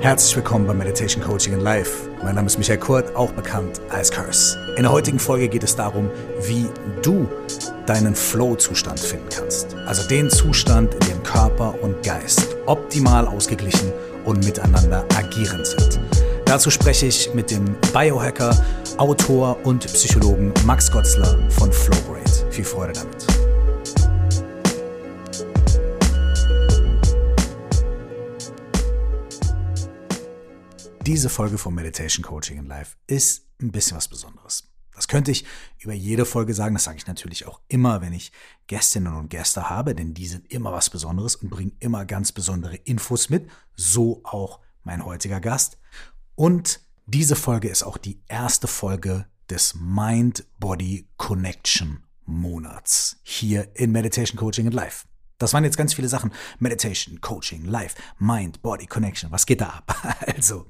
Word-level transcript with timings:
Herzlich 0.00 0.34
willkommen 0.34 0.66
bei 0.66 0.72
Meditation 0.72 1.22
Coaching 1.22 1.52
in 1.52 1.60
Life. 1.60 2.08
Mein 2.22 2.34
Name 2.34 2.46
ist 2.46 2.56
Michael 2.56 2.78
Kurt, 2.78 3.14
auch 3.14 3.30
bekannt 3.32 3.82
als 3.90 4.10
Curse. 4.10 4.58
In 4.78 4.84
der 4.84 4.92
heutigen 4.92 5.18
Folge 5.18 5.46
geht 5.46 5.62
es 5.62 5.76
darum, 5.76 6.10
wie 6.40 6.68
du 7.02 7.28
deinen 7.84 8.14
Flow-Zustand 8.14 8.98
finden 8.98 9.28
kannst. 9.28 9.76
Also 9.86 10.08
den 10.08 10.30
Zustand, 10.30 10.94
in 10.94 11.00
dem 11.00 11.22
Körper 11.22 11.74
und 11.82 12.02
Geist 12.02 12.56
optimal 12.64 13.26
ausgeglichen 13.26 13.92
und 14.24 14.42
miteinander 14.42 15.04
agierend 15.18 15.66
sind. 15.66 16.00
Dazu 16.46 16.70
spreche 16.70 17.04
ich 17.04 17.34
mit 17.34 17.50
dem 17.50 17.66
Biohacker, 17.92 18.56
Autor 18.96 19.58
und 19.64 19.84
Psychologen 19.84 20.54
Max 20.64 20.90
Gotzler 20.90 21.38
von 21.50 21.70
Flowgrade. 21.70 22.50
Viel 22.50 22.64
Freude 22.64 22.94
damit. 22.94 23.39
Diese 31.06 31.30
Folge 31.30 31.56
von 31.56 31.74
Meditation 31.74 32.22
Coaching 32.22 32.58
in 32.58 32.66
Life 32.66 32.96
ist 33.06 33.46
ein 33.60 33.72
bisschen 33.72 33.96
was 33.96 34.06
Besonderes. 34.06 34.70
Das 34.94 35.08
könnte 35.08 35.30
ich 35.30 35.46
über 35.78 35.94
jede 35.94 36.26
Folge 36.26 36.52
sagen. 36.52 36.74
Das 36.74 36.84
sage 36.84 36.98
ich 36.98 37.06
natürlich 37.06 37.46
auch 37.46 37.60
immer, 37.68 38.02
wenn 38.02 38.12
ich 38.12 38.32
Gästinnen 38.66 39.14
und 39.14 39.30
Gäste 39.30 39.70
habe, 39.70 39.94
denn 39.94 40.12
die 40.12 40.26
sind 40.26 40.52
immer 40.52 40.72
was 40.72 40.90
Besonderes 40.90 41.36
und 41.36 41.48
bringen 41.48 41.74
immer 41.80 42.04
ganz 42.04 42.32
besondere 42.32 42.76
Infos 42.76 43.30
mit. 43.30 43.48
So 43.74 44.20
auch 44.24 44.60
mein 44.84 45.04
heutiger 45.04 45.40
Gast. 45.40 45.78
Und 46.34 46.80
diese 47.06 47.34
Folge 47.34 47.68
ist 47.68 47.82
auch 47.82 47.96
die 47.96 48.20
erste 48.28 48.66
Folge 48.66 49.26
des 49.48 49.74
Mind-Body 49.74 51.08
Connection 51.16 52.04
Monats 52.26 53.20
hier 53.22 53.74
in 53.74 53.90
Meditation 53.90 54.38
Coaching 54.38 54.66
in 54.66 54.72
Life. 54.72 55.06
Das 55.40 55.54
waren 55.54 55.64
jetzt 55.64 55.78
ganz 55.78 55.94
viele 55.94 56.06
Sachen. 56.06 56.32
Meditation, 56.58 57.20
Coaching, 57.22 57.64
Life, 57.64 57.96
Mind, 58.18 58.60
Body, 58.60 58.86
Connection. 58.86 59.32
Was 59.32 59.46
geht 59.46 59.62
da 59.62 59.68
ab? 59.68 60.16
Also, 60.26 60.66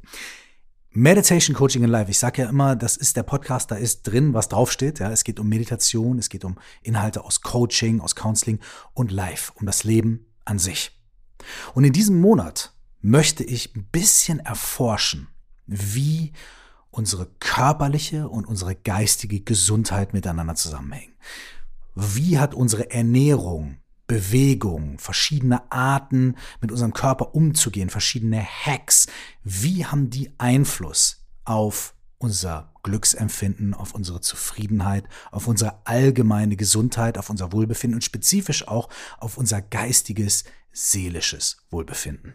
Meditation, 0.93 1.57
Coaching 1.57 1.83
in 1.83 1.91
Life. 1.91 2.09
Ich 2.09 2.21
sage 2.21 2.43
ja 2.43 2.49
immer, 2.49 2.77
das 2.77 2.97
ist 2.97 3.17
der 3.17 3.25
Podcast, 3.25 3.73
da 3.73 3.75
ist 3.75 4.05
drin, 4.05 4.33
was 4.33 4.49
draufsteht. 4.49 5.01
Ja, 5.01 5.11
es 5.11 5.25
geht 5.25 5.41
um 5.41 5.49
Meditation, 5.49 6.19
es 6.19 6.29
geht 6.29 6.45
um 6.45 6.57
Inhalte 6.83 7.25
aus 7.25 7.41
Coaching, 7.41 8.01
aus 8.01 8.15
Counseling 8.15 8.61
und 8.95 9.11
Life, 9.11 9.53
um 9.57 9.67
das 9.67 9.83
Leben 9.83 10.27
an 10.45 10.61
sich. 10.61 10.93
Und 11.75 11.83
in 11.83 11.93
diesem 11.93 12.21
Monat 12.21 12.73
möchte 13.01 13.43
ich 13.43 13.75
ein 13.75 13.89
bisschen 13.91 14.39
erforschen, 14.39 15.29
wie 15.67 16.33
unsere 16.91 17.27
körperliche 17.41 18.29
und 18.29 18.47
unsere 18.47 18.77
geistige 18.77 19.41
Gesundheit 19.41 20.13
miteinander 20.13 20.55
zusammenhängen. 20.55 21.15
Wie 21.97 22.39
hat 22.39 22.55
unsere 22.55 22.91
Ernährung 22.93 23.80
Bewegung, 24.11 24.99
verschiedene 24.99 25.71
Arten 25.71 26.35
mit 26.61 26.73
unserem 26.73 26.93
Körper 26.93 27.33
umzugehen, 27.37 27.91
verschiedene 27.91 28.45
Hacks, 28.45 29.07
wie 29.45 29.87
haben 29.87 30.11
die 30.11 30.33
Einfluss 30.37 31.25
auf 31.45 31.95
unser 32.19 32.73
Glücksempfinden, 32.83 33.73
auf 33.73 33.95
unsere 33.95 34.21
Zufriedenheit, 34.21 35.05
auf 35.31 35.47
unsere 35.47 35.87
allgemeine 35.87 36.57
Gesundheit, 36.57 37.19
auf 37.19 37.31
unser 37.31 37.53
Wohlbefinden 37.53 37.99
und 37.99 38.03
spezifisch 38.03 38.67
auch 38.67 38.89
auf 39.21 39.39
unser 39.39 39.63
geistiges, 39.63 40.43
seelisches 40.73 41.59
Wohlbefinden. 41.71 42.35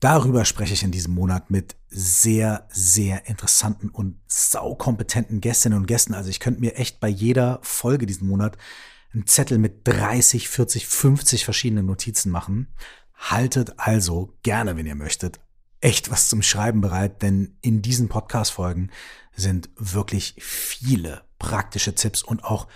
Darüber 0.00 0.46
spreche 0.46 0.72
ich 0.72 0.82
in 0.82 0.92
diesem 0.92 1.12
Monat 1.12 1.50
mit 1.50 1.76
sehr, 1.90 2.66
sehr 2.70 3.28
interessanten 3.28 3.90
und 3.90 4.18
saukompetenten 4.28 5.42
Gästinnen 5.42 5.78
und 5.78 5.86
Gästen. 5.86 6.14
Also 6.14 6.30
ich 6.30 6.40
könnte 6.40 6.60
mir 6.60 6.76
echt 6.76 7.00
bei 7.00 7.08
jeder 7.08 7.58
Folge 7.60 8.06
diesen 8.06 8.28
Monat 8.28 8.56
einen 9.12 9.26
Zettel 9.26 9.58
mit 9.58 9.86
30, 9.86 10.48
40, 10.48 10.86
50 10.86 11.44
verschiedenen 11.44 11.86
Notizen 11.86 12.30
machen. 12.30 12.68
Haltet 13.14 13.78
also 13.78 14.36
gerne, 14.42 14.76
wenn 14.76 14.86
ihr 14.86 14.94
möchtet, 14.94 15.40
echt 15.80 16.10
was 16.10 16.28
zum 16.28 16.42
Schreiben 16.42 16.80
bereit, 16.80 17.22
denn 17.22 17.56
in 17.60 17.82
diesen 17.82 18.08
Podcast-Folgen 18.08 18.90
sind 19.34 19.70
wirklich 19.76 20.34
viele 20.38 21.22
praktische 21.38 21.94
Tipps 21.94 22.22
und 22.22 22.44
auch 22.44 22.68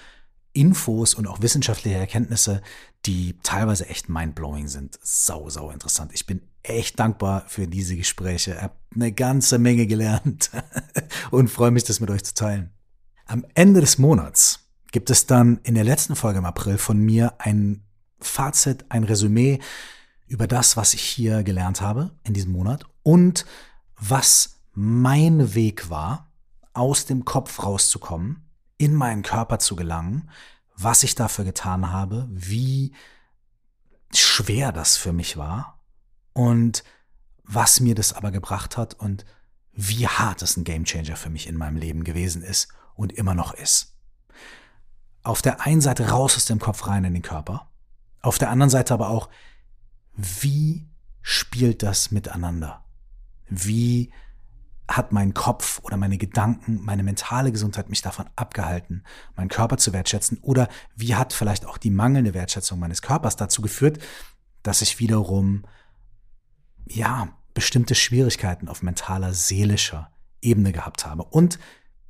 Infos 0.52 1.14
und 1.14 1.26
auch 1.26 1.42
wissenschaftliche 1.42 1.98
Erkenntnisse, 1.98 2.62
die 3.06 3.38
teilweise 3.42 3.88
echt 3.88 4.08
mindblowing 4.08 4.68
sind. 4.68 4.98
Sau, 5.02 5.50
sau 5.50 5.70
interessant. 5.70 6.12
Ich 6.14 6.26
bin 6.26 6.42
echt 6.62 6.98
dankbar 6.98 7.44
für 7.48 7.66
diese 7.66 7.96
Gespräche. 7.96 8.62
Hab 8.62 8.78
eine 8.94 9.12
ganze 9.12 9.58
Menge 9.58 9.86
gelernt 9.86 10.50
und 11.30 11.48
freue 11.48 11.70
mich, 11.70 11.84
das 11.84 12.00
mit 12.00 12.10
euch 12.10 12.24
zu 12.24 12.34
teilen. 12.34 12.70
Am 13.26 13.44
Ende 13.54 13.80
des 13.80 13.98
Monats 13.98 14.63
gibt 14.94 15.10
es 15.10 15.26
dann 15.26 15.58
in 15.64 15.74
der 15.74 15.82
letzten 15.82 16.14
Folge 16.14 16.38
im 16.38 16.44
April 16.44 16.78
von 16.78 17.00
mir 17.00 17.34
ein 17.38 17.82
Fazit, 18.20 18.84
ein 18.90 19.02
Resümee 19.02 19.58
über 20.28 20.46
das, 20.46 20.76
was 20.76 20.94
ich 20.94 21.02
hier 21.02 21.42
gelernt 21.42 21.80
habe 21.80 22.12
in 22.22 22.32
diesem 22.32 22.52
Monat 22.52 22.86
und 23.02 23.44
was 23.98 24.60
mein 24.72 25.52
Weg 25.56 25.90
war, 25.90 26.30
aus 26.74 27.06
dem 27.06 27.24
Kopf 27.24 27.64
rauszukommen, 27.64 28.48
in 28.78 28.94
meinen 28.94 29.24
Körper 29.24 29.58
zu 29.58 29.74
gelangen, 29.74 30.30
was 30.76 31.02
ich 31.02 31.16
dafür 31.16 31.44
getan 31.44 31.90
habe, 31.90 32.28
wie 32.30 32.94
schwer 34.12 34.70
das 34.70 34.96
für 34.96 35.12
mich 35.12 35.36
war 35.36 35.80
und 36.34 36.84
was 37.42 37.80
mir 37.80 37.96
das 37.96 38.12
aber 38.12 38.30
gebracht 38.30 38.76
hat 38.76 38.94
und 38.94 39.24
wie 39.72 40.06
hart 40.06 40.40
es 40.42 40.56
ein 40.56 40.62
Gamechanger 40.62 41.16
für 41.16 41.30
mich 41.30 41.48
in 41.48 41.56
meinem 41.56 41.78
Leben 41.78 42.04
gewesen 42.04 42.42
ist 42.42 42.68
und 42.94 43.12
immer 43.12 43.34
noch 43.34 43.54
ist 43.54 43.93
auf 45.24 45.42
der 45.42 45.62
einen 45.62 45.80
Seite 45.80 46.10
raus 46.10 46.36
aus 46.36 46.44
dem 46.44 46.60
Kopf 46.60 46.86
rein 46.86 47.04
in 47.04 47.14
den 47.14 47.22
Körper, 47.22 47.68
auf 48.22 48.38
der 48.38 48.50
anderen 48.50 48.70
Seite 48.70 48.94
aber 48.94 49.08
auch, 49.08 49.28
wie 50.14 50.86
spielt 51.22 51.82
das 51.82 52.10
miteinander? 52.10 52.84
Wie 53.48 54.12
hat 54.86 55.12
mein 55.12 55.32
Kopf 55.32 55.80
oder 55.82 55.96
meine 55.96 56.18
Gedanken, 56.18 56.80
meine 56.82 57.02
mentale 57.02 57.52
Gesundheit 57.52 57.88
mich 57.88 58.02
davon 58.02 58.26
abgehalten, 58.36 59.02
meinen 59.34 59.48
Körper 59.48 59.78
zu 59.78 59.92
wertschätzen? 59.92 60.38
Oder 60.42 60.68
wie 60.94 61.14
hat 61.14 61.32
vielleicht 61.32 61.66
auch 61.66 61.78
die 61.78 61.90
mangelnde 61.90 62.34
Wertschätzung 62.34 62.78
meines 62.78 63.02
Körpers 63.02 63.36
dazu 63.36 63.62
geführt, 63.62 63.98
dass 64.62 64.82
ich 64.82 64.98
wiederum, 64.98 65.64
ja, 66.86 67.28
bestimmte 67.54 67.94
Schwierigkeiten 67.94 68.68
auf 68.68 68.82
mentaler, 68.82 69.32
seelischer 69.32 70.10
Ebene 70.42 70.72
gehabt 70.72 71.06
habe? 71.06 71.24
Und 71.24 71.58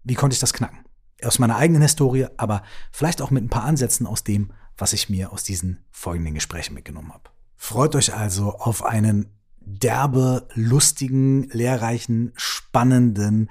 wie 0.02 0.14
konnte 0.14 0.34
ich 0.34 0.40
das 0.40 0.52
knacken? 0.52 0.83
Aus 1.22 1.38
meiner 1.38 1.56
eigenen 1.56 1.82
Historie, 1.82 2.26
aber 2.36 2.62
vielleicht 2.90 3.22
auch 3.22 3.30
mit 3.30 3.44
ein 3.44 3.50
paar 3.50 3.64
Ansätzen 3.64 4.06
aus 4.06 4.24
dem, 4.24 4.52
was 4.76 4.92
ich 4.92 5.08
mir 5.08 5.32
aus 5.32 5.44
diesen 5.44 5.84
folgenden 5.90 6.34
Gesprächen 6.34 6.74
mitgenommen 6.74 7.12
habe. 7.12 7.30
Freut 7.56 7.94
euch 7.94 8.14
also 8.14 8.54
auf 8.58 8.84
einen 8.84 9.28
derbe, 9.60 10.48
lustigen, 10.54 11.48
lehrreichen, 11.50 12.32
spannenden 12.36 13.48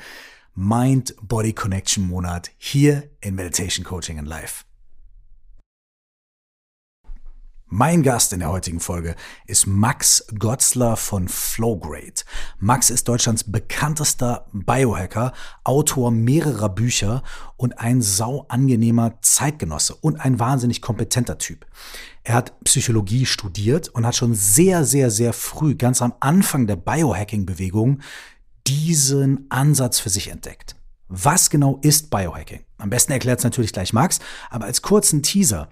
Mind-Body-Connection-Monat 0.56 2.52
hier 2.58 3.10
in 3.22 3.36
Meditation 3.36 3.86
Coaching 3.86 4.20
and 4.20 4.28
Life. 4.28 4.66
Mein 7.76 8.04
Gast 8.04 8.34
in 8.34 8.40
der 8.40 8.52
heutigen 8.52 8.80
Folge 8.80 9.16
ist 9.48 9.66
Max 9.66 10.28
Gotzler 10.38 10.96
von 10.96 11.28
Flowgrade. 11.28 12.22
Max 12.60 12.92
ist 12.92 13.08
Deutschlands 13.08 13.46
bekanntester 13.46 14.46
Biohacker, 14.54 15.34
Autor 15.64 16.12
mehrerer 16.12 16.70
Bücher 16.70 17.24
und 17.58 17.80
ein 17.80 18.04
sau 18.04 18.46
angenehmer 18.48 19.20
Zeitgenosse 19.24 19.96
und 19.96 20.18
ein 20.18 20.38
wahnsinnig 20.38 20.84
kompetenter 20.84 21.40
Typ. 21.40 21.66
Er 22.24 22.36
hat 22.36 22.60
Psychologie 22.64 23.26
studiert 23.26 23.90
und 23.90 24.06
hat 24.06 24.18
schon 24.18 24.36
sehr, 24.36 24.86
sehr, 24.86 25.10
sehr 25.10 25.34
früh, 25.34 25.74
ganz 25.74 26.04
am 26.04 26.14
Anfang 26.20 26.68
der 26.68 26.76
Biohacking-Bewegung, 26.76 28.02
diesen 28.68 29.48
Ansatz 29.50 29.98
für 29.98 30.12
sich 30.12 30.28
entdeckt. 30.28 30.76
Was 31.08 31.50
genau 31.50 31.80
ist 31.82 32.12
Biohacking? 32.12 32.66
Am 32.78 32.92
besten 32.92 33.14
erklärt 33.14 33.40
es 33.40 33.44
natürlich 33.44 33.74
gleich 33.74 33.94
Max, 33.94 34.20
aber 34.52 34.66
als 34.66 34.84
kurzen 34.84 35.24
Teaser. 35.24 35.70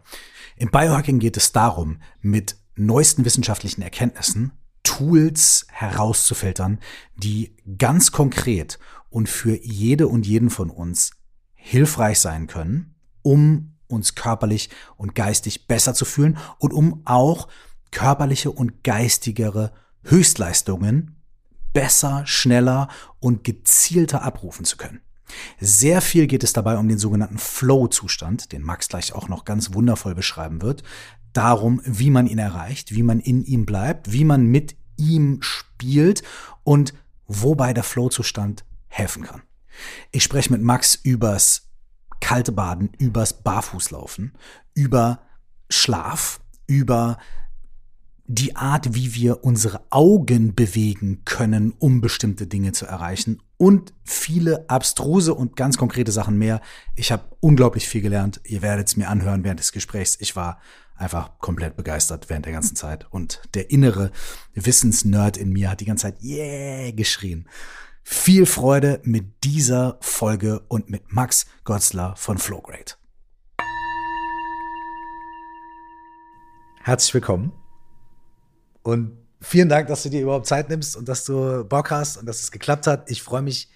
Im 0.61 0.69
Biohacking 0.69 1.17
geht 1.17 1.37
es 1.37 1.53
darum, 1.53 1.97
mit 2.21 2.55
neuesten 2.75 3.25
wissenschaftlichen 3.25 3.81
Erkenntnissen 3.81 4.51
Tools 4.83 5.65
herauszufiltern, 5.71 6.77
die 7.15 7.57
ganz 7.79 8.11
konkret 8.11 8.77
und 9.09 9.27
für 9.27 9.55
jede 9.55 10.07
und 10.07 10.27
jeden 10.27 10.51
von 10.51 10.69
uns 10.69 11.13
hilfreich 11.55 12.19
sein 12.19 12.45
können, 12.45 12.93
um 13.23 13.73
uns 13.87 14.13
körperlich 14.13 14.69
und 14.97 15.15
geistig 15.15 15.65
besser 15.65 15.95
zu 15.95 16.05
fühlen 16.05 16.37
und 16.59 16.73
um 16.73 17.01
auch 17.05 17.47
körperliche 17.89 18.51
und 18.51 18.83
geistigere 18.83 19.73
Höchstleistungen 20.03 21.23
besser, 21.73 22.21
schneller 22.27 22.87
und 23.19 23.43
gezielter 23.43 24.21
abrufen 24.21 24.63
zu 24.63 24.77
können. 24.77 25.01
Sehr 25.59 26.01
viel 26.01 26.27
geht 26.27 26.43
es 26.43 26.53
dabei 26.53 26.77
um 26.77 26.87
den 26.87 26.97
sogenannten 26.97 27.37
Flow-Zustand, 27.37 28.51
den 28.51 28.63
Max 28.63 28.87
gleich 28.87 29.13
auch 29.13 29.27
noch 29.27 29.45
ganz 29.45 29.73
wundervoll 29.73 30.15
beschreiben 30.15 30.61
wird. 30.61 30.83
Darum, 31.33 31.81
wie 31.85 32.09
man 32.09 32.27
ihn 32.27 32.39
erreicht, 32.39 32.93
wie 32.93 33.03
man 33.03 33.19
in 33.19 33.43
ihm 33.43 33.65
bleibt, 33.65 34.11
wie 34.11 34.25
man 34.25 34.45
mit 34.45 34.75
ihm 34.97 35.39
spielt 35.41 36.23
und 36.63 36.93
wobei 37.27 37.73
der 37.73 37.83
Flow-Zustand 37.83 38.65
helfen 38.87 39.23
kann. 39.23 39.41
Ich 40.11 40.23
spreche 40.23 40.51
mit 40.51 40.61
Max 40.61 40.95
übers 40.95 41.69
kalte 42.19 42.51
Baden, 42.51 42.91
übers 42.97 43.41
Barfußlaufen, 43.41 44.33
über 44.73 45.21
Schlaf, 45.69 46.39
über 46.67 47.17
die 48.33 48.55
Art, 48.55 48.95
wie 48.95 49.13
wir 49.13 49.43
unsere 49.43 49.81
Augen 49.89 50.55
bewegen 50.55 51.23
können, 51.25 51.73
um 51.79 51.99
bestimmte 51.99 52.47
Dinge 52.47 52.71
zu 52.71 52.85
erreichen 52.85 53.41
und 53.57 53.93
viele 54.05 54.69
abstruse 54.69 55.33
und 55.33 55.57
ganz 55.57 55.77
konkrete 55.77 56.13
Sachen 56.13 56.37
mehr. 56.37 56.61
Ich 56.95 57.11
habe 57.11 57.25
unglaublich 57.41 57.89
viel 57.89 58.01
gelernt. 58.01 58.39
Ihr 58.45 58.61
werdet 58.61 58.87
es 58.87 58.95
mir 58.95 59.09
anhören 59.09 59.43
während 59.43 59.59
des 59.59 59.73
Gesprächs. 59.73 60.17
Ich 60.21 60.37
war 60.37 60.61
einfach 60.95 61.39
komplett 61.39 61.75
begeistert 61.75 62.29
während 62.29 62.45
der 62.45 62.53
ganzen 62.53 62.77
Zeit 62.77 63.05
und 63.11 63.41
der 63.53 63.69
innere 63.69 64.11
Wissensnerd 64.53 65.35
in 65.35 65.51
mir 65.51 65.69
hat 65.69 65.81
die 65.81 65.85
ganze 65.85 66.03
Zeit 66.03 66.23
yeah 66.23 66.91
geschrien. 66.91 67.49
Viel 68.01 68.45
Freude 68.45 69.01
mit 69.03 69.43
dieser 69.43 69.97
Folge 69.99 70.61
und 70.69 70.89
mit 70.89 71.11
Max 71.11 71.47
Gotzler 71.65 72.15
von 72.15 72.37
Flowgrade. 72.37 72.93
Herzlich 76.83 77.13
willkommen 77.13 77.51
und 78.83 79.17
vielen 79.41 79.69
Dank, 79.69 79.87
dass 79.87 80.03
du 80.03 80.09
dir 80.09 80.21
überhaupt 80.21 80.47
Zeit 80.47 80.69
nimmst 80.69 80.95
und 80.95 81.09
dass 81.09 81.25
du 81.25 81.63
Bock 81.63 81.91
hast 81.91 82.17
und 82.17 82.25
dass 82.25 82.41
es 82.41 82.51
geklappt 82.51 82.87
hat. 82.87 83.09
Ich 83.09 83.21
freue 83.21 83.41
mich 83.41 83.69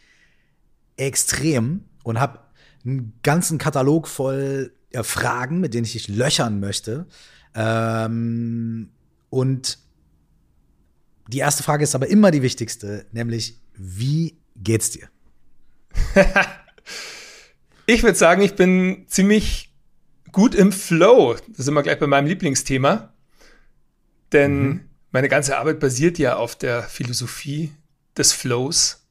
extrem 0.98 1.86
und 2.04 2.20
habe 2.20 2.40
einen 2.86 3.20
ganzen 3.24 3.58
Katalog 3.58 4.08
voll 4.08 4.74
äh, 4.92 5.04
Fragen, 5.04 5.60
mit 5.60 5.74
denen 5.74 5.86
ich 5.86 5.94
dich 5.94 6.08
löchern 6.08 6.60
möchte. 6.60 7.08
Ähm, 7.56 8.92
und 9.30 9.80
die 11.28 11.40
erste 11.40 11.64
Frage 11.64 11.84
ist 11.84 11.96
aber 11.96 12.08
immer 12.08 12.32
die 12.32 12.44
wichtigste, 12.44 13.06
nämlich 13.12 13.60
wie 13.74 14.38
geht's 14.56 14.92
dir? 14.92 15.10
ich 17.88 18.04
würde 18.04 18.18
sagen, 18.18 18.42
ich 18.42 18.56
bin 18.56 19.06
ziemlich 19.08 19.74
gut 20.32 20.54
im 20.54 20.72
Flow. 20.72 21.36
Das 21.56 21.66
sind 21.66 21.74
wir 21.74 21.84
gleich 21.84 22.00
bei 22.00 22.08
meinem 22.08 22.28
Lieblingsthema. 22.28 23.14
Denn 24.32 24.68
mhm. 24.68 24.90
Meine 25.16 25.30
ganze 25.30 25.58
Arbeit 25.58 25.80
basiert 25.80 26.20
ja 26.20 26.36
auf 26.36 26.58
der 26.58 26.84
Philosophie 26.84 27.72
des 28.18 28.34
Flows, 28.34 29.08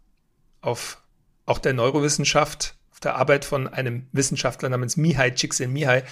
auf 0.61 1.01
auch 1.47 1.59
der 1.59 1.73
Neurowissenschaft, 1.73 2.77
auf 2.93 3.01
der 3.01 3.15
Arbeit 3.15 3.47
von 3.47 3.69
einem 3.69 4.07
Wissenschaftler 4.13 4.69
namens 4.69 4.99
Mihai 4.99 5.31
Csikszentmihalyi. 5.31 6.03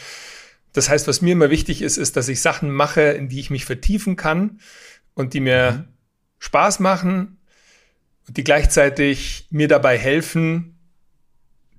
Das 0.72 0.88
heißt, 0.88 1.08
was 1.08 1.20
mir 1.20 1.32
immer 1.32 1.50
wichtig 1.50 1.82
ist, 1.82 1.98
ist, 1.98 2.16
dass 2.16 2.30
ich 2.30 2.40
Sachen 2.40 2.70
mache, 2.70 3.02
in 3.02 3.28
die 3.28 3.38
ich 3.38 3.50
mich 3.50 3.66
vertiefen 3.66 4.16
kann 4.16 4.60
und 5.12 5.34
die 5.34 5.40
mir 5.40 5.72
mhm. 5.72 5.92
Spaß 6.38 6.80
machen 6.80 7.36
und 8.26 8.38
die 8.38 8.44
gleichzeitig 8.44 9.46
mir 9.50 9.68
dabei 9.68 9.98
helfen, 9.98 10.78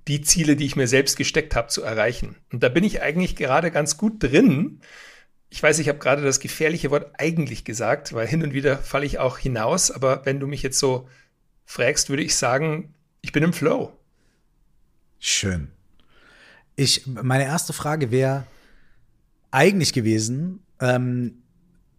die 0.06 0.20
Ziele, 0.20 0.54
die 0.54 0.66
ich 0.66 0.76
mir 0.76 0.86
selbst 0.86 1.16
gesteckt 1.16 1.56
habe, 1.56 1.66
zu 1.66 1.82
erreichen. 1.82 2.36
Und 2.52 2.62
da 2.62 2.68
bin 2.68 2.84
ich 2.84 3.02
eigentlich 3.02 3.34
gerade 3.34 3.72
ganz 3.72 3.96
gut 3.96 4.22
drin, 4.22 4.82
ich 5.54 5.62
weiß, 5.62 5.78
ich 5.78 5.88
habe 5.88 6.00
gerade 6.00 6.20
das 6.20 6.40
gefährliche 6.40 6.90
Wort 6.90 7.12
eigentlich 7.16 7.64
gesagt, 7.64 8.12
weil 8.12 8.26
hin 8.26 8.42
und 8.42 8.54
wieder 8.54 8.76
falle 8.76 9.06
ich 9.06 9.20
auch 9.20 9.38
hinaus. 9.38 9.92
Aber 9.92 10.26
wenn 10.26 10.40
du 10.40 10.48
mich 10.48 10.64
jetzt 10.64 10.80
so 10.80 11.08
fragst, 11.64 12.08
würde 12.10 12.24
ich 12.24 12.34
sagen, 12.34 12.92
ich 13.20 13.30
bin 13.30 13.44
im 13.44 13.52
Flow. 13.52 13.96
Schön. 15.20 15.68
Ich, 16.74 17.06
meine 17.06 17.44
erste 17.44 17.72
Frage 17.72 18.10
wäre 18.10 18.48
eigentlich 19.52 19.92
gewesen, 19.92 20.58
ähm, 20.80 21.44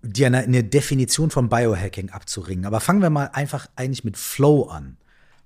dir 0.02 0.28
eine, 0.28 0.40
eine 0.40 0.66
Definition 0.66 1.30
von 1.30 1.48
Biohacking 1.48 2.10
abzuringen. 2.10 2.66
Aber 2.66 2.82
fangen 2.82 3.02
wir 3.02 3.10
mal 3.10 3.28
einfach 3.28 3.70
eigentlich 3.78 4.04
mit 4.04 4.18
Flow 4.18 4.64
an. 4.64 4.98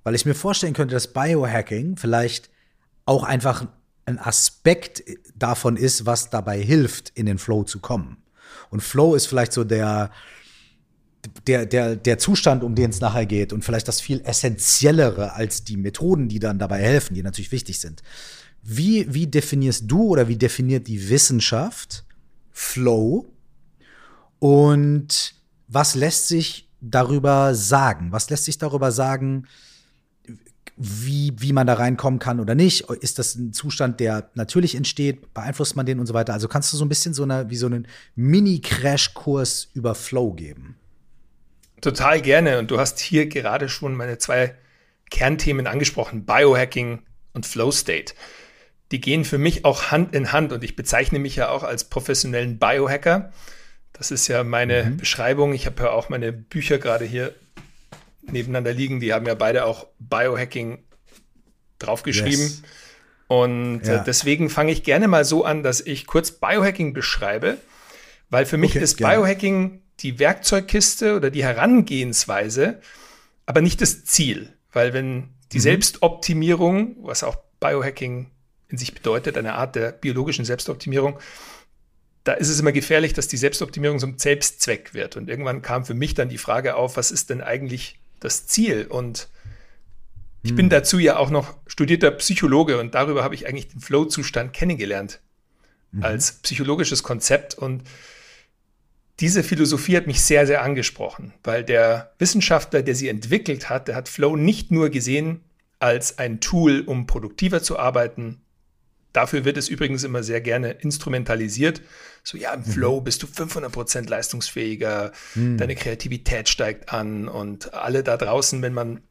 Weil 0.04 0.16
ich 0.16 0.26
mir 0.26 0.34
vorstellen 0.34 0.74
könnte, 0.74 0.96
dass 0.96 1.14
Biohacking 1.14 1.96
vielleicht 1.96 2.50
auch 3.06 3.22
einfach 3.22 3.68
ein 4.10 4.20
Aspekt 4.20 5.04
davon 5.36 5.78
ist, 5.78 6.06
was 6.06 6.30
dabei 6.30 6.62
hilft, 6.62 7.12
in 7.16 7.26
den 7.26 7.38
Flow 7.38 7.64
zu 7.64 7.80
kommen. 7.80 8.18
Und 8.70 8.82
Flow 8.82 9.16
ist 9.16 9.28
vielleicht 9.28 9.54
so 9.54 9.64
der, 9.64 10.12
der, 11.48 11.66
der, 11.66 11.96
der 11.96 12.18
Zustand, 12.18 12.64
um 12.64 12.76
den 12.76 12.90
es 12.90 13.02
nachher 13.02 13.26
geht 13.26 13.54
und 13.54 13.64
vielleicht 13.64 13.88
das 13.88 14.02
viel 14.02 14.22
essentiellere 14.22 15.34
als 15.34 15.64
die 15.64 15.78
Methoden, 15.78 16.28
die 16.28 16.40
dann 16.40 16.60
dabei 16.60 16.80
helfen, 16.80 17.14
die 17.14 17.24
natürlich 17.24 17.52
wichtig 17.52 17.80
sind. 17.80 18.02
Wie, 18.62 19.14
wie 19.14 19.28
definierst 19.28 19.84
du 19.88 20.10
oder 20.10 20.28
wie 20.28 20.38
definiert 20.38 20.88
die 20.88 21.10
Wissenschaft 21.10 22.06
Flow 22.52 23.32
und 24.40 25.36
was 25.68 25.96
lässt 25.96 26.28
sich 26.28 26.70
darüber 26.82 27.56
sagen? 27.56 28.12
Was 28.12 28.30
lässt 28.30 28.46
sich 28.46 28.58
darüber 28.58 28.92
sagen, 28.92 29.48
wie, 30.82 31.34
wie 31.36 31.52
man 31.52 31.68
da 31.68 31.74
reinkommen 31.74 32.20
kann 32.20 32.40
oder 32.40 32.56
nicht. 32.56 32.90
Ist 32.90 33.20
das 33.20 33.36
ein 33.36 33.52
Zustand, 33.52 34.00
der 34.00 34.30
natürlich 34.34 34.76
entsteht? 34.76 35.34
Beeinflusst 35.34 35.76
man 35.76 35.86
den 35.86 36.00
und 36.00 36.06
so 36.06 36.14
weiter? 36.14 36.32
Also 36.34 36.48
kannst 36.48 36.72
du 36.72 36.78
so 36.78 36.86
ein 36.86 36.90
bisschen 36.90 37.14
so 37.14 37.24
eine, 37.24 37.50
wie 37.50 37.58
so 37.58 37.66
einen 37.66 37.86
Mini-Crash-Kurs 38.16 39.72
über 39.74 39.94
Flow 39.94 40.32
geben? 40.32 40.78
Total 41.82 42.22
gerne. 42.22 42.60
Und 42.60 42.72
du 42.72 42.80
hast 42.80 43.00
hier 43.00 43.28
gerade 43.28 43.68
schon 43.68 43.94
meine 43.94 44.20
zwei 44.20 44.56
Kernthemen 45.12 45.68
angesprochen: 45.68 46.26
Biohacking 46.26 47.02
und 47.34 47.46
Flow 47.46 47.72
State. 47.72 48.14
Die 48.94 49.02
gehen 49.02 49.26
für 49.26 49.38
mich 49.38 49.66
auch 49.66 49.92
Hand 49.92 50.16
in 50.16 50.32
Hand 50.32 50.54
und 50.54 50.64
ich 50.64 50.78
bezeichne 50.78 51.20
mich 51.20 51.36
ja 51.36 51.50
auch 51.50 51.64
als 51.64 51.84
professionellen 51.90 52.58
Biohacker. 52.58 53.34
Das 53.92 54.12
ist 54.12 54.30
ja 54.30 54.46
meine 54.46 54.86
mhm. 54.86 54.98
Beschreibung. 54.98 55.52
Ich 55.54 55.66
habe 55.66 55.84
ja 55.84 55.92
auch 55.92 56.08
meine 56.08 56.32
Bücher 56.32 56.78
gerade 56.78 57.04
hier 57.04 57.36
nebeneinander 58.32 58.74
liegen. 58.74 59.00
Die 59.00 59.14
haben 59.14 59.26
ja 59.26 59.36
beide 59.36 59.66
auch 59.66 59.88
Biohacking 60.00 60.84
draufgeschrieben. 61.80 62.42
Yes. 62.42 62.62
Und 63.28 63.84
äh, 63.84 63.96
ja. 63.96 64.04
deswegen 64.04 64.50
fange 64.50 64.72
ich 64.72 64.84
gerne 64.84 65.08
mal 65.08 65.24
so 65.24 65.46
an, 65.46 65.64
dass 65.64 65.82
ich 65.82 66.08
kurz 66.08 66.32
Biohacking 66.32 66.94
beschreibe, 66.94 67.58
weil 68.30 68.46
für 68.46 68.58
mich 68.58 68.72
okay, 68.72 68.84
ist 68.84 68.98
gerne. 68.98 69.16
Biohacking 69.16 69.82
die 70.00 70.20
Werkzeugkiste 70.20 71.16
oder 71.16 71.30
die 71.30 71.44
Herangehensweise, 71.44 72.82
aber 73.46 73.62
nicht 73.62 73.82
das 73.82 74.06
Ziel. 74.06 74.54
Weil 74.72 74.94
wenn 74.94 75.30
die 75.52 75.58
mhm. 75.58 75.64
Selbstoptimierung, 75.64 76.98
was 77.02 77.24
auch 77.24 77.38
Biohacking 77.60 78.32
in 78.68 78.78
sich 78.78 78.94
bedeutet, 78.94 79.38
eine 79.38 79.56
Art 79.56 79.76
der 79.76 79.92
biologischen 79.92 80.46
Selbstoptimierung, 80.46 81.20
da 82.24 82.34
ist 82.34 82.50
es 82.50 82.60
immer 82.60 82.72
gefährlich, 82.72 83.14
dass 83.14 83.28
die 83.28 83.38
Selbstoptimierung 83.38 84.00
zum 84.00 84.18
Selbstzweck 84.20 84.94
wird. 84.94 85.18
Und 85.18 85.30
irgendwann 85.30 85.62
kam 85.62 85.86
für 85.86 85.94
mich 85.94 86.14
dann 86.14 86.30
die 86.30 86.38
Frage 86.38 86.76
auf, 86.76 86.98
was 86.98 87.12
ist 87.12 87.30
denn 87.30 87.42
eigentlich 87.42 88.00
das 88.20 88.48
Ziel. 88.48 88.86
Und 88.88 89.28
ich 90.44 90.52
hm. 90.52 90.58
bin 90.58 90.70
dazu 90.70 91.00
ja 91.00 91.18
auch 91.18 91.30
noch 91.30 91.56
studierter 91.68 92.12
Psychologe 92.12 92.80
und 92.80 92.96
darüber 92.96 93.24
habe 93.24 93.36
ich 93.36 93.48
eigentlich 93.48 93.70
den 93.70 93.82
Flow-Zustand 93.82 94.54
kennengelernt 94.54 95.20
mhm. 95.92 96.04
als 96.04 96.34
psychologisches 96.34 97.04
Konzept. 97.04 97.56
Und 97.56 97.84
diese 99.20 99.44
Philosophie 99.44 99.98
hat 99.98 100.08
mich 100.08 100.22
sehr, 100.22 100.48
sehr 100.48 100.64
angesprochen, 100.64 101.34
weil 101.44 101.64
der 101.64 102.14
Wissenschaftler, 102.20 102.82
der 102.82 102.96
sie 102.96 103.10
entwickelt 103.10 103.70
hat, 103.70 103.88
der 103.88 103.96
hat 103.96 104.08
Flow 104.08 104.36
nicht 104.36 104.72
nur 104.72 104.90
gesehen 104.90 105.42
als 105.80 106.18
ein 106.20 106.40
Tool, 106.40 106.82
um 106.82 107.08
produktiver 107.08 107.62
zu 107.62 107.80
arbeiten. 107.80 108.42
Dafür 109.14 109.44
wird 109.44 109.58
es 109.58 109.70
übrigens 109.70 110.04
immer 110.04 110.22
sehr 110.24 110.42
gerne 110.42 110.72
instrumentalisiert, 110.72 111.82
so, 112.24 112.38
ja, 112.38 112.54
im 112.54 112.62
mhm. 112.62 112.66
Flow 112.66 113.02
bist 113.02 113.24
du 113.24 113.28
500% 113.28 114.08
leistungsfähiger, 114.10 115.12
mhm. 115.36 115.58
deine 115.58 115.76
Kreativität 115.76 116.50
steigt 116.50 116.94
an 116.94 117.28
und 117.28 117.74
alle 117.74 118.04
da 118.04 118.18
draußen, 118.18 118.62
wenn 118.62 118.74
man 118.74 119.02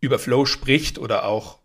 über 0.00 0.18
Flow 0.18 0.46
spricht 0.46 0.98
oder 0.98 1.24
auch 1.24 1.60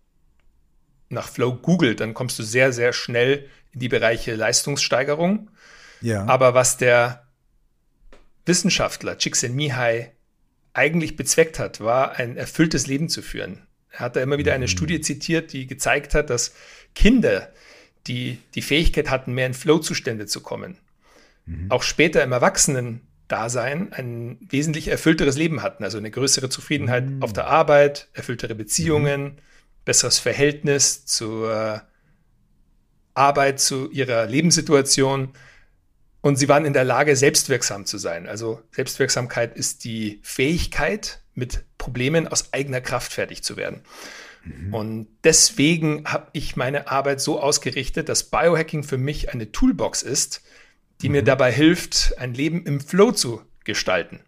nach 1.10 1.30
Flow 1.30 1.56
googelt, 1.56 2.02
dann 2.02 2.14
kommst 2.14 2.38
du 2.40 2.44
sehr, 2.44 2.74
sehr 2.74 2.92
schnell 2.94 3.48
in 3.72 3.80
die 3.80 3.90
Bereiche 3.90 4.36
Leistungssteigerung. 4.36 5.50
Ja. 6.02 6.26
Aber 6.26 6.54
was 6.54 6.78
der 6.78 7.28
Wissenschaftler 8.46 9.18
Csikszentmihalyi 9.18 10.08
eigentlich 10.74 11.16
bezweckt 11.16 11.58
hat, 11.58 11.80
war 11.80 12.18
ein 12.18 12.36
erfülltes 12.36 12.86
Leben 12.88 13.08
zu 13.08 13.22
führen. 13.22 13.66
Er 13.98 14.00
hat 14.00 14.16
da 14.16 14.22
immer 14.22 14.38
wieder 14.38 14.54
eine 14.54 14.66
mhm. 14.66 14.70
Studie 14.70 15.02
zitiert, 15.02 15.54
die 15.54 15.68
gezeigt 15.68 16.14
hat, 16.14 16.30
dass 16.30 16.54
Kinder, 16.94 17.52
die 18.08 18.40
die 18.54 18.62
Fähigkeit 18.62 19.10
hatten, 19.10 19.34
mehr 19.34 19.48
in 19.48 19.54
Flow-Zustände 19.54 20.26
zu 20.26 20.42
kommen, 20.42 20.78
mhm. 21.46 21.72
auch 21.72 21.84
später 21.84 22.24
im 22.24 22.32
Erwachsenen-Dasein 22.32 23.94
ein 23.94 24.38
wesentlich 24.42 24.90
erfüllteres 24.90 25.38
Leben 25.38 25.62
hatten. 25.62 25.84
Also 25.84 25.98
eine 25.98 26.12
größere 26.12 26.50
Zufriedenheit 26.50 27.10
mhm. 27.10 27.24
auf 27.24 27.34
der 27.34 27.48
Arbeit, 27.48 28.10
erfülltere 28.14 28.56
Beziehungen, 28.56 29.24
mhm. 29.24 29.36
besseres 29.86 30.20
Verhältnis 30.20 31.06
zur 31.06 31.84
Arbeit, 33.14 33.60
zu 33.62 33.90
ihrer 33.92 34.26
Lebenssituation. 34.26 35.30
Und 36.20 36.38
sie 36.38 36.50
waren 36.50 36.66
in 36.66 36.74
der 36.74 36.84
Lage, 36.84 37.16
selbstwirksam 37.16 37.86
zu 37.86 37.98
sein. 37.98 38.28
Also 38.28 38.62
Selbstwirksamkeit 38.72 39.56
ist 39.56 39.84
die 39.84 40.20
Fähigkeit, 40.24 41.22
mit 41.36 41.64
Problemen 41.78 42.28
aus 42.28 42.54
eigener 42.54 42.82
Kraft 42.82 43.14
fertig 43.14 43.44
zu 43.44 43.58
werden. 43.58 43.82
Mhm. 44.44 44.74
Und 44.74 45.08
deswegen 45.24 46.06
habe 46.06 46.28
ich 46.34 46.56
meine 46.56 46.90
Arbeit 46.90 47.22
so 47.22 47.40
ausgerichtet, 47.40 48.10
dass 48.10 48.24
Biohacking 48.24 48.84
für 48.84 48.98
mich 48.98 49.34
eine 49.34 49.52
Toolbox 49.52 50.02
ist, 50.02 50.42
die 51.02 51.10
mhm. 51.10 51.14
mir 51.14 51.24
dabei 51.24 51.52
hilft, 51.52 52.18
ein 52.18 52.34
Leben 52.34 52.66
im 52.66 52.80
Flow 52.80 53.12
zu 53.12 53.42
gestalten. 53.64 54.22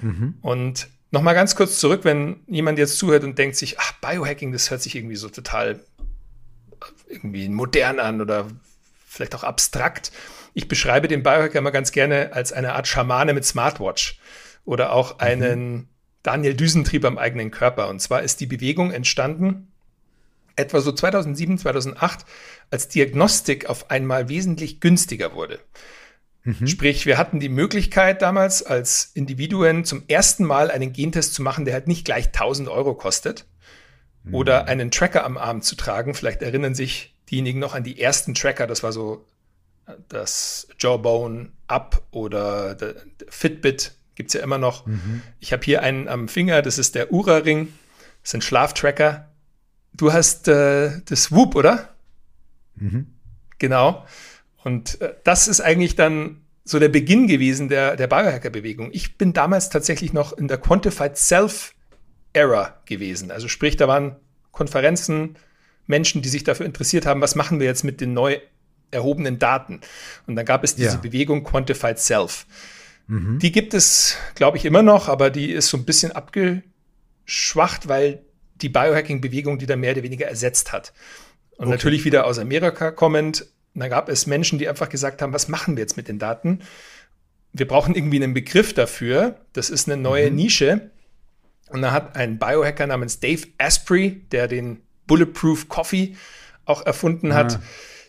Mhm. 0.00 0.34
Und 0.42 0.88
nochmal 1.10 1.34
ganz 1.34 1.56
kurz 1.56 1.78
zurück, 1.78 2.00
wenn 2.04 2.42
jemand 2.46 2.78
jetzt 2.78 2.98
zuhört 2.98 3.24
und 3.24 3.38
denkt 3.38 3.56
sich, 3.56 3.78
ach, 3.78 3.92
Biohacking, 4.00 4.52
das 4.52 4.70
hört 4.70 4.82
sich 4.82 4.94
irgendwie 4.96 5.16
so 5.16 5.28
total 5.28 5.80
irgendwie 7.08 7.48
modern 7.48 8.00
an 8.00 8.20
oder 8.20 8.48
vielleicht 9.06 9.34
auch 9.34 9.44
abstrakt. 9.44 10.12
Ich 10.52 10.68
beschreibe 10.68 11.08
den 11.08 11.22
Biohacker 11.22 11.58
immer 11.58 11.70
ganz 11.70 11.92
gerne 11.92 12.32
als 12.32 12.52
eine 12.52 12.74
Art 12.74 12.86
Schamane 12.86 13.32
mit 13.32 13.44
Smartwatch 13.44 14.18
oder 14.64 14.92
auch 14.92 15.14
mhm. 15.14 15.20
einen. 15.20 15.88
Daniel 16.24 16.54
Düsentrieb 16.54 17.04
am 17.04 17.18
eigenen 17.18 17.52
Körper. 17.52 17.88
Und 17.88 18.00
zwar 18.00 18.22
ist 18.22 18.40
die 18.40 18.46
Bewegung 18.46 18.90
entstanden 18.90 19.68
etwa 20.56 20.80
so 20.80 20.92
2007, 20.92 21.58
2008, 21.58 22.24
als 22.70 22.88
Diagnostik 22.88 23.66
auf 23.66 23.90
einmal 23.90 24.28
wesentlich 24.28 24.80
günstiger 24.80 25.34
wurde. 25.34 25.58
Mhm. 26.44 26.66
Sprich, 26.66 27.06
wir 27.06 27.18
hatten 27.18 27.40
die 27.40 27.48
Möglichkeit 27.48 28.22
damals 28.22 28.62
als 28.62 29.10
Individuen 29.14 29.84
zum 29.84 30.04
ersten 30.08 30.44
Mal 30.44 30.70
einen 30.70 30.92
Gentest 30.92 31.34
zu 31.34 31.42
machen, 31.42 31.64
der 31.64 31.74
halt 31.74 31.88
nicht 31.88 32.04
gleich 32.04 32.26
1000 32.26 32.68
Euro 32.68 32.94
kostet 32.94 33.46
mhm. 34.24 34.34
oder 34.34 34.66
einen 34.66 34.90
Tracker 34.90 35.24
am 35.24 35.36
Arm 35.36 35.62
zu 35.62 35.74
tragen. 35.74 36.14
Vielleicht 36.14 36.42
erinnern 36.42 36.74
sich 36.74 37.14
diejenigen 37.30 37.58
noch 37.58 37.74
an 37.74 37.82
die 37.82 38.00
ersten 38.00 38.34
Tracker. 38.34 38.66
Das 38.66 38.82
war 38.82 38.92
so 38.92 39.24
das 40.08 40.68
Jawbone 40.78 41.50
Up 41.66 42.02
oder 42.10 42.76
Fitbit 43.28 43.92
gibt 44.14 44.30
es 44.30 44.34
ja 44.34 44.42
immer 44.42 44.58
noch. 44.58 44.86
Mhm. 44.86 45.22
Ich 45.40 45.52
habe 45.52 45.64
hier 45.64 45.82
einen 45.82 46.08
am 46.08 46.28
Finger, 46.28 46.62
das 46.62 46.78
ist 46.78 46.94
der 46.94 47.12
Ura-Ring. 47.12 47.68
Das 48.22 48.30
ist 48.30 48.34
ein 48.34 48.42
Schlaftracker. 48.42 49.28
Du 49.92 50.12
hast 50.12 50.48
äh, 50.48 51.00
das 51.04 51.30
Whoop, 51.32 51.54
oder? 51.54 51.94
Mhm. 52.76 53.06
Genau. 53.58 54.06
Und 54.62 55.00
äh, 55.00 55.14
das 55.24 55.48
ist 55.48 55.60
eigentlich 55.60 55.94
dann 55.94 56.40
so 56.64 56.78
der 56.78 56.88
Beginn 56.88 57.26
gewesen 57.26 57.68
der, 57.68 57.96
der 57.96 58.06
Biohacker-Bewegung. 58.06 58.90
Ich 58.92 59.18
bin 59.18 59.32
damals 59.32 59.68
tatsächlich 59.68 60.12
noch 60.12 60.32
in 60.32 60.48
der 60.48 60.58
Quantified 60.58 61.16
Self-Era 61.16 62.80
gewesen. 62.86 63.30
Also 63.30 63.48
sprich, 63.48 63.76
da 63.76 63.86
waren 63.86 64.16
Konferenzen, 64.50 65.36
Menschen, 65.86 66.22
die 66.22 66.30
sich 66.30 66.44
dafür 66.44 66.64
interessiert 66.64 67.04
haben, 67.04 67.20
was 67.20 67.34
machen 67.34 67.60
wir 67.60 67.66
jetzt 67.66 67.84
mit 67.84 68.00
den 68.00 68.14
neu 68.14 68.38
erhobenen 68.90 69.38
Daten. 69.38 69.80
Und 70.26 70.36
dann 70.36 70.46
gab 70.46 70.64
es 70.64 70.76
diese 70.76 70.92
ja. 70.92 70.96
Bewegung 70.96 71.44
Quantified 71.44 71.98
Self. 71.98 72.46
Mhm. 73.06 73.38
Die 73.38 73.52
gibt 73.52 73.74
es, 73.74 74.16
glaube 74.34 74.56
ich, 74.56 74.64
immer 74.64 74.82
noch, 74.82 75.08
aber 75.08 75.30
die 75.30 75.50
ist 75.52 75.68
so 75.68 75.76
ein 75.76 75.84
bisschen 75.84 76.12
abgeschwacht, 76.12 77.88
weil 77.88 78.22
die 78.56 78.68
Biohacking-Bewegung, 78.68 79.58
die 79.58 79.66
da 79.66 79.76
mehr 79.76 79.92
oder 79.92 80.02
weniger 80.02 80.26
ersetzt 80.26 80.72
hat. 80.72 80.92
Und 81.56 81.66
okay. 81.66 81.70
natürlich 81.70 82.04
wieder 82.04 82.26
aus 82.26 82.38
Amerika 82.38 82.90
kommend, 82.90 83.46
da 83.74 83.88
gab 83.88 84.08
es 84.08 84.26
Menschen, 84.26 84.58
die 84.58 84.68
einfach 84.68 84.88
gesagt 84.88 85.20
haben, 85.20 85.32
was 85.32 85.48
machen 85.48 85.76
wir 85.76 85.82
jetzt 85.82 85.96
mit 85.96 86.08
den 86.08 86.18
Daten? 86.18 86.60
Wir 87.52 87.66
brauchen 87.66 87.94
irgendwie 87.94 88.22
einen 88.22 88.34
Begriff 88.34 88.72
dafür. 88.72 89.40
Das 89.52 89.70
ist 89.70 89.88
eine 89.88 90.00
neue 90.00 90.30
mhm. 90.30 90.36
Nische. 90.36 90.90
Und 91.70 91.82
da 91.82 91.90
hat 91.90 92.16
ein 92.16 92.38
Biohacker 92.38 92.86
namens 92.86 93.20
Dave 93.20 93.46
Asprey, 93.58 94.22
der 94.30 94.48
den 94.48 94.82
Bulletproof 95.06 95.68
Coffee 95.68 96.16
auch 96.64 96.86
erfunden 96.86 97.32
ah. 97.32 97.36
hat, 97.36 97.58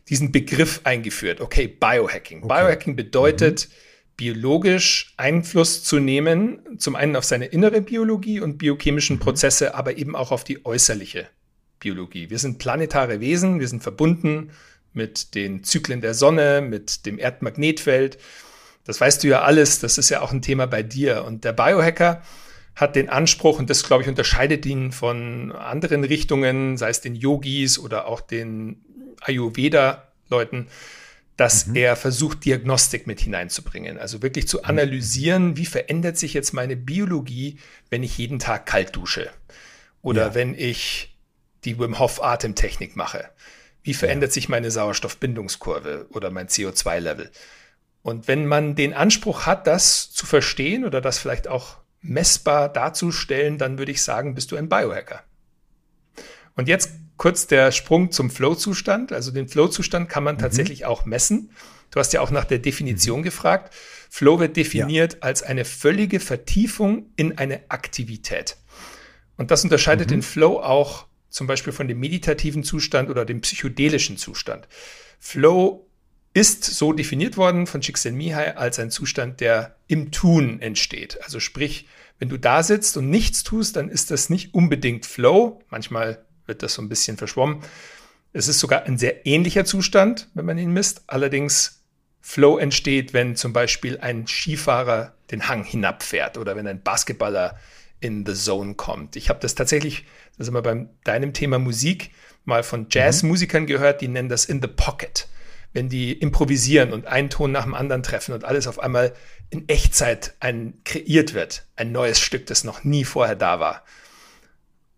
diesen 0.08 0.32
Begriff 0.32 0.82
eingeführt. 0.84 1.42
Okay, 1.42 1.68
Biohacking. 1.68 2.44
Okay. 2.44 2.48
Biohacking 2.48 2.96
bedeutet, 2.96 3.68
mhm 3.70 3.85
biologisch 4.17 5.13
Einfluss 5.17 5.84
zu 5.84 6.00
nehmen, 6.00 6.60
zum 6.77 6.95
einen 6.95 7.15
auf 7.15 7.25
seine 7.25 7.45
innere 7.45 7.81
Biologie 7.81 8.39
und 8.39 8.57
biochemischen. 8.57 9.19
Prozesse, 9.19 9.75
aber 9.75 9.98
eben 9.98 10.15
auch 10.15 10.31
auf 10.31 10.43
die 10.43 10.65
äußerliche 10.65 11.27
Biologie. 11.79 12.29
Wir 12.29 12.39
sind 12.39 12.57
planetare 12.57 13.19
Wesen, 13.19 13.60
wir 13.60 13.67
sind 13.67 13.84
verbunden 13.84 14.51
mit 14.93 15.36
den 15.36 15.63
Zyklen 15.63 16.01
der 16.01 16.13
Sonne, 16.13 16.62
mit 16.62 17.05
dem 17.05 17.19
Erdmagnetfeld. 17.19 18.17
Das 18.86 19.01
weißt 19.01 19.24
du 19.24 19.27
ja 19.27 19.41
alles, 19.41 19.79
das 19.79 19.98
ist 19.98 20.10
ja 20.10 20.22
auch 20.22 20.31
ein 20.31 20.41
Thema 20.41 20.67
bei 20.67 20.84
dir. 20.84 21.25
Und 21.25 21.43
der 21.43 21.53
Biohacker 21.53 22.22
hat 22.75 22.95
den 22.95 23.10
Anspruch, 23.10 23.60
und 23.60 23.69
das, 23.69 23.84
glaube 23.84 24.03
ich, 24.03 24.10
unterscheidet 24.10 24.65
ihn 24.65 24.91
von 24.91 25.51
anderen 25.51 26.03
Richtungen, 26.03 26.77
sei 26.77 26.89
es 26.89 27.01
den 27.01 27.15
Yogis 27.15 27.79
oder 27.79 28.07
auch 28.07 28.22
den 28.22 28.81
Ayurveda-Leuten, 29.22 30.67
dass 31.38 31.68
mhm. 31.68 31.75
er 31.75 31.96
versucht, 31.96 32.46
Diagnostik 32.46 33.08
mit 33.08 33.20
hineinzubringen. 33.20 33.98
Also 33.98 34.22
wirklich 34.22 34.48
zu 34.48 34.63
analysieren, 34.63 35.58
wie 35.58 35.65
verändert 35.65 36.18
sich 36.18 36.34
jetzt 36.34 36.54
meine 36.54 36.75
Biologie, 36.75 37.60
wenn 37.89 38.04
ich 38.04 38.18
jeden 38.18 38.39
Tag 38.39 38.65
kalt 38.65 38.96
dusche 38.96 39.30
oder 40.01 40.27
ja. 40.27 40.36
wenn 40.36 40.54
ich 40.54 41.18
die 41.65 41.80
Wim 41.80 42.00
Hof 42.00 42.24
Atemtechnik 42.24 42.96
mache. 42.96 43.30
Wie 43.84 43.94
verändert 43.94 44.32
ja. 44.32 44.34
sich 44.36 44.50
meine 44.50 44.72
Sauerstoffbindungskurve 44.72 46.08
oder 46.10 46.32
mein 46.32 46.48
CO2-Level? 46.48 47.32
Und 48.01 48.27
wenn 48.27 48.46
man 48.46 48.75
den 48.75 48.94
Anspruch 48.94 49.46
hat, 49.46 49.68
das 49.68 50.12
zu 50.12 50.25
verstehen 50.25 50.86
oder 50.86 51.01
das 51.01 51.18
vielleicht 51.18 51.48
auch 51.48 51.77
messbar 52.01 52.70
darzustellen, 52.70 53.58
dann 53.58 53.77
würde 53.77 53.92
ich 53.92 54.04
sagen, 54.04 54.36
bist 54.36 54.51
du 54.51 54.56
ein 54.56 54.70
Biohacker. 54.70 55.24
Und 56.56 56.68
jetzt 56.68 56.92
kurz 57.17 57.48
der 57.48 57.72
Sprung 57.72 58.12
zum 58.12 58.29
Flow-Zustand. 58.29 59.12
Also 59.12 59.31
den 59.31 59.48
Flow-Zustand 59.48 60.10
kann 60.10 60.24
man 60.24 60.36
mhm. 60.36 60.39
tatsächlich 60.39 60.86
auch 60.86 61.05
messen. 61.05 61.51
Du 61.91 62.00
hast 62.00 62.13
ja 62.13 62.22
auch 62.22 62.31
nach 62.31 62.45
der 62.45 62.60
Definition 62.60 63.19
mhm. 63.19 63.24
gefragt. 63.24 63.74
Flow 64.10 64.39
wird 64.39 64.57
definiert 64.57 65.13
ja. 65.13 65.19
als 65.22 65.43
eine 65.43 65.65
völlige 65.65 66.19
Vertiefung 66.19 67.12
in 67.15 67.38
eine 67.38 67.62
Aktivität. 67.69 68.57
Und 69.38 69.51
das 69.51 69.63
unterscheidet 69.63 70.07
mhm. 70.07 70.15
den 70.15 70.22
Flow 70.22 70.60
auch 70.60 71.07
zum 71.29 71.48
Beispiel 71.48 71.74
von 71.74 71.88
dem 71.88 72.00
meditativen 72.00 72.63
Zustand 72.63 73.10
oder 73.10 73.25
dem 73.25 73.41
psychedelischen 73.41 74.17
Zustand. 74.17 74.67
Flow 75.19 75.86
ist 76.34 76.63
so 76.65 76.91
definiert 76.91 77.38
worden 77.38 77.65
von 77.65 77.81
Csikszentmihalyi 77.81 78.51
als 78.55 78.77
ein 78.79 78.91
Zustand, 78.91 79.39
der 79.39 79.77
im 79.88 80.12
Tun 80.12 80.62
entsteht. 80.62 81.17
Also 81.24 81.39
sprich, 81.39 81.88
wenn 82.19 82.29
du 82.29 82.38
da 82.38 82.62
sitzt 82.63 82.98
und 82.98 83.10
nichts 83.10 83.43
tust, 83.43 83.75
dann 83.77 83.89
ist 83.89 84.12
das 84.12 84.29
nicht 84.29 84.53
unbedingt 84.53 85.05
Flow. 85.05 85.62
Manchmal 85.69 86.25
wird 86.46 86.64
das 86.64 86.74
so 86.74 86.82
ein 86.82 86.90
bisschen 86.90 87.18
verschwommen. 87.18 87.62
Es 88.34 88.48
ist 88.48 88.60
sogar 88.60 88.84
ein 88.84 88.98
sehr 88.98 89.25
ähnlicher 89.25 89.66
Zustand, 89.66 90.30
wenn 90.34 90.46
man 90.46 90.58
ihn 90.58 90.72
misst. 90.72 91.04
Allerdings 91.08 91.84
Flow 92.22 92.58
entsteht, 92.58 93.14
wenn 93.14 93.36
zum 93.36 93.54
Beispiel 93.54 94.00
ein 94.00 94.28
Skifahrer 94.28 95.14
den 95.32 95.48
Hang 95.48 95.64
hinabfährt 95.64 96.38
oder 96.38 96.56
wenn 96.56 96.68
ein 96.68 96.82
Basketballer 96.82 97.58
in 98.00 98.25
the 98.25 98.34
Zone 98.34 98.75
kommt. 98.75 99.16
Ich 99.16 99.30
habe 99.30 99.40
das 99.40 99.56
tatsächlich, 99.56 100.06
das 100.38 100.48
ist 100.48 100.50
immer 100.50 100.62
beim 100.62 100.90
deinem 101.04 101.34
Thema 101.34 101.60
Musik, 101.60 102.12
mal 102.44 102.64
von 102.64 102.88
Jazzmusikern 102.90 103.64
mhm. 103.64 103.68
gehört, 103.68 104.02
die 104.02 104.08
nennen 104.08 104.30
das 104.30 104.46
in 104.46 104.62
the 104.62 104.68
pocket. 104.68 105.28
Wenn 105.74 105.90
die 105.90 106.14
improvisieren 106.14 106.94
und 106.94 107.06
einen 107.06 107.30
Ton 107.30 107.52
nach 107.52 107.64
dem 107.64 107.74
anderen 107.74 108.02
treffen 108.02 108.34
und 108.34 108.46
alles 108.46 108.68
auf 108.68 108.80
einmal 108.80 109.14
in 109.50 109.68
Echtzeit 109.68 110.36
ein, 110.40 110.80
kreiert 110.84 111.34
wird, 111.34 111.66
ein 111.75 111.92
neues 111.92 112.20
Stück, 112.20 112.46
das 112.46 112.64
noch 112.64 112.84
nie 112.84 113.04
vorher 113.04 113.36
da 113.36 113.60
war. 113.60 113.84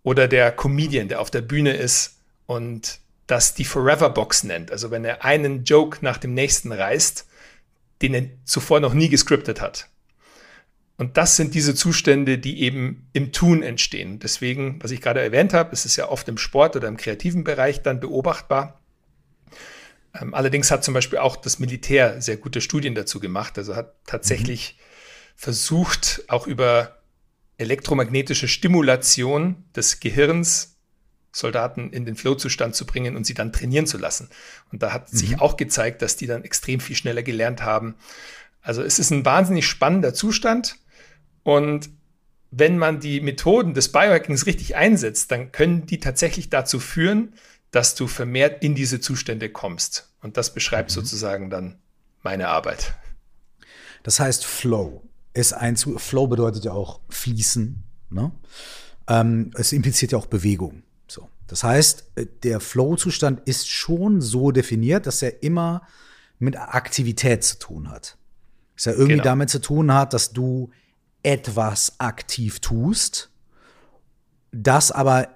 Oder 0.07 0.29
der 0.29 0.53
Comedian, 0.53 1.09
der 1.09 1.19
auf 1.19 1.31
der 1.31 1.41
Bühne 1.41 1.73
ist 1.73 2.21
und 2.45 2.99
das 3.27 3.55
die 3.55 3.65
Forever 3.65 4.09
Box 4.09 4.45
nennt. 4.45 4.71
Also 4.71 4.89
wenn 4.89 5.03
er 5.03 5.25
einen 5.25 5.65
Joke 5.65 5.97
nach 5.99 6.17
dem 6.17 6.33
nächsten 6.33 6.71
reißt, 6.71 7.27
den 8.01 8.13
er 8.13 8.23
zuvor 8.45 8.79
noch 8.79 8.93
nie 8.93 9.09
gescriptet 9.09 9.59
hat. 9.59 9.89
Und 10.95 11.17
das 11.17 11.35
sind 11.35 11.55
diese 11.55 11.75
Zustände, 11.75 12.37
die 12.37 12.61
eben 12.61 13.09
im 13.11 13.33
Tun 13.33 13.61
entstehen. 13.61 14.19
Deswegen, 14.19 14.81
was 14.81 14.91
ich 14.91 15.01
gerade 15.01 15.19
erwähnt 15.19 15.53
habe, 15.53 15.73
ist 15.73 15.85
es 15.85 15.97
ja 15.97 16.07
oft 16.07 16.29
im 16.29 16.37
Sport 16.37 16.77
oder 16.77 16.87
im 16.87 16.95
kreativen 16.95 17.43
Bereich 17.43 17.81
dann 17.81 17.99
beobachtbar. 17.99 18.79
Ähm, 20.17 20.33
allerdings 20.33 20.71
hat 20.71 20.85
zum 20.85 20.93
Beispiel 20.93 21.19
auch 21.19 21.35
das 21.35 21.59
Militär 21.59 22.21
sehr 22.21 22.37
gute 22.37 22.61
Studien 22.61 22.95
dazu 22.95 23.19
gemacht. 23.19 23.57
Also 23.57 23.75
hat 23.75 23.95
tatsächlich 24.05 24.77
mhm. 24.77 24.83
versucht, 25.35 26.23
auch 26.29 26.47
über 26.47 26.96
elektromagnetische 27.57 28.47
Stimulation 28.47 29.63
des 29.75 29.99
Gehirns 29.99 30.77
Soldaten 31.31 31.91
in 31.91 32.05
den 32.05 32.15
Flow-Zustand 32.15 32.75
zu 32.75 32.85
bringen 32.85 33.15
und 33.15 33.25
sie 33.25 33.33
dann 33.33 33.53
trainieren 33.53 33.85
zu 33.85 33.97
lassen. 33.97 34.29
Und 34.71 34.81
da 34.81 34.91
hat 34.91 35.13
mhm. 35.13 35.17
sich 35.17 35.39
auch 35.39 35.57
gezeigt, 35.57 36.01
dass 36.01 36.15
die 36.15 36.27
dann 36.27 36.43
extrem 36.43 36.79
viel 36.79 36.95
schneller 36.95 37.23
gelernt 37.23 37.63
haben. 37.63 37.95
Also 38.61 38.81
es 38.81 38.99
ist 38.99 39.11
ein 39.11 39.25
wahnsinnig 39.25 39.67
spannender 39.67 40.13
Zustand. 40.13 40.77
Und 41.43 41.89
wenn 42.49 42.77
man 42.77 42.99
die 42.99 43.21
Methoden 43.21 43.73
des 43.73 43.91
Biohackings 43.91 44.45
richtig 44.45 44.75
einsetzt, 44.75 45.31
dann 45.31 45.51
können 45.51 45.85
die 45.85 45.99
tatsächlich 45.99 46.49
dazu 46.49 46.79
führen, 46.79 47.33
dass 47.71 47.95
du 47.95 48.07
vermehrt 48.07 48.63
in 48.63 48.73
diese 48.73 48.99
Zustände 48.99 49.49
kommst. 49.49 50.11
Und 50.21 50.37
das 50.37 50.53
beschreibt 50.53 50.89
mhm. 50.89 50.95
sozusagen 50.95 51.49
dann 51.49 51.79
meine 52.23 52.47
Arbeit. 52.47 52.95
Das 54.03 54.19
heißt 54.19 54.45
Flow 54.45 55.06
ist 55.37 55.53
ein 55.53 55.75
zu 55.75 55.97
Flow 55.97 56.27
bedeutet 56.27 56.65
ja 56.65 56.73
auch 56.73 56.99
fließen. 57.09 57.83
Ne? 58.09 58.31
Ähm, 59.07 59.51
es 59.55 59.71
impliziert 59.71 60.11
ja 60.11 60.17
auch 60.17 60.25
Bewegung. 60.25 60.83
So. 61.07 61.29
Das 61.47 61.63
heißt, 61.63 62.11
äh, 62.15 62.25
der 62.43 62.59
Flow-Zustand 62.59 63.41
ist 63.45 63.69
schon 63.69 64.21
so 64.21 64.51
definiert, 64.51 65.05
dass 65.05 65.21
er 65.21 65.43
immer 65.43 65.83
mit 66.39 66.57
Aktivität 66.57 67.43
zu 67.43 67.59
tun 67.59 67.89
hat. 67.89 68.17
Dass 68.75 68.87
er 68.87 68.93
irgendwie 68.93 69.13
genau. 69.13 69.23
damit 69.23 69.49
zu 69.49 69.59
tun 69.59 69.93
hat, 69.93 70.13
dass 70.13 70.33
du 70.33 70.71
etwas 71.23 71.99
aktiv 71.99 72.59
tust, 72.59 73.31
das 74.51 74.91
aber 74.91 75.29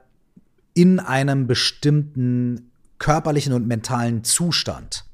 in 0.74 1.00
einem 1.00 1.48
bestimmten 1.48 2.72
körperlichen 2.98 3.54
und 3.54 3.68
mentalen 3.68 4.24
Zustand. 4.24 5.06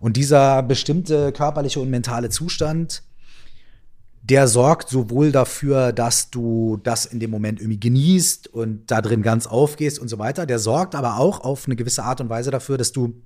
Und 0.00 0.16
dieser 0.16 0.62
bestimmte 0.62 1.32
körperliche 1.32 1.80
und 1.80 1.90
mentale 1.90 2.28
Zustand 2.28 3.02
der 4.28 4.46
sorgt 4.46 4.90
sowohl 4.90 5.32
dafür, 5.32 5.92
dass 5.92 6.30
du 6.30 6.78
das 6.82 7.06
in 7.06 7.18
dem 7.18 7.30
Moment 7.30 7.60
irgendwie 7.60 7.80
genießt 7.80 8.48
und 8.48 8.90
da 8.90 9.00
drin 9.00 9.22
ganz 9.22 9.46
aufgehst 9.46 9.98
und 9.98 10.08
so 10.08 10.18
weiter. 10.18 10.44
Der 10.44 10.58
sorgt 10.58 10.94
aber 10.94 11.18
auch 11.18 11.40
auf 11.40 11.66
eine 11.66 11.76
gewisse 11.76 12.04
Art 12.04 12.20
und 12.20 12.28
Weise 12.28 12.50
dafür, 12.50 12.76
dass 12.76 12.92
du 12.92 13.22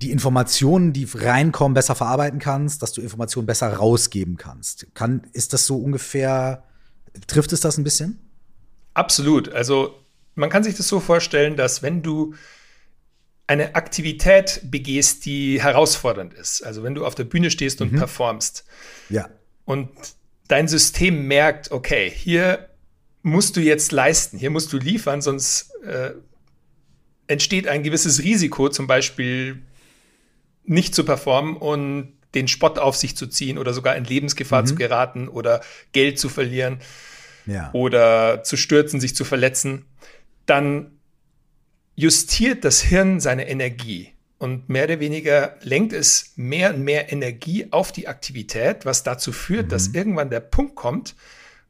die 0.00 0.10
Informationen, 0.10 0.92
die 0.92 1.06
reinkommen, 1.14 1.74
besser 1.74 1.94
verarbeiten 1.94 2.40
kannst, 2.40 2.82
dass 2.82 2.92
du 2.92 3.00
Informationen 3.00 3.46
besser 3.46 3.72
rausgeben 3.72 4.36
kannst. 4.36 4.92
Kann, 4.94 5.28
ist 5.32 5.52
das 5.52 5.64
so 5.64 5.76
ungefähr, 5.76 6.64
trifft 7.28 7.52
es 7.52 7.60
das 7.60 7.78
ein 7.78 7.84
bisschen? 7.84 8.18
Absolut. 8.94 9.48
Also 9.50 9.94
man 10.34 10.50
kann 10.50 10.64
sich 10.64 10.74
das 10.74 10.88
so 10.88 10.98
vorstellen, 10.98 11.56
dass 11.56 11.82
wenn 11.82 12.02
du 12.02 12.34
eine 13.46 13.76
Aktivität 13.76 14.60
begehst, 14.64 15.24
die 15.24 15.62
herausfordernd 15.62 16.34
ist, 16.34 16.62
also 16.62 16.82
wenn 16.82 16.96
du 16.96 17.06
auf 17.06 17.14
der 17.14 17.24
Bühne 17.24 17.50
stehst 17.52 17.80
und 17.80 17.92
mhm. 17.92 17.98
performst, 17.98 18.64
ja. 19.08 19.28
Und 19.64 19.88
dein 20.48 20.68
System 20.68 21.26
merkt, 21.26 21.70
okay, 21.70 22.10
hier 22.10 22.68
musst 23.22 23.56
du 23.56 23.60
jetzt 23.60 23.92
leisten, 23.92 24.38
hier 24.38 24.50
musst 24.50 24.72
du 24.72 24.78
liefern, 24.78 25.22
sonst 25.22 25.70
äh, 25.84 26.10
entsteht 27.26 27.68
ein 27.68 27.82
gewisses 27.82 28.22
Risiko, 28.22 28.68
zum 28.68 28.86
Beispiel 28.86 29.62
nicht 30.64 30.94
zu 30.94 31.04
performen 31.04 31.56
und 31.56 32.12
den 32.34 32.48
Spott 32.48 32.78
auf 32.78 32.96
sich 32.96 33.16
zu 33.16 33.26
ziehen 33.26 33.58
oder 33.58 33.74
sogar 33.74 33.96
in 33.96 34.04
Lebensgefahr 34.04 34.62
mhm. 34.62 34.66
zu 34.66 34.74
geraten 34.74 35.28
oder 35.28 35.60
Geld 35.92 36.18
zu 36.18 36.28
verlieren 36.28 36.78
ja. 37.46 37.70
oder 37.72 38.42
zu 38.42 38.56
stürzen, 38.56 39.00
sich 39.00 39.14
zu 39.14 39.24
verletzen, 39.24 39.84
dann 40.46 40.98
justiert 41.94 42.64
das 42.64 42.80
Hirn 42.80 43.20
seine 43.20 43.48
Energie 43.48 44.11
und 44.42 44.68
mehr 44.68 44.84
oder 44.84 44.98
weniger 44.98 45.56
lenkt 45.62 45.92
es 45.92 46.32
mehr 46.34 46.74
und 46.74 46.82
mehr 46.82 47.12
Energie 47.12 47.68
auf 47.70 47.92
die 47.92 48.08
Aktivität, 48.08 48.84
was 48.84 49.04
dazu 49.04 49.30
führt, 49.30 49.66
mhm. 49.66 49.70
dass 49.70 49.88
irgendwann 49.94 50.30
der 50.30 50.40
Punkt 50.40 50.74
kommt, 50.74 51.14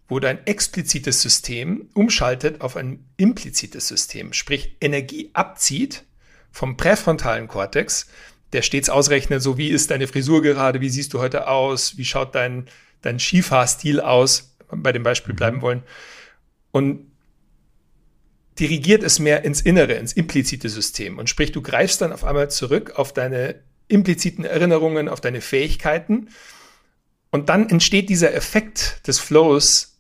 wo 0.09 0.21
dein 0.21 0.47
explizites 0.47 1.21
System 1.21 1.91
umschaltet 1.93 2.63
auf 2.63 2.77
ein 2.77 3.05
implizites 3.19 3.89
System, 3.89 4.33
sprich 4.33 4.79
Energie 4.81 5.29
abzieht 5.35 6.05
vom 6.51 6.79
präfrontalen 6.79 7.47
Kortex, 7.47 8.07
der 8.55 8.63
stets 8.63 8.89
ausrechnet, 8.89 9.43
so 9.43 9.59
wie 9.59 9.69
ist 9.69 9.91
deine 9.91 10.07
Frisur 10.07 10.41
gerade, 10.41 10.81
wie 10.81 10.89
siehst 10.89 11.13
du 11.13 11.19
heute 11.19 11.49
aus, 11.49 11.99
wie 11.99 12.07
schaut 12.07 12.35
dein, 12.35 12.69
dein 13.03 13.19
Skifahrstil 13.19 14.01
aus, 14.01 14.57
bei 14.71 14.93
dem 14.93 15.03
Beispiel 15.03 15.35
bleiben 15.35 15.59
mhm. 15.59 15.63
wollen. 15.63 15.83
Und 16.71 17.12
dirigiert 18.63 19.03
es 19.03 19.19
mehr 19.19 19.45
ins 19.45 19.61
Innere, 19.61 19.95
ins 19.95 20.13
implizite 20.13 20.69
System. 20.69 21.19
Und 21.19 21.29
sprich, 21.29 21.51
du 21.51 21.63
greifst 21.63 22.01
dann 22.01 22.13
auf 22.13 22.23
einmal 22.23 22.49
zurück 22.49 22.93
auf 22.95 23.13
deine 23.13 23.57
impliziten 23.89 24.45
Erinnerungen, 24.45 25.09
auf 25.09 25.21
deine 25.21 25.41
Fähigkeiten. 25.41 26.29
Und 27.33 27.49
dann 27.49 27.69
entsteht 27.69 28.09
dieser 28.09 28.33
Effekt 28.33 29.05
des 29.09 29.19
Flows, 29.19 29.99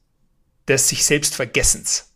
des 0.68 0.88
sich 0.88 1.04
selbst 1.04 1.34
Vergessens. 1.34 2.14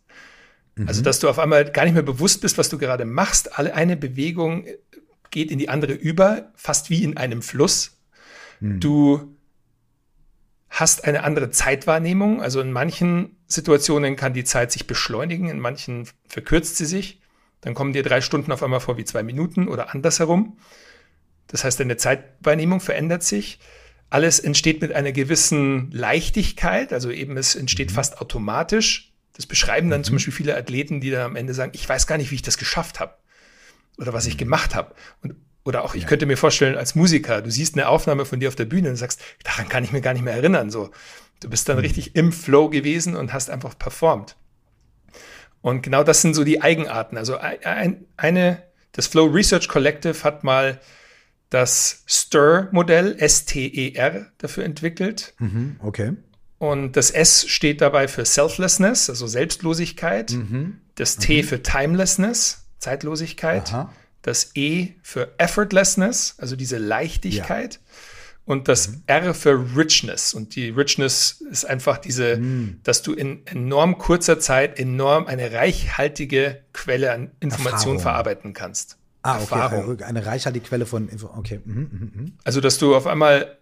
Mhm. 0.75 0.87
Also, 0.87 1.01
dass 1.01 1.19
du 1.19 1.27
auf 1.27 1.37
einmal 1.37 1.69
gar 1.69 1.83
nicht 1.83 1.95
mehr 1.95 2.01
bewusst 2.01 2.39
bist, 2.39 2.57
was 2.57 2.69
du 2.69 2.77
gerade 2.77 3.03
machst. 3.03 3.59
Alle 3.59 3.73
eine 3.73 3.97
Bewegung 3.97 4.67
geht 5.31 5.51
in 5.51 5.59
die 5.59 5.67
andere 5.67 5.91
über, 5.91 6.53
fast 6.55 6.89
wie 6.89 7.03
in 7.03 7.17
einem 7.17 7.41
Fluss. 7.41 7.99
Mhm. 8.61 8.79
Du 8.79 9.37
hast 10.69 11.03
eine 11.03 11.25
andere 11.25 11.51
Zeitwahrnehmung. 11.51 12.41
Also 12.41 12.61
in 12.61 12.71
manchen 12.71 13.36
Situationen 13.47 14.15
kann 14.15 14.33
die 14.33 14.43
Zeit 14.43 14.71
sich 14.71 14.87
beschleunigen, 14.87 15.49
in 15.49 15.59
manchen 15.59 16.07
verkürzt 16.27 16.77
sie 16.77 16.85
sich. 16.85 17.21
Dann 17.61 17.73
kommen 17.73 17.93
dir 17.93 18.03
drei 18.03 18.21
Stunden 18.21 18.51
auf 18.51 18.61
einmal 18.61 18.79
vor 18.79 18.97
wie 18.97 19.05
zwei 19.05 19.23
Minuten 19.23 19.67
oder 19.67 19.93
andersherum. 19.93 20.57
Das 21.47 21.63
heißt, 21.63 21.79
deine 21.79 21.97
Zeitwahrnehmung 21.97 22.81
verändert 22.81 23.23
sich. 23.23 23.59
Alles 24.09 24.39
entsteht 24.39 24.81
mit 24.81 24.93
einer 24.93 25.11
gewissen 25.11 25.91
Leichtigkeit, 25.91 26.93
also 26.93 27.09
eben 27.09 27.35
es 27.37 27.55
entsteht 27.55 27.91
mhm. 27.91 27.95
fast 27.95 28.21
automatisch. 28.21 29.13
Das 29.33 29.45
beschreiben 29.45 29.89
dann 29.89 30.01
mhm. 30.01 30.05
zum 30.05 30.15
Beispiel 30.15 30.33
viele 30.33 30.55
Athleten, 30.55 31.01
die 31.01 31.09
dann 31.09 31.21
am 31.21 31.35
Ende 31.35 31.53
sagen, 31.53 31.71
ich 31.73 31.87
weiß 31.87 32.07
gar 32.07 32.17
nicht, 32.17 32.31
wie 32.31 32.35
ich 32.35 32.41
das 32.41 32.57
geschafft 32.57 32.99
habe 32.99 33.15
oder 33.97 34.13
was 34.13 34.27
ich 34.27 34.35
mhm. 34.35 34.39
gemacht 34.39 34.75
habe. 34.75 34.93
Und 35.21 35.35
oder 35.67 35.83
auch, 35.83 35.95
ich 35.95 36.03
ja. 36.03 36.07
könnte 36.07 36.25
mir 36.25 36.37
vorstellen, 36.37 36.77
als 36.77 36.95
Musiker, 36.95 37.41
du 37.41 37.51
siehst 37.51 37.75
eine 37.75 37.89
Aufnahme 37.89 38.23
von 38.23 38.39
dir 38.39 38.47
auf 38.47 38.55
der 38.55 38.63
Bühne 38.63 38.89
und 38.89 38.95
sagst, 38.95 39.21
daran 39.43 39.67
kann 39.67 39.83
ich 39.83 39.91
mir 39.91 39.99
gar 39.99 40.13
nicht 40.13 40.23
mehr 40.23 40.33
erinnern. 40.33 40.71
So, 40.71 40.91
du 41.39 41.49
bist 41.49 41.69
dann 41.69 41.79
richtig 41.79 42.15
im 42.15 42.31
Flow 42.31 42.69
gewesen 42.69 43.15
und 43.15 43.33
hast 43.33 43.49
einfach 43.49 43.77
performt. 43.77 44.35
Und 45.61 45.81
genau 45.81 46.03
das 46.03 46.21
sind 46.21 46.33
so 46.33 46.43
die 46.43 46.61
Eigenarten. 46.61 47.17
Also 47.17 47.37
ein, 47.37 48.05
eine, 48.15 48.63
das 48.93 49.07
Flow 49.07 49.25
Research 49.25 49.67
Collective 49.67 50.23
hat 50.23 50.43
mal 50.43 50.79
das 51.49 52.03
STIR-Modell, 52.07 53.15
S-T-E-R, 53.19 54.27
dafür 54.37 54.65
entwickelt. 54.65 55.33
Mhm, 55.39 55.77
okay. 55.81 56.13
Und 56.59 56.93
das 56.97 57.11
S 57.11 57.47
steht 57.47 57.81
dabei 57.81 58.07
für 58.07 58.25
Selflessness, 58.25 59.09
also 59.09 59.27
Selbstlosigkeit. 59.27 60.31
Mhm. 60.31 60.81
Das 60.95 61.17
T 61.17 61.41
mhm. 61.41 61.47
für 61.47 61.61
Timelessness, 61.61 62.65
Zeitlosigkeit. 62.79 63.73
Aha. 63.73 63.93
Das 64.23 64.51
E 64.55 64.95
für 65.03 65.33
Effortlessness, 65.37 66.35
also 66.37 66.55
diese 66.55 66.77
Leichtigkeit. 66.77 67.75
Ja. 67.75 67.79
Und 68.47 68.69
das 68.69 68.87
mhm. 68.87 69.03
R 69.07 69.33
für 69.33 69.75
Richness. 69.75 70.33
Und 70.33 70.55
die 70.55 70.69
Richness 70.69 71.43
ist 71.51 71.65
einfach 71.65 71.97
diese, 71.97 72.37
mhm. 72.37 72.79
dass 72.81 73.01
du 73.01 73.11
in 73.11 73.45
enorm 73.45 73.97
kurzer 73.97 74.39
Zeit 74.39 74.79
enorm 74.79 75.27
eine 75.27 75.51
reichhaltige 75.51 76.61
Quelle 76.71 77.11
an 77.11 77.31
Informationen 77.41 77.99
verarbeiten 77.99 78.53
kannst. 78.53 78.97
Ah, 79.21 79.39
Erfahrung. 79.39 79.91
okay, 79.91 80.05
eine 80.05 80.25
reichhaltige 80.25 80.65
Quelle 80.65 80.85
von 80.85 81.09
Info. 81.09 81.29
Okay. 81.35 81.59
Mhm, 81.65 81.89
mh, 81.91 82.21
mh. 82.23 82.31
Also, 82.45 82.61
dass 82.61 82.77
du 82.77 82.95
auf 82.95 83.05
einmal 83.05 83.57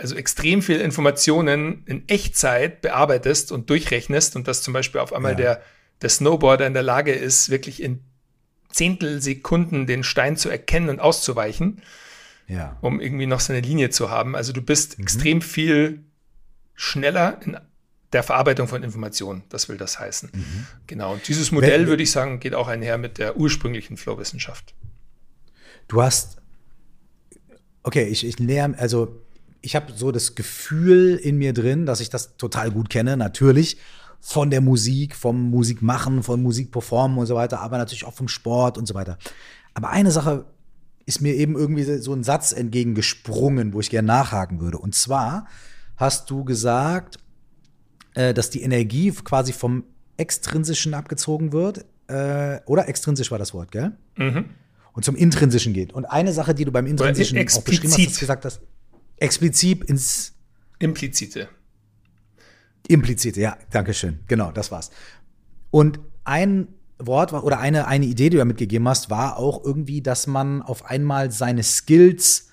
also 0.00 0.14
extrem 0.14 0.62
viel 0.62 0.80
Informationen 0.80 1.82
in 1.84 2.08
Echtzeit 2.08 2.80
bearbeitest 2.80 3.52
und 3.52 3.68
durchrechnest 3.68 4.34
und 4.34 4.48
dass 4.48 4.62
zum 4.62 4.72
Beispiel 4.72 5.02
auf 5.02 5.12
einmal 5.12 5.32
ja. 5.32 5.36
der, 5.36 5.62
der 6.00 6.08
Snowboarder 6.08 6.66
in 6.66 6.72
der 6.72 6.82
Lage 6.82 7.12
ist, 7.12 7.50
wirklich 7.50 7.82
in 7.82 8.00
Zehntelsekunden 8.70 9.86
den 9.86 10.04
Stein 10.04 10.38
zu 10.38 10.48
erkennen 10.48 10.88
und 10.88 11.00
auszuweichen, 11.00 11.82
ja. 12.52 12.76
um 12.80 13.00
irgendwie 13.00 13.26
noch 13.26 13.40
seine 13.40 13.60
Linie 13.60 13.90
zu 13.90 14.10
haben. 14.10 14.36
Also 14.36 14.52
du 14.52 14.62
bist 14.62 14.98
mhm. 14.98 15.04
extrem 15.04 15.42
viel 15.42 16.04
schneller 16.74 17.40
in 17.44 17.56
der 18.12 18.22
Verarbeitung 18.22 18.68
von 18.68 18.82
Informationen, 18.82 19.42
das 19.48 19.68
will 19.68 19.78
das 19.78 19.98
heißen. 19.98 20.30
Mhm. 20.32 20.66
Genau. 20.86 21.14
Und 21.14 21.26
dieses 21.28 21.50
Modell, 21.50 21.86
würde 21.86 22.02
ich 22.02 22.10
sagen, 22.10 22.40
geht 22.40 22.54
auch 22.54 22.68
einher 22.68 22.98
mit 22.98 23.18
der 23.18 23.36
ursprünglichen 23.36 23.96
Flow-Wissenschaft. 23.96 24.74
Du 25.88 26.02
hast, 26.02 26.36
okay, 27.82 28.04
ich, 28.04 28.26
ich 28.26 28.38
näher, 28.38 28.74
also 28.76 29.22
ich 29.62 29.76
habe 29.76 29.92
so 29.94 30.12
das 30.12 30.34
Gefühl 30.34 31.16
in 31.16 31.38
mir 31.38 31.52
drin, 31.52 31.86
dass 31.86 32.00
ich 32.00 32.10
das 32.10 32.36
total 32.36 32.70
gut 32.70 32.90
kenne, 32.90 33.16
natürlich 33.16 33.78
von 34.20 34.50
der 34.50 34.60
Musik, 34.60 35.16
vom 35.16 35.50
Musikmachen, 35.50 36.22
von 36.22 36.42
Musikperformen 36.42 37.18
und 37.18 37.26
so 37.26 37.34
weiter, 37.34 37.60
aber 37.60 37.78
natürlich 37.78 38.04
auch 38.04 38.14
vom 38.14 38.28
Sport 38.28 38.78
und 38.78 38.86
so 38.86 38.94
weiter. 38.94 39.18
Aber 39.74 39.90
eine 39.90 40.10
Sache 40.10 40.44
ist 41.06 41.20
mir 41.20 41.34
eben 41.34 41.56
irgendwie 41.56 41.84
so 41.84 42.12
ein 42.12 42.22
Satz 42.22 42.52
entgegengesprungen, 42.52 43.72
wo 43.72 43.80
ich 43.80 43.90
gerne 43.90 44.08
nachhaken 44.08 44.60
würde. 44.60 44.78
Und 44.78 44.94
zwar 44.94 45.46
hast 45.96 46.30
du 46.30 46.44
gesagt, 46.44 47.18
äh, 48.14 48.34
dass 48.34 48.50
die 48.50 48.62
Energie 48.62 49.10
quasi 49.12 49.52
vom 49.52 49.84
Extrinsischen 50.16 50.94
abgezogen 50.94 51.52
wird. 51.52 51.84
Äh, 52.08 52.60
oder 52.66 52.88
extrinsisch 52.88 53.30
war 53.30 53.38
das 53.38 53.54
Wort, 53.54 53.72
gell? 53.72 53.92
Mhm 54.16 54.44
und 54.92 55.04
zum 55.04 55.16
Intrinsischen 55.16 55.72
geht. 55.72 55.92
Und 55.92 56.04
eine 56.06 56.32
Sache, 56.32 56.54
die 56.54 56.64
du 56.64 56.72
beim 56.72 56.86
Intrinsischen 56.86 57.38
auch 57.38 57.62
beschrieben 57.62 57.92
hast, 57.92 58.20
gesagt 58.20 58.44
hast, 58.44 58.60
explizit 59.16 59.84
ins 59.84 60.34
Implizite. 60.78 61.48
Implizite, 62.88 63.40
ja, 63.40 63.56
danke 63.70 63.94
schön. 63.94 64.20
Genau, 64.26 64.50
das 64.52 64.70
war's. 64.70 64.90
Und 65.70 66.00
ein 66.24 66.68
Wort 67.06 67.32
oder 67.32 67.58
eine, 67.58 67.86
eine 67.86 68.06
Idee, 68.06 68.24
die 68.24 68.36
du 68.36 68.38
da 68.38 68.44
mitgegeben 68.44 68.88
hast, 68.88 69.10
war 69.10 69.36
auch 69.36 69.64
irgendwie, 69.64 70.02
dass 70.02 70.26
man 70.26 70.62
auf 70.62 70.86
einmal 70.86 71.30
seine 71.30 71.62
Skills 71.62 72.48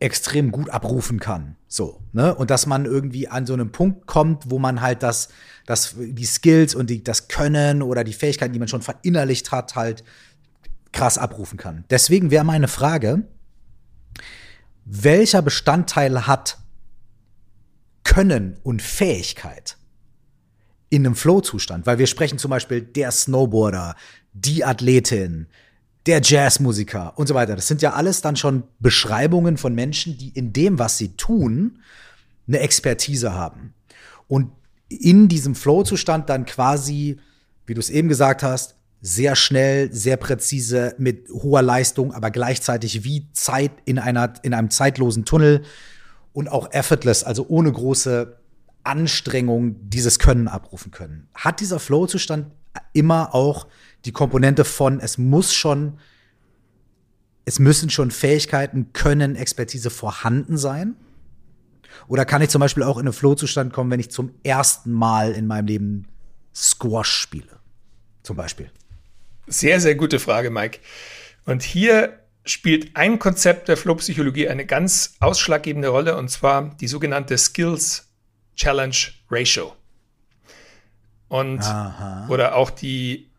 extrem 0.00 0.50
gut 0.50 0.70
abrufen 0.70 1.20
kann. 1.20 1.56
So, 1.68 2.00
ne? 2.12 2.34
Und 2.34 2.50
dass 2.50 2.66
man 2.66 2.86
irgendwie 2.86 3.28
an 3.28 3.46
so 3.46 3.52
einem 3.52 3.70
Punkt 3.70 4.06
kommt, 4.06 4.50
wo 4.50 4.58
man 4.58 4.80
halt 4.80 5.02
das, 5.02 5.28
das, 5.66 5.94
die 5.98 6.24
Skills 6.24 6.74
und 6.74 6.88
die, 6.88 7.04
das 7.04 7.28
Können 7.28 7.82
oder 7.82 8.02
die 8.02 8.14
Fähigkeiten, 8.14 8.52
die 8.52 8.58
man 8.58 8.68
schon 8.68 8.82
verinnerlicht 8.82 9.52
hat, 9.52 9.76
halt 9.76 10.02
krass 10.92 11.18
abrufen 11.18 11.58
kann. 11.58 11.84
Deswegen 11.90 12.30
wäre 12.30 12.44
meine 12.44 12.66
Frage, 12.66 13.24
welcher 14.84 15.42
Bestandteil 15.42 16.26
hat 16.26 16.58
Können 18.02 18.58
und 18.62 18.82
Fähigkeit 18.82 19.76
in 20.90 21.06
einem 21.06 21.14
Flow-Zustand? 21.14 21.86
Weil 21.86 21.98
wir 21.98 22.06
sprechen 22.06 22.38
zum 22.38 22.50
Beispiel 22.50 22.82
der 22.82 23.10
Snowboarder, 23.10 23.96
die 24.32 24.64
Athletin, 24.64 25.46
der 26.06 26.20
Jazzmusiker 26.22 27.16
und 27.16 27.26
so 27.26 27.34
weiter. 27.34 27.56
Das 27.56 27.68
sind 27.68 27.82
ja 27.82 27.92
alles 27.92 28.20
dann 28.20 28.36
schon 28.36 28.64
Beschreibungen 28.78 29.56
von 29.56 29.74
Menschen, 29.74 30.16
die 30.18 30.30
in 30.30 30.52
dem, 30.52 30.78
was 30.78 30.98
sie 30.98 31.16
tun, 31.16 31.80
eine 32.48 32.60
Expertise 32.60 33.32
haben. 33.32 33.74
Und 34.28 34.50
in 34.88 35.28
diesem 35.28 35.54
Flow-Zustand 35.54 36.28
dann 36.28 36.46
quasi, 36.46 37.18
wie 37.66 37.74
du 37.74 37.80
es 37.80 37.90
eben 37.90 38.08
gesagt 38.08 38.42
hast, 38.42 38.76
sehr 39.02 39.34
schnell, 39.34 39.92
sehr 39.92 40.16
präzise, 40.16 40.94
mit 40.98 41.28
hoher 41.30 41.62
Leistung, 41.62 42.12
aber 42.12 42.30
gleichzeitig 42.30 43.04
wie 43.04 43.28
Zeit 43.32 43.72
in 43.84 43.98
einer, 43.98 44.34
in 44.42 44.52
einem 44.52 44.70
zeitlosen 44.70 45.24
Tunnel 45.24 45.62
und 46.32 46.48
auch 46.48 46.72
effortless, 46.72 47.24
also 47.24 47.46
ohne 47.48 47.72
große 47.72 48.39
Anstrengung 48.84 49.76
dieses 49.88 50.18
Können 50.18 50.48
abrufen 50.48 50.90
können. 50.90 51.28
Hat 51.34 51.60
dieser 51.60 51.78
Flow-Zustand 51.78 52.46
immer 52.92 53.34
auch 53.34 53.66
die 54.04 54.12
Komponente 54.12 54.64
von, 54.64 55.00
es 55.00 55.18
muss 55.18 55.54
schon 55.54 55.98
es 57.44 57.58
müssen 57.58 57.90
schon 57.90 58.10
Fähigkeiten, 58.12 58.92
Können, 58.92 59.34
Expertise 59.34 59.90
vorhanden 59.90 60.56
sein? 60.56 60.94
Oder 62.06 62.24
kann 62.24 62.42
ich 62.42 62.50
zum 62.50 62.60
Beispiel 62.60 62.84
auch 62.84 62.96
in 62.96 63.06
einen 63.06 63.12
Flow-Zustand 63.12 63.72
kommen, 63.72 63.90
wenn 63.90 63.98
ich 63.98 64.10
zum 64.10 64.34
ersten 64.44 64.92
Mal 64.92 65.32
in 65.32 65.46
meinem 65.46 65.66
Leben 65.66 66.08
Squash 66.54 67.10
spiele? 67.10 67.58
Zum 68.22 68.36
Beispiel. 68.36 68.70
Sehr, 69.48 69.80
sehr 69.80 69.96
gute 69.96 70.20
Frage, 70.20 70.50
Mike. 70.50 70.78
Und 71.44 71.62
hier 71.62 72.20
spielt 72.44 72.96
ein 72.96 73.18
Konzept 73.18 73.68
der 73.68 73.76
Flow-Psychologie 73.76 74.48
eine 74.48 74.64
ganz 74.64 75.14
ausschlaggebende 75.18 75.88
Rolle, 75.88 76.16
und 76.16 76.28
zwar 76.30 76.76
die 76.76 76.86
sogenannte 76.86 77.36
Skills 77.36 78.09
Challenge 78.60 78.96
Ratio. 79.30 79.74
Und 81.28 81.60
Aha. 81.60 82.26
oder 82.28 82.56
auch 82.56 82.68
die, 82.68 83.30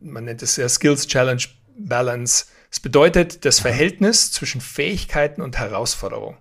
man 0.00 0.24
nennt 0.24 0.42
es 0.42 0.56
ja 0.56 0.68
Skills 0.68 1.06
Challenge 1.06 1.42
Balance. 1.78 2.46
Es 2.70 2.78
bedeutet 2.78 3.46
das 3.46 3.60
Verhältnis 3.60 4.30
zwischen 4.30 4.60
Fähigkeiten 4.60 5.40
und 5.40 5.56
Herausforderung. 5.56 6.36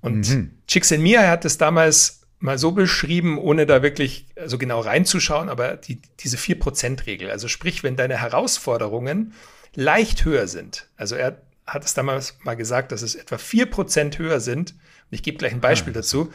Und 0.00 0.28
mhm. 0.28 0.50
Csikszentmihalyi 0.68 1.26
hat 1.26 1.44
es 1.44 1.58
damals 1.58 2.20
mal 2.38 2.56
so 2.56 2.70
beschrieben, 2.70 3.38
ohne 3.38 3.66
da 3.66 3.82
wirklich 3.82 4.26
so 4.46 4.56
genau 4.56 4.80
reinzuschauen, 4.80 5.48
aber 5.48 5.76
die, 5.76 6.00
diese 6.20 6.36
4%-Regel, 6.36 7.30
also 7.30 7.48
sprich, 7.48 7.82
wenn 7.82 7.96
deine 7.96 8.20
Herausforderungen 8.20 9.32
leicht 9.74 10.24
höher 10.24 10.46
sind, 10.46 10.86
also 10.96 11.16
er 11.16 11.40
hat 11.66 11.84
es 11.84 11.94
damals 11.94 12.36
mal 12.42 12.54
gesagt, 12.54 12.92
dass 12.92 13.02
es 13.02 13.14
etwa 13.14 13.36
4% 13.36 14.18
höher 14.18 14.38
sind, 14.38 14.72
und 14.72 15.12
ich 15.12 15.22
gebe 15.22 15.38
gleich 15.38 15.52
ein 15.52 15.62
Beispiel 15.62 15.94
ah, 15.94 15.96
dazu, 15.96 16.32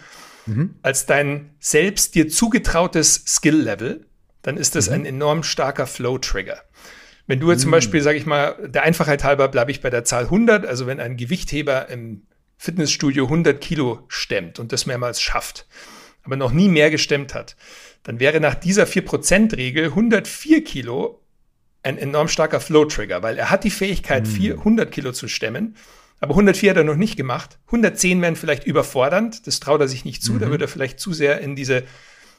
mhm. 0.50 0.76
als 0.82 1.06
dein 1.06 1.52
selbst 1.60 2.16
dir 2.16 2.28
zugetrautes 2.30 3.24
Skill-Level, 3.28 4.06
dann 4.42 4.58
ist 4.58 4.76
das 4.76 4.88
mhm. 4.88 4.96
ein 4.96 5.06
enorm 5.06 5.44
starker 5.44 5.88
Flow-Trigger. 5.88 6.62
Wenn 7.28 7.40
du 7.40 7.52
jetzt 7.52 7.62
zum 7.62 7.70
mhm. 7.70 7.74
Beispiel, 7.74 8.02
sage 8.02 8.18
ich 8.18 8.26
mal, 8.26 8.56
der 8.68 8.84
Einfachheit 8.84 9.24
halber 9.24 9.48
bleibe 9.48 9.72
ich 9.72 9.82
bei 9.82 9.90
der 9.90 10.04
Zahl 10.04 10.24
100, 10.24 10.66
also 10.66 10.88
wenn 10.88 11.00
ein 11.00 11.18
Gewichtheber 11.18 11.88
im 11.90 12.24
Fitnessstudio 12.58 13.26
100 13.26 13.62
Kilo 13.62 14.04
stemmt 14.08 14.60
und 14.60 14.72
das 14.72 14.86
mehrmals 14.86 15.22
schafft, 15.22 15.68
aber 16.24 16.36
noch 16.36 16.52
nie 16.52 16.68
mehr 16.68 16.90
gestemmt 16.90 17.34
hat, 17.34 17.56
dann 18.04 18.20
wäre 18.20 18.40
nach 18.40 18.56
dieser 18.56 18.86
4%-Regel 18.86 19.86
104 19.86 20.64
Kilo 20.64 21.22
ein 21.84 21.98
enorm 21.98 22.28
starker 22.28 22.60
Flow-Trigger, 22.60 23.24
weil 23.24 23.38
er 23.38 23.50
hat 23.50 23.64
die 23.64 23.72
Fähigkeit, 23.72 24.26
mhm. 24.26 24.32
400 24.32 24.92
Kilo 24.92 25.12
zu 25.12 25.28
stemmen, 25.28 25.76
aber 26.20 26.32
104 26.32 26.72
hat 26.72 26.78
er 26.78 26.84
noch 26.84 26.96
nicht 26.96 27.16
gemacht. 27.16 27.60
110 27.68 28.22
wären 28.22 28.36
vielleicht 28.36 28.66
überfordernd, 28.66 29.48
das 29.48 29.60
traut 29.60 29.82
er 29.82 29.88
sich 29.88 30.06
nicht 30.06 30.24
zu, 30.24 30.34
mhm. 30.34 30.40
da 30.40 30.50
würde 30.50 30.66
er 30.66 30.68
vielleicht 30.68 31.00
zu 31.00 31.14
sehr 31.14 31.40
in 31.40 31.56
diese 31.56 31.84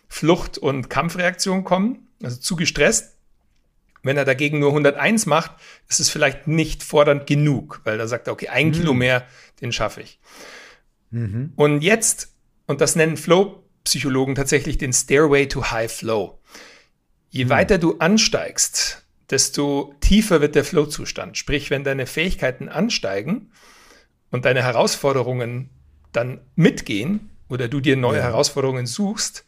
Flucht- 0.09 0.59
und 0.59 0.91
Kampfreaktion 0.91 1.65
kommen, 1.65 2.09
also 2.23 2.39
zu 2.39 2.57
gestresst. 2.57 3.17
Wenn 4.03 4.17
er 4.17 4.25
dagegen 4.25 4.59
nur 4.59 4.71
101 4.71 5.27
macht, 5.27 5.53
ist 5.89 6.01
es 6.01 6.09
vielleicht 6.11 6.47
nicht 6.47 6.83
fordernd 6.83 7.27
genug, 7.27 7.83
weil 7.85 7.99
da 7.99 8.07
sagt 8.07 8.27
er, 8.27 8.33
okay, 8.33 8.49
ein 8.49 8.69
mhm. 8.69 8.73
Kilo 8.73 8.95
mehr, 8.95 9.27
den 9.61 9.73
schaffe 9.73 10.01
ich. 10.01 10.19
Mhm. 11.11 11.53
Und 11.57 11.83
jetzt, 11.83 12.35
und 12.67 12.81
das 12.81 12.97
nennen 12.97 13.17
Flow 13.17 13.63
Psychologen 13.85 14.35
tatsächlich 14.35 14.79
den 14.79 14.93
Stairway 14.93 15.49
to 15.49 15.71
High 15.71 15.91
Flow. 15.91 16.39
Je 17.31 17.45
mhm. 17.45 17.49
weiter 17.51 17.79
du 17.79 17.99
ansteigst, 17.99 19.05
desto 19.31 19.95
tiefer 20.01 20.41
wird 20.41 20.55
der 20.55 20.65
Flow-Zustand. 20.65 21.39
Sprich, 21.39 21.71
wenn 21.71 21.85
deine 21.85 22.07
Fähigkeiten 22.07 22.69
ansteigen 22.69 23.51
und 24.31 24.45
deine 24.45 24.63
Herausforderungen 24.63 25.71
dann 26.13 26.41
mitgehen 26.57 27.31
oder 27.49 27.69
du 27.69 27.81
dir 27.81 27.97
neue 27.97 28.19
ja. 28.19 28.25
Herausforderungen 28.25 28.87
suchst, 28.87 29.45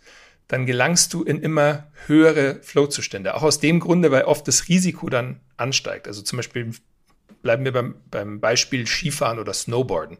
dann 0.48 0.66
gelangst 0.66 1.14
du 1.14 1.22
in 1.22 1.40
immer 1.40 1.86
höhere 2.06 2.60
Flow-Zustände. 2.62 3.34
Auch 3.34 3.42
aus 3.42 3.60
dem 3.60 3.80
Grunde, 3.80 4.10
weil 4.10 4.24
oft 4.24 4.46
das 4.46 4.68
Risiko 4.68 5.08
dann 5.08 5.40
ansteigt. 5.56 6.06
Also 6.06 6.22
zum 6.22 6.36
Beispiel 6.36 6.72
bleiben 7.42 7.64
wir 7.64 7.72
beim, 7.72 7.94
beim 8.10 8.40
Beispiel 8.40 8.86
Skifahren 8.86 9.38
oder 9.38 9.52
Snowboarden. 9.52 10.18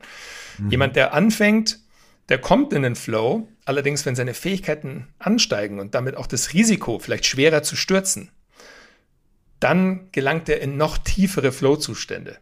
Mhm. 0.59 0.70
Jemand, 0.70 0.96
der 0.96 1.14
anfängt, 1.14 1.81
der 2.29 2.38
kommt 2.38 2.72
in 2.72 2.83
den 2.83 2.96
Flow, 2.96 3.48
allerdings 3.64 4.07
wenn 4.07 4.16
seine 4.16 4.35
Fähigkeiten 4.35 5.09
ansteigen 5.18 5.81
und 5.81 5.94
damit 5.94 6.16
auch 6.16 6.27
das 6.27 6.53
Risiko, 6.53 6.98
vielleicht 6.98 7.27
schwerer 7.27 7.62
zu 7.62 7.77
stürzen, 7.77 8.31
dann 9.62 10.09
gelangt 10.12 10.48
er 10.48 10.61
in 10.61 10.77
noch 10.77 10.98
tiefere 10.98 11.53
Flow-Zustände. 11.53 12.38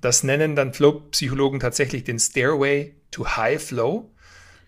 Das 0.00 0.22
nennen 0.22 0.56
dann 0.56 0.72
Flow-Psychologen 0.72 1.60
tatsächlich 1.60 2.04
den 2.04 2.18
Stairway 2.18 2.94
to 3.10 3.26
High 3.26 3.62
Flow, 3.62 4.10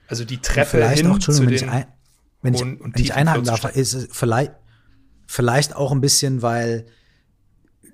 also 0.08 0.24
die 0.24 0.38
Treppe 0.38 0.88
hin 0.88 1.06
auch, 1.06 1.18
zu 1.18 1.32
den 1.32 1.60
wenn 1.60 1.84
wenn 2.42 2.54
ich, 2.54 2.60
wenn 2.62 2.92
ich 2.96 3.14
einhaken 3.14 3.44
darf, 3.44 3.64
ist 3.76 4.08
vielleicht, 4.10 4.52
vielleicht 5.28 5.76
auch 5.76 5.92
ein 5.92 6.00
bisschen, 6.00 6.42
weil 6.42 6.86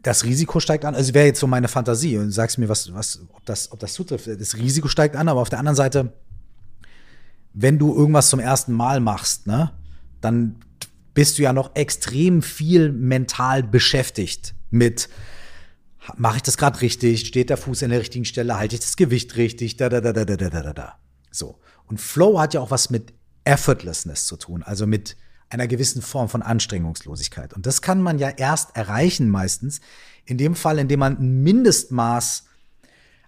das 0.03 0.25
Risiko 0.25 0.59
steigt 0.59 0.87
an. 0.87 0.94
Also 0.94 1.12
wäre 1.12 1.27
jetzt 1.27 1.40
so 1.40 1.47
meine 1.47 1.68
Fantasie 1.68 2.16
und 2.16 2.31
sagst 2.31 2.57
mir, 2.57 2.68
was, 2.68 2.94
was, 2.94 3.21
ob 3.35 3.44
das, 3.44 3.71
ob 3.73 3.79
das 3.79 3.92
zutrifft. 3.92 4.27
Das 4.27 4.57
Risiko 4.57 4.88
steigt 4.88 5.16
an, 5.16 5.29
aber 5.29 5.40
auf 5.40 5.51
der 5.51 5.59
anderen 5.59 5.77
Seite 5.77 6.14
wenn 7.61 7.79
du 7.79 7.94
irgendwas 7.94 8.29
zum 8.29 8.40
ersten 8.40 8.73
Mal 8.73 9.01
machst, 9.01 9.47
ne, 9.47 9.73
dann 10.21 10.57
bist 11.18 11.37
du 11.37 11.42
ja 11.42 11.52
noch 11.52 11.74
extrem 11.74 12.42
viel 12.42 12.92
mental 12.92 13.64
beschäftigt 13.64 14.54
mit 14.70 15.09
mache 16.16 16.37
ich 16.37 16.42
das 16.44 16.57
gerade 16.57 16.81
richtig, 16.81 17.26
steht 17.26 17.50
der 17.50 17.57
Fuß 17.57 17.83
in 17.83 17.90
der 17.90 17.98
richtigen 17.98 18.24
Stelle, 18.24 18.57
halte 18.57 18.76
ich 18.76 18.83
das 18.83 18.96
Gewicht 18.96 19.35
richtig, 19.35 19.76
da 19.76 19.88
da 19.88 20.00
da 20.00 20.12
da 20.12 20.24
da 20.24 20.37
da 20.37 20.48
da 20.48 20.72
da. 20.72 20.98
So. 21.33 21.59
Und 21.87 22.00
Flow 22.00 22.38
hat 22.38 22.54
ja 22.54 22.61
auch 22.61 22.70
was 22.70 22.90
mit 22.90 23.14
Effortlessness 23.42 24.26
zu 24.26 24.37
tun, 24.37 24.62
also 24.62 24.87
mit 24.87 25.16
einer 25.48 25.66
gewissen 25.66 26.02
Form 26.02 26.28
von 26.28 26.40
Anstrengungslosigkeit. 26.40 27.52
Und 27.52 27.66
das 27.66 27.83
kann 27.83 28.00
man 28.00 28.20
ja 28.20 28.28
erst 28.28 28.76
erreichen 28.76 29.28
meistens, 29.28 29.81
in 30.24 30.38
dem 30.38 30.54
Fall, 30.54 30.78
in 30.78 30.87
dem 30.87 31.00
man 31.00 31.18
ein 31.18 31.42
Mindestmaß 31.42 32.44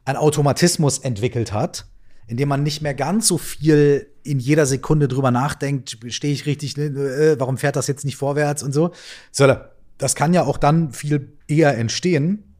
an 0.05 0.15
Automatismus 0.15 0.99
entwickelt 0.99 1.53
hat, 1.53 1.90
in 2.31 2.37
dem 2.37 2.49
man 2.49 2.63
nicht 2.63 2.81
mehr 2.81 2.95
ganz 2.95 3.27
so 3.27 3.39
viel 3.39 4.07
in 4.23 4.39
jeder 4.39 4.65
Sekunde 4.65 5.09
drüber 5.09 5.33
nachdenkt, 5.33 5.99
stehe 6.11 6.33
ich 6.33 6.47
richtig, 6.47 6.77
ne, 6.77 6.85
äh, 6.85 7.41
warum 7.41 7.59
fährt 7.59 7.75
das 7.75 7.89
jetzt 7.89 8.05
nicht 8.05 8.17
vorwärts 8.17 8.63
und 8.63 8.73
so. 8.73 8.93
so. 9.33 9.53
Das 9.99 10.15
kann 10.15 10.33
ja 10.33 10.45
auch 10.45 10.57
dann 10.57 10.93
viel 10.93 11.37
eher 11.49 11.77
entstehen, 11.77 12.55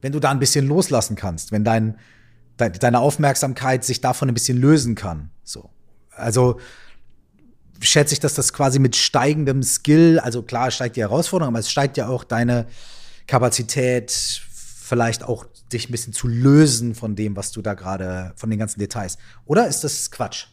wenn 0.00 0.12
du 0.12 0.20
da 0.20 0.30
ein 0.30 0.38
bisschen 0.38 0.66
loslassen 0.66 1.16
kannst, 1.16 1.52
wenn 1.52 1.64
dein, 1.64 1.98
de, 2.58 2.70
deine 2.70 3.00
Aufmerksamkeit 3.00 3.84
sich 3.84 4.00
davon 4.00 4.28
ein 4.28 4.34
bisschen 4.34 4.58
lösen 4.58 4.94
kann. 4.94 5.28
So. 5.44 5.68
Also 6.10 6.58
schätze 7.78 8.14
ich, 8.14 8.20
dass 8.20 8.32
das 8.32 8.54
quasi 8.54 8.78
mit 8.78 8.96
steigendem 8.96 9.62
Skill, 9.62 10.18
also 10.18 10.42
klar 10.42 10.70
steigt 10.70 10.96
die 10.96 11.02
Herausforderung, 11.02 11.52
aber 11.52 11.60
es 11.60 11.70
steigt 11.70 11.98
ja 11.98 12.08
auch 12.08 12.24
deine 12.24 12.64
Kapazität, 13.26 14.10
vielleicht 14.10 15.24
auch 15.24 15.44
dich 15.72 15.88
ein 15.88 15.92
bisschen 15.92 16.12
zu 16.12 16.28
lösen 16.28 16.94
von 16.94 17.16
dem, 17.16 17.36
was 17.36 17.52
du 17.52 17.62
da 17.62 17.74
gerade, 17.74 18.32
von 18.36 18.50
den 18.50 18.58
ganzen 18.58 18.80
Details. 18.80 19.18
Oder 19.44 19.66
ist 19.68 19.84
das 19.84 20.10
Quatsch? 20.10 20.46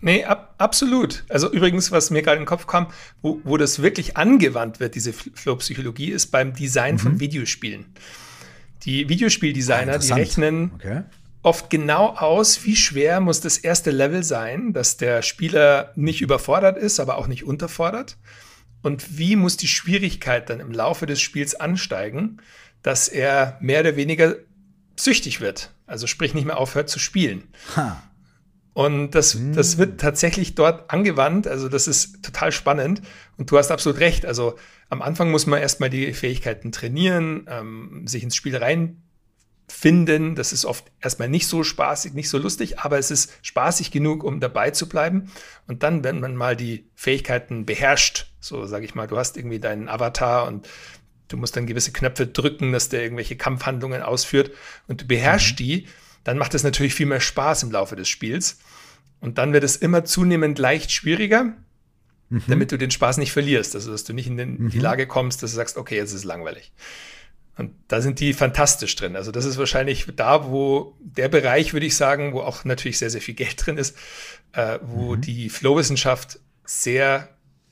Nee, 0.00 0.24
ab, 0.24 0.56
absolut. 0.58 1.24
Also 1.28 1.50
übrigens, 1.52 1.92
was 1.92 2.10
mir 2.10 2.22
gerade 2.22 2.36
in 2.36 2.42
den 2.42 2.46
Kopf 2.48 2.66
kam, 2.66 2.88
wo, 3.22 3.40
wo 3.44 3.56
das 3.56 3.82
wirklich 3.82 4.16
angewandt 4.16 4.80
wird, 4.80 4.96
diese 4.96 5.12
Flow-Psychologie, 5.12 6.10
ist 6.10 6.26
beim 6.26 6.54
Design 6.54 6.96
mhm. 6.96 6.98
von 6.98 7.20
Videospielen. 7.20 7.86
Die 8.82 9.08
Videospieldesigner, 9.08 9.94
ah, 9.94 9.98
die 9.98 10.12
rechnen 10.12 10.72
okay. 10.74 11.02
oft 11.44 11.70
genau 11.70 12.08
aus, 12.16 12.64
wie 12.64 12.74
schwer 12.74 13.20
muss 13.20 13.40
das 13.40 13.58
erste 13.58 13.92
Level 13.92 14.24
sein, 14.24 14.72
dass 14.72 14.96
der 14.96 15.22
Spieler 15.22 15.92
nicht 15.94 16.20
überfordert 16.20 16.78
ist, 16.78 16.98
aber 16.98 17.16
auch 17.16 17.28
nicht 17.28 17.44
unterfordert. 17.44 18.18
Und 18.82 19.18
wie 19.18 19.36
muss 19.36 19.56
die 19.56 19.68
Schwierigkeit 19.68 20.50
dann 20.50 20.58
im 20.58 20.72
Laufe 20.72 21.06
des 21.06 21.20
Spiels 21.20 21.54
ansteigen, 21.54 22.38
dass 22.82 23.06
er 23.06 23.56
mehr 23.60 23.80
oder 23.80 23.94
weniger 23.94 24.34
süchtig 24.96 25.40
wird. 25.40 25.72
Also 25.86 26.06
sprich 26.06 26.34
nicht 26.34 26.46
mehr 26.46 26.58
aufhört 26.58 26.88
zu 26.88 26.98
spielen. 26.98 27.44
Ha. 27.76 28.02
Und 28.74 29.10
das, 29.10 29.38
das 29.54 29.76
wird 29.76 30.00
tatsächlich 30.00 30.54
dort 30.54 30.90
angewandt. 30.90 31.46
Also 31.46 31.68
das 31.68 31.86
ist 31.86 32.24
total 32.24 32.52
spannend. 32.52 33.02
Und 33.36 33.50
du 33.50 33.58
hast 33.58 33.70
absolut 33.70 34.00
recht. 34.00 34.24
Also 34.24 34.56
am 34.88 35.02
Anfang 35.02 35.30
muss 35.30 35.46
man 35.46 35.60
erstmal 35.60 35.90
die 35.90 36.12
Fähigkeiten 36.14 36.72
trainieren, 36.72 37.46
ähm, 37.50 38.06
sich 38.06 38.22
ins 38.22 38.34
Spiel 38.34 38.56
reinfinden. 38.56 40.34
Das 40.34 40.54
ist 40.54 40.64
oft 40.64 40.90
erstmal 41.02 41.28
nicht 41.28 41.48
so 41.48 41.64
spaßig, 41.64 42.14
nicht 42.14 42.30
so 42.30 42.38
lustig, 42.38 42.78
aber 42.78 42.98
es 42.98 43.10
ist 43.10 43.32
spaßig 43.42 43.90
genug, 43.90 44.24
um 44.24 44.40
dabei 44.40 44.70
zu 44.70 44.88
bleiben. 44.88 45.30
Und 45.66 45.82
dann, 45.82 46.02
wenn 46.02 46.20
man 46.20 46.34
mal 46.34 46.56
die 46.56 46.88
Fähigkeiten 46.94 47.66
beherrscht, 47.66 48.32
so 48.40 48.64
sage 48.64 48.86
ich 48.86 48.94
mal, 48.94 49.06
du 49.06 49.18
hast 49.18 49.36
irgendwie 49.36 49.60
deinen 49.60 49.90
Avatar 49.90 50.46
und 50.46 50.66
Du 51.32 51.36
musst 51.38 51.56
dann 51.56 51.66
gewisse 51.66 51.92
Knöpfe 51.92 52.26
drücken, 52.26 52.72
dass 52.72 52.88
der 52.88 53.02
irgendwelche 53.02 53.36
Kampfhandlungen 53.36 54.02
ausführt 54.02 54.50
und 54.86 55.02
du 55.02 55.06
beherrschst 55.06 55.52
mhm. 55.52 55.64
die, 55.64 55.86
dann 56.24 56.38
macht 56.38 56.54
es 56.54 56.62
natürlich 56.62 56.94
viel 56.94 57.06
mehr 57.06 57.20
Spaß 57.20 57.62
im 57.62 57.72
Laufe 57.72 57.96
des 57.96 58.08
Spiels. 58.08 58.58
Und 59.20 59.38
dann 59.38 59.52
wird 59.52 59.64
es 59.64 59.76
immer 59.76 60.04
zunehmend 60.04 60.58
leicht 60.58 60.90
schwieriger, 60.90 61.54
mhm. 62.28 62.42
damit 62.48 62.72
du 62.72 62.76
den 62.76 62.90
Spaß 62.90 63.18
nicht 63.18 63.32
verlierst. 63.32 63.74
Also, 63.74 63.90
dass 63.90 64.04
du 64.04 64.12
nicht 64.12 64.26
in 64.26 64.36
den, 64.36 64.64
mhm. 64.64 64.70
die 64.70 64.78
Lage 64.78 65.06
kommst, 65.06 65.42
dass 65.42 65.52
du 65.52 65.56
sagst, 65.56 65.76
okay, 65.76 65.96
jetzt 65.96 66.10
ist 66.10 66.18
es 66.18 66.24
langweilig. 66.24 66.72
Und 67.56 67.72
da 67.88 68.00
sind 68.00 68.18
die 68.20 68.32
fantastisch 68.32 68.96
drin. 68.96 69.16
Also, 69.16 69.30
das 69.30 69.44
ist 69.44 69.58
wahrscheinlich 69.58 70.06
da, 70.16 70.50
wo 70.50 70.96
der 71.00 71.28
Bereich, 71.28 71.72
würde 71.72 71.86
ich 71.86 71.96
sagen, 71.96 72.32
wo 72.32 72.40
auch 72.40 72.64
natürlich 72.64 72.98
sehr, 72.98 73.10
sehr 73.10 73.20
viel 73.20 73.34
Geld 73.34 73.64
drin 73.64 73.78
ist, 73.78 73.96
äh, 74.52 74.78
wo 74.82 75.16
mhm. 75.16 75.20
die 75.20 75.48
Flow-Wissenschaft 75.48 76.40
sehr 76.64 77.28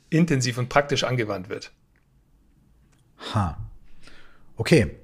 intensiv 0.08 0.58
und 0.58 0.68
praktisch 0.68 1.04
angewandt 1.04 1.48
wird. 1.48 1.72
Ha. 3.34 3.56
Okay. 4.56 4.96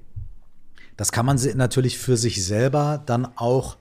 das 0.97 1.11
kann 1.11 1.25
man 1.25 1.39
natürlich 1.55 1.97
für 1.97 2.17
sich 2.17 2.43
selber 2.43 3.01
dann 3.05 3.27
auch 3.37 3.77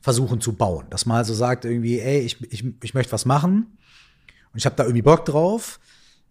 versuchen 0.00 0.40
zu 0.40 0.52
bauen. 0.52 0.86
Dass 0.90 1.04
man 1.04 1.18
also 1.18 1.34
sagt 1.34 1.64
irgendwie, 1.64 2.00
ey, 2.00 2.20
ich, 2.20 2.40
ich, 2.52 2.64
ich 2.82 2.94
möchte 2.94 3.12
was 3.12 3.24
machen 3.24 3.76
und 4.52 4.58
ich 4.58 4.64
habe 4.64 4.76
da 4.76 4.84
irgendwie 4.84 5.02
Bock 5.02 5.24
drauf, 5.24 5.80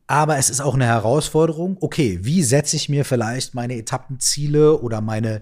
aber 0.08 0.38
es 0.38 0.50
ist 0.50 0.62
auch 0.62 0.76
eine 0.76 0.86
Herausforderung. 0.86 1.78
Okay, 1.82 2.20
wie 2.22 2.44
setze 2.44 2.76
ich 2.76 2.90
mir 2.90 3.06
vielleicht 3.06 3.54
meine 3.54 3.76
Etappenziele 3.76 4.80
oder 4.80 5.02
meine, 5.02 5.42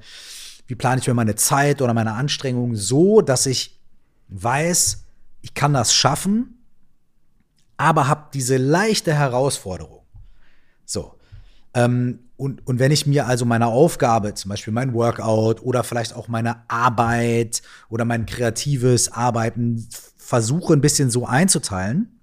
wie 0.68 0.76
plane 0.76 1.00
ich 1.00 1.08
mir 1.08 1.13
meine 1.13 1.36
Zeit 1.36 1.82
oder 1.82 1.94
meine 1.94 2.13
Anstrengungen 2.13 2.76
so, 2.76 3.22
dass 3.22 3.46
ich 3.46 3.80
weiß, 4.30 5.06
ich 5.42 5.54
kann 5.54 5.74
das 5.74 5.94
schaffen, 5.94 6.66
aber 7.78 8.08
habe 8.08 8.30
diese 8.34 8.58
leichte 8.58 9.13
Herausforderung. 9.13 10.04
So. 10.86 11.16
Ähm, 11.74 12.20
und, 12.36 12.66
und 12.68 12.80
wenn 12.80 12.92
ich 12.92 13.06
mir 13.06 13.28
also 13.28 13.46
meine 13.46 13.68
Aufgabe, 13.68 14.34
zum 14.34 14.50
Beispiel 14.50 14.74
mein 14.74 14.94
Workout 14.94 15.62
oder 15.62 15.84
vielleicht 15.84 16.16
auch 16.16 16.28
meine 16.28 16.70
Arbeit 16.70 17.62
oder 17.90 18.06
mein 18.06 18.26
kreatives 18.26 19.12
Arbeiten 19.12 19.88
versuche 20.18 20.74
ein 20.74 20.82
bisschen 20.82 21.10
so 21.10 21.26
einzuteilen, 21.26 22.20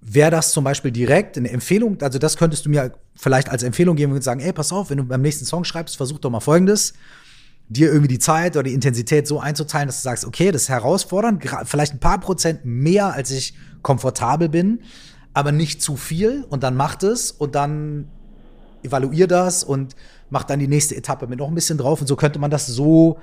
wäre 0.00 0.30
das 0.30 0.52
zum 0.52 0.64
Beispiel 0.64 0.90
direkt 0.90 1.38
eine 1.38 1.50
Empfehlung, 1.50 2.00
also 2.02 2.18
das 2.18 2.36
könntest 2.36 2.66
du 2.66 2.70
mir 2.70 2.92
vielleicht 3.14 3.48
als 3.50 3.62
Empfehlung 3.62 3.94
geben 3.94 4.12
und 4.12 4.24
sagen, 4.24 4.40
ey, 4.40 4.52
pass 4.52 4.72
auf, 4.72 4.90
wenn 4.90 4.98
du 4.98 5.04
beim 5.04 5.22
nächsten 5.22 5.44
Song 5.44 5.64
schreibst, 5.64 5.96
versuch 5.96 6.18
doch 6.18 6.30
mal 6.30 6.40
folgendes, 6.40 6.94
dir 7.68 7.88
irgendwie 7.88 8.08
die 8.08 8.18
Zeit 8.18 8.56
oder 8.56 8.64
die 8.64 8.74
Intensität 8.74 9.28
so 9.28 9.38
einzuteilen, 9.38 9.86
dass 9.86 9.98
du 9.98 10.02
sagst, 10.02 10.24
okay, 10.24 10.50
das 10.50 10.62
ist 10.62 10.68
herausfordernd, 10.68 11.44
vielleicht 11.64 11.94
ein 11.94 12.00
paar 12.00 12.18
Prozent 12.18 12.64
mehr, 12.64 13.12
als 13.12 13.30
ich 13.30 13.54
komfortabel 13.82 14.48
bin, 14.48 14.80
aber 15.34 15.52
nicht 15.52 15.82
zu 15.82 15.96
viel 15.96 16.44
und 16.48 16.62
dann 16.62 16.76
macht 16.76 17.02
es 17.02 17.30
und 17.30 17.54
dann 17.54 18.08
evaluier 18.82 19.26
das 19.26 19.64
und 19.64 19.94
mach 20.30 20.44
dann 20.44 20.58
die 20.58 20.68
nächste 20.68 20.96
Etappe 20.96 21.26
mit 21.26 21.38
noch 21.38 21.48
ein 21.48 21.54
bisschen 21.54 21.78
drauf 21.78 22.00
und 22.00 22.06
so 22.06 22.16
könnte 22.16 22.38
man 22.38 22.50
das 22.50 22.66
so, 22.66 23.18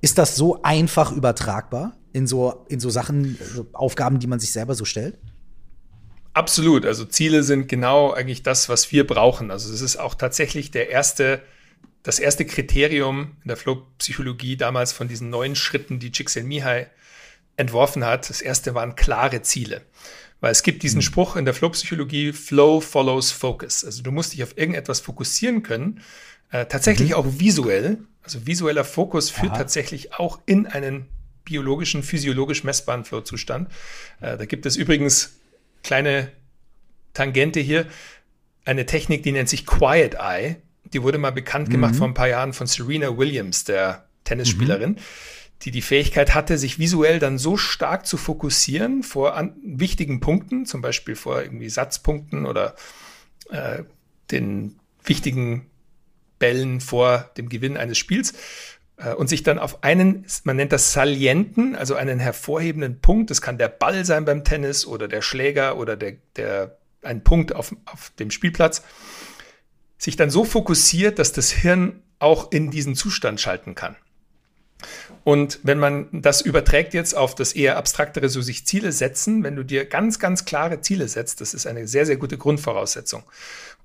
ist 0.00 0.18
das 0.18 0.36
so 0.36 0.62
einfach 0.62 1.12
übertragbar 1.12 1.96
in 2.12 2.26
so, 2.26 2.64
in 2.68 2.80
so 2.80 2.90
Sachen, 2.90 3.38
so 3.54 3.66
Aufgaben, 3.72 4.18
die 4.18 4.26
man 4.26 4.40
sich 4.40 4.52
selber 4.52 4.74
so 4.74 4.84
stellt? 4.84 5.18
Absolut. 6.34 6.86
Also 6.86 7.04
Ziele 7.04 7.42
sind 7.42 7.68
genau 7.68 8.12
eigentlich 8.12 8.42
das, 8.42 8.68
was 8.68 8.90
wir 8.90 9.06
brauchen. 9.06 9.50
Also 9.50 9.72
es 9.72 9.82
ist 9.82 9.96
auch 9.96 10.14
tatsächlich 10.14 10.70
der 10.70 10.88
erste, 10.88 11.42
das 12.02 12.18
erste 12.18 12.46
Kriterium 12.46 13.36
in 13.42 13.48
der 13.48 13.56
Flow-Psychologie 13.56 14.56
damals 14.56 14.92
von 14.92 15.08
diesen 15.08 15.28
neuen 15.28 15.56
Schritten, 15.56 15.98
die 15.98 16.10
Csikszentmihalyi 16.10 16.86
entworfen 17.56 18.04
hat. 18.04 18.30
Das 18.30 18.40
erste 18.40 18.74
waren 18.74 18.94
klare 18.94 19.42
Ziele. 19.42 19.82
Weil 20.42 20.50
es 20.50 20.64
gibt 20.64 20.82
diesen 20.82 20.98
mhm. 20.98 21.02
Spruch 21.02 21.36
in 21.36 21.44
der 21.44 21.54
Flow-Psychologie, 21.54 22.32
Flow 22.32 22.80
follows 22.80 23.30
Focus. 23.30 23.84
Also 23.84 24.02
du 24.02 24.10
musst 24.10 24.32
dich 24.32 24.42
auf 24.42 24.58
irgendetwas 24.58 24.98
fokussieren 24.98 25.62
können, 25.62 26.00
äh, 26.50 26.66
tatsächlich 26.66 27.10
mhm. 27.10 27.14
auch 27.14 27.26
visuell. 27.38 27.98
Also 28.24 28.44
visueller 28.44 28.84
Fokus 28.84 29.30
führt 29.30 29.52
Aha. 29.52 29.58
tatsächlich 29.58 30.14
auch 30.14 30.40
in 30.44 30.66
einen 30.66 31.06
biologischen, 31.44 32.02
physiologisch 32.02 32.64
messbaren 32.64 33.04
Flow-Zustand. 33.04 33.70
Äh, 34.20 34.36
da 34.36 34.44
gibt 34.44 34.66
es 34.66 34.76
übrigens 34.76 35.36
kleine 35.84 36.32
Tangente 37.14 37.60
hier, 37.60 37.86
eine 38.64 38.84
Technik, 38.84 39.22
die 39.22 39.30
nennt 39.30 39.48
sich 39.48 39.64
Quiet 39.64 40.14
Eye. 40.14 40.56
Die 40.92 41.04
wurde 41.04 41.18
mal 41.18 41.30
bekannt 41.30 41.70
gemacht 41.70 41.94
mhm. 41.94 41.98
vor 41.98 42.08
ein 42.08 42.14
paar 42.14 42.28
Jahren 42.28 42.52
von 42.52 42.66
Serena 42.66 43.16
Williams, 43.16 43.62
der 43.62 44.08
Tennisspielerin, 44.24 44.90
mhm. 44.90 44.98
Die 45.64 45.70
die 45.70 45.82
Fähigkeit 45.82 46.34
hatte, 46.34 46.58
sich 46.58 46.78
visuell 46.78 47.18
dann 47.18 47.38
so 47.38 47.56
stark 47.56 48.06
zu 48.06 48.16
fokussieren 48.16 49.02
vor 49.02 49.36
an, 49.36 49.56
wichtigen 49.62 50.20
Punkten, 50.20 50.66
zum 50.66 50.82
Beispiel 50.82 51.14
vor 51.14 51.42
irgendwie 51.42 51.68
Satzpunkten 51.68 52.46
oder 52.46 52.74
äh, 53.50 53.84
den 54.30 54.76
wichtigen 55.04 55.70
Bällen 56.38 56.80
vor 56.80 57.30
dem 57.36 57.48
Gewinn 57.48 57.76
eines 57.76 57.98
Spiels, 57.98 58.34
äh, 58.96 59.14
und 59.14 59.28
sich 59.28 59.42
dann 59.42 59.58
auf 59.58 59.84
einen, 59.84 60.26
man 60.44 60.56
nennt 60.56 60.72
das 60.72 60.92
Salienten, 60.92 61.76
also 61.76 61.94
einen 61.94 62.18
hervorhebenden 62.18 63.00
Punkt, 63.00 63.30
das 63.30 63.40
kann 63.40 63.58
der 63.58 63.68
Ball 63.68 64.04
sein 64.04 64.24
beim 64.24 64.44
Tennis 64.44 64.86
oder 64.86 65.08
der 65.08 65.22
Schläger 65.22 65.76
oder 65.76 65.96
der, 65.96 66.16
der, 66.36 66.78
ein 67.02 67.24
Punkt 67.24 67.54
auf, 67.54 67.74
auf 67.84 68.12
dem 68.18 68.30
Spielplatz, 68.30 68.82
sich 69.98 70.16
dann 70.16 70.30
so 70.30 70.44
fokussiert, 70.44 71.18
dass 71.18 71.32
das 71.32 71.50
Hirn 71.50 72.02
auch 72.18 72.52
in 72.52 72.70
diesen 72.70 72.94
Zustand 72.94 73.40
schalten 73.40 73.74
kann. 73.74 73.96
Und 75.24 75.60
wenn 75.62 75.78
man 75.78 76.08
das 76.12 76.40
überträgt 76.40 76.94
jetzt 76.94 77.16
auf 77.16 77.34
das 77.34 77.52
eher 77.52 77.76
abstraktere, 77.76 78.28
so 78.28 78.40
sich 78.40 78.66
Ziele 78.66 78.92
setzen, 78.92 79.44
wenn 79.44 79.56
du 79.56 79.64
dir 79.64 79.84
ganz, 79.84 80.18
ganz 80.18 80.44
klare 80.44 80.80
Ziele 80.80 81.08
setzt, 81.08 81.40
das 81.40 81.54
ist 81.54 81.66
eine 81.66 81.86
sehr, 81.86 82.06
sehr 82.06 82.16
gute 82.16 82.38
Grundvoraussetzung. 82.38 83.22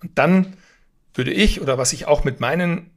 Und 0.02 0.12
dann 0.18 0.58
würde 1.14 1.32
ich 1.32 1.62
oder 1.62 1.78
was 1.78 1.94
ich 1.94 2.08
auch 2.08 2.24
mit 2.24 2.40
meinen 2.40 2.92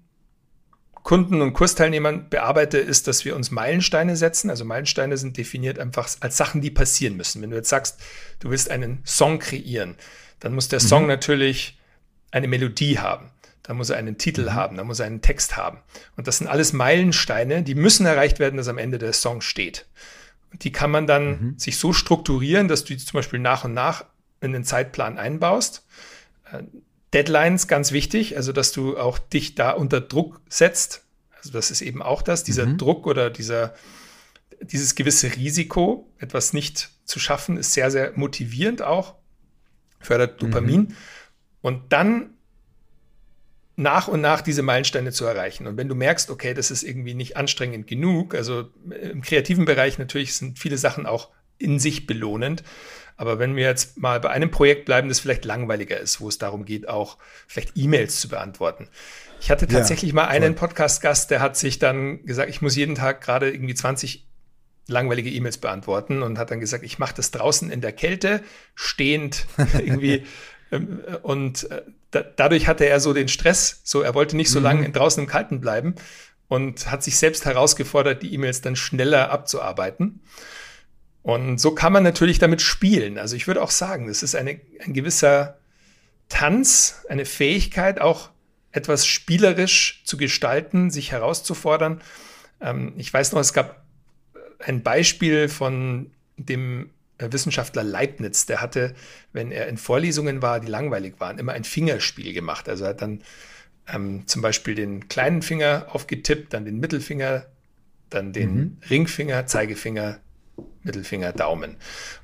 Kunden 1.03 1.41
und 1.41 1.55
Kursteilnehmern 1.55 2.29
bearbeite, 2.29 2.79
ist, 2.79 3.07
dass 3.09 3.25
wir 3.25 3.35
uns 3.35 3.51
Meilensteine 3.51 4.17
setzen. 4.17 4.51
Also 4.51 4.65
Meilensteine 4.65 5.17
sind 5.17 5.37
definiert 5.37 5.79
einfach 5.79 6.09
als 6.21 6.37
Sachen, 6.37 6.61
die 6.61 6.71
passieren 6.71 7.17
müssen. 7.17 7.41
Wenn 7.41 7.51
du 7.51 7.57
jetzt 7.57 7.71
sagst, 7.71 7.99
du 8.41 8.51
willst 8.51 8.71
einen 8.71 9.01
Song 9.07 9.39
kreieren, 9.39 9.97
dann 10.41 10.55
muss 10.55 10.69
der 10.69 10.81
mhm. 10.81 10.87
Song 10.87 11.07
natürlich 11.07 11.79
eine 12.31 12.49
Melodie 12.49 12.99
haben. 12.99 13.31
Dann 13.63 13.77
muss 13.77 13.91
er 13.91 13.97
einen 13.97 14.19
Titel 14.19 14.45
mhm. 14.45 14.55
haben, 14.55 14.77
dann 14.77 14.87
muss 14.87 15.01
er 15.01 15.07
einen 15.07 15.23
Text 15.23 15.57
haben. 15.57 15.79
Und 16.17 16.27
das 16.27 16.39
sind 16.39 16.47
alles 16.47 16.73
Meilensteine, 16.73 17.63
die 17.63 17.75
müssen 17.75 18.07
erreicht 18.07 18.39
werden, 18.39 18.57
dass 18.57 18.69
am 18.69 18.79
Ende 18.79 18.99
der 18.99 19.13
Song 19.13 19.41
steht. 19.41 19.87
Und 20.53 20.65
die 20.65 20.73
kann 20.73 20.91
man 20.91 21.07
dann 21.07 21.29
mhm. 21.29 21.59
sich 21.59 21.79
so 21.79 21.93
strukturieren, 21.93 22.69
dass 22.69 22.85
du 22.85 22.95
die 22.95 23.05
zum 23.05 23.19
Beispiel 23.19 23.39
nach 23.39 23.65
und 23.65 23.75
nach 23.75 24.05
in 24.41 24.53
den 24.53 24.65
Zeitplan 24.65 25.19
einbaust. 25.19 25.87
Äh, 26.51 26.63
Deadlines 27.13 27.67
ganz 27.67 27.93
wichtig, 27.93 28.37
also 28.37 28.53
dass 28.53 28.73
du 28.73 28.97
auch 28.97 29.19
dich 29.19 29.57
da 29.57 29.73
unter 29.73 30.01
Druck 30.01 30.41
setzt. 30.49 31.05
Also 31.37 31.51
das 31.51 31.71
ist 31.71 31.83
eben 31.83 32.03
auch 32.03 32.23
das, 32.23 32.45
dieser 32.45 32.67
mhm. 32.67 32.79
Druck 32.79 33.07
oder 33.07 33.31
dieser, 33.31 33.75
dieses 34.61 34.95
gewisse 34.95 35.35
Risiko, 35.35 36.09
etwas 36.19 36.53
nicht 36.53 36.91
zu 37.05 37.19
schaffen, 37.19 37.57
ist 37.57 37.73
sehr, 37.73 37.91
sehr 37.91 38.13
motivierend 38.15 38.83
auch, 38.83 39.17
fördert 39.99 40.41
Dopamin. 40.41 40.81
Mhm. 40.81 40.97
Und 41.63 41.93
dann 41.93 42.31
nach 43.81 44.09
und 44.09 44.21
nach 44.21 44.43
diese 44.43 44.63
Meilensteine 44.63 45.11
zu 45.11 45.25
erreichen. 45.25 45.67
Und 45.67 45.77
wenn 45.77 45.89
du 45.89 45.95
merkst, 45.95 46.31
okay, 46.31 46.55
das 46.55 46.71
ist 46.71 46.83
irgendwie 46.83 47.15
nicht 47.15 47.37
anstrengend 47.37 47.87
genug, 47.87 48.35
also 48.35 48.69
im 48.91 49.23
kreativen 49.23 49.65
Bereich 49.65 49.99
natürlich 49.99 50.35
sind 50.35 50.59
viele 50.59 50.77
Sachen 50.77 51.07
auch 51.07 51.31
in 51.59 51.79
sich 51.79 52.07
belohnend, 52.07 52.63
aber 53.17 53.39
wenn 53.39 53.57
wir 53.57 53.65
jetzt 53.65 53.99
mal 53.99 54.21
bei 54.21 54.31
einem 54.31 54.51
Projekt 54.51 54.87
bleiben, 54.87 55.09
das 55.09 55.21
vielleicht 55.21 55.45
langweiliger 55.45 55.99
ist, 55.99 56.21
wo 56.21 56.29
es 56.29 56.39
darum 56.39 56.65
geht, 56.65 56.89
auch 56.89 57.19
vielleicht 57.47 57.73
E-Mails 57.77 58.21
zu 58.21 58.29
beantworten. 58.29 58.89
Ich 59.41 59.51
hatte 59.51 59.67
tatsächlich 59.67 60.11
ja, 60.11 60.15
mal 60.15 60.29
einen 60.29 60.55
Podcast-Gast, 60.55 61.31
der 61.31 61.41
hat 61.41 61.57
sich 61.57 61.79
dann 61.79 62.25
gesagt, 62.25 62.51
ich 62.51 62.63
muss 62.63 62.77
jeden 62.77 62.95
Tag 62.95 63.23
gerade 63.23 63.51
irgendwie 63.51 63.75
20 63.75 64.27
langweilige 64.89 65.31
E-Mails 65.31 65.59
beantworten 65.59 66.23
und 66.23 66.39
hat 66.39 66.51
dann 66.51 66.61
gesagt, 66.61 66.85
ich 66.85 66.99
mache 66.99 67.15
das 67.15 67.31
draußen 67.31 67.71
in 67.71 67.81
der 67.81 67.93
Kälte, 67.93 68.43
stehend 68.75 69.47
irgendwie. 69.79 70.25
Ähm, 70.73 71.01
und 71.23 71.71
äh, 71.71 71.83
da, 72.11 72.23
dadurch 72.23 72.67
hatte 72.67 72.87
er 72.87 73.01
so 73.01 73.13
den 73.13 73.29
Stress, 73.29 73.81
so 73.85 74.03
er 74.03 74.15
wollte 74.15 74.37
nicht 74.37 74.51
so 74.51 74.59
mhm. 74.59 74.65
lange 74.65 74.91
draußen 74.91 75.23
im 75.23 75.29
Kalten 75.29 75.61
bleiben 75.61 75.95
und 76.49 76.91
hat 76.91 77.03
sich 77.03 77.17
selbst 77.17 77.45
herausgefordert, 77.45 78.23
die 78.23 78.35
E-Mails 78.35 78.61
dann 78.61 78.77
schneller 78.77 79.31
abzuarbeiten. 79.31 80.21
Und 81.23 81.59
so 81.59 81.73
kann 81.73 81.93
man 81.93 82.03
natürlich 82.03 82.39
damit 82.39 82.63
spielen. 82.63 83.19
Also 83.19 83.37
ich 83.37 83.47
würde 83.47 83.63
auch 83.63 83.71
sagen, 83.71 84.09
das 84.09 84.23
ist 84.23 84.35
eine, 84.35 84.61
ein 84.85 84.95
gewisser 84.95 85.59
Tanz, 86.29 87.05
eine 87.09 87.27
Fähigkeit, 87.27 88.01
auch 88.01 88.31
etwas 88.73 89.07
spielerisch 89.07 90.03
zu 90.05 90.17
gestalten, 90.17 90.91
sich 90.91 91.13
herauszufordern. 91.13 92.01
Ähm, 92.61 92.95
ich 92.97 93.13
weiß 93.13 93.33
noch, 93.33 93.41
es 93.41 93.53
gab 93.53 93.85
ein 94.59 94.83
Beispiel 94.83 95.49
von 95.49 96.11
dem 96.37 96.91
Wissenschaftler 97.33 97.85
Leibniz, 97.85 98.47
der 98.47 98.61
hatte, 98.61 98.95
wenn 99.33 99.53
er 99.53 99.69
in 99.69 99.77
Vorlesungen 99.77 100.43
war, 100.43 100.61
die 100.61 100.69
langweilig 100.69 101.15
waren, 101.19 101.39
immer 101.39 101.53
ein 101.53 101.65
Fingerspiel 101.65 102.33
gemacht. 102.33 102.69
Also 102.69 102.85
er 102.85 102.91
hat 102.91 103.03
dann 103.03 103.23
ähm, 103.93 104.27
zum 104.27 104.43
Beispiel 104.43 104.75
den 104.75 105.09
kleinen 105.09 105.43
Finger 105.43 105.87
aufgetippt, 105.91 106.55
dann 106.55 106.65
den 106.65 106.79
Mittelfinger, 106.79 107.47
dann 108.09 108.33
den 108.33 108.55
mhm. 108.55 108.77
Ringfinger, 108.89 109.47
Zeigefinger, 109.47 110.21
Mittelfinger, 110.83 111.33
Daumen 111.33 111.77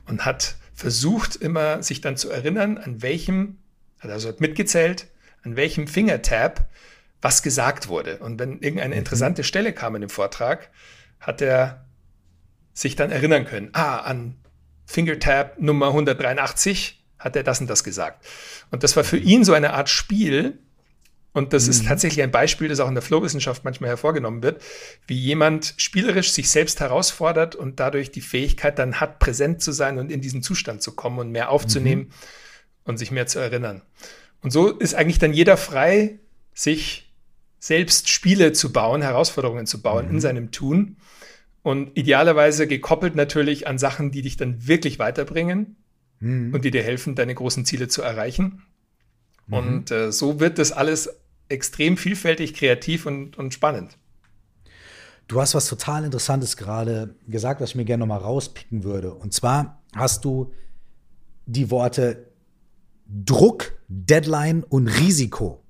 und 0.07 0.25
hat 0.25 0.57
versucht 0.75 1.37
immer 1.37 1.83
sich 1.83 2.01
dann 2.01 2.17
zu 2.17 2.31
erinnern, 2.31 2.79
an 2.79 3.03
welchem, 3.03 3.59
also 4.01 4.29
hat 4.29 4.41
mitgezählt, 4.41 5.09
an 5.43 5.57
welchem 5.57 5.87
Fingertab 5.87 6.69
was 7.23 7.43
gesagt 7.43 7.89
wurde. 7.89 8.19
Und 8.19 8.39
wenn 8.39 8.61
irgendeine 8.61 8.95
mhm. 8.95 8.99
interessante 8.99 9.43
Stelle 9.43 9.73
kam 9.73 9.95
in 9.95 10.03
dem 10.03 10.11
Vortrag, 10.11 10.71
hat 11.19 11.41
er 11.41 11.87
sich 12.75 12.95
dann 12.95 13.11
erinnern 13.11 13.47
können, 13.47 13.71
ah, 13.73 13.99
an 14.01 14.37
Fingertab 14.87 15.59
Nummer 15.59 15.89
183 15.89 17.05
hat 17.19 17.37
er 17.37 17.43
das 17.43 17.61
und 17.61 17.69
das 17.69 17.85
gesagt. 17.85 18.25
Und 18.71 18.83
das 18.83 18.97
war 18.97 19.05
für 19.05 19.19
ihn 19.19 19.45
so 19.45 19.53
eine 19.53 19.75
Art 19.75 19.89
Spiel, 19.89 20.59
und 21.37 21.53
das 21.53 21.65
mhm. 21.65 21.71
ist 21.71 21.87
tatsächlich 21.87 22.23
ein 22.23 22.31
Beispiel, 22.31 22.69
das 22.69 22.81
auch 22.81 22.89
in 22.89 22.95
der 22.95 23.03
Flow-Wissenschaft 23.03 23.63
manchmal 23.63 23.91
hervorgenommen 23.91 24.43
wird, 24.43 24.63
wie 25.07 25.19
jemand 25.19 25.75
spielerisch 25.77 26.33
sich 26.33 26.49
selbst 26.49 26.81
herausfordert 26.81 27.55
und 27.55 27.79
dadurch 27.79 28.11
die 28.11 28.23
Fähigkeit 28.23 28.79
dann 28.79 29.01
hat, 29.01 29.19
präsent 29.19 29.61
zu 29.61 29.73
sein 29.73 29.99
und 29.99 30.11
in 30.11 30.23
diesen 30.23 30.43
Zustand 30.43 30.81
zu 30.81 30.93
kommen 30.93 31.19
und 31.19 31.31
mehr 31.31 31.51
aufzunehmen 31.51 32.05
mhm. 32.05 32.11
und 32.85 32.97
sich 32.97 33.11
mehr 33.11 33.27
zu 33.27 33.39
erinnern. 33.39 33.83
Und 34.41 34.51
so 34.51 34.71
ist 34.71 34.95
eigentlich 34.95 35.19
dann 35.19 35.35
jeder 35.35 35.59
frei, 35.59 36.21
sich 36.55 37.13
selbst 37.59 38.09
Spiele 38.09 38.55
zu 38.55 38.73
bauen, 38.73 39.03
Herausforderungen 39.03 39.67
zu 39.67 39.83
bauen 39.83 40.07
mhm. 40.07 40.13
in 40.13 40.21
seinem 40.23 40.53
Tun. 40.53 40.97
Und 41.67 41.99
idealerweise 41.99 42.69
gekoppelt 42.69 43.17
natürlich 43.17 43.67
an 43.67 43.77
Sachen, 43.77 44.13
die 44.13 44.23
dich 44.23 44.37
dann 44.37 44.69
wirklich 44.69 45.01
weiterbringen 45.01 45.75
mhm. 46.21 46.55
und 46.55 46.65
die 46.65 46.71
dir 46.71 46.85
helfen, 46.85 47.17
deine 47.17 47.35
großen 47.35 47.65
Ziele 47.65 47.89
zu 47.89 48.03
erreichen. 48.03 48.63
Mhm. 49.49 49.53
Und 49.53 49.91
äh, 49.91 50.13
so 50.13 50.39
wird 50.39 50.61
das 50.61 50.71
alles 50.71 51.11
extrem 51.49 51.97
vielfältig, 51.97 52.55
kreativ 52.55 53.05
und, 53.05 53.37
und 53.37 53.53
spannend. 53.53 53.99
Du 55.27 55.41
hast 55.41 55.57
was 55.57 55.67
total 55.67 56.05
Interessantes 56.05 56.57
gerade 56.57 57.17
gesagt, 57.27 57.61
was 57.61 57.71
ich 57.71 57.75
mir 57.75 57.85
gerne 57.85 58.03
nochmal 58.03 58.21
rauspicken 58.21 58.85
würde. 58.85 59.13
Und 59.13 59.35
zwar 59.35 59.83
hast 59.93 60.25
du 60.25 60.53
die 61.47 61.69
Worte 61.73 62.29
Druck, 63.09 63.73
Deadline 63.89 64.63
und 64.63 64.87
Risiko 64.87 65.65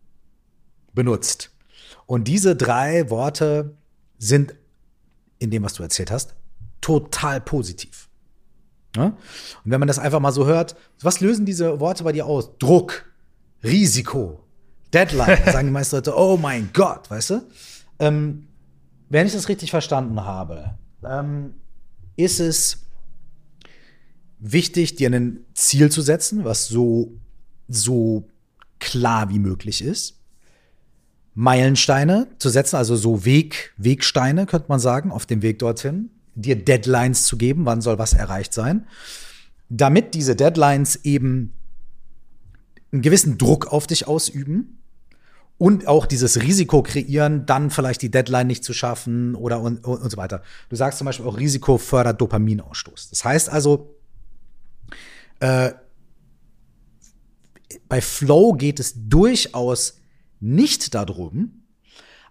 benutzt. 0.93 1.57
Und 2.05 2.29
diese 2.29 2.55
drei 2.55 3.09
Worte 3.09 3.79
sind 4.19 4.57
in 5.39 5.51
dem, 5.51 5.63
was 5.63 5.75
du 5.75 5.83
erzählt 5.83 6.11
hast, 6.11 6.35
total 6.81 7.41
positiv. 7.41 8.09
Ja? 8.97 9.05
Und 9.07 9.17
wenn 9.65 9.81
man 9.81 9.89
das 9.89 9.99
einfach 9.99 10.21
mal 10.21 10.33
so 10.33 10.47
hört, 10.47 10.77
was 11.01 11.21
lösen 11.21 11.45
diese 11.45 11.81
Worte 11.81 12.05
bei 12.05 12.13
dir 12.13 12.27
aus? 12.27 12.57
Druck, 12.59 13.11
Risiko, 13.63 14.41
Deadline. 14.93 15.39
sagen 15.53 15.69
die 15.69 15.73
meisten 15.73 15.97
Leute, 15.97 16.17
oh 16.17 16.37
mein 16.37 16.71
Gott, 16.73 17.11
weißt 17.11 17.31
du? 17.31 17.43
Ähm, 17.99 18.49
wenn 19.09 19.27
ich 19.27 19.33
das 19.33 19.49
richtig 19.49 19.71
verstanden 19.71 20.25
habe, 20.25 20.77
ähm, 21.05 21.55
ist 22.17 22.41
es 22.41 22.87
wichtig, 24.39 24.97
dir 24.97 25.11
ein 25.11 25.45
Ziel 25.55 25.91
zu 25.91 26.03
setzen, 26.03 26.45
was 26.45 26.69
so, 26.69 27.13
so 27.69 28.29
klar 28.79 29.31
wie 29.31 29.39
möglich 29.39 29.83
ist. 29.83 30.16
Meilensteine 31.39 32.29
zu 32.39 32.49
setzen, 32.49 32.77
also 32.77 32.97
so 32.97 33.27
Weg, 33.27 33.75
Wegsteine, 33.77 34.47
könnte 34.47 34.69
man 34.69 34.81
sagen, 34.81 35.13
auf 35.13 35.27
dem 35.27 35.43
Weg 35.43 35.59
dorthin. 35.59 36.09
Dir 36.35 36.57
Deadlines 36.57 37.25
zu 37.25 37.37
geben, 37.37 37.67
wann 37.67 37.83
soll 37.83 37.99
was 37.99 38.15
erreicht 38.15 38.55
sein. 38.55 38.87
Damit 39.69 40.15
diese 40.15 40.35
Deadlines 40.35 41.05
eben 41.05 41.53
einen 42.91 43.03
gewissen 43.03 43.37
Druck 43.37 43.67
auf 43.67 43.87
dich 43.87 44.09
ausüben 44.09 44.79
und 45.59 45.87
auch 45.87 46.07
dieses 46.07 46.41
Risiko 46.41 46.83
kreieren, 46.83 47.45
dann 47.45 47.71
vielleicht 47.71 48.01
die 48.01 48.11
Deadline 48.11 48.47
nicht 48.47 48.65
zu 48.65 48.73
schaffen 48.73 49.35
oder 49.35 49.61
und, 49.61 49.85
und, 49.85 50.11
so 50.11 50.17
weiter. 50.17 50.43
Du 50.71 50.77
sagst 50.77 50.97
zum 50.97 51.05
Beispiel 51.05 51.27
auch 51.27 51.37
Risiko 51.37 51.77
fördert 51.77 52.19
Dopaminausstoß. 52.19 53.11
Das 53.11 53.25
heißt 53.27 53.51
also, 53.51 53.95
äh, 55.41 55.73
bei 57.91 58.01
Flow 58.01 58.55
geht 58.55 58.81
es 58.81 58.95
durchaus 58.97 59.99
nicht 60.41 60.95
darum, 60.95 61.63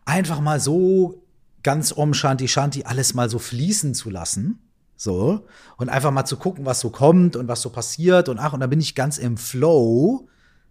einfach 0.06 0.40
mal 0.40 0.60
so 0.60 1.24
ganz 1.64 1.92
um 1.92 2.14
Shanti 2.14 2.48
Shanti 2.48 2.84
alles 2.84 3.14
mal 3.14 3.30
so 3.30 3.40
fließen 3.40 3.94
zu 3.94 4.10
lassen. 4.10 4.60
So. 4.96 5.46
Und 5.78 5.90
einfach 5.90 6.12
mal 6.12 6.26
zu 6.26 6.38
gucken, 6.38 6.66
was 6.66 6.80
so 6.80 6.90
kommt 6.90 7.36
und 7.36 7.48
was 7.48 7.62
so 7.62 7.70
passiert. 7.70 8.30
Und 8.30 8.40
ach, 8.40 8.54
und 8.54 8.60
da 8.60 8.68
bin 8.68 8.80
ich 8.80 8.96
ganz 8.96 9.18
im 9.18 9.38
Flow. 9.38 10.30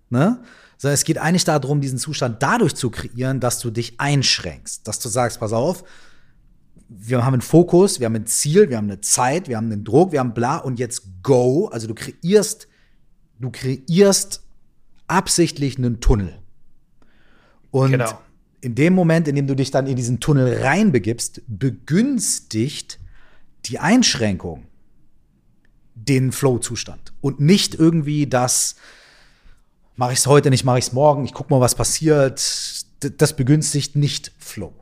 Ne? 0.09 0.41
sondern 0.79 0.95
es 0.95 1.05
geht 1.05 1.19
eigentlich 1.19 1.45
darum, 1.45 1.81
diesen 1.81 1.99
Zustand 1.99 2.43
dadurch 2.43 2.75
zu 2.75 2.91
kreieren, 2.91 3.41
dass 3.41 3.59
du 3.61 3.71
dich 3.71 4.01
einschränkst, 4.01 4.87
dass 4.87 4.99
du 4.99 5.09
sagst, 5.09 5.41
pass 5.41 5.53
auf, 5.53 5.85
wir 6.89 7.25
haben 7.25 7.35
einen 7.35 7.43
Fokus, 7.43 8.01
wir 8.01 8.07
haben 8.07 8.15
ein 8.15 8.27
Ziel, 8.27 8.69
wir 8.69 8.77
haben 8.77 8.91
eine 8.91 9.01
Zeit, 9.01 9.49
wir 9.49 9.57
haben 9.57 9.73
einen 9.73 9.85
Druck, 9.85 10.13
wir 10.13 10.21
haben 10.21 10.35
bla 10.35 10.59
und 10.59 10.79
jetzt 10.79 11.23
go. 11.23 11.69
Also 11.69 11.87
du 11.87 11.95
kreierst, 11.95 12.69
du 13.41 13.51
kreierst 13.51 14.43
absichtlich 15.07 15.79
einen 15.79 16.01
Tunnel. 16.01 16.39
Und 17.75 17.91
genau. 17.91 18.21
in 18.61 18.77
dem 18.77 18.93
Moment, 18.95 19.27
in 19.27 19.35
dem 19.35 19.49
du 19.49 19.57
dich 19.57 19.73
dann 19.73 19.89
in 19.89 19.97
diesen 19.97 20.21
Tunnel 20.21 20.63
reinbegibst, 20.63 21.43
begünstigt 21.49 23.01
die 23.65 23.81
Einschränkung 23.81 24.69
den 25.97 26.31
Flow-Zustand 26.31 27.13
und 27.21 27.41
nicht 27.41 27.75
irgendwie 27.75 28.29
das, 28.29 28.77
mache 29.97 30.13
ich 30.13 30.21
es 30.21 30.29
heute 30.29 30.51
nicht, 30.51 30.63
mache 30.63 30.79
ich 30.79 30.85
es 30.85 30.93
morgen, 30.93 31.25
ich 31.25 31.35
gucke 31.35 31.53
mal, 31.53 31.61
was 31.61 31.75
passiert. 31.75 32.85
Das 33.01 33.35
begünstigt 33.35 33.97
nicht 33.97 34.31
Flow. 34.39 34.73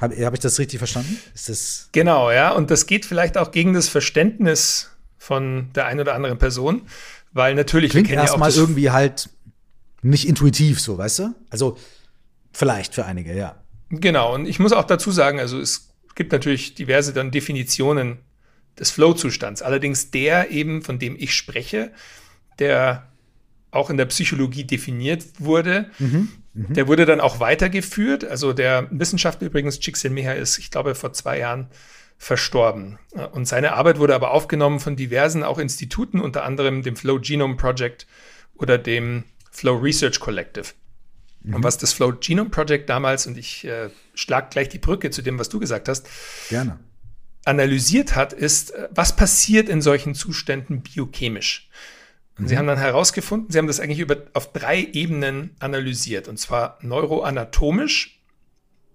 Habe 0.00 0.16
hab 0.26 0.34
ich 0.34 0.40
das 0.40 0.58
richtig 0.58 0.78
verstanden? 0.78 1.16
Ist 1.32 1.48
das 1.48 1.90
genau, 1.92 2.32
ja. 2.32 2.50
Und 2.50 2.72
das 2.72 2.86
geht 2.86 3.06
vielleicht 3.06 3.38
auch 3.38 3.52
gegen 3.52 3.72
das 3.72 3.88
Verständnis 3.88 4.90
von 5.16 5.70
der 5.76 5.86
einen 5.86 6.00
oder 6.00 6.14
anderen 6.14 6.38
Person, 6.38 6.82
weil 7.32 7.54
natürlich 7.54 7.92
klingt 7.92 8.08
ja 8.08 8.20
erstmal 8.20 8.50
irgendwie 8.50 8.90
halt 8.90 9.30
nicht 10.02 10.26
intuitiv 10.26 10.80
so, 10.80 10.98
weißt 10.98 11.20
du? 11.20 11.34
Also 11.50 11.78
vielleicht 12.56 12.94
für 12.94 13.04
einige, 13.04 13.34
ja. 13.34 13.62
Genau. 13.90 14.34
Und 14.34 14.46
ich 14.46 14.58
muss 14.58 14.72
auch 14.72 14.84
dazu 14.84 15.10
sagen, 15.10 15.38
also 15.38 15.60
es 15.60 15.94
gibt 16.14 16.32
natürlich 16.32 16.74
diverse 16.74 17.12
dann 17.12 17.30
Definitionen 17.30 18.18
des 18.78 18.90
Flow-Zustands. 18.90 19.62
Allerdings 19.62 20.10
der 20.10 20.50
eben, 20.50 20.82
von 20.82 20.98
dem 20.98 21.16
ich 21.18 21.34
spreche, 21.34 21.92
der 22.58 23.08
auch 23.70 23.90
in 23.90 23.96
der 23.96 24.06
Psychologie 24.06 24.64
definiert 24.64 25.24
wurde. 25.38 25.90
Mhm, 25.98 26.28
mh. 26.54 26.74
Der 26.74 26.88
wurde 26.88 27.04
dann 27.04 27.20
auch 27.20 27.40
weitergeführt. 27.40 28.24
Also 28.24 28.52
der 28.52 28.88
Wissenschaftler 28.90 29.46
übrigens, 29.46 29.78
Csikszentmihalyi, 29.78 30.40
ist, 30.40 30.58
ich 30.58 30.70
glaube, 30.70 30.94
vor 30.94 31.12
zwei 31.12 31.38
Jahren 31.38 31.68
verstorben. 32.18 32.98
Und 33.32 33.46
seine 33.46 33.74
Arbeit 33.74 33.98
wurde 33.98 34.14
aber 34.14 34.30
aufgenommen 34.30 34.80
von 34.80 34.96
diversen 34.96 35.42
auch 35.42 35.58
Instituten, 35.58 36.20
unter 36.20 36.44
anderem 36.44 36.82
dem 36.82 36.96
Flow 36.96 37.20
Genome 37.20 37.56
Project 37.56 38.06
oder 38.54 38.78
dem 38.78 39.24
Flow 39.50 39.76
Research 39.76 40.18
Collective. 40.18 40.68
Mhm. 41.42 41.54
Und 41.54 41.64
was 41.64 41.78
das 41.78 41.92
Flow 41.92 42.12
Genome 42.12 42.50
Project 42.50 42.88
damals, 42.88 43.26
und 43.26 43.38
ich 43.38 43.64
äh, 43.64 43.90
schlag 44.14 44.50
gleich 44.50 44.68
die 44.68 44.78
Brücke 44.78 45.10
zu 45.10 45.22
dem, 45.22 45.38
was 45.38 45.48
du 45.48 45.58
gesagt 45.58 45.88
hast, 45.88 46.08
Gerne. 46.48 46.78
analysiert 47.44 48.14
hat, 48.14 48.32
ist, 48.32 48.72
äh, 48.72 48.88
was 48.90 49.16
passiert 49.16 49.68
in 49.68 49.82
solchen 49.82 50.14
Zuständen 50.14 50.82
biochemisch. 50.82 51.68
Und 52.38 52.48
sie 52.48 52.54
mhm. 52.54 52.58
haben 52.58 52.66
dann 52.66 52.78
herausgefunden, 52.78 53.50
sie 53.50 53.58
haben 53.58 53.66
das 53.66 53.80
eigentlich 53.80 54.00
über, 54.00 54.18
auf 54.34 54.52
drei 54.52 54.80
Ebenen 54.80 55.56
analysiert. 55.58 56.28
Und 56.28 56.38
zwar 56.38 56.78
neuroanatomisch, 56.82 58.20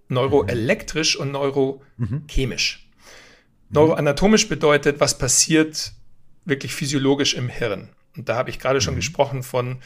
neuroelektrisch 0.08 1.16
und 1.16 1.32
neurochemisch. 1.32 2.88
Mhm. 2.88 3.74
Neuroanatomisch 3.74 4.48
bedeutet, 4.48 5.00
was 5.00 5.18
passiert 5.18 5.92
wirklich 6.44 6.74
physiologisch 6.74 7.34
im 7.34 7.48
Hirn. 7.48 7.88
Und 8.16 8.28
da 8.28 8.36
habe 8.36 8.50
ich 8.50 8.58
gerade 8.58 8.80
schon 8.80 8.94
mhm. 8.94 8.98
gesprochen 8.98 9.42
von 9.42 9.78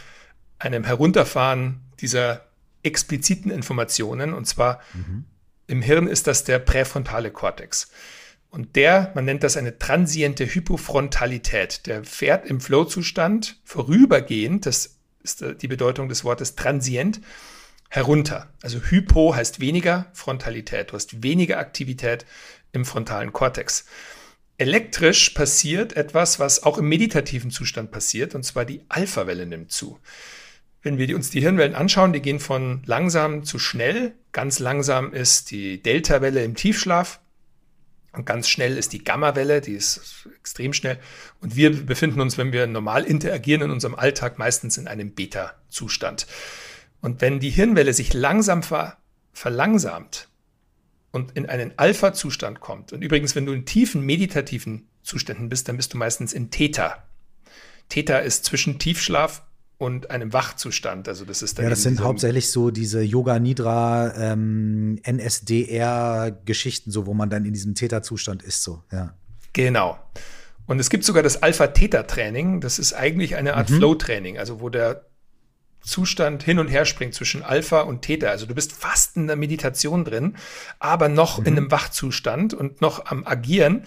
einem 0.59 0.85
Herunterfahren 0.85 1.81
dieser 2.01 2.47
expliziten 2.83 3.51
Informationen. 3.51 4.33
Und 4.33 4.47
zwar 4.47 4.81
mhm. 4.95 5.25
im 5.67 5.83
Hirn 5.83 6.07
ist 6.07 6.27
das 6.27 6.45
der 6.45 6.59
präfrontale 6.59 7.31
Kortex. 7.31 7.91
Und 8.51 8.77
der, 8.77 9.13
man 9.15 9.25
nennt 9.25 9.43
das 9.43 9.57
eine 9.57 9.79
transiente 9.79 10.47
Hypofrontalität, 10.47 11.87
der 11.87 12.05
fährt 12.05 12.47
im 12.47 12.61
Flow-Zustand 12.61 13.61
vorübergehend, 13.65 14.65
das 14.67 14.99
ist 15.23 15.43
äh, 15.43 15.55
die 15.55 15.69
Bedeutung 15.69 16.09
des 16.09 16.25
Wortes 16.25 16.55
transient, 16.55 17.21
herunter. 17.91 18.49
Also 18.63 18.81
Hypo 18.81 19.35
heißt 19.35 19.61
weniger 19.61 20.07
Frontalität, 20.13 20.91
du 20.91 20.95
hast 20.95 21.23
weniger 21.23 21.59
Aktivität 21.59 22.25
im 22.73 22.85
frontalen 22.85 23.33
Kortex. 23.33 23.87
Elektrisch 24.59 25.31
passiert 25.31 25.95
etwas, 25.95 26.39
was 26.39 26.63
auch 26.63 26.79
im 26.79 26.89
meditativen 26.89 27.51
Zustand 27.51 27.91
passiert, 27.91 28.35
und 28.35 28.43
zwar 28.43 28.65
die 28.65 28.85
Alpha-Welle 28.89 29.45
nimmt 29.45 29.71
zu. 29.71 29.99
Wenn 30.87 30.99
wir 30.99 31.17
uns 31.17 31.31
die 31.31 31.41
Hirnwellen 31.41 31.75
anschauen, 31.75 32.13
die 32.13 32.23
gehen 32.23 32.39
von 32.39 32.81
langsam 32.87 33.43
zu 33.43 33.59
schnell. 33.59 34.15
Ganz 34.31 34.61
langsam 34.61 35.13
ist 35.13 35.51
die 35.51 35.83
Delta-Welle 35.83 36.45
im 36.45 36.55
Tiefschlaf, 36.55 37.19
und 38.13 38.25
ganz 38.25 38.49
schnell 38.49 38.79
ist 38.79 38.93
die 38.93 39.03
Gamma-Welle, 39.03 39.61
die 39.61 39.73
ist 39.73 40.29
extrem 40.39 40.73
schnell. 40.73 41.01
Und 41.41 41.57
wir 41.57 41.85
befinden 41.85 42.21
uns, 42.21 42.39
wenn 42.39 42.53
wir 42.53 42.69
normal 42.69 43.03
interagieren 43.03 43.63
in 43.63 43.73
unserem 43.73 43.97
Alltag, 43.97 44.39
meistens 44.39 44.79
in 44.79 44.87
einem 44.87 45.11
Beta-Zustand. 45.11 46.29
Und 47.01 47.21
wenn 47.21 47.41
die 47.41 47.51
Hirnwelle 47.51 47.93
sich 47.93 48.15
langsam 48.15 48.63
ver 48.63 48.97
verlangsamt 49.33 50.29
und 51.11 51.33
in 51.33 51.47
einen 51.47 51.77
Alpha-Zustand 51.77 52.61
kommt, 52.61 52.93
und 52.93 53.03
übrigens, 53.03 53.35
wenn 53.35 53.47
du 53.47 53.53
in 53.53 53.67
tiefen 53.67 54.03
meditativen 54.03 54.87
Zuständen 55.03 55.49
bist, 55.49 55.69
dann 55.69 55.79
bist 55.79 55.95
du 55.95 55.99
meistens 55.99 56.33
in 56.33 56.53
Theta. 56.53 57.03
Theta 57.89 58.19
ist 58.19 58.45
zwischen 58.45 58.79
Tiefschlaf 58.79 59.43
und 59.79 60.11
einem 60.11 60.33
Wachzustand. 60.33 61.09
Also 61.09 61.25
das 61.25 61.43
ist 61.43 61.59
dann 61.59 61.65
ja, 61.65 61.71
das 61.71 61.83
sind 61.83 62.01
hauptsächlich 62.01 62.51
so 62.51 62.71
diese 62.71 63.03
Yoga 63.03 63.39
Nidra 63.39 64.15
ähm, 64.17 64.99
NSDR 65.05 66.37
Geschichten, 66.45 66.91
so 66.91 67.07
wo 67.07 67.15
man 67.15 67.29
dann 67.29 67.45
in 67.45 67.53
diesem 67.53 67.75
Theta-Zustand 67.75 68.43
ist, 68.43 68.63
so 68.63 68.83
ja. 68.91 69.15
Genau. 69.53 69.99
Und 70.67 70.81
es 70.81 70.91
gibt 70.91 71.05
sogar 71.05 71.23
das 71.23 71.43
Alpha-Theta-Training. 71.43 72.61
Das 72.61 72.79
ist 72.79 72.93
eigentlich 72.93 73.37
eine 73.37 73.55
Art 73.55 73.71
mhm. 73.71 73.77
Flow-Training, 73.77 74.37
also 74.37 74.61
wo 74.61 74.69
der 74.69 75.07
Zustand 75.81 76.43
hin 76.43 76.59
und 76.59 76.67
her 76.67 76.85
springt 76.85 77.15
zwischen 77.15 77.43
Alpha 77.43 77.83
und 77.83 78.03
Theta. 78.03 78.27
Also 78.27 78.47
du 78.47 78.55
bist 78.55 78.73
fast 78.73 79.17
in 79.17 79.29
der 79.29 79.37
Meditation 79.37 80.05
drin, 80.05 80.37
aber 80.81 81.09
noch 81.09 81.39
mhm. 81.39 81.47
in 81.47 81.57
einem 81.57 81.71
Wachzustand 81.71 82.53
und 82.53 82.81
noch 82.81 83.07
am 83.07 83.25
Agieren. 83.25 83.85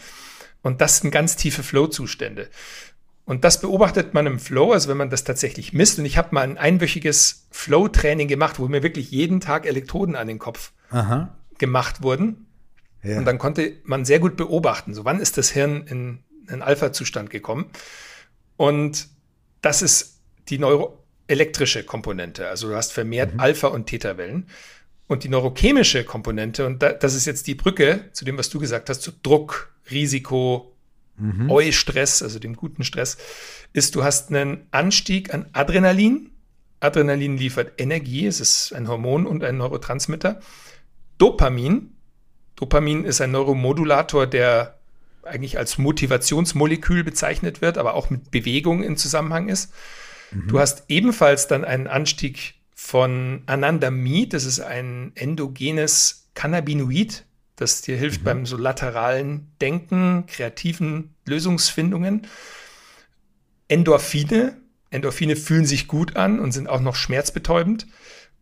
Und 0.61 0.81
das 0.81 0.97
sind 0.97 1.11
ganz 1.11 1.35
tiefe 1.35 1.63
Flow-Zustände. 1.63 2.49
Und 3.30 3.43
das 3.43 3.61
beobachtet 3.61 4.15
man 4.15 4.25
im 4.25 4.39
Flow, 4.39 4.71
also 4.71 4.89
wenn 4.89 4.97
man 4.97 5.11
das 5.11 5.23
tatsächlich 5.23 5.71
misst. 5.71 5.99
Und 5.99 6.05
ich 6.05 6.17
habe 6.17 6.30
mal 6.32 6.41
ein 6.41 6.57
einwöchiges 6.57 7.45
Flow-Training 7.51 8.27
gemacht, 8.27 8.57
wo 8.57 8.67
mir 8.67 8.82
wirklich 8.82 9.11
jeden 9.11 9.39
Tag 9.39 9.67
Elektroden 9.67 10.15
an 10.15 10.27
den 10.27 10.39
Kopf 10.39 10.71
Aha. 10.89 11.38
gemacht 11.59 12.01
wurden. 12.01 12.47
Ja. 13.03 13.19
Und 13.19 13.25
dann 13.25 13.38
konnte 13.38 13.73
man 13.84 14.03
sehr 14.03 14.17
gut 14.17 14.36
beobachten, 14.36 14.95
so 14.95 15.05
wann 15.05 15.19
ist 15.19 15.38
das 15.38 15.51
Hirn 15.51 15.86
in 15.86 16.23
einen 16.47 16.63
Alpha-Zustand 16.63 17.30
gekommen. 17.30 17.69
Und 18.57 19.09
das 19.61 19.84
ist 19.84 20.21
die 20.47 20.57
neuroelektrische 20.57 21.84
Komponente. 21.84 22.47
Also 22.47 22.69
du 22.69 22.75
hast 22.75 22.93
vermehrt 22.93 23.36
mhm. 23.36 23.41
Alpha- 23.41 23.67
und 23.67 23.86
Theta-Wellen. 23.86 24.47
Und 25.05 25.23
die 25.23 25.30
neurochemische 25.30 26.03
Komponente, 26.03 26.65
und 26.65 26.82
das 26.82 27.13
ist 27.13 27.25
jetzt 27.25 27.45
die 27.45 27.53
Brücke 27.53 28.05
zu 28.11 28.25
dem, 28.25 28.39
was 28.39 28.49
du 28.49 28.57
gesagt 28.57 28.89
hast, 28.89 29.03
zu 29.03 29.11
Druck, 29.11 29.71
Risiko, 29.91 30.75
mhm. 31.20 31.49
Eustress, 31.49 32.22
also 32.22 32.39
dem 32.39 32.55
guten 32.55 32.84
Stress, 32.84 33.17
ist, 33.74 33.95
du 33.95 34.03
hast 34.03 34.30
einen 34.30 34.67
Anstieg 34.72 35.34
an 35.34 35.45
Adrenalin. 35.53 36.32
Adrenalin 36.80 37.38
liefert 37.38 37.80
Energie, 37.80 38.26
es 38.26 38.39
ist 38.39 38.74
ein 38.74 38.88
Hormon 38.88 39.26
und 39.26 39.43
ein 39.43 39.57
Neurotransmitter. 39.57 40.39
Dopamin. 41.17 41.93
Dopamin 42.55 43.05
ist 43.05 43.22
ein 43.22 43.32
Neuromodulator, 43.32 44.28
der 44.28 44.80
eigentlich 45.24 45.57
als 45.57 45.78
Motivationsmolekül 45.78 47.03
bezeichnet 47.03 47.61
wird, 47.61 47.78
aber 47.78 47.93
auch 47.93 48.09
mit 48.09 48.32
Bewegung 48.32 48.84
in 48.84 48.97
Zusammenhang 48.97 49.49
ist. 49.49 49.74
Mhm. 50.32 50.47
Du 50.47 50.59
hast 50.59 50.86
ebenfalls 50.88 51.47
dann 51.47 51.65
einen 51.65 51.88
Anstieg 51.88 52.55
von 52.74 53.43
Anandamid, 53.45 54.34
das 54.34 54.45
ist 54.45 54.61
ein 54.61 55.11
endogenes 55.15 56.30
Cannabinoid, 56.34 57.26
das 57.60 57.82
dir 57.82 57.97
hilft 57.97 58.22
mhm. 58.22 58.26
beim 58.26 58.45
so 58.45 58.57
lateralen 58.57 59.51
Denken, 59.62 60.26
kreativen 60.28 61.16
Lösungsfindungen. 61.26 62.28
Endorphine, 63.68 64.57
Endorphine 64.89 65.36
fühlen 65.36 65.66
sich 65.66 65.88
gut 65.88 66.16
an 66.16 66.39
und 66.39 66.51
sind 66.51 66.68
auch 66.68 66.82
noch 66.82 66.95
schmerzbetäubend. 66.95 67.88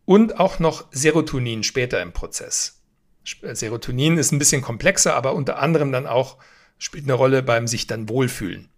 Und 0.04 0.40
auch 0.40 0.58
noch 0.58 0.86
Serotonin 0.90 1.62
später 1.64 2.00
im 2.00 2.12
Prozess. 2.12 2.80
Serotonin 3.24 4.16
ist 4.16 4.32
ein 4.32 4.38
bisschen 4.38 4.62
komplexer, 4.62 5.14
aber 5.14 5.34
unter 5.34 5.58
anderem 5.58 5.92
dann 5.92 6.06
auch 6.06 6.38
spielt 6.78 7.04
eine 7.04 7.12
Rolle 7.12 7.42
beim 7.42 7.66
sich 7.66 7.86
dann 7.86 8.08
wohlfühlen. 8.08 8.70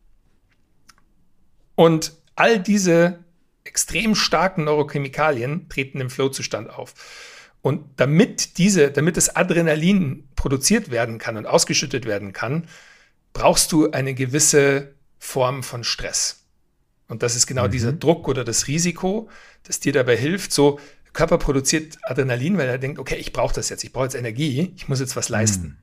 Und 1.77 2.15
all 2.35 2.59
diese 2.59 3.25
extrem 3.63 4.17
starken 4.17 4.65
Neurochemikalien 4.65 5.69
treten 5.69 6.01
im 6.01 6.11
Flow-Zustand 6.11 6.71
auf. 6.71 6.95
Und 7.63 7.85
damit 7.97 8.59
diese, 8.59 8.91
damit 8.91 9.17
das 9.17 9.37
Adrenalin 9.37 10.29
produziert 10.35 10.91
werden 10.91 11.19
kann 11.19 11.37
und 11.37 11.47
ausgeschüttet 11.47 12.07
werden 12.07 12.33
kann, 12.33 12.67
brauchst 13.33 13.73
du 13.73 13.91
eine 13.91 14.15
gewisse 14.15 14.95
Form 15.19 15.63
von 15.63 15.85
Stress. 15.85 16.45
Und 17.09 17.23
das 17.23 17.37
ist 17.37 17.47
genau 17.47 17.67
mhm. 17.67 17.71
dieser 17.71 17.93
Druck 17.93 18.29
oder 18.29 18.45
das 18.45 18.67
Risiko, 18.67 19.29
das 19.65 19.81
dir 19.81 19.93
dabei 19.93 20.17
hilft. 20.17 20.53
So, 20.53 20.79
der 21.05 21.13
Körper 21.13 21.39
produziert 21.39 21.99
Adrenalin, 22.03 22.57
weil 22.57 22.69
er 22.69 22.79
denkt, 22.79 22.99
okay, 22.99 23.17
ich 23.17 23.33
brauche 23.33 23.55
das 23.55 23.69
jetzt, 23.69 23.85
ich 23.85 23.93
brauche 23.93 24.05
jetzt 24.05 24.15
Energie, 24.15 24.73
ich 24.77 24.89
muss 24.89 25.01
jetzt 25.01 25.17
was 25.17 25.29
leisten. 25.29 25.63
Mhm. 25.63 25.77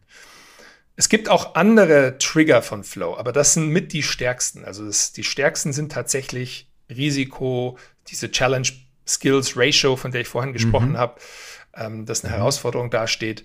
Es 0.95 1.09
gibt 1.09 1.29
auch 1.29 1.53
andere 1.53 2.17
Trigger 2.17 2.63
von 2.63 2.83
Flow, 2.83 3.15
aber 3.15 3.31
das 3.31 3.53
sind 3.53 3.69
mit 3.69 3.93
die 3.93 4.01
stärksten. 4.01 4.65
Also 4.65 4.83
das, 4.85 5.11
die 5.11 5.23
stärksten 5.23 5.71
sind 5.71 5.91
tatsächlich 5.91 6.71
Risiko, 6.89 7.77
diese 8.07 8.31
Challenge 8.31 8.67
Skills 9.07 9.55
Ratio, 9.55 9.95
von 9.95 10.11
der 10.11 10.21
ich 10.21 10.27
vorhin 10.27 10.53
gesprochen 10.53 10.91
mhm. 10.91 10.97
habe, 10.97 11.19
ähm, 11.77 12.05
dass 12.05 12.23
eine 12.23 12.33
mhm. 12.33 12.37
Herausforderung 12.37 12.89
dasteht. 12.89 13.43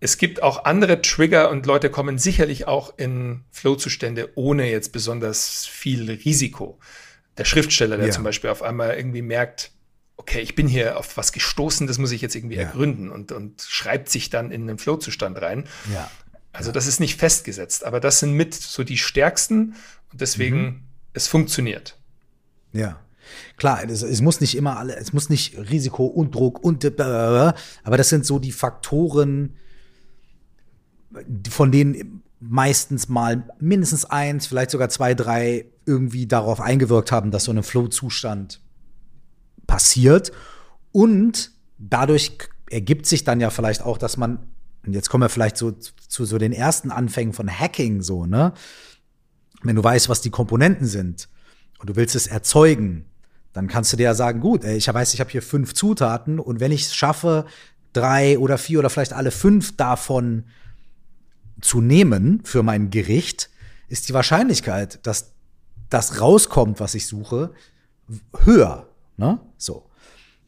Es 0.00 0.18
gibt 0.18 0.42
auch 0.42 0.64
andere 0.64 1.00
Trigger 1.00 1.50
und 1.50 1.66
Leute 1.66 1.88
kommen 1.90 2.18
sicherlich 2.18 2.66
auch 2.66 2.98
in 2.98 3.44
Flow-Zustände 3.50 4.30
ohne 4.34 4.70
jetzt 4.70 4.92
besonders 4.92 5.66
viel 5.66 6.10
Risiko. 6.10 6.78
Der 7.38 7.44
Schriftsteller, 7.44 7.96
der 7.96 8.08
ja. 8.08 8.12
zum 8.12 8.22
Beispiel 8.22 8.50
auf 8.50 8.62
einmal 8.62 8.96
irgendwie 8.96 9.22
merkt, 9.22 9.72
okay, 10.16 10.40
ich 10.40 10.54
bin 10.54 10.68
hier 10.68 10.98
auf 10.98 11.16
was 11.16 11.32
gestoßen, 11.32 11.86
das 11.86 11.98
muss 11.98 12.12
ich 12.12 12.20
jetzt 12.20 12.34
irgendwie 12.34 12.56
ja. 12.56 12.62
ergründen 12.62 13.10
und, 13.10 13.32
und 13.32 13.62
schreibt 13.62 14.08
sich 14.08 14.30
dann 14.30 14.50
in 14.50 14.68
einen 14.68 14.78
Flow-Zustand 14.78 15.40
rein. 15.40 15.64
Ja. 15.92 16.10
Also 16.52 16.70
das 16.70 16.86
ist 16.86 17.00
nicht 17.00 17.18
festgesetzt, 17.18 17.84
aber 17.84 17.98
das 17.98 18.20
sind 18.20 18.32
mit 18.32 18.54
so 18.54 18.84
die 18.84 18.98
stärksten 18.98 19.74
und 20.12 20.20
deswegen 20.20 20.62
mhm. 20.62 20.80
es 21.12 21.26
funktioniert. 21.26 21.98
Ja. 22.72 23.00
Klar, 23.56 23.84
es, 23.88 24.02
es, 24.02 24.20
muss 24.20 24.40
nicht 24.40 24.56
immer 24.56 24.78
alle, 24.78 24.96
es 24.96 25.12
muss 25.12 25.28
nicht 25.28 25.56
Risiko 25.70 26.06
und 26.06 26.34
Druck 26.34 26.62
und 26.62 26.84
aber 27.00 27.54
das 27.96 28.08
sind 28.08 28.26
so 28.26 28.38
die 28.38 28.52
Faktoren, 28.52 29.56
von 31.48 31.72
denen 31.72 32.22
meistens 32.40 33.08
mal 33.08 33.48
mindestens 33.60 34.04
eins, 34.04 34.46
vielleicht 34.46 34.70
sogar 34.70 34.88
zwei, 34.88 35.14
drei 35.14 35.66
irgendwie 35.86 36.26
darauf 36.26 36.60
eingewirkt 36.60 37.12
haben, 37.12 37.30
dass 37.30 37.44
so 37.44 37.52
ein 37.52 37.62
Flow-Zustand 37.62 38.60
passiert. 39.66 40.32
Und 40.92 41.52
dadurch 41.78 42.38
ergibt 42.70 43.06
sich 43.06 43.24
dann 43.24 43.40
ja 43.40 43.50
vielleicht 43.50 43.82
auch, 43.82 43.98
dass 43.98 44.16
man 44.16 44.54
und 44.86 44.92
jetzt 44.92 45.08
kommen 45.08 45.22
wir 45.22 45.28
vielleicht 45.28 45.56
so 45.56 45.72
zu 45.72 46.24
so 46.24 46.38
den 46.38 46.52
ersten 46.52 46.90
Anfängen 46.90 47.32
von 47.32 47.48
Hacking 47.48 48.02
so, 48.02 48.26
ne? 48.26 48.52
Wenn 49.62 49.76
du 49.76 49.84
weißt, 49.84 50.08
was 50.08 50.20
die 50.20 50.30
Komponenten 50.30 50.86
sind 50.86 51.28
und 51.78 51.88
du 51.88 51.96
willst 51.96 52.14
es 52.14 52.26
erzeugen, 52.26 53.06
dann 53.54 53.68
kannst 53.68 53.92
du 53.92 53.96
dir 53.96 54.02
ja 54.02 54.14
sagen, 54.14 54.40
gut, 54.40 54.64
ey, 54.64 54.76
ich 54.76 54.92
weiß, 54.92 55.14
ich 55.14 55.20
habe 55.20 55.30
hier 55.30 55.40
fünf 55.40 55.72
Zutaten 55.72 56.38
und 56.38 56.60
wenn 56.60 56.72
ich 56.72 56.82
es 56.82 56.94
schaffe, 56.94 57.46
drei 57.92 58.38
oder 58.38 58.58
vier 58.58 58.80
oder 58.80 58.90
vielleicht 58.90 59.12
alle 59.12 59.30
fünf 59.30 59.76
davon 59.76 60.44
zu 61.60 61.80
nehmen 61.80 62.42
für 62.44 62.62
mein 62.62 62.90
Gericht, 62.90 63.48
ist 63.88 64.08
die 64.08 64.14
Wahrscheinlichkeit, 64.14 65.06
dass 65.06 65.32
das 65.88 66.20
rauskommt, 66.20 66.80
was 66.80 66.96
ich 66.96 67.06
suche, 67.06 67.52
höher. 68.44 68.88
Ne? 69.16 69.38
So. 69.56 69.88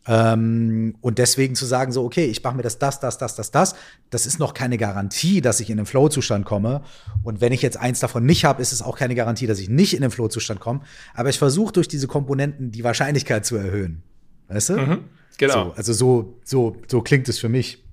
Ähm, 0.08 0.94
und 1.00 1.18
deswegen 1.18 1.54
zu 1.56 1.66
sagen, 1.66 1.90
so, 1.92 2.04
okay, 2.04 2.26
ich 2.26 2.42
mache 2.42 2.56
mir 2.56 2.62
das, 2.62 2.78
das, 2.78 3.00
das, 3.00 3.18
das, 3.18 3.34
das, 3.34 3.50
das, 3.50 3.74
das 4.10 4.26
ist 4.26 4.38
noch 4.38 4.54
keine 4.54 4.78
Garantie, 4.78 5.40
dass 5.40 5.58
ich 5.60 5.68
in 5.68 5.78
den 5.78 5.86
Flow-Zustand 5.86 6.44
komme. 6.44 6.82
Und 7.24 7.40
wenn 7.40 7.52
ich 7.52 7.62
jetzt 7.62 7.76
eins 7.76 8.00
davon 8.00 8.24
nicht 8.24 8.44
habe, 8.44 8.62
ist 8.62 8.72
es 8.72 8.82
auch 8.82 8.96
keine 8.96 9.14
Garantie, 9.14 9.46
dass 9.46 9.58
ich 9.58 9.68
nicht 9.68 9.94
in 9.94 10.02
den 10.02 10.10
Flow-Zustand 10.10 10.60
komme. 10.60 10.80
Aber 11.14 11.28
ich 11.28 11.38
versuche 11.38 11.72
durch 11.72 11.88
diese 11.88 12.06
Komponenten 12.06 12.70
die 12.70 12.84
Wahrscheinlichkeit 12.84 13.44
zu 13.44 13.56
erhöhen. 13.56 14.02
Weißt 14.48 14.68
du? 14.70 14.76
Mhm, 14.76 14.98
genau. 15.38 15.64
So, 15.64 15.72
also 15.72 15.92
so, 15.92 16.38
so, 16.44 16.76
so 16.86 17.00
klingt 17.02 17.28
es 17.28 17.38
für 17.38 17.48
mich. 17.48 17.84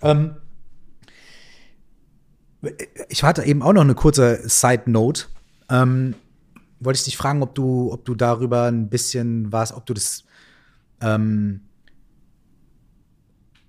Ähm, 0.00 0.36
ich 3.08 3.22
hatte 3.22 3.44
eben 3.44 3.62
auch 3.62 3.74
noch 3.74 3.82
eine 3.82 3.94
kurze 3.94 4.40
Side-Note. 4.48 5.26
Ähm, 5.70 6.14
wollte 6.80 6.98
ich 6.98 7.04
dich 7.04 7.16
fragen, 7.16 7.42
ob 7.42 7.54
du, 7.54 7.92
ob 7.92 8.04
du 8.04 8.14
darüber 8.14 8.64
ein 8.64 8.88
bisschen 8.88 9.52
was, 9.52 9.74
ob 9.74 9.84
du 9.84 9.94
das 9.94 10.24
ähm, 11.00 11.60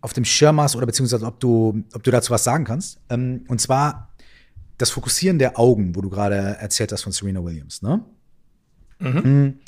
auf 0.01 0.13
dem 0.13 0.25
Schirm 0.25 0.61
hast 0.61 0.75
oder 0.75 0.85
beziehungsweise 0.85 1.25
ob 1.25 1.39
du, 1.39 1.83
ob 1.93 2.03
du 2.03 2.11
dazu 2.11 2.31
was 2.31 2.43
sagen 2.43 2.63
kannst. 2.63 2.99
Ähm, 3.09 3.45
und 3.47 3.59
zwar 3.59 4.13
das 4.77 4.91
Fokussieren 4.91 5.39
der 5.39 5.59
Augen, 5.59 5.95
wo 5.95 6.01
du 6.01 6.09
gerade 6.09 6.35
erzählt 6.35 6.91
hast 6.91 7.03
von 7.03 7.11
Serena 7.11 7.43
Williams. 7.43 7.81
Ne? 7.81 8.03
Mhm. 8.99 9.23
Hm. 9.23 9.59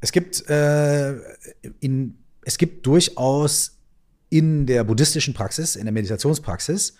Es 0.00 0.12
gibt 0.12 0.48
äh, 0.50 1.14
in, 1.80 2.18
es 2.42 2.58
gibt 2.58 2.86
durchaus 2.86 3.78
in 4.28 4.66
der 4.66 4.84
buddhistischen 4.84 5.32
Praxis, 5.32 5.76
in 5.76 5.84
der 5.84 5.92
Meditationspraxis, 5.92 6.96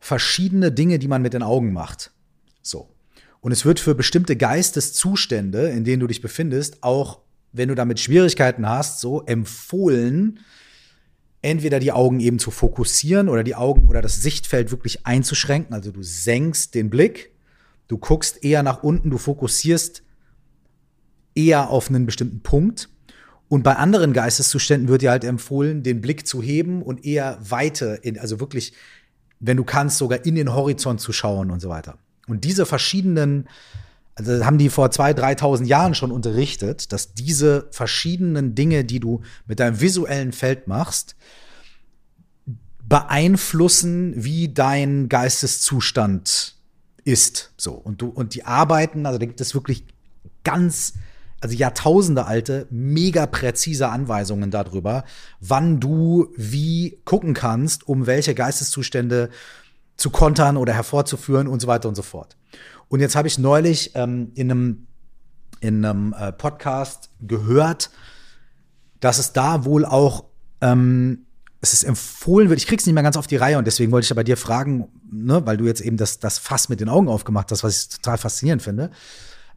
verschiedene 0.00 0.72
Dinge, 0.72 0.98
die 0.98 1.08
man 1.08 1.22
mit 1.22 1.34
den 1.34 1.42
Augen 1.42 1.72
macht. 1.72 2.12
So. 2.62 2.92
Und 3.40 3.52
es 3.52 3.64
wird 3.64 3.78
für 3.78 3.94
bestimmte 3.94 4.34
Geisteszustände, 4.34 5.68
in 5.68 5.84
denen 5.84 6.00
du 6.00 6.08
dich 6.08 6.20
befindest, 6.20 6.82
auch 6.82 7.20
wenn 7.56 7.68
du 7.68 7.74
damit 7.74 8.00
Schwierigkeiten 8.00 8.68
hast, 8.68 9.00
so 9.00 9.22
empfohlen, 9.22 10.40
entweder 11.42 11.78
die 11.78 11.92
Augen 11.92 12.20
eben 12.20 12.38
zu 12.38 12.50
fokussieren 12.50 13.28
oder 13.28 13.44
die 13.44 13.54
Augen 13.54 13.88
oder 13.88 14.02
das 14.02 14.20
Sichtfeld 14.22 14.70
wirklich 14.70 15.06
einzuschränken. 15.06 15.74
Also 15.74 15.92
du 15.92 16.02
senkst 16.02 16.74
den 16.74 16.90
Blick, 16.90 17.32
du 17.88 17.98
guckst 17.98 18.42
eher 18.44 18.62
nach 18.62 18.82
unten, 18.82 19.10
du 19.10 19.18
fokussierst 19.18 20.02
eher 21.34 21.70
auf 21.70 21.88
einen 21.88 22.06
bestimmten 22.06 22.40
Punkt. 22.40 22.88
Und 23.48 23.62
bei 23.62 23.76
anderen 23.76 24.12
Geisteszuständen 24.12 24.88
wird 24.88 25.02
dir 25.02 25.10
halt 25.10 25.22
empfohlen, 25.22 25.84
den 25.84 26.00
Blick 26.00 26.26
zu 26.26 26.42
heben 26.42 26.82
und 26.82 27.04
eher 27.04 27.38
weiter, 27.40 28.02
in, 28.02 28.18
also 28.18 28.40
wirklich, 28.40 28.72
wenn 29.38 29.56
du 29.56 29.62
kannst, 29.62 29.98
sogar 29.98 30.24
in 30.26 30.34
den 30.34 30.52
Horizont 30.52 31.00
zu 31.00 31.12
schauen 31.12 31.52
und 31.52 31.60
so 31.60 31.68
weiter. 31.68 31.98
Und 32.26 32.42
diese 32.42 32.66
verschiedenen 32.66 33.48
also 34.16 34.44
haben 34.44 34.58
die 34.58 34.70
vor 34.70 34.88
2.000, 34.88 35.38
3.000 35.38 35.64
Jahren 35.66 35.94
schon 35.94 36.10
unterrichtet, 36.10 36.90
dass 36.92 37.12
diese 37.12 37.68
verschiedenen 37.70 38.54
Dinge, 38.54 38.84
die 38.84 38.98
du 38.98 39.20
mit 39.46 39.60
deinem 39.60 39.80
visuellen 39.80 40.32
Feld 40.32 40.68
machst, 40.68 41.16
beeinflussen, 42.82 44.14
wie 44.16 44.48
dein 44.48 45.08
Geisteszustand 45.08 46.56
ist. 47.04 47.52
So. 47.58 47.72
Und 47.72 48.00
du, 48.00 48.08
und 48.08 48.34
die 48.34 48.44
arbeiten, 48.44 49.04
also 49.04 49.18
da 49.18 49.26
gibt 49.26 49.40
es 49.42 49.54
wirklich 49.54 49.84
ganz, 50.44 50.94
also 51.40 51.54
Jahrtausende 51.54 52.24
alte, 52.24 52.66
mega 52.70 53.26
präzise 53.26 53.88
Anweisungen 53.90 54.50
darüber, 54.50 55.04
wann 55.40 55.78
du 55.78 56.32
wie 56.36 57.00
gucken 57.04 57.34
kannst, 57.34 57.86
um 57.86 58.06
welche 58.06 58.34
Geisteszustände 58.34 59.28
zu 59.96 60.08
kontern 60.08 60.56
oder 60.56 60.72
hervorzuführen 60.72 61.48
und 61.48 61.60
so 61.60 61.66
weiter 61.66 61.88
und 61.88 61.96
so 61.96 62.02
fort. 62.02 62.36
Und 62.88 63.00
jetzt 63.00 63.16
habe 63.16 63.28
ich 63.28 63.38
neulich 63.38 63.92
ähm, 63.94 64.32
in 64.34 64.50
einem 64.50 64.86
in 65.60 65.84
einem 65.84 66.14
äh, 66.18 66.32
Podcast 66.32 67.10
gehört, 67.20 67.90
dass 69.00 69.18
es 69.18 69.32
da 69.32 69.64
wohl 69.64 69.84
auch 69.84 70.24
ähm, 70.60 71.26
es 71.60 71.72
ist 71.72 71.84
empfohlen 71.84 72.48
wird, 72.48 72.60
ich 72.60 72.66
krieg's 72.66 72.86
nicht 72.86 72.94
mehr 72.94 73.02
ganz 73.02 73.16
auf 73.16 73.26
die 73.26 73.36
Reihe 73.36 73.58
und 73.58 73.66
deswegen 73.66 73.90
wollte 73.90 74.04
ich 74.04 74.10
ja 74.10 74.14
bei 74.14 74.24
dir 74.24 74.36
fragen, 74.36 74.88
ne, 75.10 75.44
weil 75.46 75.56
du 75.56 75.64
jetzt 75.64 75.80
eben 75.80 75.96
das, 75.96 76.18
das 76.18 76.38
Fass 76.38 76.68
mit 76.68 76.80
den 76.80 76.88
Augen 76.88 77.08
aufgemacht 77.08 77.50
hast, 77.50 77.64
was 77.64 77.78
ich 77.78 77.88
total 77.88 78.18
faszinierend 78.18 78.62
finde. 78.62 78.90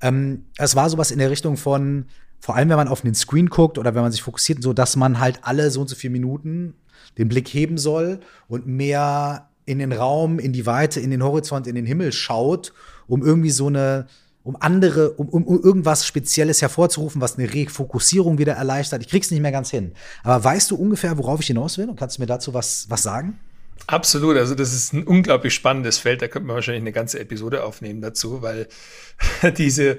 Ähm, 0.02 0.46
es 0.58 0.76
war 0.76 0.90
sowas 0.90 1.12
in 1.12 1.20
der 1.20 1.30
Richtung 1.30 1.58
von, 1.58 2.06
vor 2.40 2.56
allem 2.56 2.70
wenn 2.70 2.78
man 2.78 2.88
auf 2.88 3.02
den 3.02 3.16
Screen 3.16 3.48
guckt 3.48 3.78
oder 3.78 3.94
wenn 3.96 4.02
man 4.02 4.12
sich 4.12 4.22
fokussiert, 4.22 4.64
so 4.64 4.74
dass 4.74 4.96
man 4.96 5.20
halt 5.20 5.40
alle 5.44 5.70
so 5.72 5.82
und 5.82 5.90
so 5.90 5.96
vier 5.96 6.10
Minuten 6.10 6.74
den 7.18 7.28
Blick 7.28 7.50
heben 7.50 7.78
soll 7.78 8.22
und 8.48 8.66
mehr 8.66 9.50
in 9.66 9.80
den 9.80 9.92
Raum, 9.92 10.40
in 10.40 10.54
die 10.54 10.66
Weite, 10.66 11.00
in 11.00 11.12
den 11.12 11.22
Horizont, 11.22 11.68
in 11.68 11.76
den 11.76 11.86
Himmel 11.86 12.12
schaut, 12.12 12.74
um 13.10 13.26
irgendwie 13.26 13.50
so 13.50 13.68
eine, 13.68 14.08
um 14.44 14.56
andere, 14.60 15.12
um, 15.12 15.28
um, 15.28 15.44
um 15.44 15.62
irgendwas 15.62 16.06
Spezielles 16.06 16.62
hervorzurufen, 16.62 17.22
was 17.22 17.38
eine 17.38 17.54
Refokussierung 17.54 18.38
wieder 18.38 18.54
erleichtert. 18.54 19.02
Ich 19.02 19.10
krieg's 19.10 19.32
nicht 19.32 19.42
mehr 19.42 19.52
ganz 19.52 19.70
hin. 19.70 19.92
Aber 20.24 20.44
weißt 20.44 20.72
du 20.72 20.76
ungefähr, 20.76 21.18
worauf 21.18 21.42
ich 21.42 21.48
hinaus 21.48 21.78
will? 21.78 21.90
Und 21.90 22.00
kannst 22.00 22.18
du 22.18 22.22
mir 22.22 22.28
dazu 22.28 22.54
was, 22.54 22.86
was 22.90 23.04
sagen? 23.04 23.40
Absolut, 23.88 24.38
also 24.38 24.56
das 24.56 24.74
ist 24.74 24.94
ein 24.94 25.04
unglaublich 25.04 25.54
spannendes 25.54 25.98
Feld, 25.98 26.22
da 26.22 26.28
könnte 26.28 26.48
man 26.48 26.56
wahrscheinlich 26.56 26.84
eine 26.84 26.92
ganze 26.92 27.20
Episode 27.20 27.64
aufnehmen 27.64 28.02
dazu, 28.02 28.42
weil 28.42 28.68
diese, 29.58 29.98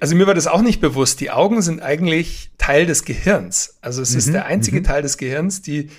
also 0.00 0.14
mir 0.14 0.26
war 0.26 0.34
das 0.34 0.46
auch 0.46 0.62
nicht 0.62 0.80
bewusst, 0.80 1.20
die 1.20 1.30
Augen 1.30 1.60
sind 1.60 1.82
eigentlich 1.82 2.50
Teil 2.56 2.86
des 2.86 3.04
Gehirns. 3.04 3.78
Also 3.82 4.00
es 4.00 4.12
mhm, 4.12 4.18
ist 4.18 4.32
der 4.32 4.46
einzige 4.46 4.78
mhm. 4.78 4.84
Teil 4.84 5.02
des 5.02 5.18
Gehirns, 5.18 5.60
die 5.60 5.90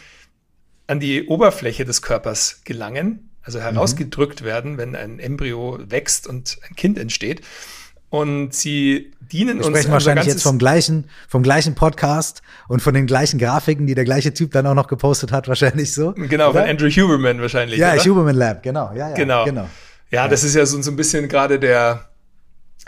an 0.88 1.00
die 1.00 1.28
Oberfläche 1.28 1.86
des 1.86 2.02
Körpers 2.02 2.62
gelangen 2.64 3.31
also 3.44 3.60
herausgedrückt 3.60 4.42
mhm. 4.42 4.46
werden, 4.46 4.78
wenn 4.78 4.96
ein 4.96 5.20
Embryo 5.20 5.80
wächst 5.88 6.28
und 6.28 6.58
ein 6.70 6.76
Kind 6.76 6.98
entsteht. 6.98 7.42
Und 8.10 8.54
sie 8.54 9.14
dienen 9.32 9.60
Wir 9.60 9.66
uns. 9.66 9.78
sprechen 9.78 9.92
wahrscheinlich 9.94 10.26
jetzt 10.26 10.44
vom 10.44 10.60
gleichen, 10.60 11.10
vom 11.30 11.44
gleichen 11.44 11.76
Podcast 11.76 12.42
und 12.68 12.82
von 12.82 12.94
den 12.94 13.08
gleichen 13.08 13.40
Grafiken, 13.40 13.88
die 13.88 13.96
der 13.96 14.04
gleiche 14.04 14.34
Typ 14.34 14.52
dann 14.52 14.68
auch 14.68 14.74
noch 14.74 14.88
gepostet 14.88 15.32
hat, 15.32 15.48
wahrscheinlich 15.48 15.94
so. 15.94 16.12
Genau, 16.14 16.50
oder? 16.50 16.62
von 16.62 16.70
Andrew 16.70 16.90
Huberman 16.90 17.40
wahrscheinlich. 17.40 17.80
Ja, 17.80 17.94
oder? 17.94 18.04
Huberman 18.04 18.36
Lab, 18.36 18.64
genau. 18.64 18.92
Ja, 18.94 19.10
ja, 19.10 19.16
genau. 19.16 19.46
genau. 19.46 19.70
Ja, 20.12 20.24
ja, 20.24 20.28
das 20.28 20.44
ist 20.44 20.56
ja 20.56 20.66
so, 20.66 20.82
so 20.82 20.92
ein 20.92 20.98
bisschen 20.98 21.30
gerade 21.30 21.58
der, 21.58 22.11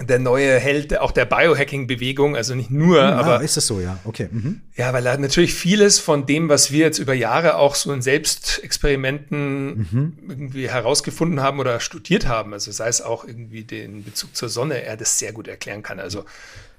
der 0.02 0.18
neue 0.18 0.60
Held 0.60 0.98
auch 0.98 1.12
der 1.12 1.26
Biohacking-Bewegung, 1.26 2.36
also 2.36 2.56
nicht 2.56 2.72
nur, 2.72 2.98
ja, 2.98 3.16
aber. 3.16 3.42
Ist 3.42 3.58
es 3.58 3.68
so, 3.68 3.80
ja, 3.80 4.00
okay. 4.06 4.28
Mhm. 4.32 4.62
Ja, 4.76 4.92
weil 4.92 5.06
er 5.06 5.18
natürlich 5.20 5.54
vieles 5.54 6.00
von 6.00 6.26
dem, 6.26 6.50
was 6.50 6.72
wir 6.72 6.80
jetzt 6.80 6.98
über 6.98 7.14
Jahre 7.14 7.58
auch 7.58 7.76
so 7.76 7.94
in 7.94 8.02
Selbstexperimenten 8.02 9.78
mhm. 9.78 10.18
irgendwie 10.28 10.68
herausgefunden 10.68 11.42
haben 11.42 11.60
oder 11.60 11.80
studiert 11.80 12.28
haben, 12.28 12.54
also 12.54 12.72
sei 12.72 12.88
es 12.88 13.04
auch 13.04 13.24
irgendwie 13.24 13.64
den 13.64 14.04
Bezug 14.04 14.36
zur 14.36 14.50
Sonne, 14.50 14.82
er 14.82 14.98
das 14.98 15.20
sehr 15.20 15.32
gut 15.32 15.48
erklären 15.48 15.84
kann. 15.84 16.00
Also 16.00 16.26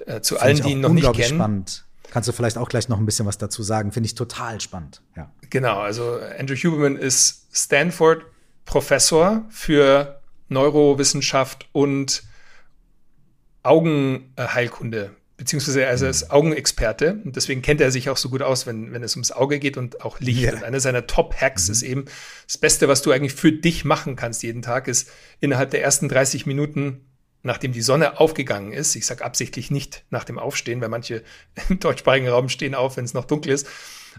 äh, 0.07 0.21
zu 0.21 0.41
allen, 0.41 0.61
die 0.61 0.73
ihn 0.73 0.81
noch 0.81 0.93
nicht 0.93 1.13
kennen. 1.13 1.37
Spannend. 1.37 1.85
Kannst 2.11 2.29
du 2.29 2.33
vielleicht 2.33 2.59
auch 2.59 2.69
gleich 2.69 2.89
noch 2.89 2.99
ein 2.99 3.07
bisschen 3.07 3.27
was 3.27 3.39
dazu 3.39 3.63
sagen? 3.63 3.93
Finde 3.93 4.07
ich 4.09 4.15
total 4.15 4.61
spannend. 4.61 5.03
Ja. 5.17 5.31
Genau, 5.51 5.81
also 5.81 6.19
Andrew 6.39 6.57
Huberman 6.57 6.97
ist 6.97 7.47
Stanford-Professor 7.53 9.45
für 9.51 10.21
Neurowissenschaft 10.49 11.69
und 11.73 12.25
Augenheilkunde, 13.65 15.11
beziehungsweise 15.37 15.83
er 15.83 15.93
ist 15.93 16.25
mhm. 16.27 16.31
Augenexperte 16.31 17.21
und 17.25 17.35
deswegen 17.35 17.61
kennt 17.61 17.81
er 17.81 17.91
sich 17.91 18.09
auch 18.09 18.17
so 18.17 18.29
gut 18.29 18.43
aus, 18.43 18.67
wenn, 18.67 18.93
wenn 18.93 19.03
es 19.03 19.17
ums 19.17 19.33
Auge 19.33 19.59
geht 19.59 19.77
und 19.77 20.03
auch 20.03 20.21
Licht. 20.21 20.43
Ja. 20.43 20.53
Und 20.53 20.63
einer 20.63 20.81
seiner 20.81 21.07
Top-Hacks 21.07 21.69
mhm. 21.69 21.73
ist 21.73 21.83
eben, 21.83 22.05
das 22.47 22.59
Beste, 22.59 22.87
was 22.87 23.03
du 23.03 23.11
eigentlich 23.11 23.35
für 23.35 23.51
dich 23.51 23.85
machen 23.85 24.15
kannst 24.15 24.43
jeden 24.43 24.63
Tag, 24.63 24.87
ist 24.87 25.11
innerhalb 25.41 25.71
der 25.71 25.83
ersten 25.83 26.09
30 26.09 26.47
Minuten 26.47 27.01
nachdem 27.45 27.73
die 27.73 27.83
Sonne 27.83 28.19
aufgegangen 28.19 28.73
ist, 28.73 28.97
ich 28.97 29.07
sage 29.07 29.25
absichtlich 29.25 29.71
nicht 29.71 30.05
nach 30.11 30.25
dem 30.25 30.39
Aufstehen, 30.39 30.81
weil 30.81 30.89
manche 30.89 31.23
im 31.69 31.79
deutschsprachigen 31.79 32.29
Raum 32.29 32.49
stehen 32.49 32.75
auf, 32.75 32.97
wenn 32.97 33.05
es 33.05 33.15
noch 33.15 33.27
dunkel 33.27 33.53
ist, 33.53 33.69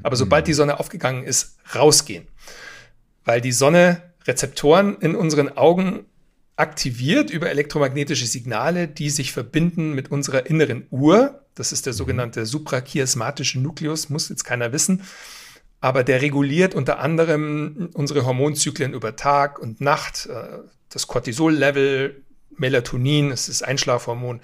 aber 0.04 0.16
sobald 0.16 0.46
mhm. 0.46 0.48
die 0.48 0.54
Sonne 0.54 0.80
aufgegangen 0.80 1.24
ist, 1.24 1.58
rausgehen. 1.74 2.28
Weil 3.26 3.42
die 3.42 3.52
Sonne 3.52 4.14
Rezeptoren 4.26 4.98
in 5.00 5.16
unseren 5.16 5.58
Augen 5.58 6.06
aktiviert 6.58 7.30
über 7.30 7.50
elektromagnetische 7.50 8.28
Signale, 8.28 8.88
die 8.88 9.10
sich 9.10 9.34
verbinden 9.34 9.94
mit 9.94 10.12
unserer 10.12 10.46
inneren 10.46 10.88
Uhr. 10.90 11.42
Das 11.54 11.72
ist 11.72 11.86
der 11.86 11.94
mhm. 11.94 11.98
sogenannte 11.98 12.46
suprachiasmatische 12.46 13.60
Nukleus, 13.60 14.10
muss 14.10 14.30
jetzt 14.30 14.46
keiner 14.46 14.72
wissen. 14.72 15.04
Aber 15.82 16.04
der 16.04 16.22
reguliert 16.22 16.74
unter 16.74 17.00
anderem 17.00 17.90
unsere 17.94 18.26
Hormonzyklen 18.26 18.94
über 18.94 19.16
Tag 19.16 19.60
und 19.60 19.82
Nacht, 19.82 20.28
äh, 20.28 20.60
das 20.90 21.08
Cortisol-Level, 21.08 22.24
Melatonin, 22.58 23.30
das 23.30 23.50
ist 23.50 23.62
Einschlafhormon. 23.62 24.40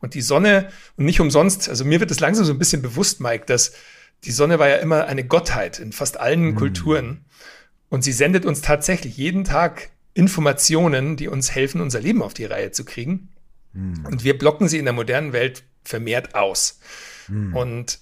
Und 0.00 0.14
die 0.14 0.22
Sonne, 0.22 0.70
und 0.96 1.06
nicht 1.06 1.20
umsonst, 1.20 1.68
also 1.68 1.84
mir 1.84 1.98
wird 1.98 2.12
es 2.12 2.20
langsam 2.20 2.44
so 2.44 2.52
ein 2.52 2.58
bisschen 2.58 2.82
bewusst, 2.82 3.20
Mike, 3.20 3.46
dass 3.46 3.72
die 4.24 4.30
Sonne 4.30 4.60
war 4.60 4.68
ja 4.68 4.76
immer 4.76 5.06
eine 5.06 5.26
Gottheit 5.26 5.80
in 5.80 5.92
fast 5.92 6.20
allen 6.20 6.52
mhm. 6.52 6.54
Kulturen. 6.54 7.24
Und 7.88 8.02
sie 8.02 8.12
sendet 8.12 8.46
uns 8.46 8.60
tatsächlich 8.60 9.16
jeden 9.16 9.42
Tag 9.44 9.90
Informationen, 10.18 11.16
die 11.16 11.28
uns 11.28 11.52
helfen, 11.52 11.80
unser 11.80 12.00
Leben 12.00 12.22
auf 12.22 12.34
die 12.34 12.44
Reihe 12.44 12.72
zu 12.72 12.84
kriegen. 12.84 13.28
Mhm. 13.72 14.04
Und 14.04 14.24
wir 14.24 14.36
blocken 14.36 14.66
sie 14.66 14.78
in 14.78 14.84
der 14.84 14.92
modernen 14.92 15.32
Welt 15.32 15.62
vermehrt 15.84 16.34
aus. 16.34 16.80
Mhm. 17.28 17.54
Und 17.54 18.00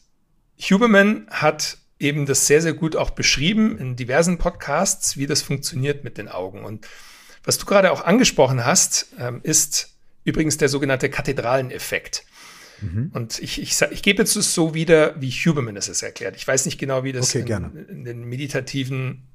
Huberman 0.58 1.26
hat 1.28 1.76
eben 1.98 2.24
das 2.24 2.46
sehr, 2.46 2.62
sehr 2.62 2.72
gut 2.72 2.96
auch 2.96 3.10
beschrieben 3.10 3.76
in 3.76 3.96
diversen 3.96 4.38
Podcasts, 4.38 5.18
wie 5.18 5.26
das 5.26 5.42
funktioniert 5.42 6.04
mit 6.04 6.16
den 6.16 6.28
Augen. 6.28 6.64
Und 6.64 6.88
was 7.44 7.58
du 7.58 7.66
gerade 7.66 7.92
auch 7.92 8.02
angesprochen 8.02 8.64
hast, 8.64 9.08
ähm, 9.18 9.40
ist 9.42 9.94
übrigens 10.24 10.56
der 10.56 10.70
sogenannte 10.70 11.10
Kathedraleneffekt. 11.10 12.24
Mhm. 12.80 13.10
Und 13.12 13.38
ich, 13.40 13.60
ich, 13.60 13.78
ich 13.90 14.02
gebe 14.02 14.22
jetzt 14.22 14.32
so 14.32 14.72
wieder, 14.72 15.20
wie 15.20 15.30
Huberman 15.30 15.76
es 15.76 16.02
erklärt. 16.02 16.36
Ich 16.36 16.48
weiß 16.48 16.64
nicht 16.64 16.78
genau, 16.78 17.04
wie 17.04 17.12
das 17.12 17.36
okay, 17.36 17.40
in, 17.52 17.88
in, 17.88 18.04
den 18.04 18.24
meditativen 18.24 19.28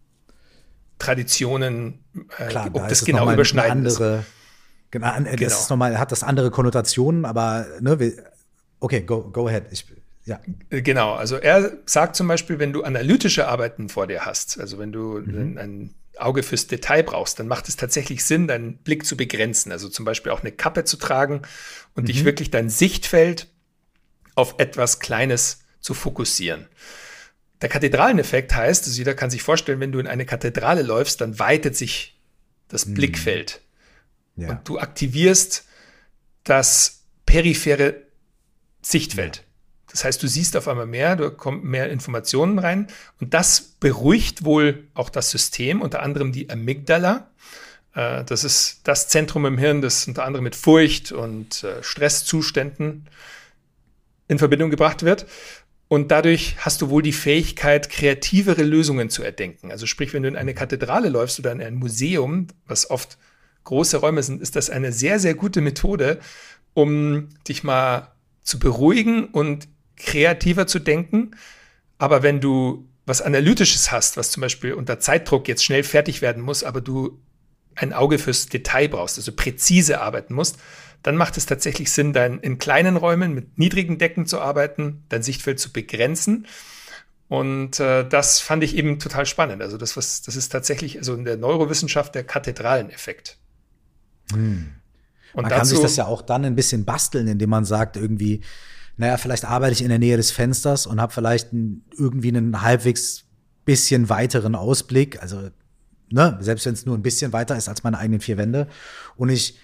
Traditionen, 1.02 2.04
äh, 2.38 2.45
Klar, 2.45 2.68
ob 2.68 2.74
da 2.76 2.88
das 2.88 3.04
genau 3.04 3.32
überschneidend 3.32 3.88
andere, 3.88 4.20
ist. 4.20 4.26
Genau, 4.91 5.08
das 5.08 5.36
genau. 5.36 5.47
ist 5.47 5.70
nochmal, 5.70 5.97
hat 5.97 6.12
das 6.12 6.22
andere 6.22 6.52
Konnotationen, 6.52 7.26
aber 7.26 7.66
ne, 7.80 7.99
wir, 7.99 8.14
okay, 8.80 9.02
go, 9.02 9.24
go 9.32 9.47
ahead. 9.47 9.66
Ich, 9.72 9.88
ja. 10.26 10.39
Äh, 10.70 10.84
genau, 10.84 11.14
also 11.14 11.38
er 11.38 11.72
sagt 11.88 12.16
zum 12.16 12.28
Beispiel, 12.28 12.60
wenn 12.60 12.72
du 12.72 12.84
analytische 12.84 13.47
Arbeiten 13.47 13.89
vor 13.89 14.06
dir 14.06 14.26
hast, 14.26 14.60
also 14.60 14.78
wenn 14.78 14.91
du 14.91 15.20
mhm. 15.20 15.58
ein 15.58 15.95
Auge 16.18 16.43
fürs 16.43 16.68
Detail 16.68 17.02
brauchst, 17.02 17.39
dann 17.39 17.47
macht 17.47 17.68
es 17.68 17.78
tatsächlich 17.78 18.24
Sinn, 18.24 18.47
deinen 18.47 18.78
Blick 18.78 19.06
zu 19.06 19.18
begrenzen. 19.18 19.72
Also 19.72 19.89
zum 19.89 20.06
Beispiel 20.06 20.32
auch 20.32 20.41
eine 20.41 20.52
Kappe 20.52 20.84
zu 20.84 20.97
tragen 20.97 21.41
und 21.95 22.04
mhm. 22.04 22.08
dich 22.08 22.26
wirklich 22.26 22.52
dein 22.52 22.70
Sichtfeld 22.70 23.47
auf 24.36 24.56
etwas 24.60 24.99
Kleines 24.99 25.64
zu 25.80 25.95
fokussieren. 25.95 26.68
Der 27.62 27.70
Kathedraleneffekt 27.70 28.55
heißt, 28.55 28.86
also 28.86 28.97
jeder 28.97 29.14
kann 29.14 29.30
sich 29.30 29.43
vorstellen, 29.43 29.80
wenn 29.80 29.91
du 29.91 29.99
in 29.99 30.07
eine 30.07 30.26
Kathedrale 30.26 30.82
läufst, 30.82 31.22
dann 31.22 31.38
weitet 31.38 31.76
sich 31.76 32.20
das 32.68 32.86
mhm. 32.86 32.95
Blickfeld. 32.95 33.62
Ja. 34.36 34.49
Und 34.49 34.68
du 34.68 34.80
aktivierst 34.80 35.66
das 36.43 37.03
periphere 37.26 38.01
Sichtfeld. 38.82 39.38
Ja. 39.38 39.43
Das 39.91 40.05
heißt, 40.05 40.24
du 40.24 40.28
siehst 40.28 40.55
auf 40.55 40.68
einmal 40.68 40.86
mehr, 40.86 41.16
da 41.18 41.30
kommen 41.30 41.64
mehr 41.64 41.89
Informationen 41.89 42.59
rein 42.59 42.88
und 43.20 43.34
das 43.34 43.62
beruhigt 43.62 44.45
wohl 44.45 44.88
auch 44.93 45.09
das 45.09 45.30
System, 45.32 45.82
unter 45.82 46.01
anderem 46.01 46.32
die 46.32 46.49
Amygdala. 46.49 47.30
Äh, 47.93 48.24
das 48.24 48.45
ist 48.45 48.80
das 48.86 49.09
Zentrum 49.09 49.45
im 49.45 49.57
Hirn, 49.57 49.82
das 49.82 50.07
unter 50.07 50.24
anderem 50.24 50.45
mit 50.45 50.55
Furcht 50.55 51.12
und 51.12 51.64
äh, 51.64 51.84
Stresszuständen 51.84 53.09
in 54.30 54.39
Verbindung 54.39 54.70
gebracht 54.70 55.03
wird. 55.03 55.26
Und 55.92 56.10
dadurch 56.10 56.56
hast 56.60 56.82
du 56.82 56.89
wohl 56.89 57.02
die 57.02 57.12
Fähigkeit, 57.12 57.89
kreativere 57.89 58.64
Lösungen 58.64 59.10
zu 59.10 59.24
erdenken. 59.24 59.72
Also 59.72 59.86
sprich, 59.86 60.14
wenn 60.14 60.24
du 60.24 60.30
in 60.30 60.38
eine 60.38 60.54
Kathedrale 60.54 61.10
läufst 61.10 61.38
oder 61.38 61.52
in 61.52 61.62
ein 61.62 61.76
Museum, 61.76 62.48
was 62.66 62.89
oft 62.89 63.18
große 63.66 63.98
Räume 63.98 64.24
sind, 64.24 64.42
ist 64.42 64.56
das 64.56 64.70
eine 64.70 64.94
sehr, 64.94 65.20
sehr 65.20 65.34
gute 65.34 65.60
Methode, 65.60 66.22
um 66.74 67.28
dich 67.46 67.66
mal 67.66 68.14
zu 68.42 68.58
beruhigen 68.58 69.26
und 69.26 69.68
kreativer 69.98 70.66
zu 70.66 70.80
denken. 70.80 71.32
Aber 71.98 72.24
wenn 72.24 72.39
du 72.39 72.88
was 73.06 73.22
Analytisches 73.22 73.92
hast, 73.92 74.16
was 74.16 74.32
zum 74.32 74.39
Beispiel 74.39 74.72
unter 74.72 74.98
Zeitdruck 75.02 75.50
jetzt 75.50 75.66
schnell 75.66 75.84
fertig 75.84 76.22
werden 76.22 76.42
muss, 76.42 76.64
aber 76.64 76.80
du 76.80 77.20
ein 77.76 77.92
Auge 77.92 78.18
fürs 78.18 78.46
Detail 78.46 78.88
brauchst, 78.88 79.18
also 79.18 79.34
präzise 79.34 80.00
arbeiten 80.00 80.36
musst, 80.36 80.58
dann 81.04 81.16
macht 81.16 81.38
es 81.38 81.45
tatsächlich 81.45 81.91
Sinn, 81.91 82.14
dann 82.14 82.39
in 82.39 82.58
kleinen 82.58 82.95
Räumen 82.95 83.34
mit 83.34 83.58
niedrigen 83.58 83.97
Decken 83.97 84.26
zu 84.26 84.39
arbeiten, 84.39 85.04
dein 85.10 85.24
Sichtfeld 85.24 85.60
zu 85.60 85.72
begrenzen. 85.72 86.47
Und 87.28 87.80
äh, 87.80 88.08
das 88.08 88.39
fand 88.39 88.64
ich 88.64 88.76
eben 88.76 88.99
total 88.99 89.26
spannend. 89.26 89.62
Also 89.62 89.78
das, 89.78 89.95
was, 89.95 90.22
das 90.22 90.36
ist 90.36 90.49
tatsächlich 90.49 90.97
also 90.97 91.14
in 91.14 91.24
der 91.24 91.38
Neurowissenschaft 91.38 92.14
der 92.14 92.24
Kathedraleneffekt. 92.24 93.38
Hm. 94.32 94.74
Und 95.34 95.43
man 95.43 95.49
dazu, 95.49 95.58
kann 95.58 95.66
sich 95.66 95.80
das 95.80 95.95
ja 95.95 96.06
auch 96.06 96.22
dann 96.22 96.43
ein 96.43 96.56
bisschen 96.56 96.84
basteln, 96.84 97.28
indem 97.28 97.49
man 97.49 97.64
sagt, 97.64 97.95
irgendwie, 97.95 98.41
naja, 98.97 99.18
vielleicht 99.18 99.45
arbeite 99.45 99.74
ich 99.74 99.82
in 99.82 99.89
der 99.89 99.99
Nähe 99.99 100.18
des 100.18 100.32
Fensters 100.32 100.86
und 100.86 100.99
habe 100.99 101.14
vielleicht 101.14 101.54
ein, 101.54 101.86
irgendwie 101.97 102.28
einen 102.28 102.62
halbwegs 102.62 103.24
bisschen 103.64 104.10
weiteren 104.10 104.56
Ausblick. 104.56 105.22
Also, 105.22 105.49
ne, 106.10 106.38
selbst 106.41 106.66
wenn 106.66 106.74
es 106.74 106.86
nur 106.86 106.97
ein 106.97 107.02
bisschen 107.02 107.32
weiter 107.32 107.56
ist 107.56 107.70
als 107.70 107.84
meine 107.84 107.97
eigenen 107.97 108.20
vier 108.20 108.38
Wände. 108.38 108.68
Und 109.16 109.30
ich 109.30 109.58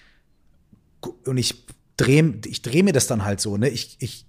und 1.25 1.37
ich 1.37 1.65
drehe 1.97 2.39
ich 2.45 2.61
dreh 2.61 2.83
mir 2.83 2.93
das 2.93 3.07
dann 3.07 3.25
halt 3.25 3.41
so, 3.41 3.57
ne? 3.57 3.69
Ich, 3.69 3.97
ich, 3.99 4.25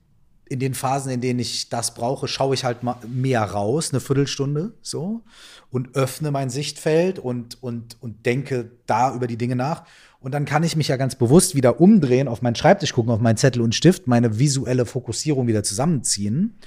in 0.48 0.60
den 0.60 0.74
Phasen, 0.74 1.12
in 1.12 1.20
denen 1.20 1.40
ich 1.40 1.68
das 1.68 1.94
brauche, 1.94 2.26
schaue 2.26 2.54
ich 2.54 2.64
halt 2.64 2.82
mal 2.82 2.96
mehr 3.06 3.42
raus, 3.42 3.90
eine 3.92 4.00
Viertelstunde 4.00 4.72
so, 4.80 5.22
und 5.70 5.94
öffne 5.94 6.30
mein 6.30 6.48
Sichtfeld 6.48 7.18
und, 7.18 7.62
und, 7.62 7.98
und 8.00 8.24
denke 8.24 8.70
da 8.86 9.14
über 9.14 9.26
die 9.26 9.36
Dinge 9.36 9.56
nach. 9.56 9.84
Und 10.20 10.32
dann 10.32 10.46
kann 10.46 10.64
ich 10.64 10.74
mich 10.74 10.88
ja 10.88 10.96
ganz 10.96 11.14
bewusst 11.14 11.54
wieder 11.54 11.80
umdrehen, 11.80 12.28
auf 12.28 12.42
meinen 12.42 12.56
Schreibtisch 12.56 12.94
gucken, 12.94 13.12
auf 13.12 13.20
meinen 13.20 13.36
Zettel 13.36 13.62
und 13.62 13.74
Stift, 13.74 14.06
meine 14.06 14.38
visuelle 14.38 14.86
Fokussierung 14.86 15.46
wieder 15.46 15.62
zusammenziehen 15.62 16.58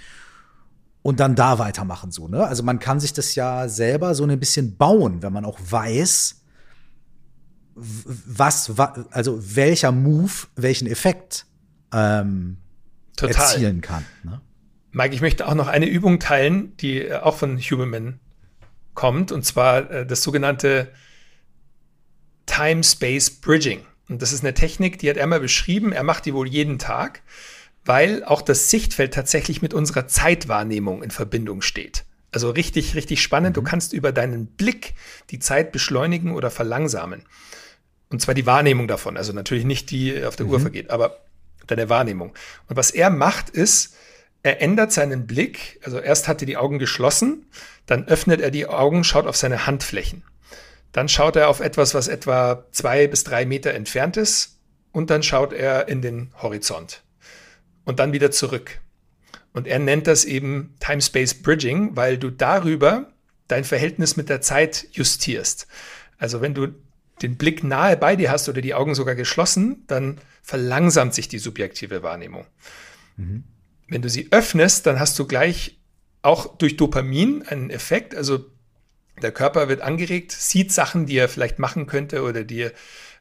und 1.02 1.20
dann 1.20 1.36
da 1.36 1.60
weitermachen 1.60 2.12
so, 2.12 2.28
ne? 2.28 2.46
Also 2.46 2.64
man 2.64 2.80
kann 2.80 3.00
sich 3.00 3.14
das 3.14 3.36
ja 3.36 3.68
selber 3.68 4.14
so 4.14 4.24
ein 4.24 4.40
bisschen 4.40 4.78
bauen, 4.78 5.24
wenn 5.24 5.34
man 5.34 5.46
auch 5.46 5.60
weiß, 5.60 6.41
was, 7.76 8.72
also 9.12 9.56
welcher 9.56 9.92
Move 9.92 10.32
welchen 10.56 10.88
Effekt 10.88 11.46
ähm, 11.94 12.58
erzielen 13.20 13.82
kann. 13.82 14.06
Ne? 14.24 14.42
Mike, 14.92 15.16
ich 15.16 15.22
möchte 15.22 15.48
auch 15.48 15.54
noch 15.54 15.68
eine 15.68 15.88
Übung 15.88 16.20
teilen, 16.20 16.76
die 16.78 17.00
äh, 17.00 17.16
auch 17.16 17.38
von 17.38 17.58
Huberman 17.58 18.20
kommt, 18.94 19.32
und 19.32 19.46
zwar 19.46 19.90
äh, 19.90 20.06
das 20.06 20.24
sogenannte 20.24 20.92
Time-Space 22.46 23.30
Bridging. 23.30 23.82
Und 24.10 24.22
das 24.22 24.34
ist 24.34 24.44
eine 24.44 24.54
Technik, 24.54 25.00
die 25.00 25.10
hat 25.10 25.18
er 25.18 25.28
mal 25.28 25.40
beschrieben. 25.40 25.94
Er 25.94 26.04
macht 26.04 26.26
die 26.26 26.34
wohl 26.34 26.48
jeden 26.48 26.80
Tag, 26.80 27.22
weil 27.86 28.26
auch 28.26 28.42
das 28.42 28.70
Sichtfeld 28.70 29.14
tatsächlich 29.14 29.62
mit 29.62 29.74
unserer 29.74 30.08
Zeitwahrnehmung 30.08 31.02
in 31.02 31.12
Verbindung 31.12 31.62
steht. 31.62 32.04
Also 32.34 32.50
richtig, 32.50 32.96
richtig 32.96 33.22
spannend. 33.22 33.56
Du 33.56 33.62
mhm. 33.62 33.66
kannst 33.66 33.94
über 33.94 34.12
deinen 34.12 34.48
Blick 34.48 34.96
die 35.30 35.40
Zeit 35.40 35.72
beschleunigen 35.72 36.34
oder 36.34 36.50
verlangsamen. 36.50 37.24
Und 38.12 38.22
zwar 38.22 38.34
die 38.36 38.46
Wahrnehmung 38.46 38.88
davon. 38.88 39.18
Also 39.18 39.34
natürlich 39.34 39.66
nicht 39.66 39.90
die 39.90 40.24
auf 40.24 40.36
der 40.36 40.46
mhm. 40.46 40.52
Uhr 40.52 40.60
vergeht, 40.60 40.90
aber 40.90 41.22
deine 41.66 41.90
Wahrnehmung. 41.90 42.34
Und 42.68 42.76
was 42.76 42.92
er 42.92 43.10
macht, 43.10 43.50
ist, 43.50 43.96
er 44.44 44.62
ändert 44.62 44.92
seinen 44.92 45.28
Blick. 45.28 45.80
Also 45.84 46.00
erst 46.00 46.28
hat 46.28 46.42
er 46.42 46.46
die 46.46 46.58
Augen 46.58 46.78
geschlossen, 46.78 47.48
dann 47.86 48.08
öffnet 48.08 48.42
er 48.42 48.52
die 48.52 48.68
Augen, 48.68 49.04
schaut 49.04 49.28
auf 49.28 49.38
seine 49.38 49.66
Handflächen. 49.66 50.24
Dann 50.92 51.08
schaut 51.08 51.38
er 51.38 51.48
auf 51.48 51.62
etwas, 51.62 51.94
was 51.94 52.10
etwa 52.10 52.66
zwei 52.72 53.08
bis 53.08 53.24
drei 53.24 53.46
Meter 53.46 53.74
entfernt 53.74 54.18
ist. 54.18 54.58
Und 54.92 55.10
dann 55.10 55.24
schaut 55.24 55.54
er 55.54 55.88
in 55.88 56.02
den 56.02 56.34
Horizont. 56.42 57.04
Und 57.86 58.00
dann 58.00 58.12
wieder 58.12 58.30
zurück. 58.32 58.82
Und 59.54 59.68
er 59.68 59.80
nennt 59.80 60.08
das 60.08 60.26
eben 60.26 60.76
Time-Space 60.82 61.36
Bridging, 61.36 61.96
weil 61.96 62.18
du 62.18 62.30
darüber 62.30 63.08
dein 63.48 63.64
Verhältnis 63.64 64.18
mit 64.18 64.28
der 64.28 64.42
Zeit 64.42 64.88
justierst. 64.92 65.68
Also 66.18 66.42
wenn 66.42 66.54
du 66.54 66.70
den 67.22 67.38
Blick 67.38 67.64
nahe 67.64 67.98
bei 67.98 68.16
dir 68.16 68.32
hast 68.32 68.50
oder 68.50 68.62
die 68.62 68.74
Augen 68.74 68.96
sogar 68.96 69.16
geschlossen, 69.16 69.84
dann 69.88 70.20
verlangsamt 70.42 71.14
sich 71.14 71.28
die 71.28 71.40
subjektive 71.40 72.04
Wahrnehmung. 72.04 72.46
Mhm. 73.18 73.44
Wenn 73.88 74.02
du 74.02 74.10
sie 74.10 74.30
öffnest, 74.32 74.86
dann 74.86 75.00
hast 75.00 75.18
du 75.20 75.26
gleich 75.26 75.80
auch 76.22 76.58
durch 76.58 76.78
Dopamin 76.78 77.44
einen 77.44 77.70
Effekt. 77.70 78.16
Also 78.16 78.46
der 79.22 79.32
Körper 79.32 79.70
wird 79.70 79.82
angeregt, 79.82 80.32
sieht 80.32 80.72
Sachen, 80.72 81.06
die 81.06 81.18
er 81.18 81.30
vielleicht 81.30 81.60
machen 81.60 81.88
könnte 81.88 82.24
oder 82.24 82.44
die, 82.44 82.70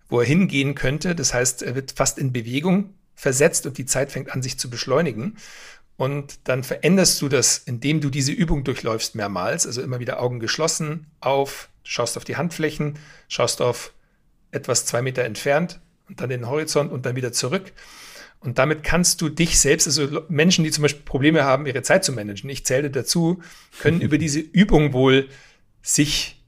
wo 0.08 0.20
er 0.20 0.26
hingehen 0.26 0.74
könnte. 0.74 1.14
Das 1.14 1.34
heißt, 1.34 1.62
er 1.62 1.74
wird 1.74 1.92
fast 1.92 2.18
in 2.18 2.32
Bewegung 2.32 2.94
versetzt 3.14 3.66
und 3.66 3.76
die 3.78 3.86
Zeit 3.86 4.12
fängt 4.12 4.32
an, 4.32 4.42
sich 4.42 4.58
zu 4.58 4.70
beschleunigen. 4.70 5.36
Und 6.00 6.48
dann 6.48 6.64
veränderst 6.64 7.20
du 7.20 7.28
das, 7.28 7.58
indem 7.58 8.00
du 8.00 8.08
diese 8.08 8.32
Übung 8.32 8.64
durchläufst 8.64 9.14
mehrmals. 9.16 9.66
Also 9.66 9.82
immer 9.82 10.00
wieder 10.00 10.18
Augen 10.18 10.40
geschlossen, 10.40 11.08
auf, 11.20 11.68
schaust 11.82 12.16
auf 12.16 12.24
die 12.24 12.38
Handflächen, 12.38 12.98
schaust 13.28 13.60
auf 13.60 13.92
etwas 14.50 14.86
zwei 14.86 15.02
Meter 15.02 15.24
entfernt 15.24 15.78
und 16.08 16.22
dann 16.22 16.30
den 16.30 16.48
Horizont 16.48 16.90
und 16.90 17.04
dann 17.04 17.16
wieder 17.16 17.32
zurück. 17.32 17.74
Und 18.38 18.58
damit 18.58 18.82
kannst 18.82 19.20
du 19.20 19.28
dich 19.28 19.60
selbst, 19.60 19.86
also 19.86 20.22
Menschen, 20.30 20.64
die 20.64 20.70
zum 20.70 20.80
Beispiel 20.80 21.04
Probleme 21.04 21.44
haben, 21.44 21.66
ihre 21.66 21.82
Zeit 21.82 22.02
zu 22.02 22.12
managen, 22.12 22.48
ich 22.48 22.64
zähle 22.64 22.88
dazu, 22.88 23.42
können 23.78 24.00
über 24.00 24.16
diese 24.16 24.40
Übung 24.40 24.94
wohl 24.94 25.28
sich 25.82 26.42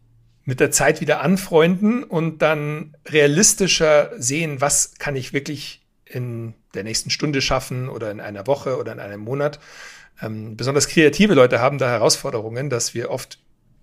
mit 0.47 0.61
der 0.61 0.71
Zeit 0.71 1.03
wieder 1.03 1.21
anfreunden 1.21 2.05
und 2.05 2.41
dann 2.41 2.97
realistischer 3.07 4.13
sehen, 4.17 4.63
was 4.63 4.95
kann 4.95 5.15
ich 5.15 5.35
wirklich 5.35 5.83
in 6.07 6.55
der 6.75 6.85
nächsten 6.85 7.11
Stunde 7.11 7.41
schaffen 7.41 7.89
oder 7.89 8.11
in 8.11 8.21
einer 8.21 8.47
Woche 8.47 8.79
oder 8.79 8.93
in 8.93 9.01
einem 9.01 9.21
Monat. 9.21 9.61
Ähm, 10.21 10.57
besonders 10.57 10.89
kreative 10.89 11.35
Leute 11.35 11.61
haben 11.61 11.79
da 11.79 11.89
Herausforderungen, 11.89 12.71
dass 12.71 12.95
wir 12.95 13.11
oft 13.11 13.39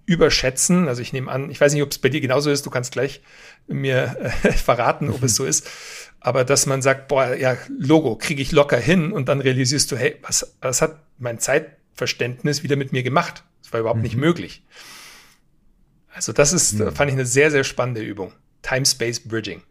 überschätzen. 0.06 0.88
Also 0.88 1.02
ich 1.04 1.14
nehme 1.14 1.30
an, 1.30 1.52
ich 1.52 1.62
weiß 1.62 1.74
nicht, 1.74 1.84
ob 1.84 1.92
es 1.92 2.00
bei 2.00 2.10
dir 2.10 2.20
genauso 2.20 2.50
ist, 2.50 2.66
du 2.66 2.72
kannst 2.72 2.92
gleich 2.92 3.22
mir 3.68 4.16
äh, 4.44 4.52
verraten, 4.54 5.12
ob 5.12 5.22
es 5.24 5.36
so 5.36 5.46
ist. 5.46 5.70
Aber 6.20 6.44
dass 6.44 6.66
man 6.66 6.82
sagt, 6.82 7.08
boah, 7.08 7.36
ja, 7.36 7.58
Logo 7.78 8.16
kriege 8.16 8.42
ich 8.42 8.52
locker 8.52 8.78
hin 8.78 9.12
und 9.12 9.30
dann 9.30 9.40
realisierst 9.40 9.92
du, 9.92 9.98
hey, 9.98 10.18
was, 10.22 10.56
was 10.62 10.82
hat 10.82 11.04
mein 11.20 11.40
Zeitverständnis 11.40 12.64
wieder 12.64 12.76
mit 12.76 12.92
mir 12.92 13.04
gemacht? 13.04 13.44
Das 13.62 13.72
war 13.72 13.80
überhaupt 13.82 13.98
mhm. 13.98 14.04
nicht 14.04 14.18
möglich. 14.18 14.66
Also 16.12 16.34
das 16.34 16.54
ist, 16.54 16.80
mhm. 16.80 16.92
fand 16.92 17.12
ich 17.12 17.16
eine 17.16 17.26
sehr, 17.26 17.52
sehr 17.52 17.64
spannende 17.64 18.02
Übung. 18.02 18.34
Time-Space 18.64 19.22
Bridging. 19.22 19.62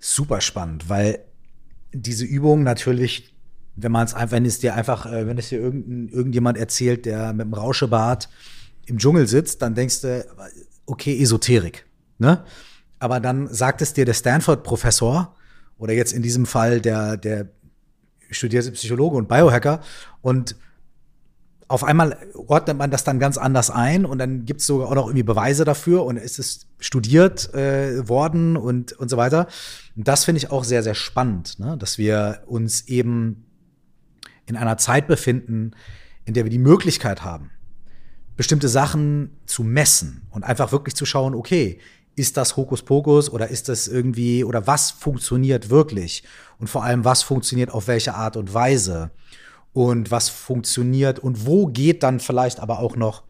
Super 0.00 0.40
spannend, 0.40 0.88
weil 0.88 1.20
diese 1.92 2.24
Übung 2.24 2.62
natürlich, 2.62 3.34
wenn 3.76 3.92
man 3.92 4.06
es 4.06 4.14
einfach, 4.14 4.32
wenn 4.32 4.44
es 4.44 4.58
dir 4.58 4.74
einfach, 4.74 5.06
äh, 5.06 5.26
wenn 5.26 5.38
es 5.38 5.48
dir 5.48 5.60
irgendein, 5.60 6.08
irgendjemand 6.08 6.58
erzählt, 6.58 7.06
der 7.06 7.32
mit 7.32 7.46
dem 7.46 7.54
Rauschebart 7.54 8.28
im 8.86 8.98
Dschungel 8.98 9.26
sitzt, 9.26 9.62
dann 9.62 9.74
denkst 9.74 10.02
du, 10.02 10.26
okay, 10.86 11.20
Esoterik. 11.20 11.86
Ne? 12.18 12.44
Aber 12.98 13.20
dann 13.20 13.48
sagt 13.48 13.82
es 13.82 13.92
dir 13.92 14.04
der 14.04 14.14
Stanford-Professor 14.14 15.34
oder 15.78 15.92
jetzt 15.92 16.12
in 16.12 16.22
diesem 16.22 16.46
Fall 16.46 16.80
der, 16.80 17.16
der 17.16 17.48
studierte 18.30 18.72
Psychologe 18.72 19.16
und 19.16 19.28
Biohacker 19.28 19.80
und 20.20 20.56
auf 21.70 21.84
einmal 21.84 22.16
ordnet 22.34 22.76
man 22.76 22.90
das 22.90 23.04
dann 23.04 23.20
ganz 23.20 23.38
anders 23.38 23.70
ein 23.70 24.04
und 24.04 24.18
dann 24.18 24.44
gibt 24.44 24.60
es 24.60 24.66
sogar 24.66 24.88
auch 24.88 24.94
noch 24.96 25.06
irgendwie 25.06 25.22
Beweise 25.22 25.64
dafür 25.64 26.04
und 26.04 26.16
ist 26.16 26.40
es 26.40 26.66
studiert 26.80 27.54
äh, 27.54 28.08
worden 28.08 28.56
und, 28.56 28.92
und 28.94 29.08
so 29.08 29.16
weiter. 29.16 29.46
Und 29.94 30.08
das 30.08 30.24
finde 30.24 30.38
ich 30.38 30.50
auch 30.50 30.64
sehr, 30.64 30.82
sehr 30.82 30.96
spannend, 30.96 31.60
ne? 31.60 31.76
dass 31.78 31.96
wir 31.96 32.42
uns 32.46 32.88
eben 32.88 33.46
in 34.46 34.56
einer 34.56 34.78
Zeit 34.78 35.06
befinden, 35.06 35.70
in 36.24 36.34
der 36.34 36.42
wir 36.42 36.50
die 36.50 36.58
Möglichkeit 36.58 37.22
haben, 37.22 37.52
bestimmte 38.36 38.68
Sachen 38.68 39.38
zu 39.46 39.62
messen 39.62 40.26
und 40.30 40.42
einfach 40.42 40.72
wirklich 40.72 40.96
zu 40.96 41.06
schauen, 41.06 41.36
okay, 41.36 41.78
ist 42.16 42.36
das 42.36 42.56
Hokuspokus 42.56 43.30
oder 43.30 43.46
ist 43.46 43.68
das 43.68 43.86
irgendwie, 43.86 44.42
oder 44.42 44.66
was 44.66 44.90
funktioniert 44.90 45.70
wirklich? 45.70 46.24
Und 46.58 46.66
vor 46.66 46.82
allem, 46.82 47.04
was 47.04 47.22
funktioniert 47.22 47.70
auf 47.70 47.86
welche 47.86 48.14
Art 48.14 48.36
und 48.36 48.52
Weise? 48.52 49.12
Und 49.72 50.10
was 50.10 50.28
funktioniert 50.28 51.18
und 51.20 51.46
wo 51.46 51.66
geht 51.68 52.02
dann 52.02 52.18
vielleicht 52.18 52.58
aber 52.60 52.80
auch 52.80 52.96
noch 52.96 53.22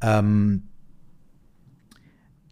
ähm, 0.00 0.68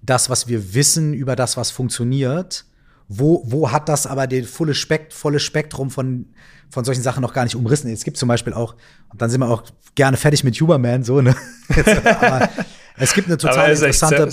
das, 0.03 0.29
was 0.29 0.49
wir 0.49 0.75
wissen 0.75 1.15
über 1.15 1.37
das, 1.37 1.57
was 1.57 1.71
funktioniert, 1.71 2.65
wo, 3.09 3.43
wo 3.47 3.71
hat 3.71 3.89
das 3.89 4.07
aber 4.07 4.27
den 4.27 4.45
volle, 4.45 4.75
Spekt, 4.75 5.13
volle 5.13 5.39
Spektrum 5.39 5.91
von, 5.91 6.27
von 6.71 6.85
solchen 6.85 7.03
Sachen 7.03 7.21
noch 7.21 7.33
gar 7.33 7.45
nicht 7.45 7.55
umrissen? 7.55 7.93
Es 7.93 8.05
gibt 8.05 8.17
zum 8.17 8.29
Beispiel 8.29 8.53
auch, 8.53 8.75
und 9.11 9.21
dann 9.21 9.31
sind 9.31 9.41
wir 9.41 9.49
auch 9.49 9.63
gerne 9.95 10.17
fertig 10.17 10.45
mit 10.45 10.61
Huberman, 10.61 11.05
so, 11.05 11.21
ne? 11.21 11.37
aber 12.21 12.49
es 12.97 13.13
gibt 13.15 13.29
eine 13.29 13.37
total 13.37 13.73
interessante. 13.73 14.29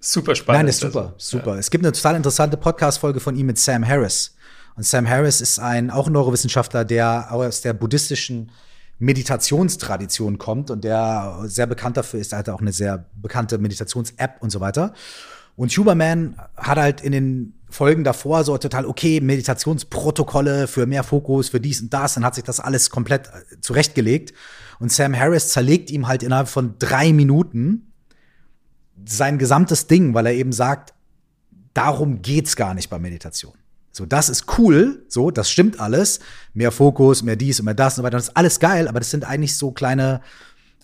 super 0.00 0.34
spannend. 0.34 0.60
Nein, 0.60 0.68
ist 0.68 0.80
super, 0.80 1.00
also, 1.00 1.14
super. 1.18 1.52
Ja. 1.54 1.58
Es 1.58 1.70
gibt 1.70 1.84
eine 1.84 1.92
total 1.92 2.16
interessante 2.16 2.56
Podcast-Folge 2.56 3.20
von 3.20 3.36
ihm 3.36 3.46
mit 3.46 3.58
Sam 3.58 3.86
Harris. 3.86 4.34
Und 4.76 4.84
Sam 4.84 5.08
Harris 5.08 5.40
ist 5.40 5.58
ein, 5.58 5.90
auch 5.90 6.06
ein 6.06 6.12
Neurowissenschaftler, 6.12 6.84
der 6.84 7.32
aus 7.32 7.60
der 7.60 7.72
buddhistischen 7.72 8.50
Meditationstradition 8.98 10.38
kommt 10.38 10.70
und 10.70 10.84
der 10.84 11.40
sehr 11.44 11.66
bekannt 11.66 11.96
dafür 11.96 12.20
ist. 12.20 12.32
Er 12.32 12.38
hat 12.40 12.48
auch 12.48 12.60
eine 12.60 12.72
sehr 12.72 13.06
bekannte 13.14 13.58
Meditations-App 13.58 14.36
und 14.40 14.50
so 14.50 14.60
weiter. 14.60 14.92
Und 15.56 15.72
Huberman 15.76 16.36
hat 16.56 16.78
halt 16.78 17.00
in 17.00 17.12
den 17.12 17.54
Folgen 17.68 18.04
davor 18.04 18.44
so 18.44 18.56
total, 18.58 18.86
okay, 18.86 19.20
Meditationsprotokolle 19.20 20.66
für 20.66 20.86
mehr 20.86 21.04
Fokus, 21.04 21.48
für 21.48 21.60
dies 21.60 21.80
und 21.80 21.92
das, 21.92 22.14
dann 22.14 22.24
hat 22.24 22.34
sich 22.34 22.44
das 22.44 22.60
alles 22.60 22.90
komplett 22.90 23.28
äh, 23.28 23.60
zurechtgelegt. 23.60 24.34
Und 24.78 24.90
Sam 24.92 25.16
Harris 25.16 25.48
zerlegt 25.48 25.90
ihm 25.90 26.08
halt 26.08 26.22
innerhalb 26.22 26.48
von 26.48 26.76
drei 26.78 27.12
Minuten 27.12 27.92
sein 29.06 29.38
gesamtes 29.38 29.86
Ding, 29.86 30.14
weil 30.14 30.26
er 30.26 30.34
eben 30.34 30.52
sagt, 30.52 30.94
darum 31.74 32.22
geht's 32.22 32.56
gar 32.56 32.74
nicht 32.74 32.90
bei 32.90 32.98
Meditation. 32.98 33.54
So, 33.92 34.06
das 34.06 34.28
ist 34.28 34.46
cool, 34.58 35.04
so, 35.08 35.30
das 35.30 35.50
stimmt 35.50 35.80
alles. 35.80 36.20
Mehr 36.54 36.70
Fokus, 36.70 37.22
mehr 37.22 37.36
dies 37.36 37.58
und 37.60 37.66
mehr 37.66 37.74
das 37.74 37.94
und 37.94 37.96
so 37.96 38.02
weiter. 38.04 38.16
Das 38.16 38.28
ist 38.28 38.36
alles 38.36 38.60
geil, 38.60 38.88
aber 38.88 39.00
das 39.00 39.10
sind 39.10 39.24
eigentlich 39.24 39.56
so 39.56 39.72
kleine, 39.72 40.20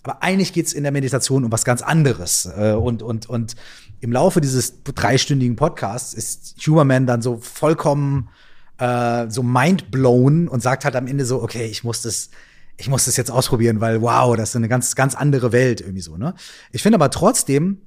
aber 0.03 0.21
eigentlich 0.23 0.51
geht's 0.51 0.73
in 0.73 0.83
der 0.83 0.91
Meditation 0.91 1.45
um 1.45 1.51
was 1.51 1.63
ganz 1.63 1.81
anderes. 1.81 2.49
Äh, 2.57 2.73
und, 2.73 3.01
und, 3.01 3.29
und 3.29 3.55
im 4.01 4.11
Laufe 4.11 4.41
dieses 4.41 4.83
dreistündigen 4.83 5.55
Podcasts 5.55 6.13
ist 6.13 6.55
Huberman 6.65 7.07
dann 7.07 7.21
so 7.21 7.37
vollkommen 7.37 8.29
äh, 8.77 9.29
so 9.29 9.41
mindblown 9.41 10.47
und 10.47 10.61
sagt 10.61 10.85
halt 10.85 10.95
am 10.95 11.07
Ende 11.07 11.25
so, 11.25 11.41
okay, 11.41 11.65
ich 11.65 11.83
muss 11.83 12.01
das, 12.01 12.29
ich 12.77 12.89
muss 12.89 13.05
das 13.05 13.17
jetzt 13.17 13.31
ausprobieren, 13.31 13.81
weil 13.81 14.01
wow, 14.01 14.35
das 14.35 14.49
ist 14.49 14.55
eine 14.55 14.67
ganz, 14.67 14.95
ganz 14.95 15.15
andere 15.15 15.51
Welt 15.51 15.81
irgendwie 15.81 16.01
so, 16.01 16.17
ne? 16.17 16.35
Ich 16.71 16.83
finde 16.83 16.97
aber 16.97 17.09
trotzdem, 17.09 17.81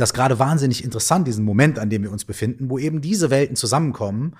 das 0.00 0.12
gerade 0.12 0.38
wahnsinnig 0.38 0.84
interessant, 0.84 1.26
diesen 1.26 1.44
Moment, 1.44 1.78
an 1.78 1.90
dem 1.90 2.02
wir 2.02 2.12
uns 2.12 2.24
befinden, 2.24 2.70
wo 2.70 2.78
eben 2.78 3.00
diese 3.00 3.30
Welten 3.30 3.56
zusammenkommen 3.56 4.36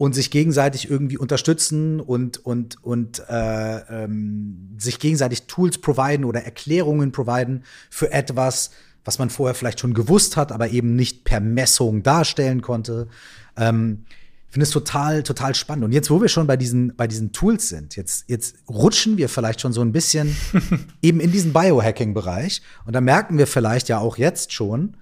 und 0.00 0.14
sich 0.14 0.30
gegenseitig 0.30 0.90
irgendwie 0.90 1.18
unterstützen 1.18 2.00
und, 2.00 2.38
und, 2.38 2.82
und 2.82 3.22
äh, 3.28 4.04
ähm, 4.04 4.76
sich 4.78 4.98
gegenseitig 4.98 5.42
Tools 5.42 5.78
providen 5.78 6.24
oder 6.24 6.42
Erklärungen 6.42 7.12
providen 7.12 7.64
für 7.90 8.10
etwas, 8.10 8.70
was 9.04 9.18
man 9.18 9.28
vorher 9.28 9.54
vielleicht 9.54 9.80
schon 9.80 9.92
gewusst 9.92 10.36
hat, 10.36 10.52
aber 10.52 10.70
eben 10.70 10.96
nicht 10.96 11.24
per 11.24 11.40
Messung 11.40 12.02
darstellen 12.02 12.62
konnte. 12.62 13.08
Ähm, 13.56 14.04
ich 14.50 14.54
finde 14.54 14.64
es 14.64 14.70
total, 14.70 15.22
total 15.22 15.54
spannend. 15.54 15.84
Und 15.84 15.92
jetzt, 15.92 16.10
wo 16.10 16.20
wir 16.20 16.28
schon 16.28 16.48
bei 16.48 16.56
diesen, 16.56 16.96
bei 16.96 17.06
diesen 17.06 17.30
Tools 17.30 17.68
sind, 17.68 17.94
jetzt, 17.94 18.24
jetzt 18.26 18.56
rutschen 18.68 19.16
wir 19.16 19.28
vielleicht 19.28 19.60
schon 19.60 19.72
so 19.72 19.80
ein 19.80 19.92
bisschen 19.92 20.36
eben 21.02 21.20
in 21.20 21.30
diesen 21.30 21.52
Biohacking-Bereich. 21.52 22.60
Und 22.84 22.94
da 22.94 23.00
merken 23.00 23.38
wir 23.38 23.46
vielleicht 23.46 23.88
ja 23.88 23.98
auch 23.98 24.18
jetzt 24.18 24.52
schon, 24.52 24.96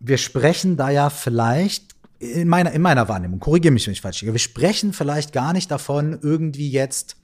wir 0.00 0.18
sprechen 0.18 0.76
da 0.76 0.90
ja 0.90 1.10
vielleicht 1.10 1.94
in 2.18 2.48
meiner, 2.48 2.72
in 2.72 2.82
meiner 2.82 3.08
Wahrnehmung, 3.08 3.38
korrigiere 3.38 3.72
mich, 3.72 3.86
wenn 3.86 3.92
ich 3.92 4.00
falsch 4.00 4.22
liege, 4.22 4.32
wir 4.32 4.40
sprechen 4.40 4.92
vielleicht 4.92 5.32
gar 5.32 5.52
nicht 5.52 5.70
davon, 5.70 6.18
irgendwie 6.20 6.72
jetzt 6.72 7.16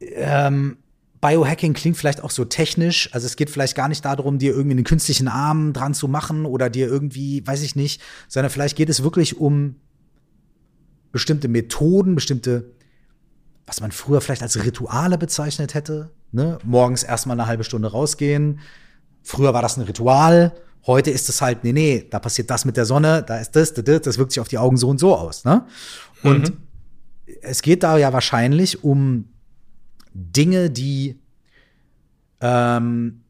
ähm, 0.00 0.78
Biohacking 1.22 1.72
klingt 1.72 1.96
vielleicht 1.96 2.22
auch 2.22 2.32
so 2.32 2.44
technisch. 2.44 3.08
Also 3.12 3.26
es 3.26 3.36
geht 3.36 3.48
vielleicht 3.48 3.76
gar 3.76 3.88
nicht 3.88 4.04
darum, 4.04 4.38
dir 4.38 4.50
irgendwie 4.52 4.72
einen 4.72 4.84
künstlichen 4.84 5.28
Arm 5.28 5.72
dran 5.72 5.94
zu 5.94 6.08
machen 6.08 6.44
oder 6.44 6.68
dir 6.68 6.88
irgendwie, 6.88 7.46
weiß 7.46 7.62
ich 7.62 7.76
nicht, 7.76 8.02
sondern 8.28 8.50
vielleicht 8.50 8.76
geht 8.76 8.90
es 8.90 9.04
wirklich 9.04 9.38
um 9.38 9.76
bestimmte 11.12 11.46
Methoden, 11.46 12.16
bestimmte, 12.16 12.72
was 13.66 13.80
man 13.80 13.92
früher 13.92 14.20
vielleicht 14.20 14.42
als 14.42 14.62
Rituale 14.64 15.16
bezeichnet 15.16 15.74
hätte. 15.74 16.10
Ne? 16.32 16.58
Morgens 16.64 17.04
erstmal 17.04 17.38
eine 17.38 17.46
halbe 17.46 17.62
Stunde 17.62 17.92
rausgehen. 17.92 18.58
Früher 19.22 19.54
war 19.54 19.62
das 19.62 19.76
ein 19.76 19.84
Ritual. 19.84 20.52
Heute 20.88 21.12
ist 21.12 21.28
es 21.28 21.40
halt, 21.40 21.62
nee, 21.62 21.72
nee, 21.72 22.04
da 22.10 22.18
passiert 22.18 22.50
das 22.50 22.64
mit 22.64 22.76
der 22.76 22.84
Sonne, 22.84 23.22
da 23.22 23.38
ist 23.38 23.54
das, 23.54 23.72
das, 23.72 24.00
das 24.00 24.18
wirkt 24.18 24.32
sich 24.32 24.40
auf 24.40 24.48
die 24.48 24.58
Augen 24.58 24.76
so 24.76 24.88
und 24.88 24.98
so 24.98 25.16
aus. 25.16 25.44
Ne? 25.44 25.64
Und 26.24 26.50
mhm. 26.50 26.56
es 27.42 27.62
geht 27.62 27.84
da 27.84 27.96
ja 27.96 28.12
wahrscheinlich 28.12 28.82
um 28.82 29.28
Dinge, 30.14 30.70
die, 30.70 31.18
ähm, 32.40 33.20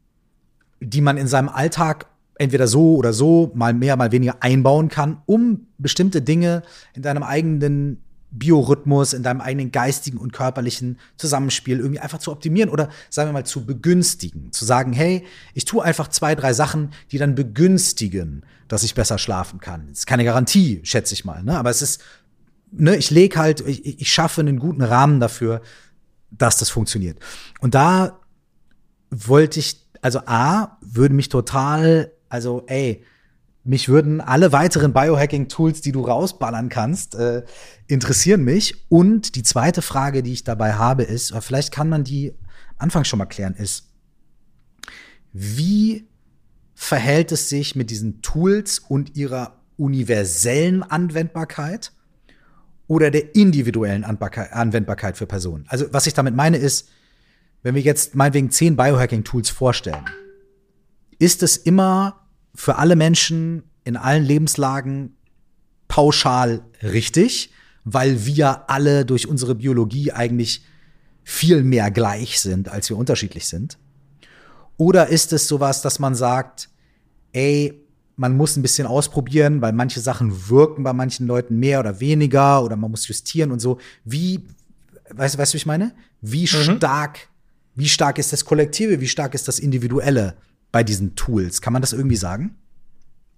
die 0.79 1.01
man 1.01 1.17
in 1.17 1.27
seinem 1.27 1.49
Alltag 1.49 2.07
entweder 2.35 2.67
so 2.67 2.95
oder 2.95 3.13
so, 3.13 3.51
mal 3.53 3.73
mehr, 3.73 3.95
mal 3.95 4.11
weniger 4.11 4.37
einbauen 4.41 4.89
kann, 4.89 5.21
um 5.25 5.67
bestimmte 5.77 6.21
Dinge 6.21 6.63
in 6.93 7.01
deinem 7.01 7.23
eigenen 7.23 8.03
Biorhythmus, 8.31 9.13
in 9.13 9.21
deinem 9.21 9.41
eigenen 9.41 9.71
geistigen 9.71 10.17
und 10.17 10.33
körperlichen 10.33 10.97
Zusammenspiel 11.17 11.77
irgendwie 11.77 11.99
einfach 11.99 12.17
zu 12.17 12.31
optimieren 12.31 12.69
oder 12.69 12.89
sagen 13.09 13.29
wir 13.29 13.33
mal 13.33 13.45
zu 13.45 13.65
begünstigen. 13.65 14.51
Zu 14.51 14.65
sagen, 14.65 14.91
hey, 14.91 15.23
ich 15.53 15.65
tue 15.65 15.83
einfach 15.83 16.07
zwei, 16.07 16.33
drei 16.33 16.53
Sachen, 16.53 16.91
die 17.11 17.19
dann 17.19 17.35
begünstigen, 17.35 18.43
dass 18.67 18.83
ich 18.83 18.95
besser 18.95 19.19
schlafen 19.19 19.59
kann. 19.59 19.87
Das 19.89 19.99
ist 19.99 20.07
keine 20.07 20.23
Garantie, 20.23 20.81
schätze 20.83 21.13
ich 21.13 21.25
mal, 21.25 21.43
ne? 21.43 21.57
aber 21.57 21.69
es 21.69 21.83
ist, 21.83 22.01
ne, 22.71 22.95
ich 22.95 23.11
lege 23.11 23.37
halt, 23.37 23.61
ich, 23.61 24.01
ich 24.01 24.11
schaffe 24.11 24.41
einen 24.41 24.57
guten 24.57 24.81
Rahmen 24.81 25.19
dafür, 25.19 25.61
dass 26.37 26.57
das 26.57 26.69
funktioniert. 26.69 27.19
Und 27.61 27.75
da 27.75 28.19
wollte 29.09 29.59
ich, 29.59 29.87
also 30.01 30.19
A, 30.25 30.77
würde 30.81 31.15
mich 31.15 31.29
total, 31.29 32.11
also 32.29 32.63
ey, 32.67 33.03
mich 33.63 33.87
würden 33.87 34.19
alle 34.19 34.51
weiteren 34.51 34.91
Biohacking-Tools, 34.91 35.81
die 35.81 35.93
du 35.93 36.01
rausballern 36.01 36.67
kannst, 36.67 37.15
äh, 37.15 37.43
interessieren 37.87 38.43
mich. 38.43 38.85
Und 38.89 39.35
die 39.35 39.43
zweite 39.43 39.81
Frage, 39.81 40.21
die 40.21 40.33
ich 40.33 40.43
dabei 40.43 40.73
habe, 40.73 41.03
ist, 41.03 41.33
vielleicht 41.39 41.71
kann 41.71 41.87
man 41.87 42.03
die 42.03 42.33
anfangs 42.77 43.07
schon 43.07 43.19
mal 43.19 43.25
klären, 43.25 43.55
ist, 43.55 43.89
wie 45.31 46.09
verhält 46.75 47.31
es 47.31 47.47
sich 47.47 47.75
mit 47.75 47.89
diesen 47.89 48.21
Tools 48.21 48.79
und 48.79 49.15
ihrer 49.15 49.61
universellen 49.77 50.83
Anwendbarkeit 50.83 51.93
oder 52.87 53.11
der 53.11 53.35
individuellen 53.35 54.03
Anwendbarkeit 54.03 55.17
für 55.17 55.25
Personen. 55.25 55.65
Also 55.67 55.85
was 55.91 56.07
ich 56.07 56.13
damit 56.13 56.35
meine 56.35 56.57
ist, 56.57 56.89
wenn 57.61 57.75
wir 57.75 57.81
jetzt 57.81 58.15
meinetwegen 58.15 58.51
zehn 58.51 58.75
Biohacking-Tools 58.75 59.49
vorstellen, 59.49 60.05
ist 61.17 61.43
es 61.43 61.55
immer 61.57 62.27
für 62.53 62.75
alle 62.77 62.95
Menschen 62.95 63.63
in 63.83 63.95
allen 63.95 64.23
Lebenslagen 64.23 65.15
pauschal 65.87 66.63
richtig, 66.81 67.51
weil 67.85 68.25
wir 68.25 68.69
alle 68.69 69.05
durch 69.05 69.27
unsere 69.27 69.55
Biologie 69.55 70.11
eigentlich 70.11 70.65
viel 71.23 71.63
mehr 71.63 71.91
gleich 71.91 72.39
sind, 72.41 72.67
als 72.69 72.89
wir 72.89 72.97
unterschiedlich 72.97 73.47
sind? 73.47 73.77
Oder 74.77 75.07
ist 75.07 75.31
es 75.33 75.47
sowas, 75.47 75.81
dass 75.81 75.99
man 75.99 76.15
sagt, 76.15 76.69
ey, 77.31 77.82
man 78.15 78.37
muss 78.37 78.55
ein 78.55 78.61
bisschen 78.61 78.87
ausprobieren, 78.87 79.61
weil 79.61 79.73
manche 79.73 79.99
Sachen 79.99 80.49
wirken 80.49 80.83
bei 80.83 80.93
manchen 80.93 81.27
Leuten 81.27 81.57
mehr 81.59 81.79
oder 81.79 81.99
weniger 81.99 82.63
oder 82.63 82.75
man 82.75 82.91
muss 82.91 83.07
justieren 83.07 83.51
und 83.51 83.59
so. 83.59 83.79
Wie, 84.03 84.43
weißt, 85.09 85.37
weißt 85.37 85.53
du, 85.53 85.55
wie 85.55 85.57
ich 85.57 85.65
meine? 85.65 85.93
Wie 86.21 86.43
mhm. 86.43 86.77
stark, 86.77 87.27
wie 87.75 87.89
stark 87.89 88.19
ist 88.19 88.31
das 88.31 88.45
Kollektive, 88.45 88.99
wie 89.01 89.07
stark 89.07 89.33
ist 89.33 89.47
das 89.47 89.59
Individuelle 89.59 90.35
bei 90.71 90.83
diesen 90.83 91.15
Tools? 91.15 91.61
Kann 91.61 91.73
man 91.73 91.81
das 91.81 91.93
irgendwie 91.93 92.15
sagen? 92.15 92.55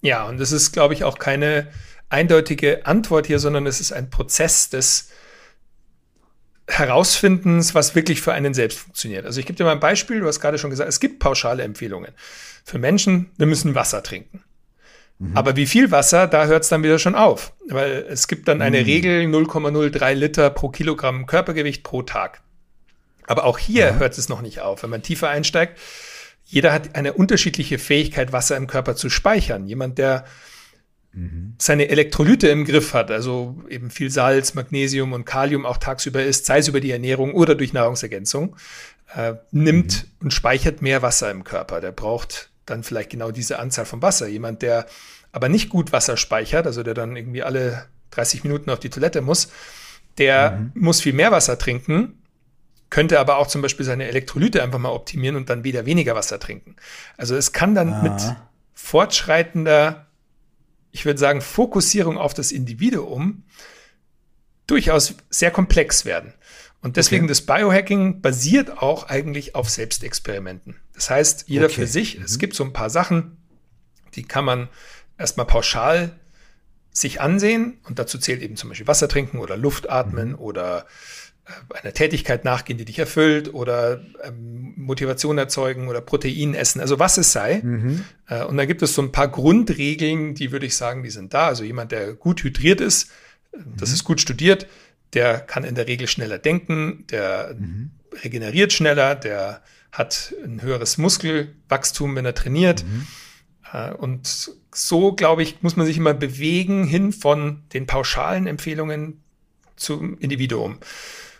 Ja, 0.01 0.26
und 0.26 0.39
das 0.39 0.51
ist, 0.51 0.71
glaube 0.71 0.93
ich, 0.93 1.03
auch 1.03 1.17
keine 1.17 1.67
eindeutige 2.09 2.86
Antwort 2.86 3.28
hier, 3.28 3.39
sondern 3.39 3.65
es 3.65 3.82
ist 3.82 3.91
ein 3.91 4.09
Prozess 4.09 4.69
des 4.69 5.09
Herausfindens, 6.67 7.76
was 7.76 7.95
wirklich 7.95 8.21
für 8.21 8.34
einen 8.34 8.53
selbst 8.53 8.80
funktioniert. 8.80 9.26
Also 9.26 9.39
ich 9.39 9.45
gebe 9.45 9.57
dir 9.57 9.63
mal 9.63 9.71
ein 9.71 9.80
Beispiel, 9.80 10.19
du 10.19 10.28
hast 10.28 10.39
gerade 10.39 10.57
schon 10.57 10.69
gesagt, 10.69 10.89
es 10.89 10.99
gibt 10.99 11.19
pauschale 11.19 11.63
Empfehlungen. 11.63 12.11
Für 12.63 12.80
Menschen, 12.80 13.30
wir 13.38 13.45
müssen 13.45 13.76
Wasser 13.76 14.01
trinken. 14.01 14.43
Mhm. 15.20 15.38
Aber 15.38 15.55
wie 15.55 15.66
viel 15.66 15.91
Wasser, 15.91 16.28
da 16.28 16.45
hört 16.45 16.63
es 16.63 16.70
dann 16.70 16.84
wieder 16.84 16.99
schon 16.99 17.16
auf. 17.16 17.53
Weil 17.68 18.05
es 18.09 18.28
gibt 18.28 18.47
dann 18.47 18.61
eine 18.61 18.80
mhm. 18.80 18.86
Regel 18.86 19.26
0,03 19.28 20.13
Liter 20.13 20.49
pro 20.49 20.70
Kilogramm 20.70 21.26
Körpergewicht 21.26 21.84
pro 21.84 22.01
Tag. 22.01 22.41
Aber 23.28 23.45
auch 23.45 23.57
hier 23.57 23.93
mhm. 23.93 23.99
hört 23.99 24.18
es 24.18 24.30
noch 24.30 24.41
nicht 24.41 24.61
auf. 24.61 24.84
Wenn 24.84 24.89
man 24.89 25.01
tiefer 25.01 25.30
einsteigt, 25.30 25.80
jeder 26.43 26.72
hat 26.72 26.95
eine 26.95 27.13
unterschiedliche 27.13 27.80
Fähigkeit, 27.80 28.32
Wasser 28.32 28.57
im 28.57 28.68
Körper 28.68 28.95
zu 28.95 29.09
speichern. 29.09 29.66
Jemand, 29.66 29.97
der 29.97 30.26
mhm. 31.13 31.55
seine 31.57 31.89
Elektrolyte 31.89 32.49
im 32.49 32.66
Griff 32.66 32.93
hat, 32.93 33.09
also 33.09 33.63
eben 33.70 33.89
viel 33.89 34.11
Salz, 34.11 34.53
Magnesium 34.53 35.13
und 35.13 35.26
Kalium 35.26 35.66
auch 35.66 35.78
tagsüber 35.78 36.24
isst, 36.24 36.45
sei 36.45 36.59
es 36.59 36.68
über 36.68 36.82
die 36.82 36.91
Ernährung 36.91 37.34
oder 37.34 37.55
durch 37.55 37.74
Nahrungsergänzung, 37.74 38.57
äh, 39.16 39.34
nimmt 39.51 40.03
mhm. 40.03 40.26
und 40.26 40.34
speichert 40.34 40.82
mehr 40.82 41.01
Wasser 41.01 41.32
im 41.32 41.43
Körper. 41.43 41.82
Der 41.82 41.91
braucht 41.91 42.51
dann 42.66 42.84
vielleicht 42.84 43.09
genau 43.09 43.32
diese 43.32 43.59
Anzahl 43.59 43.86
von 43.86 44.01
Wasser. 44.01 44.28
Jemand, 44.28 44.61
der 44.61 44.88
aber 45.32 45.49
nicht 45.49 45.70
gut 45.70 45.91
Wasser 45.91 46.18
speichert, 46.18 46.66
also 46.66 46.84
der 46.84 46.93
dann 46.93 47.16
irgendwie 47.16 47.43
alle 47.43 47.86
30 48.11 48.43
Minuten 48.43 48.70
auf 48.70 48.80
die 48.80 48.89
Toilette 48.89 49.22
muss, 49.22 49.49
der 50.18 50.51
mhm. 50.51 50.72
muss 50.76 51.01
viel 51.01 51.13
mehr 51.13 51.32
Wasser 51.32 51.57
trinken, 51.57 52.22
könnte 52.89 53.20
aber 53.20 53.38
auch 53.38 53.47
zum 53.47 53.61
Beispiel 53.61 53.86
seine 53.86 54.07
Elektrolyte 54.07 54.63
einfach 54.63 54.80
mal 54.80 54.91
optimieren 54.91 55.36
und 55.36 55.49
dann 55.49 55.63
wieder 55.63 55.86
weniger 55.86 56.16
Wasser 56.16 56.39
trinken. 56.39 56.76
Also 57.18 57.36
es 57.36 57.51
kann 57.51 57.76
dann 57.76 57.93
ah. 57.93 58.01
mit 58.01 58.36
fortschreitender, 58.74 60.05
ich 60.91 61.05
würde 61.05 61.20
sagen, 61.20 61.41
Fokussierung 61.41 62.18
auf 62.18 62.34
das 62.34 62.51
Individuum 62.51 63.43
durchaus 64.68 65.16
sehr 65.30 65.51
komplex 65.51 66.05
werden. 66.05 66.34
Und 66.86 66.98
deswegen 66.98 67.24
okay. 67.24 67.30
das 67.30 67.42
Biohacking 67.42 68.22
basiert 68.22 68.78
auch 68.78 69.10
eigentlich 69.10 69.56
auf 69.56 69.72
Selbstexperimenten. 69.72 70.76
Das 70.94 71.10
heißt, 71.10 71.46
jeder 71.48 71.66
okay. 71.66 71.74
für 71.74 71.88
sich, 71.88 72.20
mhm. 72.20 72.26
es 72.26 72.38
gibt 72.38 72.54
so 72.54 72.64
ein 72.64 72.74
paar 72.74 72.92
Sachen, 72.92 73.38
die 74.14 74.22
kann 74.22 74.46
man 74.46 74.70
erstmal 75.18 75.48
pauschal 75.48 76.12
sich 76.92 77.22
ansehen 77.22 77.80
und 77.86 77.98
dazu 77.98 78.20
zählt 78.20 78.44
eben 78.44 78.56
zum 78.56 78.70
Beispiel 78.70 78.86
Wasser 78.86 79.08
trinken 79.08 79.40
oder 79.40 79.58
Luft 79.58 79.90
atmen 79.90 80.34
mhm. 80.34 80.36
oder 80.36 80.86
äh, 81.48 81.80
einer 81.82 81.94
Tätigkeit 81.94 82.46
nachgehen, 82.46 82.78
die 82.78 82.86
dich 82.86 83.00
erfüllt 83.00 83.52
oder 83.52 84.02
ähm, 84.22 84.76
Motivation 84.78 85.40
erzeugen 85.40 85.88
oder 85.88 86.02
Protein 86.02 86.54
essen, 86.54 86.82
also 86.82 87.00
was 87.00 87.18
es 87.18 87.32
sei. 87.32 87.62
Mhm. 87.64 88.06
Äh, 88.28 88.44
und 88.44 88.58
da 88.58 88.66
gibt 88.66 88.84
es 88.84 88.94
so 88.94 89.02
ein 89.02 89.12
paar 89.12 89.30
Grundregeln, 89.30 90.36
die 90.36 90.52
würde 90.52 90.68
ich 90.68 90.78
sagen, 90.78 91.02
die 91.02 91.10
sind 91.10 91.34
da. 91.34 91.48
Also 91.48 91.64
jemand, 91.64 91.92
der 91.92 92.14
gut 92.14 92.44
hydriert 92.44 92.80
ist, 92.80 93.10
das 93.76 93.90
mhm. 93.90 93.96
ist 93.96 94.04
gut 94.04 94.22
studiert, 94.22 94.68
der 95.14 95.39
kann 95.39 95.64
in 95.64 95.76
der 95.76 95.88
Regel 95.88 96.08
schneller 96.08 96.38
denken, 96.38 97.06
der 97.10 97.56
mhm. 97.58 97.91
regeneriert 98.24 98.74
schneller, 98.74 99.16
der 99.16 99.62
hat 99.91 100.34
ein 100.43 100.62
höheres 100.62 100.97
Muskelwachstum, 100.97 102.16
wenn 102.16 102.26
er 102.26 102.36
trainiert. 102.36 102.84
Mhm. 102.84 103.08
Äh, 103.72 103.93
und 103.93 104.51
so, 104.74 105.14
glaube 105.14 105.43
ich, 105.43 105.62
muss 105.62 105.78
man 105.78 105.86
sich 105.86 105.97
immer 105.97 106.14
bewegen 106.14 106.86
hin 106.86 107.14
von 107.14 107.64
den 107.74 107.88
pauschalen 107.88 108.47
Empfehlungen 108.47 109.24
zum 109.78 110.18
Individuum. 110.18 110.80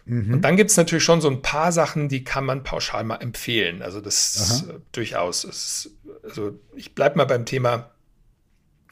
Mhm. 0.05 0.36
Und 0.36 0.41
dann 0.41 0.55
gibt 0.55 0.72
es 0.72 0.78
natürlich 0.78 1.03
schon 1.03 1.20
so 1.20 1.30
ein 1.30 1.41
paar 1.41 1.72
Sachen, 1.72 2.07
die 2.07 2.24
kann 2.24 2.45
man 2.45 2.63
pauschal 2.63 3.03
mal 3.03 3.18
empfehlen. 3.18 3.82
Also 3.82 3.99
das 3.99 4.66
Aha. 4.68 4.76
durchaus. 4.91 5.43
Ist, 5.43 5.91
also 6.24 6.57
ich 6.76 6.95
bleibe 6.95 7.18
mal 7.18 7.26
beim 7.26 7.45
Thema 7.45 7.91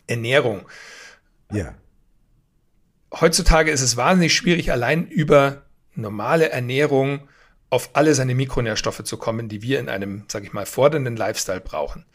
Ernährung. 0.08 0.66
Ja 1.52 1.76
heutzutage 3.20 3.72
ist 3.72 3.82
es 3.82 3.98
wahnsinnig 3.98 4.34
schwierig, 4.36 4.72
allein 4.72 5.08
über 5.08 5.64
normale 5.96 6.50
Ernährung 6.50 7.28
auf 7.70 7.92
alle 7.94 8.14
seine 8.14 8.36
Mikronährstoffe 8.36 9.04
zu 9.04 9.18
kommen, 9.18 9.50
die 9.50 9.62
wir 9.62 9.80
in 9.80 9.90
einem, 9.90 10.26
sage 10.28 10.46
ich 10.46 10.54
mal, 10.54 10.66
fordernden 10.66 11.16
Lifestyle 11.16 11.62
brauchen. 11.62 12.06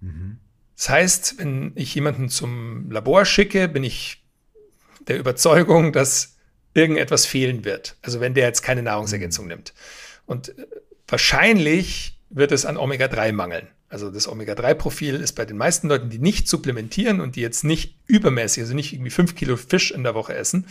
Mhm. 0.00 0.38
Das 0.76 0.88
heißt, 0.88 1.38
wenn 1.38 1.72
ich 1.74 1.94
jemanden 1.94 2.28
zum 2.28 2.90
Labor 2.90 3.24
schicke, 3.24 3.68
bin 3.68 3.82
ich 3.82 4.24
der 5.08 5.18
Überzeugung, 5.18 5.92
dass 5.92 6.36
irgendetwas 6.74 7.24
fehlen 7.26 7.64
wird. 7.64 7.96
Also 8.02 8.20
wenn 8.20 8.34
der 8.34 8.46
jetzt 8.46 8.62
keine 8.62 8.82
Nahrungsergänzung 8.82 9.46
nimmt. 9.46 9.72
Und 10.26 10.50
äh, 10.50 10.66
wahrscheinlich 11.08 12.20
wird 12.28 12.52
es 12.52 12.66
an 12.66 12.76
Omega-3 12.76 13.32
mangeln. 13.32 13.68
Also 13.88 14.10
das 14.10 14.28
Omega-3-Profil 14.28 15.14
ist 15.16 15.34
bei 15.34 15.44
den 15.44 15.56
meisten 15.56 15.88
Leuten, 15.88 16.10
die 16.10 16.18
nicht 16.18 16.48
supplementieren 16.48 17.20
und 17.20 17.36
die 17.36 17.40
jetzt 17.40 17.62
nicht 17.62 17.96
übermäßig, 18.06 18.64
also 18.64 18.74
nicht 18.74 18.92
irgendwie 18.92 19.10
fünf 19.10 19.36
Kilo 19.36 19.56
Fisch 19.56 19.92
in 19.92 20.02
der 20.02 20.14
Woche 20.14 20.34
essen, 20.34 20.66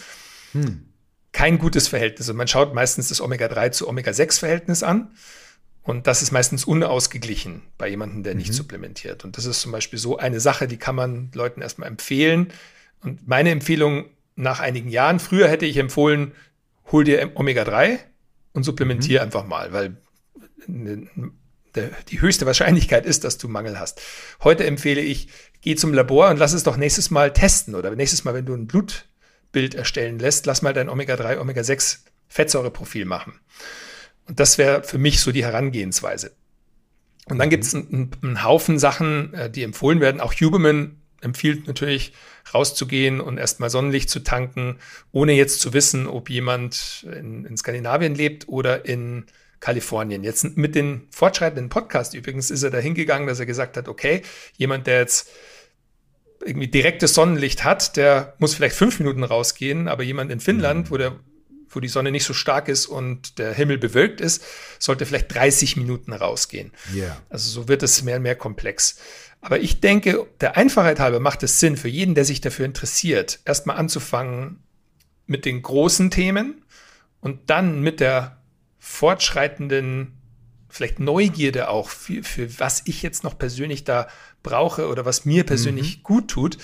hm. 0.52 0.86
kein 1.32 1.58
gutes 1.58 1.88
Verhältnis. 1.88 2.30
Und 2.30 2.36
man 2.36 2.48
schaut 2.48 2.74
meistens 2.74 3.10
das 3.10 3.22
Omega-3 3.22 3.72
zu 3.72 3.88
Omega-6-Verhältnis 3.88 4.84
an. 4.84 5.12
Und 5.86 6.08
das 6.08 6.24
ist 6.24 6.32
meistens 6.32 6.66
unausgeglichen 6.66 7.62
bei 7.78 7.88
jemandem, 7.88 8.24
der 8.24 8.34
nicht 8.34 8.50
mhm. 8.50 8.54
supplementiert. 8.54 9.24
Und 9.24 9.38
das 9.38 9.46
ist 9.46 9.62
zum 9.62 9.72
Beispiel 9.72 10.00
so 10.00 10.18
eine 10.18 10.40
Sache, 10.40 10.68
die 10.68 10.78
kann 10.78 10.96
man 10.96 11.30
Leuten 11.36 11.62
erstmal 11.62 11.88
empfehlen. 11.88 12.52
Und 13.04 13.28
meine 13.28 13.52
Empfehlung 13.52 14.06
nach 14.36 14.60
einigen 14.60 14.90
Jahren, 14.90 15.20
früher 15.20 15.48
hätte 15.48 15.68
ich 15.68 15.78
empfohlen, 15.78 16.32
hol 16.92 17.04
dir 17.04 17.32
Omega-3 17.36 18.00
und 18.54 18.64
supplementier 18.64 19.20
mhm. 19.20 19.26
einfach 19.26 19.46
mal, 19.46 19.74
weil 19.74 19.98
die 22.10 22.22
höchste 22.22 22.46
Wahrscheinlichkeit 22.46 23.06
ist, 23.06 23.24
dass 23.24 23.38
du 23.38 23.48
Mangel 23.48 23.80
hast. 23.80 24.02
Heute 24.44 24.66
empfehle 24.66 25.02
ich, 25.02 25.28
geh 25.62 25.76
zum 25.76 25.94
Labor 25.94 26.30
und 26.30 26.38
lass 26.38 26.54
es 26.54 26.64
doch 26.64 26.78
nächstes 26.78 27.12
Mal 27.12 27.34
testen 27.34 27.76
oder 27.76 27.96
nächstes 27.96 28.24
Mal, 28.24 28.34
wenn 28.34 28.46
du 28.46 28.54
ein 28.54 28.68
Blutbild 28.68 29.76
erstellen 29.76 30.20
lässt, 30.20 30.46
lass 30.46 30.62
mal 30.62 30.74
dein 30.74 30.90
Omega-3, 30.90 31.40
Omega-6 31.40 32.00
Fettsäureprofil 32.28 33.06
machen. 33.06 33.40
Und 34.28 34.40
das 34.40 34.58
wäre 34.58 34.84
für 34.84 34.98
mich 34.98 35.22
so 35.22 35.32
die 35.32 35.44
Herangehensweise. 35.44 36.32
Und 37.28 37.40
dann 37.40 37.50
gibt 37.50 37.64
es 37.64 37.74
einen, 37.74 38.12
einen, 38.22 38.44
Haufen 38.44 38.78
Sachen, 38.80 39.34
äh, 39.34 39.50
die 39.50 39.64
empfohlen 39.64 40.00
werden. 40.00 40.22
Auch 40.22 40.34
Huberman 40.34 41.02
empfiehlt 41.22 41.68
natürlich, 41.68 42.14
rauszugehen 42.54 43.20
und 43.20 43.38
erstmal 43.38 43.70
Sonnenlicht 43.70 44.10
zu 44.10 44.20
tanken, 44.20 44.78
ohne 45.12 45.34
jetzt 45.34 45.60
zu 45.60 45.74
wissen, 45.74 46.06
ob 46.06 46.30
jemand 46.30 47.08
in, 47.12 47.46
in 47.46 47.58
Skandinavien 47.58 48.14
lebt 48.14 48.48
oder 48.48 48.86
in 48.86 49.26
Kalifornien. 49.66 50.24
Jetzt 50.24 50.58
mit 50.58 50.76
den 50.76 51.08
fortschreitenden 51.10 51.70
Podcast 51.70 52.14
übrigens 52.14 52.52
ist 52.52 52.62
er 52.62 52.70
da 52.70 52.78
hingegangen, 52.78 53.28
dass 53.28 53.40
er 53.40 53.48
gesagt 53.48 53.78
hat, 53.78 53.88
okay, 53.88 54.22
jemand, 54.58 54.86
der 54.86 55.00
jetzt 55.00 55.28
irgendwie 56.46 56.68
direktes 56.68 57.16
Sonnenlicht 57.16 57.64
hat, 57.64 57.98
der 57.98 58.36
muss 58.38 58.54
vielleicht 58.54 58.76
fünf 58.76 59.00
Minuten 59.00 59.24
rausgehen, 59.24 59.88
aber 59.88 60.04
jemand 60.04 60.32
in 60.32 60.40
Finnland, 60.40 60.86
mhm. 60.86 60.92
wo 60.92 60.98
der 60.98 61.20
wo 61.70 61.80
die 61.80 61.88
Sonne 61.90 62.12
nicht 62.12 62.24
so 62.24 62.34
stark 62.34 62.70
ist 62.70 62.86
und 62.86 63.38
der 63.40 63.54
Himmel 63.54 63.78
bewölkt 63.78 64.22
ist, 64.22 64.46
sollte 64.80 65.06
vielleicht 65.06 65.34
30 65.34 65.76
Minuten 65.76 66.14
rausgehen. 66.14 66.72
Yeah. 66.94 67.18
Also 67.28 67.50
so 67.50 67.68
wird 67.68 67.84
es 67.84 68.02
mehr 68.02 68.16
und 68.16 68.22
mehr 68.22 68.36
komplex. 68.36 68.98
Aber 69.42 69.60
ich 69.60 69.82
denke, 69.82 70.26
der 70.40 70.56
Einfachheit 70.56 71.02
halber 71.02 71.20
macht 71.20 71.44
es 71.44 71.60
Sinn 71.60 71.76
für 71.76 71.90
jeden, 71.90 72.16
der 72.16 72.24
sich 72.24 72.40
dafür 72.40 72.66
interessiert, 72.66 73.40
erstmal 73.44 73.76
anzufangen 73.76 74.64
mit 75.26 75.44
den 75.44 75.62
großen 75.62 76.12
Themen 76.12 76.64
und 77.20 77.50
dann 77.50 77.82
mit 77.82 78.00
der 78.00 78.38
fortschreitenden, 78.86 80.14
vielleicht 80.70 81.00
Neugierde 81.00 81.70
auch, 81.70 81.90
für, 81.90 82.24
für 82.24 82.60
was 82.60 82.84
ich 82.86 83.02
jetzt 83.02 83.24
noch 83.24 83.38
persönlich 83.38 83.84
da 83.84 84.08
brauche 84.44 84.88
oder 84.88 85.06
was 85.06 85.26
mir 85.26 85.44
persönlich 85.44 85.98
mhm. 85.98 86.04
gut 86.04 86.28
tut, 86.28 86.58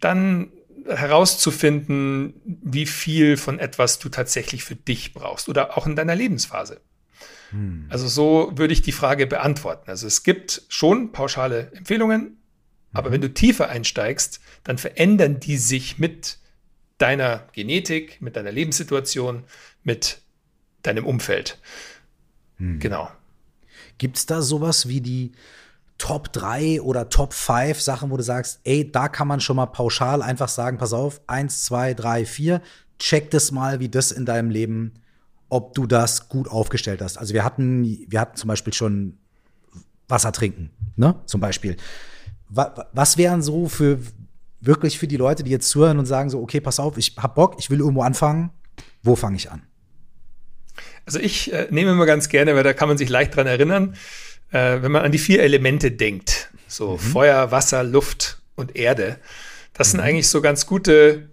dann 0.00 0.50
herauszufinden, 0.86 2.34
wie 2.44 2.86
viel 2.86 3.36
von 3.36 3.60
etwas 3.60 4.00
du 4.00 4.08
tatsächlich 4.08 4.64
für 4.64 4.74
dich 4.74 5.14
brauchst 5.14 5.48
oder 5.48 5.78
auch 5.78 5.86
in 5.86 5.94
deiner 5.94 6.16
Lebensphase. 6.16 6.80
Hm. 7.50 7.86
Also 7.88 8.08
so 8.08 8.50
würde 8.56 8.72
ich 8.72 8.82
die 8.82 8.90
Frage 8.90 9.28
beantworten. 9.28 9.88
Also 9.88 10.08
es 10.08 10.24
gibt 10.24 10.62
schon 10.68 11.12
pauschale 11.12 11.70
Empfehlungen, 11.76 12.42
aber 12.92 13.10
mhm. 13.10 13.14
wenn 13.14 13.20
du 13.20 13.32
tiefer 13.32 13.68
einsteigst, 13.68 14.40
dann 14.64 14.78
verändern 14.78 15.38
die 15.38 15.58
sich 15.58 16.00
mit 16.00 16.38
deiner 16.98 17.46
Genetik, 17.52 18.20
mit 18.20 18.34
deiner 18.34 18.50
Lebenssituation, 18.50 19.44
mit 19.84 20.21
deinem 20.82 21.06
Umfeld. 21.06 21.58
Hm. 22.56 22.78
Genau. 22.78 23.10
Gibt 23.98 24.16
es 24.16 24.26
da 24.26 24.42
sowas 24.42 24.88
wie 24.88 25.00
die 25.00 25.32
Top 25.98 26.32
3 26.32 26.80
oder 26.80 27.08
Top 27.08 27.32
5 27.32 27.80
Sachen, 27.80 28.10
wo 28.10 28.16
du 28.16 28.22
sagst, 28.22 28.60
ey, 28.64 28.90
da 28.90 29.08
kann 29.08 29.28
man 29.28 29.40
schon 29.40 29.56
mal 29.56 29.66
pauschal 29.66 30.22
einfach 30.22 30.48
sagen, 30.48 30.78
pass 30.78 30.92
auf, 30.92 31.20
1, 31.28 31.64
2, 31.64 31.94
3, 31.94 32.26
4, 32.26 32.62
check 32.98 33.30
das 33.30 33.52
mal, 33.52 33.78
wie 33.78 33.88
das 33.88 34.10
in 34.10 34.26
deinem 34.26 34.50
Leben, 34.50 34.94
ob 35.48 35.74
du 35.74 35.86
das 35.86 36.28
gut 36.28 36.48
aufgestellt 36.48 37.02
hast. 37.02 37.18
Also 37.18 37.34
wir 37.34 37.44
hatten, 37.44 37.84
wir 38.08 38.20
hatten 38.20 38.36
zum 38.36 38.48
Beispiel 38.48 38.72
schon 38.72 39.18
Wasser 40.08 40.32
trinken, 40.32 40.70
ne, 40.96 41.14
zum 41.26 41.40
Beispiel. 41.40 41.76
Was 42.48 43.16
wären 43.16 43.40
so 43.40 43.68
für 43.68 43.98
wirklich 44.60 44.98
für 44.98 45.06
die 45.06 45.16
Leute, 45.16 45.42
die 45.42 45.50
jetzt 45.50 45.68
zuhören 45.68 45.98
und 45.98 46.06
sagen 46.06 46.30
so, 46.30 46.40
okay, 46.40 46.60
pass 46.60 46.80
auf, 46.80 46.96
ich 46.96 47.16
hab 47.16 47.34
Bock, 47.34 47.56
ich 47.58 47.70
will 47.70 47.80
irgendwo 47.80 48.02
anfangen, 48.02 48.50
wo 49.02 49.16
fange 49.16 49.36
ich 49.36 49.50
an? 49.50 49.62
Also 51.06 51.18
ich 51.18 51.52
äh, 51.52 51.66
nehme 51.70 51.92
immer 51.92 52.06
ganz 52.06 52.28
gerne, 52.28 52.54
weil 52.54 52.62
da 52.62 52.72
kann 52.72 52.88
man 52.88 52.98
sich 52.98 53.08
leicht 53.08 53.36
dran 53.36 53.46
erinnern 53.46 53.96
äh, 54.52 54.82
wenn 54.82 54.92
man 54.92 55.02
an 55.02 55.12
die 55.12 55.18
vier 55.18 55.42
Elemente 55.42 55.90
denkt, 55.90 56.50
so 56.68 56.92
mhm. 56.92 56.98
Feuer, 56.98 57.50
Wasser, 57.50 57.82
Luft 57.82 58.38
und 58.54 58.76
Erde, 58.76 59.16
das 59.72 59.88
mhm. 59.88 59.90
sind 59.90 60.00
eigentlich 60.00 60.28
so 60.28 60.40
ganz 60.40 60.66
gute 60.66 61.30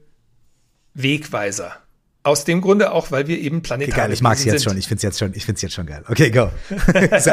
Wegweiser. 0.93 1.73
Aus 2.21 2.43
dem 2.43 2.59
Grunde 2.59 2.91
auch, 2.91 3.11
weil 3.11 3.27
wir 3.27 3.39
eben 3.39 3.61
planetarisch 3.61 3.93
okay, 3.93 4.01
geil, 4.07 4.13
ich 4.13 4.21
mag 4.21 4.37
es 4.37 4.43
jetzt 4.43 4.61
sind. 4.61 4.71
schon, 4.71 4.77
ich 4.77 4.87
finde 4.87 4.97
es 4.97 5.03
jetzt 5.03 5.19
schon, 5.19 5.33
ich 5.33 5.45
finde 5.45 5.55
es 5.55 5.61
jetzt 5.61 5.73
schon 5.73 5.85
geil. 5.85 6.03
Okay, 6.09 6.29
go. 6.29 6.51
so, 7.19 7.31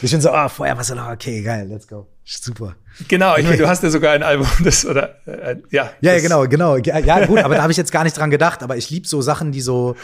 ich 0.00 0.10
bin 0.10 0.20
so, 0.20 0.32
oh, 0.32 0.48
Feuer, 0.48 0.76
Wasser, 0.76 0.94
Luft, 0.94 1.10
okay, 1.12 1.42
geil, 1.42 1.66
let's 1.68 1.86
go. 1.86 2.06
Super. 2.24 2.76
Genau, 3.08 3.32
ich 3.32 3.40
okay. 3.40 3.48
meine, 3.48 3.56
du 3.58 3.68
hast 3.68 3.82
ja 3.82 3.90
sogar 3.90 4.12
ein 4.12 4.22
Album, 4.22 4.46
das, 4.64 4.86
oder, 4.86 5.16
äh, 5.26 5.56
ja. 5.70 5.90
Ja, 6.00 6.12
ja, 6.12 6.20
genau, 6.20 6.46
genau. 6.46 6.76
Ja, 6.76 7.26
gut, 7.26 7.38
aber 7.38 7.56
da 7.56 7.62
habe 7.62 7.72
ich 7.72 7.78
jetzt 7.78 7.90
gar 7.90 8.04
nicht 8.04 8.16
dran 8.16 8.30
gedacht, 8.30 8.62
aber 8.62 8.76
ich 8.76 8.88
liebe 8.88 9.06
so 9.06 9.20
Sachen, 9.20 9.50
die 9.50 9.60
so, 9.60 9.96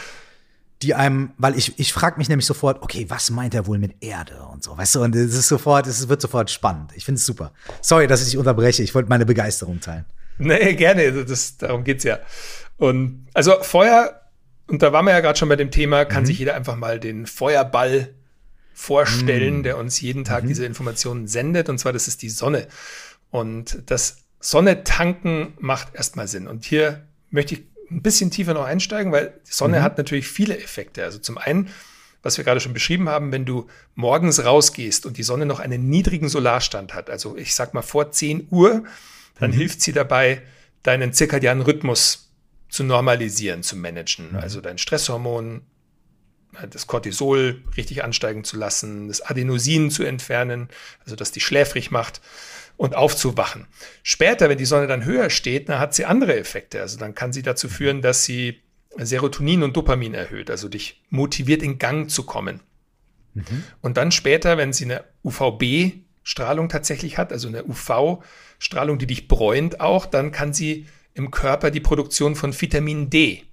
die 0.81 0.93
einem, 0.93 1.31
weil 1.37 1.57
ich, 1.57 1.79
ich 1.79 1.91
frage 1.91 2.17
mich 2.17 2.29
nämlich 2.29 2.45
sofort, 2.45 2.83
okay, 2.83 3.05
was 3.09 3.31
meint 3.31 3.55
er 3.55 3.65
wohl 3.65 3.79
mit 3.79 3.95
Erde 4.03 4.43
und 4.51 4.63
so, 4.63 4.77
weißt 4.77 4.95
du, 4.95 5.03
und 5.03 5.15
es 5.15 5.33
ist 5.33 5.47
sofort, 5.47 5.87
es 5.87 6.07
wird 6.07 6.21
sofort 6.21 6.51
spannend. 6.51 6.91
Ich 6.95 7.05
finde 7.05 7.17
es 7.17 7.25
super. 7.25 7.51
Sorry, 7.81 8.07
dass 8.07 8.21
ich 8.21 8.27
dich 8.27 8.37
unterbreche, 8.37 8.83
ich 8.83 8.93
wollte 8.93 9.09
meine 9.09 9.25
Begeisterung 9.25 9.79
teilen. 9.79 10.05
Nee, 10.37 10.75
gerne, 10.75 11.01
also 11.03 11.23
das, 11.23 11.57
darum 11.57 11.83
geht's 11.83 12.03
ja. 12.03 12.19
Und 12.77 13.27
also 13.33 13.55
Feuer, 13.61 14.21
und 14.67 14.83
da 14.83 14.93
waren 14.93 15.05
wir 15.05 15.13
ja 15.13 15.19
gerade 15.21 15.39
schon 15.39 15.49
bei 15.49 15.55
dem 15.55 15.71
Thema, 15.71 16.05
kann 16.05 16.23
mhm. 16.23 16.27
sich 16.27 16.37
jeder 16.37 16.53
einfach 16.53 16.75
mal 16.75 16.99
den 16.99 17.25
Feuerball 17.25 18.13
vorstellen, 18.73 19.59
mhm. 19.59 19.63
der 19.63 19.77
uns 19.77 19.99
jeden 19.99 20.23
Tag 20.23 20.43
mhm. 20.43 20.49
diese 20.49 20.65
Informationen 20.65 21.27
sendet, 21.27 21.69
und 21.69 21.79
zwar 21.79 21.93
das 21.93 22.07
ist 22.07 22.21
die 22.21 22.29
Sonne. 22.29 22.67
Und 23.31 23.81
das 23.87 24.17
Sonne 24.39 24.83
tanken 24.83 25.53
macht 25.59 25.95
erstmal 25.95 26.27
Sinn. 26.27 26.47
Und 26.47 26.63
hier 26.65 27.07
möchte 27.31 27.55
ich 27.55 27.63
ein 27.89 28.01
bisschen 28.01 28.31
tiefer 28.31 28.53
noch 28.53 28.65
einsteigen, 28.65 29.11
weil 29.11 29.39
die 29.47 29.53
Sonne 29.53 29.79
mhm. 29.79 29.83
hat 29.83 29.97
natürlich 29.97 30.27
viele 30.27 30.57
Effekte. 30.57 31.03
Also 31.03 31.19
zum 31.19 31.37
einen, 31.37 31.69
was 32.23 32.37
wir 32.37 32.43
gerade 32.43 32.59
schon 32.59 32.73
beschrieben 32.73 33.09
haben, 33.09 33.31
wenn 33.31 33.45
du 33.45 33.67
morgens 33.95 34.43
rausgehst 34.43 35.05
und 35.05 35.17
die 35.17 35.23
Sonne 35.23 35.45
noch 35.45 35.59
einen 35.59 35.89
niedrigen 35.89 36.29
Solarstand 36.29 36.93
hat, 36.93 37.09
also 37.09 37.37
ich 37.37 37.55
sag 37.55 37.73
mal 37.73 37.81
vor 37.81 38.11
10 38.11 38.47
Uhr, 38.51 38.83
dann 39.39 39.51
mhm. 39.51 39.55
hilft 39.55 39.81
sie 39.81 39.93
dabei, 39.93 40.41
deinen 40.83 41.13
zirkadianen 41.13 41.63
Rhythmus 41.63 42.31
zu 42.69 42.83
normalisieren, 42.83 43.63
zu 43.63 43.75
managen. 43.75 44.31
Mhm. 44.31 44.37
Also 44.37 44.61
dein 44.61 44.77
Stresshormon, 44.77 45.61
das 46.69 46.87
Cortisol 46.87 47.61
richtig 47.75 48.03
ansteigen 48.03 48.43
zu 48.43 48.57
lassen, 48.57 49.07
das 49.07 49.21
Adenosin 49.21 49.91
zu 49.91 50.03
entfernen, 50.03 50.69
also 51.03 51.15
dass 51.15 51.31
die 51.31 51.41
schläfrig 51.41 51.91
macht 51.91 52.21
und 52.77 52.95
aufzuwachen. 52.95 53.67
Später, 54.03 54.49
wenn 54.49 54.57
die 54.57 54.65
Sonne 54.65 54.87
dann 54.87 55.03
höher 55.03 55.29
steht, 55.29 55.67
dann 55.67 55.79
hat 55.79 55.93
sie 55.93 56.05
andere 56.05 56.37
Effekte. 56.37 56.79
Also 56.81 56.97
dann 56.97 57.15
kann 57.15 57.33
sie 57.33 57.41
dazu 57.41 57.67
führen, 57.67 58.01
dass 58.01 58.23
sie 58.23 58.61
Serotonin 58.95 59.63
und 59.63 59.75
Dopamin 59.75 60.13
erhöht, 60.13 60.49
also 60.49 60.69
dich 60.69 61.03
motiviert 61.09 61.61
in 61.61 61.77
Gang 61.77 62.09
zu 62.09 62.23
kommen. 62.23 62.61
Mhm. 63.33 63.63
Und 63.81 63.97
dann 63.97 64.11
später, 64.11 64.57
wenn 64.57 64.73
sie 64.73 64.85
eine 64.85 65.03
UVB-Strahlung 65.23 66.69
tatsächlich 66.69 67.17
hat, 67.17 67.31
also 67.31 67.47
eine 67.47 67.65
UV-Strahlung, 67.65 68.97
die 68.97 69.07
dich 69.07 69.27
bräunt 69.27 69.81
auch, 69.81 70.05
dann 70.05 70.31
kann 70.31 70.53
sie 70.53 70.87
im 71.13 71.31
Körper 71.31 71.71
die 71.71 71.79
Produktion 71.79 72.35
von 72.35 72.59
Vitamin 72.59 73.09
D 73.09 73.43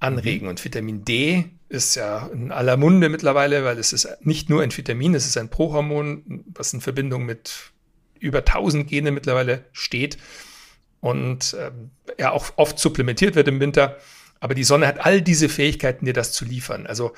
anregen. 0.00 0.44
Mhm. 0.44 0.50
Und 0.50 0.64
Vitamin 0.64 1.04
D 1.04 1.44
ist 1.68 1.94
ja 1.96 2.28
in 2.32 2.52
aller 2.52 2.76
Munde 2.76 3.08
mittlerweile, 3.08 3.64
weil 3.64 3.78
es 3.78 3.92
ist 3.92 4.08
nicht 4.20 4.48
nur 4.50 4.62
ein 4.62 4.74
Vitamin, 4.74 5.14
es 5.14 5.26
ist 5.26 5.36
ein 5.36 5.48
Prohormon, 5.48 6.44
was 6.54 6.72
in 6.72 6.80
Verbindung 6.80 7.24
mit 7.24 7.72
über 8.24 8.38
1000 8.38 8.88
Gene 8.88 9.10
mittlerweile 9.10 9.64
steht 9.72 10.18
und 11.00 11.56
ähm, 11.60 11.90
ja 12.18 12.32
auch 12.32 12.52
oft 12.56 12.78
supplementiert 12.78 13.34
wird 13.34 13.48
im 13.48 13.60
Winter. 13.60 13.98
Aber 14.40 14.54
die 14.54 14.64
Sonne 14.64 14.86
hat 14.86 15.04
all 15.04 15.22
diese 15.22 15.48
Fähigkeiten, 15.48 16.06
dir 16.06 16.12
das 16.12 16.32
zu 16.32 16.44
liefern. 16.44 16.86
Also 16.86 17.12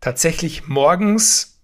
tatsächlich 0.00 0.66
morgens 0.68 1.60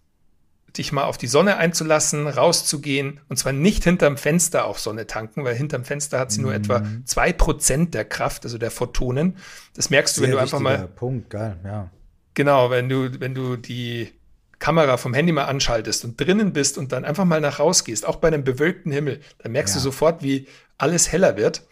dich 0.76 0.92
mal 0.92 1.04
auf 1.04 1.18
die 1.18 1.26
Sonne 1.26 1.56
einzulassen, 1.56 2.26
rauszugehen 2.26 3.20
und 3.28 3.36
zwar 3.36 3.52
nicht 3.52 3.84
hinterm 3.84 4.16
Fenster 4.16 4.64
auf 4.64 4.78
Sonne 4.78 5.06
tanken, 5.06 5.44
weil 5.44 5.54
hinterm 5.54 5.84
Fenster 5.84 6.18
hat 6.18 6.30
sie 6.30 6.40
nur 6.40 6.50
mhm. 6.50 6.56
etwa 6.56 6.82
2% 7.06 7.90
der 7.90 8.04
Kraft, 8.04 8.44
also 8.44 8.58
der 8.58 8.70
Photonen. 8.70 9.36
Das 9.74 9.90
merkst 9.90 10.16
du, 10.16 10.20
Sehr 10.20 10.28
wenn 10.28 10.36
du 10.36 10.42
einfach 10.42 10.60
mal. 10.60 10.88
Punkt, 10.88 11.30
geil, 11.30 11.58
ja. 11.64 11.90
Genau, 12.34 12.70
wenn 12.70 12.88
du, 12.88 13.20
wenn 13.20 13.34
du 13.34 13.56
die 13.56 14.12
Kamera 14.58 14.96
vom 14.96 15.14
Handy 15.14 15.32
mal 15.32 15.44
anschaltest 15.44 16.04
und 16.04 16.20
drinnen 16.20 16.52
bist 16.52 16.78
und 16.78 16.92
dann 16.92 17.04
einfach 17.04 17.24
mal 17.24 17.40
nach 17.40 17.60
raus 17.60 17.84
gehst, 17.84 18.06
auch 18.06 18.16
bei 18.16 18.28
einem 18.28 18.44
bewölkten 18.44 18.90
Himmel, 18.90 19.20
dann 19.38 19.52
merkst 19.52 19.74
ja. 19.74 19.80
du 19.80 19.84
sofort, 19.84 20.22
wie 20.22 20.48
alles 20.78 21.12
heller 21.12 21.36
wird. 21.36 21.62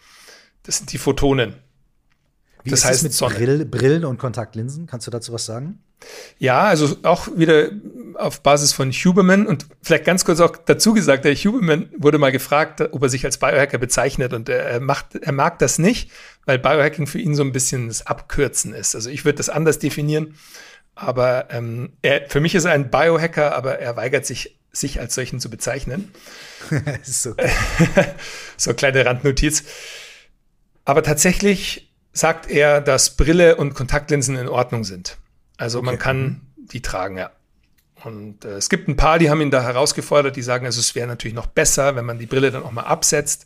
Das 0.63 0.77
sind 0.77 0.91
die 0.93 0.97
Photonen. 0.97 1.55
Wie 2.63 2.71
das 2.71 2.85
heißt 2.85 3.03
mit 3.03 3.13
Sonne. 3.13 3.35
Brill, 3.35 3.65
Brillen 3.65 4.05
und 4.05 4.17
Kontaktlinsen? 4.17 4.87
Kannst 4.87 5.07
du 5.07 5.11
dazu 5.11 5.31
was 5.31 5.45
sagen? 5.45 5.79
Ja, 6.37 6.65
also 6.65 6.95
auch 7.03 7.27
wieder 7.35 7.71
auf 8.15 8.41
Basis 8.41 8.73
von 8.73 8.91
Huberman 8.91 9.47
und 9.47 9.65
vielleicht 9.81 10.05
ganz 10.05 10.25
kurz 10.25 10.39
auch 10.39 10.55
dazu 10.55 10.93
gesagt, 10.93 11.25
der 11.25 11.33
Huberman 11.33 11.89
wurde 11.97 12.19
mal 12.19 12.31
gefragt, 12.31 12.81
ob 12.91 13.01
er 13.01 13.09
sich 13.09 13.25
als 13.25 13.37
Biohacker 13.37 13.77
bezeichnet 13.77 14.33
und 14.33 14.49
er 14.49 14.79
macht, 14.79 15.15
er 15.15 15.31
mag 15.31 15.57
das 15.59 15.79
nicht, 15.79 16.11
weil 16.45 16.59
Biohacking 16.59 17.07
für 17.07 17.19
ihn 17.19 17.35
so 17.35 17.43
ein 17.43 17.51
bisschen 17.51 17.87
das 17.87 18.05
Abkürzen 18.05 18.73
ist. 18.73 18.95
Also 18.95 19.09
ich 19.09 19.25
würde 19.25 19.37
das 19.37 19.49
anders 19.49 19.79
definieren, 19.79 20.35
aber 20.97 21.47
ähm, 21.51 21.93
er, 22.01 22.27
für 22.27 22.39
mich 22.39 22.55
ist 22.55 22.65
er 22.65 22.71
ein 22.71 22.89
Biohacker, 22.89 23.55
aber 23.55 23.79
er 23.79 23.95
weigert 23.95 24.25
sich, 24.25 24.59
sich 24.71 24.99
als 24.99 25.15
solchen 25.15 25.39
zu 25.39 25.49
bezeichnen. 25.49 26.11
so. 27.03 27.35
so 28.57 28.73
kleine 28.73 29.05
Randnotiz. 29.05 29.63
Aber 30.85 31.03
tatsächlich 31.03 31.93
sagt 32.13 32.49
er, 32.49 32.81
dass 32.81 33.15
Brille 33.15 33.57
und 33.57 33.75
Kontaktlinsen 33.75 34.35
in 34.37 34.47
Ordnung 34.47 34.83
sind. 34.83 35.17
Also 35.57 35.79
okay. 35.79 35.85
man 35.85 35.99
kann 35.99 36.21
mhm. 36.23 36.41
die 36.71 36.81
tragen, 36.81 37.17
ja. 37.17 37.31
Und 38.03 38.45
äh, 38.45 38.55
es 38.55 38.69
gibt 38.69 38.87
ein 38.87 38.95
paar, 38.95 39.19
die 39.19 39.29
haben 39.29 39.41
ihn 39.41 39.51
da 39.51 39.61
herausgefordert, 39.61 40.35
die 40.35 40.41
sagen, 40.41 40.65
also 40.65 40.79
es 40.79 40.95
wäre 40.95 41.07
natürlich 41.07 41.35
noch 41.35 41.47
besser, 41.47 41.95
wenn 41.95 42.05
man 42.05 42.17
die 42.17 42.25
Brille 42.25 42.51
dann 42.51 42.63
auch 42.63 42.71
mal 42.71 42.83
absetzt. 42.83 43.45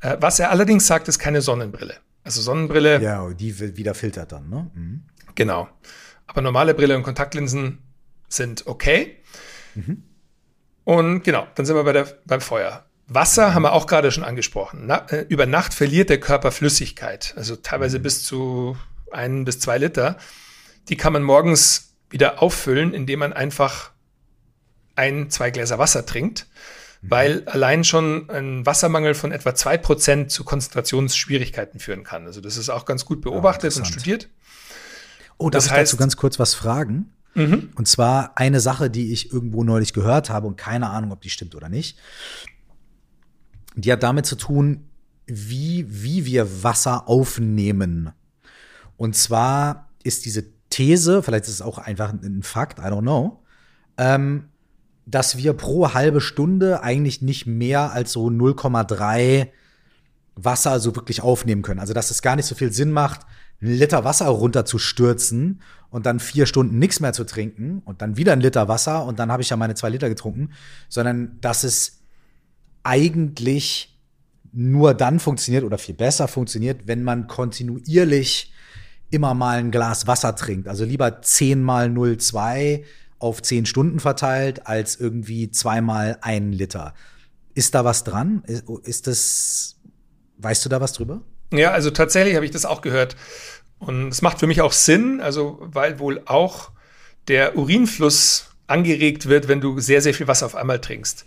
Äh, 0.00 0.16
was 0.20 0.38
er 0.38 0.50
allerdings 0.50 0.86
sagt, 0.86 1.08
ist 1.08 1.18
keine 1.18 1.42
Sonnenbrille. 1.42 1.96
Also 2.24 2.40
Sonnenbrille. 2.40 3.00
Ja, 3.02 3.28
die 3.30 3.76
wieder 3.76 3.94
filtert 3.94 4.32
dann, 4.32 4.48
ne? 4.48 4.70
Mhm. 4.74 5.02
Genau. 5.34 5.68
Aber 6.36 6.42
normale 6.42 6.74
Brille 6.74 6.94
und 6.94 7.02
Kontaktlinsen 7.02 7.78
sind 8.28 8.66
okay. 8.66 9.16
Mhm. 9.74 10.02
Und 10.84 11.24
genau, 11.24 11.46
dann 11.54 11.64
sind 11.64 11.76
wir 11.76 11.82
bei 11.82 11.94
der, 11.94 12.08
beim 12.26 12.42
Feuer. 12.42 12.84
Wasser 13.06 13.54
haben 13.54 13.62
wir 13.62 13.72
auch 13.72 13.86
gerade 13.86 14.12
schon 14.12 14.22
angesprochen. 14.22 14.82
Na, 14.84 15.06
äh, 15.08 15.24
über 15.30 15.46
Nacht 15.46 15.72
verliert 15.72 16.10
der 16.10 16.20
Körper 16.20 16.52
Flüssigkeit, 16.52 17.32
also 17.38 17.56
teilweise 17.56 18.00
mhm. 18.00 18.02
bis 18.02 18.22
zu 18.22 18.76
ein 19.10 19.46
bis 19.46 19.60
zwei 19.60 19.78
Liter. 19.78 20.18
Die 20.90 20.98
kann 20.98 21.14
man 21.14 21.22
morgens 21.22 21.94
wieder 22.10 22.42
auffüllen, 22.42 22.92
indem 22.92 23.20
man 23.20 23.32
einfach 23.32 23.92
ein, 24.94 25.30
zwei 25.30 25.50
Gläser 25.50 25.78
Wasser 25.78 26.04
trinkt, 26.04 26.48
mhm. 27.00 27.10
weil 27.10 27.48
allein 27.48 27.82
schon 27.82 28.28
ein 28.28 28.66
Wassermangel 28.66 29.14
von 29.14 29.32
etwa 29.32 29.54
zwei 29.54 29.78
Prozent 29.78 30.30
zu 30.30 30.44
Konzentrationsschwierigkeiten 30.44 31.80
führen 31.80 32.04
kann. 32.04 32.26
Also 32.26 32.42
das 32.42 32.58
ist 32.58 32.68
auch 32.68 32.84
ganz 32.84 33.06
gut 33.06 33.22
beobachtet 33.22 33.72
ja, 33.72 33.78
und 33.78 33.86
studiert. 33.86 34.28
Oh, 35.38 35.50
darf 35.50 35.64
das 35.64 35.70
heißt, 35.70 35.78
ich 35.78 35.90
dazu 35.90 35.96
ganz 35.96 36.16
kurz 36.16 36.38
was 36.38 36.54
fragen? 36.54 37.12
Mhm. 37.34 37.70
Und 37.74 37.86
zwar 37.86 38.32
eine 38.36 38.60
Sache, 38.60 38.88
die 38.88 39.12
ich 39.12 39.32
irgendwo 39.32 39.62
neulich 39.62 39.92
gehört 39.92 40.30
habe 40.30 40.46
und 40.46 40.56
keine 40.56 40.88
Ahnung, 40.90 41.12
ob 41.12 41.20
die 41.20 41.30
stimmt 41.30 41.54
oder 41.54 41.68
nicht. 41.68 41.98
Die 43.74 43.92
hat 43.92 44.02
damit 44.02 44.24
zu 44.24 44.36
tun, 44.36 44.88
wie, 45.26 45.84
wie 45.88 46.24
wir 46.24 46.62
Wasser 46.62 47.08
aufnehmen. 47.08 48.12
Und 48.96 49.16
zwar 49.16 49.90
ist 50.02 50.24
diese 50.24 50.46
These, 50.70 51.22
vielleicht 51.22 51.44
ist 51.44 51.54
es 51.54 51.62
auch 51.62 51.78
einfach 51.78 52.12
ein 52.12 52.42
Fakt, 52.42 52.78
I 52.78 52.82
don't 52.82 53.02
know, 53.02 53.42
ähm, 53.98 54.48
dass 55.04 55.36
wir 55.36 55.52
pro 55.52 55.94
halbe 55.94 56.20
Stunde 56.20 56.82
eigentlich 56.82 57.22
nicht 57.22 57.46
mehr 57.46 57.92
als 57.92 58.12
so 58.12 58.28
0,3 58.28 59.48
Wasser 60.34 60.80
so 60.80 60.96
wirklich 60.96 61.22
aufnehmen 61.22 61.62
können. 61.62 61.80
Also 61.80 61.92
dass 61.92 62.10
es 62.10 62.22
gar 62.22 62.36
nicht 62.36 62.46
so 62.46 62.54
viel 62.54 62.72
Sinn 62.72 62.92
macht, 62.92 63.20
einen 63.60 63.72
Liter 63.72 64.04
Wasser 64.04 64.26
runterzustürzen 64.26 65.60
und 65.90 66.06
dann 66.06 66.20
vier 66.20 66.46
Stunden 66.46 66.78
nichts 66.78 67.00
mehr 67.00 67.12
zu 67.12 67.24
trinken 67.24 67.80
und 67.84 68.02
dann 68.02 68.16
wieder 68.16 68.32
ein 68.32 68.40
Liter 68.40 68.68
Wasser 68.68 69.04
und 69.04 69.18
dann 69.18 69.32
habe 69.32 69.42
ich 69.42 69.50
ja 69.50 69.56
meine 69.56 69.74
zwei 69.74 69.88
Liter 69.88 70.08
getrunken, 70.08 70.50
sondern 70.88 71.38
dass 71.40 71.64
es 71.64 72.00
eigentlich 72.82 73.98
nur 74.52 74.94
dann 74.94 75.20
funktioniert 75.20 75.64
oder 75.64 75.78
viel 75.78 75.94
besser 75.94 76.28
funktioniert, 76.28 76.86
wenn 76.86 77.02
man 77.02 77.26
kontinuierlich 77.26 78.52
immer 79.10 79.34
mal 79.34 79.58
ein 79.58 79.70
Glas 79.70 80.06
Wasser 80.06 80.34
trinkt. 80.34 80.68
Also 80.68 80.84
lieber 80.84 81.22
10 81.22 81.62
mal 81.62 81.88
0,2 81.88 82.84
auf 83.18 83.42
10 83.42 83.66
Stunden 83.66 84.00
verteilt, 84.00 84.66
als 84.66 84.96
irgendwie 84.96 85.50
zweimal 85.50 86.18
einen 86.20 86.52
Liter. 86.52 86.94
Ist 87.54 87.74
da 87.74 87.84
was 87.84 88.04
dran? 88.04 88.42
Ist, 88.46 88.64
ist 88.84 89.06
das, 89.06 89.76
weißt 90.38 90.64
du 90.64 90.68
da 90.68 90.80
was 90.80 90.92
drüber? 90.92 91.22
Ja, 91.52 91.70
also 91.72 91.90
tatsächlich 91.90 92.34
habe 92.34 92.44
ich 92.44 92.50
das 92.50 92.64
auch 92.64 92.80
gehört. 92.80 93.16
Und 93.78 94.08
es 94.08 94.22
macht 94.22 94.40
für 94.40 94.46
mich 94.46 94.60
auch 94.60 94.72
Sinn, 94.72 95.20
also 95.20 95.58
weil 95.60 95.98
wohl 95.98 96.22
auch 96.24 96.70
der 97.28 97.56
Urinfluss 97.56 98.50
angeregt 98.66 99.28
wird, 99.28 99.48
wenn 99.48 99.60
du 99.60 99.78
sehr, 99.80 100.00
sehr 100.00 100.14
viel 100.14 100.28
Wasser 100.28 100.46
auf 100.46 100.54
einmal 100.54 100.80
trinkst. 100.80 101.26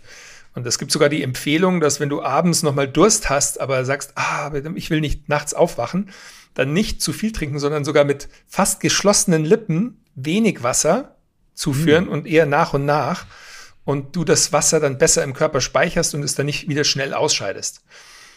Und 0.54 0.66
es 0.66 0.78
gibt 0.78 0.90
sogar 0.90 1.08
die 1.08 1.22
Empfehlung, 1.22 1.80
dass 1.80 2.00
wenn 2.00 2.08
du 2.08 2.22
abends 2.22 2.62
nochmal 2.62 2.88
Durst 2.88 3.30
hast, 3.30 3.60
aber 3.60 3.84
sagst, 3.84 4.12
ah, 4.16 4.50
ich 4.74 4.90
will 4.90 5.00
nicht 5.00 5.28
nachts 5.28 5.54
aufwachen, 5.54 6.10
dann 6.54 6.72
nicht 6.72 7.00
zu 7.00 7.12
viel 7.12 7.30
trinken, 7.30 7.60
sondern 7.60 7.84
sogar 7.84 8.04
mit 8.04 8.28
fast 8.48 8.80
geschlossenen 8.80 9.44
Lippen 9.44 10.04
wenig 10.16 10.62
Wasser 10.62 11.16
zuführen 11.54 12.06
mhm. 12.06 12.10
und 12.10 12.26
eher 12.26 12.46
nach 12.46 12.74
und 12.74 12.84
nach 12.84 13.26
und 13.84 14.16
du 14.16 14.24
das 14.24 14.52
Wasser 14.52 14.80
dann 14.80 14.98
besser 14.98 15.22
im 15.22 15.34
Körper 15.34 15.60
speicherst 15.60 16.14
und 16.14 16.22
es 16.24 16.34
dann 16.34 16.46
nicht 16.46 16.68
wieder 16.68 16.84
schnell 16.84 17.14
ausscheidest. 17.14 17.84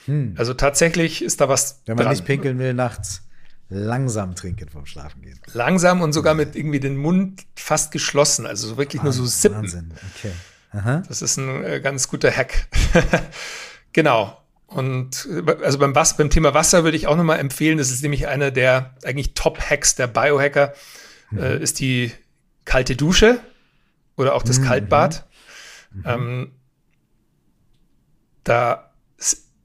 Mhm. 0.07 0.35
Also 0.37 0.53
tatsächlich 0.53 1.23
ist 1.23 1.41
da 1.41 1.49
was. 1.49 1.81
Wenn 1.85 1.95
man 1.95 2.05
dran. 2.05 2.13
nicht 2.13 2.25
pinkeln 2.25 2.59
will 2.59 2.73
nachts, 2.73 3.23
langsam 3.69 4.35
trinken 4.35 4.69
vom 4.69 4.85
Schlafen 4.85 5.21
gehen. 5.21 5.39
Langsam 5.53 6.01
und 6.01 6.13
sogar 6.13 6.33
mit 6.33 6.55
irgendwie 6.55 6.79
den 6.79 6.97
Mund 6.97 7.43
fast 7.55 7.91
geschlossen, 7.91 8.45
also 8.45 8.67
so 8.67 8.77
wirklich 8.77 9.01
ah, 9.01 9.05
nur 9.05 9.13
so 9.13 9.25
sippen. 9.25 9.63
Wahnsinn, 9.63 9.93
okay. 10.15 10.31
Aha. 10.71 11.03
Das 11.07 11.21
ist 11.21 11.37
ein 11.37 11.63
äh, 11.63 11.79
ganz 11.81 12.07
guter 12.07 12.31
Hack. 12.31 12.67
genau. 13.93 14.37
Und 14.67 15.27
äh, 15.27 15.63
also 15.63 15.77
beim, 15.77 15.95
Was 15.95 16.17
beim 16.17 16.29
Thema 16.29 16.53
Wasser 16.53 16.83
würde 16.83 16.97
ich 16.97 17.07
auch 17.07 17.15
nochmal 17.15 17.39
empfehlen, 17.39 17.77
das 17.77 17.91
ist 17.91 18.01
nämlich 18.01 18.27
einer 18.27 18.51
der 18.51 18.95
eigentlich 19.03 19.33
Top-Hacks 19.35 19.95
der 19.95 20.07
Biohacker, 20.07 20.73
mhm. 21.29 21.39
äh, 21.39 21.57
ist 21.57 21.79
die 21.79 22.11
kalte 22.65 22.95
Dusche 22.95 23.39
oder 24.15 24.33
auch 24.35 24.43
das 24.43 24.59
mhm. 24.59 24.65
Kaltbad. 24.65 25.25
Mhm. 25.91 26.03
Ähm, 26.05 26.51
da 28.43 28.92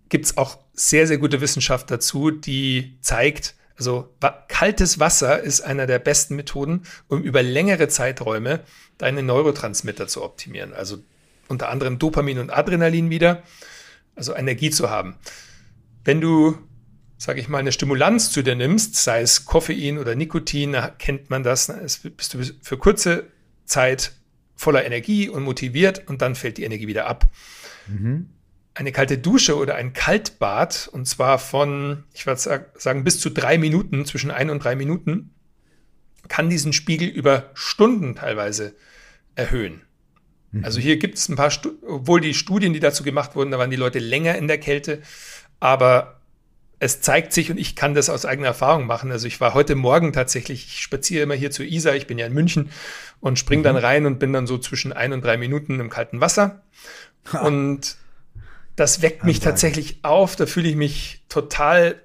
gibt 0.08 0.26
es 0.26 0.36
auch 0.36 0.58
sehr, 0.72 1.06
sehr 1.06 1.18
gute 1.18 1.40
Wissenschaft 1.40 1.90
dazu, 1.90 2.30
die 2.30 2.98
zeigt, 3.00 3.54
also 3.76 4.08
kaltes 4.48 4.98
Wasser 4.98 5.40
ist 5.40 5.60
einer 5.60 5.86
der 5.86 5.98
besten 5.98 6.36
Methoden, 6.36 6.82
um 7.08 7.22
über 7.22 7.42
längere 7.42 7.88
Zeiträume 7.88 8.60
deine 8.96 9.22
Neurotransmitter 9.22 10.08
zu 10.08 10.22
optimieren. 10.22 10.72
Also 10.72 10.98
unter 11.46 11.68
anderem 11.68 11.98
Dopamin 11.98 12.38
und 12.38 12.50
Adrenalin 12.50 13.10
wieder 13.10 13.42
also 14.18 14.34
Energie 14.34 14.70
zu 14.70 14.90
haben. 14.90 15.14
Wenn 16.04 16.20
du, 16.20 16.58
sage 17.16 17.40
ich 17.40 17.48
mal, 17.48 17.58
eine 17.58 17.72
Stimulanz 17.72 18.32
zu 18.32 18.42
dir 18.42 18.56
nimmst, 18.56 18.96
sei 18.96 19.22
es 19.22 19.44
Koffein 19.44 19.98
oder 19.98 20.14
Nikotin, 20.14 20.76
kennt 20.98 21.30
man 21.30 21.42
das, 21.42 21.72
bist 22.16 22.34
du 22.34 22.42
für 22.60 22.76
kurze 22.76 23.28
Zeit 23.64 24.12
voller 24.56 24.84
Energie 24.84 25.28
und 25.28 25.44
motiviert 25.44 26.08
und 26.08 26.20
dann 26.20 26.34
fällt 26.34 26.58
die 26.58 26.64
Energie 26.64 26.88
wieder 26.88 27.06
ab. 27.06 27.30
Mhm. 27.86 28.30
Eine 28.78 28.92
kalte 28.92 29.18
Dusche 29.18 29.56
oder 29.56 29.74
ein 29.74 29.92
Kaltbad, 29.92 30.88
und 30.92 31.04
zwar 31.08 31.40
von, 31.40 32.04
ich 32.14 32.26
würde 32.28 32.40
sagen, 32.76 33.02
bis 33.02 33.18
zu 33.18 33.28
drei 33.28 33.58
Minuten, 33.58 34.06
zwischen 34.06 34.30
ein 34.30 34.50
und 34.50 34.62
drei 34.62 34.76
Minuten, 34.76 35.34
kann 36.28 36.48
diesen 36.48 36.72
Spiegel 36.72 37.08
über 37.08 37.50
Stunden 37.54 38.14
teilweise 38.14 38.76
erhöhen. 39.34 39.82
Mhm. 40.52 40.64
Also 40.64 40.78
hier 40.78 40.96
gibt 40.98 41.18
es 41.18 41.28
ein 41.28 41.34
paar, 41.34 41.50
obwohl 41.88 42.20
die 42.20 42.34
Studien, 42.34 42.72
die 42.72 42.78
dazu 42.78 43.02
gemacht 43.02 43.34
wurden, 43.34 43.50
da 43.50 43.58
waren 43.58 43.72
die 43.72 43.76
Leute 43.76 43.98
länger 43.98 44.36
in 44.36 44.46
der 44.46 44.58
Kälte, 44.58 45.02
aber 45.58 46.20
es 46.78 47.00
zeigt 47.00 47.32
sich 47.32 47.50
und 47.50 47.58
ich 47.58 47.74
kann 47.74 47.94
das 47.94 48.08
aus 48.08 48.24
eigener 48.26 48.46
Erfahrung 48.46 48.86
machen. 48.86 49.10
Also 49.10 49.26
ich 49.26 49.40
war 49.40 49.54
heute 49.54 49.74
Morgen 49.74 50.12
tatsächlich, 50.12 50.66
ich 50.68 50.82
spaziere 50.82 51.24
immer 51.24 51.34
hier 51.34 51.50
zur 51.50 51.66
Isar, 51.66 51.96
ich 51.96 52.06
bin 52.06 52.16
ja 52.16 52.26
in 52.26 52.32
München 52.32 52.70
und 53.18 53.40
springe 53.40 53.62
mhm. 53.62 53.64
dann 53.64 53.76
rein 53.76 54.06
und 54.06 54.20
bin 54.20 54.32
dann 54.32 54.46
so 54.46 54.56
zwischen 54.56 54.92
ein 54.92 55.12
und 55.12 55.24
drei 55.24 55.36
Minuten 55.36 55.80
im 55.80 55.90
kalten 55.90 56.20
Wasser. 56.20 56.62
Ha. 57.32 57.40
Und 57.40 57.96
das 58.78 59.02
weckt 59.02 59.24
mich 59.24 59.40
tatsächlich 59.40 59.98
auf, 60.04 60.36
da 60.36 60.46
fühle 60.46 60.68
ich 60.68 60.76
mich 60.76 61.24
total 61.28 62.00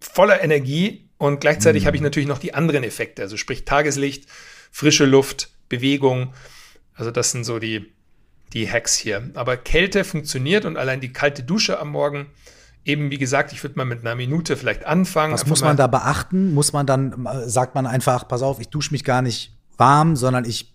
voller 0.00 0.42
Energie 0.42 1.08
und 1.18 1.40
gleichzeitig 1.40 1.84
mhm. 1.84 1.86
habe 1.86 1.96
ich 1.96 2.02
natürlich 2.02 2.28
noch 2.28 2.38
die 2.38 2.52
anderen 2.52 2.82
Effekte, 2.82 3.22
also 3.22 3.36
sprich 3.36 3.64
Tageslicht, 3.64 4.26
frische 4.72 5.04
Luft, 5.04 5.50
Bewegung. 5.68 6.32
Also 6.94 7.12
das 7.12 7.30
sind 7.30 7.44
so 7.44 7.60
die, 7.60 7.92
die 8.52 8.70
Hacks 8.70 8.96
hier. 8.96 9.30
Aber 9.34 9.56
Kälte 9.56 10.02
funktioniert 10.02 10.64
und 10.64 10.76
allein 10.76 11.00
die 11.00 11.12
kalte 11.12 11.44
Dusche 11.44 11.78
am 11.78 11.90
Morgen, 11.90 12.26
eben 12.84 13.12
wie 13.12 13.18
gesagt, 13.18 13.52
ich 13.52 13.62
würde 13.62 13.76
mal 13.76 13.84
mit 13.84 14.00
einer 14.00 14.16
Minute 14.16 14.56
vielleicht 14.56 14.84
anfangen. 14.84 15.32
Was 15.32 15.46
muss 15.46 15.62
man 15.62 15.76
da 15.76 15.86
beachten? 15.86 16.54
Muss 16.54 16.72
man 16.72 16.86
dann, 16.86 17.26
sagt 17.46 17.76
man 17.76 17.86
einfach, 17.86 18.26
pass 18.26 18.42
auf, 18.42 18.58
ich 18.58 18.68
dusche 18.68 18.90
mich 18.90 19.04
gar 19.04 19.22
nicht 19.22 19.56
warm, 19.76 20.16
sondern 20.16 20.44
ich 20.44 20.74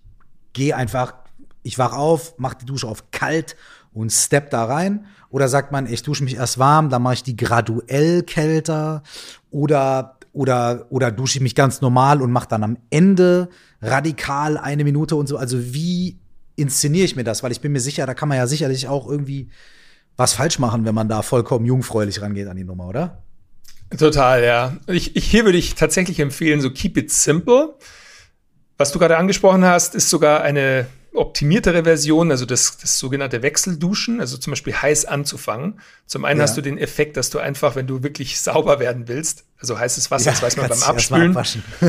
gehe 0.54 0.76
einfach, 0.78 1.14
ich 1.62 1.78
wach 1.78 1.92
auf, 1.92 2.38
mache 2.38 2.58
die 2.62 2.66
Dusche 2.66 2.88
auf 2.88 3.12
kalt 3.12 3.58
und 3.94 4.12
step 4.12 4.50
da 4.50 4.66
rein? 4.66 5.06
Oder 5.30 5.48
sagt 5.48 5.72
man, 5.72 5.86
ich 5.86 6.04
dusche 6.04 6.24
mich 6.24 6.36
erst 6.36 6.60
warm, 6.60 6.90
dann 6.90 7.02
mache 7.02 7.16
ich 7.16 7.24
die 7.24 7.36
graduell 7.36 8.24
kälter? 8.24 9.04
Oder, 9.50 10.18
oder, 10.34 10.88
oder 10.90 11.12
dusche 11.12 11.38
ich 11.38 11.42
mich 11.42 11.56
ganz 11.56 11.82
normal 11.82 12.22
und 12.22 12.32
mache 12.32 12.50
dann 12.50 12.64
am 12.64 12.78
Ende 12.90 13.50
radikal 13.82 14.58
eine 14.58 14.84
Minute 14.84 15.16
und 15.16 15.28
so. 15.28 15.38
Also 15.38 15.74
wie 15.74 16.20
inszeniere 16.56 17.06
ich 17.06 17.16
mir 17.16 17.24
das? 17.24 17.44
Weil 17.44 17.52
ich 17.52 17.62
bin 17.62 17.72
mir 17.72 17.80
sicher, 17.80 18.06
da 18.06 18.14
kann 18.14 18.30
man 18.30 18.38
ja 18.38 18.48
sicherlich 18.48 18.88
auch 18.88 19.08
irgendwie 19.08 19.50
was 20.18 20.34
falsch 20.34 20.60
machen, 20.60 20.86
wenn 20.86 20.96
man 20.96 21.08
da 21.08 21.22
vollkommen 21.22 21.66
jungfräulich 21.66 22.22
rangeht 22.22 22.48
an 22.48 22.58
die 22.58 22.64
Nummer, 22.64 22.88
oder? 22.88 23.24
Total, 23.98 24.44
ja. 24.44 24.78
Ich, 24.88 25.16
ich, 25.16 25.26
hier 25.26 25.46
würde 25.46 25.58
ich 25.58 25.76
tatsächlich 25.76 26.20
empfehlen, 26.20 26.62
so 26.62 26.70
keep 26.70 26.98
it 26.98 27.12
simple. 27.12 27.76
Was 28.78 28.92
du 28.92 29.00
gerade 29.00 29.18
angesprochen 29.18 29.66
hast, 29.66 29.96
ist 29.96 30.10
sogar 30.10 30.42
eine 30.42 30.88
optimiertere 31.14 31.84
Version, 31.84 32.32
also 32.32 32.46
das, 32.46 32.78
das 32.78 32.98
sogenannte 32.98 33.42
Wechselduschen, 33.42 34.20
also 34.20 34.38
zum 34.38 34.52
Beispiel 34.52 34.74
heiß 34.74 35.06
anzufangen. 35.06 35.80
Zum 36.06 36.24
einen 36.26 36.40
ja. 36.40 36.44
hast 36.44 36.56
du 36.56 36.62
den 36.62 36.78
Effekt, 36.78 37.18
dass 37.18 37.30
du 37.30 37.40
einfach, 37.40 37.76
wenn 37.76 37.88
du 37.88 38.02
wirklich 38.04 38.40
sauber 38.40 38.80
werden 38.80 39.08
willst, 39.08 39.44
also 39.60 39.78
heißes 39.78 40.10
Wasser, 40.10 40.28
ja, 40.28 40.32
das 40.32 40.42
weiß 40.42 40.58
man 40.58 40.70
beim 40.70 40.84
Abspülen. 40.84 41.38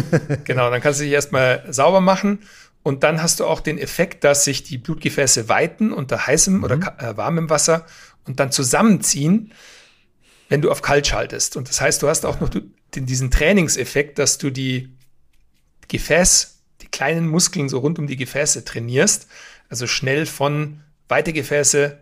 genau, 0.45 0.71
dann 0.71 0.81
kannst 0.81 1.01
du 1.01 1.05
dich 1.05 1.13
erstmal 1.13 1.65
sauber 1.71 2.01
machen. 2.01 2.41
Und 2.83 3.05
dann 3.05 3.23
hast 3.23 3.39
du 3.39 3.47
auch 3.47 3.61
den 3.61 3.79
Effekt, 3.79 4.25
dass 4.25 4.45
sich 4.45 4.65
die 4.65 4.77
Blutgefäße 4.77 5.49
weiten 5.49 5.93
unter 5.93 6.27
heißem 6.27 6.59
mhm. 6.59 6.65
oder 6.65 6.97
äh, 6.99 7.17
warmem 7.17 7.49
Wasser 7.49 7.87
und 8.27 8.41
dann 8.41 8.51
zusammenziehen 8.51 9.53
wenn 10.53 10.61
du 10.61 10.71
auf 10.71 10.83
kalt 10.83 11.07
schaltest. 11.07 11.57
Und 11.57 11.71
das 11.71 11.81
heißt, 11.81 12.03
du 12.03 12.09
hast 12.09 12.27
auch 12.27 12.39
noch 12.41 12.51
diesen 12.95 13.31
Trainingseffekt, 13.31 14.19
dass 14.19 14.37
du 14.37 14.51
die 14.51 14.95
Gefäß, 15.89 16.62
kleinen 16.93 17.27
Muskeln 17.27 17.69
so 17.69 17.79
rund 17.79 17.99
um 17.99 18.07
die 18.07 18.17
Gefäße 18.17 18.65
trainierst. 18.65 19.27
Also 19.69 19.87
schnell 19.87 20.27
von 20.27 20.81
weite 21.09 21.33
Gefäße 21.33 21.99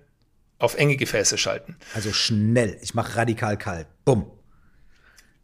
auf 0.59 0.76
enge 0.76 0.97
Gefäße 0.97 1.38
schalten. 1.38 1.76
Also 1.95 2.12
schnell. 2.12 2.76
Ich 2.82 2.95
mache 2.95 3.16
radikal 3.16 3.57
kalt. 3.57 3.86
Bumm. 4.05 4.26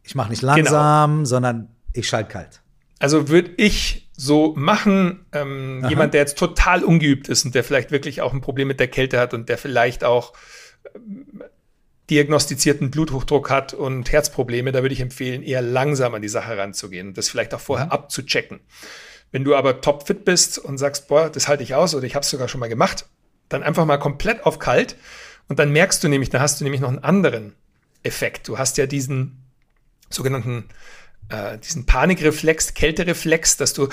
Ich 0.03 0.15
mache 0.15 0.29
nicht 0.29 0.41
langsam, 0.41 1.11
genau. 1.11 1.25
sondern 1.25 1.75
ich 1.93 2.07
schalte 2.07 2.31
kalt. 2.31 2.61
Also 2.99 3.29
würde 3.29 3.51
ich 3.57 4.09
so 4.15 4.53
machen, 4.55 5.25
ähm, 5.31 5.85
jemand, 5.89 6.13
der 6.13 6.21
jetzt 6.21 6.37
total 6.37 6.83
ungeübt 6.83 7.29
ist 7.29 7.45
und 7.45 7.53
der 7.53 7.63
vielleicht 7.63 7.91
wirklich 7.91 8.21
auch 8.21 8.33
ein 8.33 8.41
Problem 8.41 8.67
mit 8.67 8.79
der 8.79 8.87
Kälte 8.87 9.19
hat 9.19 9.33
und 9.33 9.49
der 9.49 9.57
vielleicht 9.57 10.03
auch 10.03 10.33
ähm, 10.95 11.43
diagnostizierten 12.09 12.89
Bluthochdruck 12.89 13.49
hat 13.49 13.73
und 13.73 14.11
Herzprobleme, 14.11 14.71
da 14.71 14.81
würde 14.81 14.93
ich 14.93 15.01
empfehlen, 15.01 15.43
eher 15.43 15.61
langsam 15.61 16.13
an 16.15 16.21
die 16.21 16.29
Sache 16.29 16.57
ranzugehen 16.57 17.09
und 17.09 17.17
das 17.17 17.29
vielleicht 17.29 17.53
auch 17.53 17.59
vorher 17.59 17.87
mhm. 17.87 17.91
abzuchecken. 17.91 18.61
Wenn 19.31 19.43
du 19.43 19.55
aber 19.55 19.81
topfit 19.81 20.25
bist 20.25 20.57
und 20.57 20.77
sagst, 20.77 21.07
boah, 21.07 21.29
das 21.29 21.47
halte 21.47 21.63
ich 21.63 21.75
aus 21.75 21.93
oder 21.95 22.05
ich 22.05 22.15
habe 22.15 22.23
es 22.23 22.29
sogar 22.29 22.47
schon 22.47 22.59
mal 22.59 22.69
gemacht, 22.69 23.05
dann 23.49 23.63
einfach 23.63 23.85
mal 23.85 23.97
komplett 23.97 24.45
auf 24.45 24.59
kalt 24.59 24.95
und 25.47 25.59
dann 25.59 25.71
merkst 25.71 26.03
du 26.03 26.07
nämlich, 26.07 26.29
da 26.29 26.39
hast 26.39 26.59
du 26.59 26.63
nämlich 26.63 26.81
noch 26.81 26.89
einen 26.89 27.03
anderen 27.03 27.53
Effekt. 28.03 28.47
Du 28.47 28.57
hast 28.57 28.77
ja 28.77 28.85
diesen 28.85 29.43
sogenannten 30.09 30.65
äh, 31.29 31.57
diesen 31.57 31.85
Panikreflex, 31.85 32.73
Kältereflex, 32.73 33.57
dass 33.57 33.73
du 33.73 33.89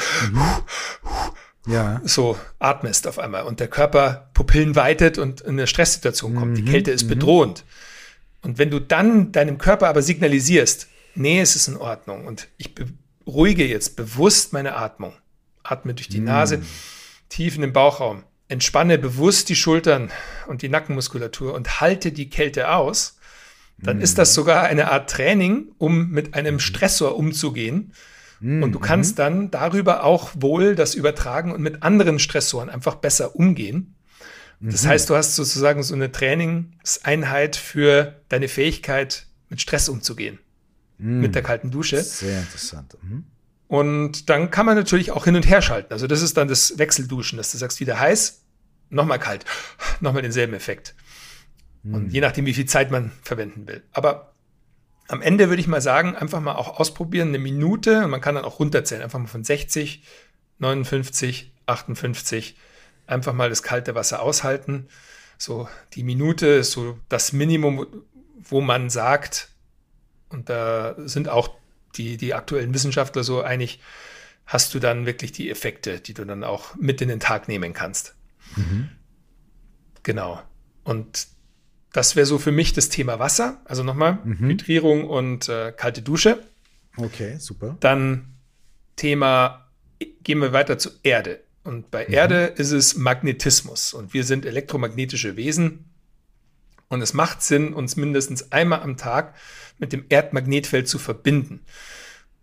ja. 1.66 2.00
so 2.04 2.38
atmest 2.58 3.06
auf 3.06 3.18
einmal 3.18 3.44
und 3.44 3.60
der 3.60 3.68
Körper 3.68 4.30
Pupillen 4.34 4.76
weitet 4.76 5.18
und 5.18 5.40
in 5.40 5.50
eine 5.50 5.66
Stresssituation 5.66 6.34
kommt. 6.34 6.52
Mhm. 6.52 6.54
Die 6.56 6.64
Kälte 6.64 6.90
ist 6.90 7.04
mhm. 7.04 7.08
bedrohend. 7.08 7.64
Und 8.42 8.58
wenn 8.58 8.70
du 8.70 8.78
dann 8.78 9.32
deinem 9.32 9.58
Körper 9.58 9.88
aber 9.88 10.02
signalisierst, 10.02 10.88
nee, 11.14 11.40
es 11.40 11.56
ist 11.56 11.68
in 11.68 11.76
Ordnung 11.76 12.26
und 12.26 12.48
ich 12.58 12.74
beruhige 12.74 13.66
jetzt 13.66 13.96
bewusst 13.96 14.52
meine 14.52 14.76
Atmung, 14.76 15.14
atme 15.64 15.94
durch 15.94 16.08
die 16.08 16.20
mm. 16.20 16.24
Nase 16.24 16.62
tief 17.28 17.56
in 17.56 17.62
den 17.62 17.72
Bauchraum, 17.72 18.22
entspanne 18.48 18.98
bewusst 18.98 19.48
die 19.48 19.56
Schultern 19.56 20.10
und 20.46 20.62
die 20.62 20.68
Nackenmuskulatur 20.68 21.54
und 21.54 21.80
halte 21.80 22.12
die 22.12 22.30
Kälte 22.30 22.70
aus, 22.70 23.18
dann 23.78 23.98
mm. 23.98 24.02
ist 24.02 24.18
das 24.18 24.34
sogar 24.34 24.62
eine 24.64 24.90
Art 24.92 25.10
Training, 25.10 25.72
um 25.78 26.10
mit 26.10 26.34
einem 26.34 26.60
Stressor 26.60 27.16
umzugehen. 27.16 27.92
Mm. 28.40 28.62
Und 28.62 28.72
du 28.72 28.78
kannst 28.78 29.14
mhm. 29.14 29.16
dann 29.16 29.50
darüber 29.50 30.04
auch 30.04 30.30
wohl 30.34 30.74
das 30.74 30.94
übertragen 30.94 31.52
und 31.52 31.62
mit 31.62 31.82
anderen 31.82 32.18
Stressoren 32.18 32.68
einfach 32.68 32.96
besser 32.96 33.34
umgehen. 33.34 33.94
Das 34.60 34.84
mhm. 34.84 34.88
heißt, 34.88 35.10
du 35.10 35.16
hast 35.16 35.34
sozusagen 35.34 35.82
so 35.82 35.94
eine 35.94 36.12
Trainingseinheit 36.12 37.56
für 37.56 38.20
deine 38.28 38.48
Fähigkeit, 38.48 39.26
mit 39.50 39.60
Stress 39.60 39.88
umzugehen. 39.88 40.38
Mhm. 40.98 41.20
Mit 41.20 41.34
der 41.34 41.42
kalten 41.42 41.70
Dusche. 41.70 42.02
Sehr 42.02 42.40
interessant. 42.40 42.96
Mhm. 43.02 43.24
Und 43.66 44.28
dann 44.28 44.50
kann 44.50 44.66
man 44.66 44.76
natürlich 44.76 45.10
auch 45.10 45.24
hin 45.24 45.36
und 45.36 45.48
her 45.48 45.62
schalten. 45.62 45.92
Also 45.92 46.06
das 46.06 46.22
ist 46.22 46.36
dann 46.36 46.48
das 46.48 46.78
Wechselduschen, 46.78 47.38
dass 47.38 47.50
du 47.52 47.58
sagst, 47.58 47.80
wieder 47.80 47.98
heiß, 47.98 48.42
nochmal 48.90 49.18
kalt, 49.18 49.44
nochmal 50.00 50.22
denselben 50.22 50.54
Effekt. 50.54 50.94
Und 51.84 52.04
mhm. 52.04 52.10
je 52.10 52.20
nachdem, 52.20 52.46
wie 52.46 52.54
viel 52.54 52.66
Zeit 52.66 52.90
man 52.90 53.12
verwenden 53.22 53.66
will. 53.66 53.82
Aber 53.92 54.34
am 55.08 55.20
Ende 55.20 55.48
würde 55.48 55.60
ich 55.60 55.66
mal 55.66 55.82
sagen, 55.82 56.16
einfach 56.16 56.40
mal 56.40 56.54
auch 56.54 56.80
ausprobieren, 56.80 57.28
eine 57.28 57.38
Minute. 57.38 58.04
Und 58.04 58.10
man 58.10 58.20
kann 58.20 58.34
dann 58.34 58.44
auch 58.44 58.58
runterzählen, 58.58 59.02
einfach 59.02 59.18
mal 59.18 59.26
von 59.26 59.44
60, 59.44 60.02
59, 60.58 61.52
58 61.66 62.56
einfach 63.06 63.32
mal 63.32 63.50
das 63.50 63.62
kalte 63.62 63.94
Wasser 63.94 64.22
aushalten. 64.22 64.88
So 65.36 65.68
die 65.94 66.04
Minute 66.04 66.46
ist 66.46 66.72
so 66.72 66.98
das 67.08 67.32
Minimum, 67.32 67.86
wo 68.42 68.60
man 68.60 68.88
sagt, 68.88 69.50
und 70.30 70.48
da 70.48 70.94
sind 70.98 71.28
auch 71.28 71.50
die, 71.96 72.16
die 72.16 72.34
aktuellen 72.34 72.74
Wissenschaftler 72.74 73.24
so 73.24 73.42
einig, 73.42 73.80
hast 74.46 74.74
du 74.74 74.78
dann 74.78 75.06
wirklich 75.06 75.32
die 75.32 75.50
Effekte, 75.50 76.00
die 76.00 76.14
du 76.14 76.24
dann 76.24 76.44
auch 76.44 76.74
mit 76.76 77.00
in 77.00 77.08
den 77.08 77.20
Tag 77.20 77.48
nehmen 77.48 77.72
kannst. 77.72 78.14
Mhm. 78.56 78.90
Genau. 80.02 80.42
Und 80.84 81.28
das 81.92 82.16
wäre 82.16 82.26
so 82.26 82.38
für 82.38 82.52
mich 82.52 82.72
das 82.72 82.88
Thema 82.88 83.18
Wasser. 83.18 83.60
Also 83.64 83.82
nochmal, 83.82 84.18
mhm. 84.24 84.38
Hydrierung 84.38 85.08
und 85.08 85.48
äh, 85.48 85.72
kalte 85.72 86.02
Dusche. 86.02 86.42
Okay, 86.96 87.36
super. 87.38 87.76
Dann 87.80 88.34
Thema, 88.96 89.68
gehen 90.22 90.38
wir 90.40 90.52
weiter 90.52 90.78
zu 90.78 90.90
Erde. 91.02 91.40
Und 91.62 91.90
bei 91.90 92.06
mhm. 92.06 92.14
Erde 92.14 92.44
ist 92.56 92.72
es 92.72 92.96
Magnetismus. 92.96 93.94
Und 93.94 94.12
wir 94.12 94.24
sind 94.24 94.44
elektromagnetische 94.44 95.36
Wesen. 95.36 95.86
Und 96.88 97.00
es 97.00 97.14
macht 97.14 97.42
Sinn, 97.42 97.72
uns 97.72 97.96
mindestens 97.96 98.52
einmal 98.52 98.82
am 98.82 98.96
Tag 98.96 99.34
mit 99.78 99.92
dem 99.92 100.04
Erdmagnetfeld 100.08 100.88
zu 100.88 100.98
verbinden. 100.98 101.60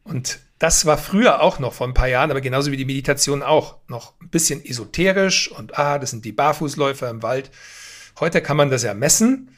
Und 0.04 0.40
das 0.60 0.86
war 0.86 0.98
früher 0.98 1.42
auch 1.42 1.60
noch 1.60 1.74
vor 1.74 1.88
ein 1.88 1.94
paar 1.94 2.08
Jahren, 2.08 2.32
aber 2.32 2.42
genauso 2.42 2.72
wie 2.72 2.78
die 2.78 2.86
Meditation 2.86 3.44
auch 3.44 3.78
noch 3.88 4.20
ein 4.22 4.30
bisschen 4.30 4.64
esoterisch 4.64 5.52
und 5.52 5.78
ah, 5.78 5.98
das 5.98 6.12
sind 6.12 6.26
die 6.26 6.32
Barfußläufer 6.32 7.10
im 7.10 7.24
Wald. 7.24 7.52
Heute 8.20 8.42
kann 8.42 8.58
man 8.58 8.70
das 8.70 8.84
ja 8.84 8.94
messen. 8.94 9.50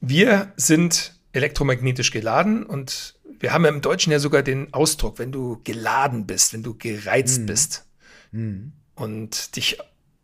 Wir 0.00 0.52
sind 0.56 1.18
elektromagnetisch 1.32 2.10
geladen 2.10 2.64
und 2.64 3.14
wir 3.38 3.52
haben 3.52 3.64
ja 3.64 3.70
im 3.70 3.82
Deutschen 3.82 4.12
ja 4.12 4.18
sogar 4.18 4.42
den 4.42 4.72
Ausdruck, 4.72 5.18
wenn 5.18 5.32
du 5.32 5.60
geladen 5.64 6.26
bist, 6.26 6.52
wenn 6.52 6.62
du 6.62 6.76
gereizt 6.76 7.40
mhm. 7.42 7.46
bist. 7.46 7.86
Mhm 8.32 8.72
und 8.96 9.54
dich 9.54 9.78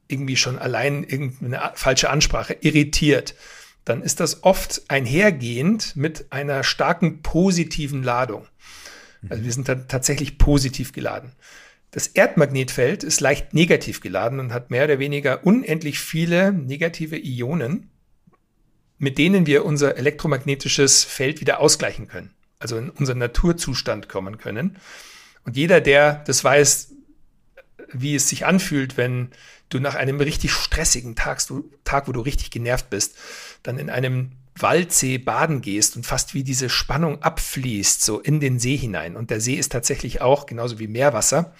irgendwie 0.09 0.37
schon 0.37 0.59
allein 0.59 1.05
irgendeine 1.05 1.73
falsche 1.75 2.11
Ansprache 2.11 2.57
irritiert, 2.61 3.35
dann 3.85 4.03
ist 4.03 4.21
das 4.21 4.45
oft 4.45 4.83
einhergehend 4.89 5.97
mit 5.97 6.27
einer 6.31 6.63
starken 6.63 7.23
positiven 7.23 8.03
Ladung. 8.03 8.47
Also 9.29 9.45
wir 9.45 9.53
sind 9.53 9.69
dann 9.69 9.89
tatsächlich 9.89 10.39
positiv 10.39 10.93
geladen. 10.93 11.33
Das 11.91 12.07
Erdmagnetfeld 12.07 13.05
ist 13.05 13.21
leicht 13.21 13.55
negativ 13.55 14.01
geladen 14.01 14.41
und 14.41 14.53
hat 14.53 14.71
mehr 14.71 14.85
oder 14.85 14.99
weniger 14.99 15.45
unendlich 15.45 15.99
viele 15.99 16.53
negative 16.53 17.17
Ionen, 17.17 17.91
mit 18.99 19.19
denen 19.19 19.47
wir 19.47 19.65
unser 19.65 19.97
elektromagnetisches 19.97 21.05
Feld 21.05 21.41
wieder 21.41 21.61
ausgleichen 21.61 22.09
können, 22.09 22.31
also 22.59 22.79
in 22.79 22.89
unseren 22.89 23.19
Naturzustand 23.19 24.09
kommen 24.09 24.39
können. 24.39 24.79
Und 25.45 25.57
jeder, 25.57 25.81
der 25.81 26.23
das 26.27 26.43
weiß, 26.43 26.93
wie 27.93 28.15
es 28.15 28.29
sich 28.29 28.47
anfühlt, 28.47 28.97
wenn 28.97 29.29
du 29.75 29.81
nach 29.81 29.95
einem 29.95 30.21
richtig 30.21 30.53
stressigen 30.53 31.15
Tag, 31.15 31.43
Tag, 31.85 32.09
wo 32.09 32.13
du 32.13 32.21
richtig 32.21 32.51
genervt 32.51 32.91
bist, 32.91 33.17
dann 33.63 33.79
in 33.79 33.91
einem 33.91 34.33
Waldsee 34.55 35.19
baden 35.19 35.63
gehst 35.63 35.97
und 35.97 36.05
fast 36.05 36.35
wie 36.35 36.45
diese 36.45 36.69
Spannung 36.69 37.23
abfließt, 37.23 38.03
so 38.03 38.21
in 38.21 38.41
den 38.41 38.59
See 38.59 38.77
hinein. 38.77 39.17
Und 39.17 39.31
der 39.31 39.41
See 39.41 39.55
ist 39.55 39.73
tatsächlich 39.73 40.21
auch, 40.21 40.47
genauso 40.47 40.79
wie 40.79 40.89
Meerwasser, 40.89 41.55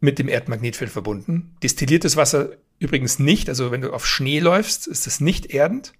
mit 0.00 0.18
dem 0.18 0.28
Erdmagnetfeld 0.28 0.90
verbunden. 0.90 1.56
Destilliertes 1.62 2.16
Wasser 2.16 2.50
übrigens 2.80 3.20
nicht. 3.20 3.48
Also 3.48 3.70
wenn 3.70 3.82
du 3.82 3.92
auf 3.92 4.04
Schnee 4.04 4.40
läufst, 4.40 4.88
ist 4.88 5.06
es 5.06 5.20
nicht 5.20 5.46
erdend. 5.46 5.92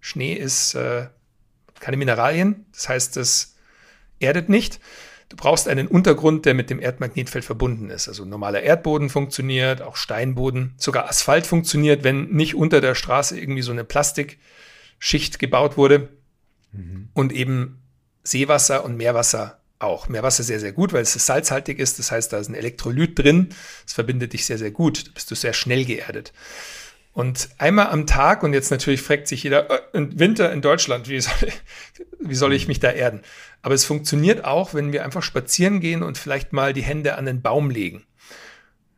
Schnee 0.00 0.32
ist 0.32 0.74
äh, 0.74 1.08
keine 1.78 1.98
Mineralien, 1.98 2.64
das 2.72 2.88
heißt, 2.88 3.16
es 3.18 3.56
erdet 4.20 4.48
nicht. 4.48 4.80
Du 5.32 5.36
brauchst 5.36 5.66
einen 5.66 5.88
Untergrund, 5.88 6.44
der 6.44 6.52
mit 6.52 6.68
dem 6.68 6.78
Erdmagnetfeld 6.78 7.42
verbunden 7.42 7.88
ist. 7.88 8.06
Also 8.06 8.26
normaler 8.26 8.60
Erdboden 8.60 9.08
funktioniert, 9.08 9.80
auch 9.80 9.96
Steinboden, 9.96 10.74
sogar 10.76 11.08
Asphalt 11.08 11.46
funktioniert, 11.46 12.04
wenn 12.04 12.28
nicht 12.28 12.54
unter 12.54 12.82
der 12.82 12.94
Straße 12.94 13.40
irgendwie 13.40 13.62
so 13.62 13.72
eine 13.72 13.82
Plastikschicht 13.82 15.38
gebaut 15.38 15.78
wurde. 15.78 16.10
Mhm. 16.72 17.08
Und 17.14 17.32
eben 17.32 17.80
Seewasser 18.24 18.84
und 18.84 18.98
Meerwasser 18.98 19.62
auch. 19.78 20.06
Meerwasser 20.06 20.42
sehr, 20.42 20.60
sehr 20.60 20.72
gut, 20.72 20.92
weil 20.92 21.00
es 21.00 21.14
salzhaltig 21.14 21.78
ist. 21.78 21.98
Das 21.98 22.12
heißt, 22.12 22.30
da 22.30 22.36
ist 22.36 22.50
ein 22.50 22.54
Elektrolyt 22.54 23.18
drin. 23.18 23.48
Das 23.84 23.94
verbindet 23.94 24.34
dich 24.34 24.44
sehr, 24.44 24.58
sehr 24.58 24.70
gut. 24.70 25.06
Da 25.06 25.10
bist 25.14 25.30
du 25.30 25.34
sehr 25.34 25.54
schnell 25.54 25.86
geerdet. 25.86 26.34
Und 27.12 27.50
einmal 27.58 27.88
am 27.88 28.06
Tag, 28.06 28.42
und 28.42 28.54
jetzt 28.54 28.70
natürlich 28.70 29.02
fragt 29.02 29.28
sich 29.28 29.42
jeder, 29.42 29.70
äh, 29.94 30.06
Winter 30.14 30.50
in 30.50 30.62
Deutschland, 30.62 31.08
wie 31.08 31.20
soll, 31.20 31.48
ich, 31.48 31.60
wie 32.18 32.34
soll 32.34 32.54
ich 32.54 32.68
mich 32.68 32.80
da 32.80 32.90
erden? 32.90 33.20
Aber 33.60 33.74
es 33.74 33.84
funktioniert 33.84 34.44
auch, 34.44 34.72
wenn 34.72 34.92
wir 34.92 35.04
einfach 35.04 35.22
spazieren 35.22 35.80
gehen 35.80 36.02
und 36.02 36.16
vielleicht 36.16 36.52
mal 36.52 36.72
die 36.72 36.82
Hände 36.82 37.16
an 37.16 37.26
den 37.26 37.42
Baum 37.42 37.70
legen. 37.70 38.04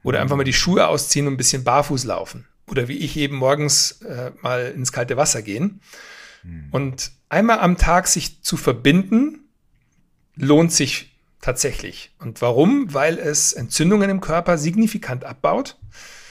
Oder 0.04 0.20
einfach 0.20 0.36
mal 0.36 0.44
die 0.44 0.52
Schuhe 0.52 0.86
ausziehen 0.86 1.26
und 1.26 1.34
ein 1.34 1.38
bisschen 1.38 1.64
barfuß 1.64 2.04
laufen. 2.04 2.46
Oder 2.66 2.88
wie 2.88 2.98
ich 2.98 3.16
eben 3.16 3.36
morgens 3.36 4.02
äh, 4.02 4.30
mal 4.42 4.72
ins 4.74 4.92
kalte 4.92 5.16
Wasser 5.16 5.42
gehen. 5.42 5.80
Hm. 6.42 6.68
Und 6.70 7.10
einmal 7.28 7.58
am 7.58 7.78
Tag 7.78 8.06
sich 8.06 8.42
zu 8.42 8.56
verbinden, 8.56 9.48
lohnt 10.36 10.72
sich 10.72 11.18
tatsächlich. 11.40 12.14
Und 12.18 12.40
warum? 12.42 12.92
Weil 12.94 13.18
es 13.18 13.52
Entzündungen 13.52 14.08
im 14.08 14.20
Körper 14.20 14.56
signifikant 14.56 15.24
abbaut. 15.24 15.78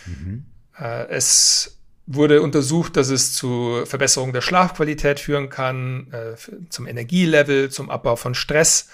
Mhm. 0.06 0.46
Äh, 0.80 1.08
es 1.10 1.80
wurde 2.06 2.42
untersucht, 2.42 2.98
dass 2.98 3.10
es 3.10 3.34
zu 3.34 3.84
Verbesserung 3.86 4.34
der 4.34 4.42
Schlafqualität 4.42 5.20
führen 5.20 5.50
kann, 5.50 6.12
äh, 6.12 6.36
zum 6.70 6.88
Energielevel, 6.88 7.70
zum 7.70 7.90
Abbau 7.90 8.16
von 8.16 8.36
Stress. 8.36 8.90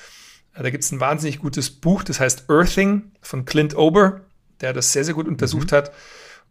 Äh, 0.54 0.64
da 0.64 0.70
gibt 0.70 0.84
es 0.84 0.92
ein 0.92 1.00
wahnsinnig 1.00 1.40
gutes 1.40 1.70
Buch, 1.70 2.04
das 2.04 2.20
heißt 2.20 2.50
Earthing 2.50 3.12
von 3.22 3.46
Clint 3.46 3.76
Ober, 3.76 4.22
der 4.62 4.74
das 4.74 4.94
sehr, 4.94 5.04
sehr 5.04 5.14
gut 5.14 5.28
untersucht 5.28 5.72
mhm. 5.72 5.76
hat. 5.76 5.92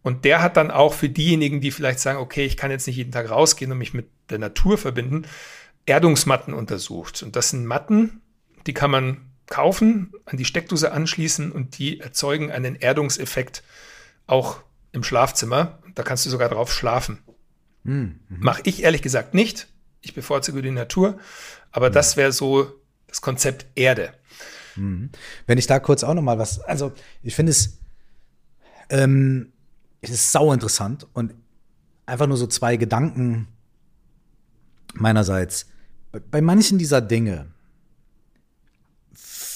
Und 0.02 0.24
der 0.24 0.42
hat 0.42 0.56
dann 0.56 0.70
auch 0.70 0.94
für 0.94 1.09
diejenigen, 1.09 1.60
die 1.60 1.70
vielleicht 1.70 2.00
sagen, 2.00 2.18
okay, 2.18 2.44
ich 2.44 2.56
kann 2.56 2.70
jetzt 2.70 2.86
nicht 2.86 2.96
jeden 2.96 3.12
Tag 3.12 3.30
rausgehen 3.30 3.70
und 3.72 3.78
mich 3.78 3.94
mit 3.94 4.09
der 4.30 4.38
Natur 4.38 4.78
verbinden, 4.78 5.26
Erdungsmatten 5.86 6.55
untersucht. 6.55 7.22
Und 7.22 7.34
das 7.34 7.50
sind 7.50 7.66
Matten, 7.66 8.20
die 8.66 8.74
kann 8.74 8.90
man 8.90 9.28
kaufen, 9.46 10.12
an 10.26 10.36
die 10.36 10.44
Steckdose 10.44 10.92
anschließen 10.92 11.50
und 11.50 11.78
die 11.78 12.00
erzeugen 12.00 12.52
einen 12.52 12.76
Erdungseffekt 12.76 13.62
auch 14.26 14.60
im 14.93 15.02
Schlafzimmer. 15.02 15.78
Da 15.94 16.02
kannst 16.02 16.27
du 16.27 16.31
sogar 16.31 16.48
drauf 16.48 16.73
schlafen. 16.73 17.19
Mhm. 17.85 18.20
Mache 18.28 18.62
ich 18.65 18.82
ehrlich 18.82 19.02
gesagt 19.02 19.35
nicht. 19.35 19.69
Ich 20.01 20.15
bevorzuge 20.15 20.62
die 20.62 20.70
Natur. 20.70 21.19
Aber 21.70 21.90
mhm. 21.90 21.94
das 21.94 22.16
wäre 22.16 22.32
so 22.32 22.73
das 23.06 23.20
Konzept 23.20 23.66
Erde. 23.74 24.12
Mhm. 24.77 25.10
Wenn 25.47 25.59
ich 25.59 25.66
da 25.66 25.78
kurz 25.78 26.05
auch 26.05 26.15
noch 26.15 26.23
mal 26.23 26.39
was, 26.39 26.60
also 26.60 26.93
ich 27.23 27.35
finde 27.35 27.51
es, 27.51 27.78
ähm, 28.90 29.52
es 30.01 30.10
ist 30.10 30.32
sau 30.32 30.52
interessant 30.52 31.06
und 31.12 31.35
einfach 32.06 32.27
nur 32.27 32.36
so 32.36 32.47
zwei 32.47 32.77
Gedanken 32.77 33.48
meinerseits. 34.94 35.66
Bei 36.31 36.40
manchen 36.40 36.78
dieser 36.78 37.01
Dinge, 37.01 37.47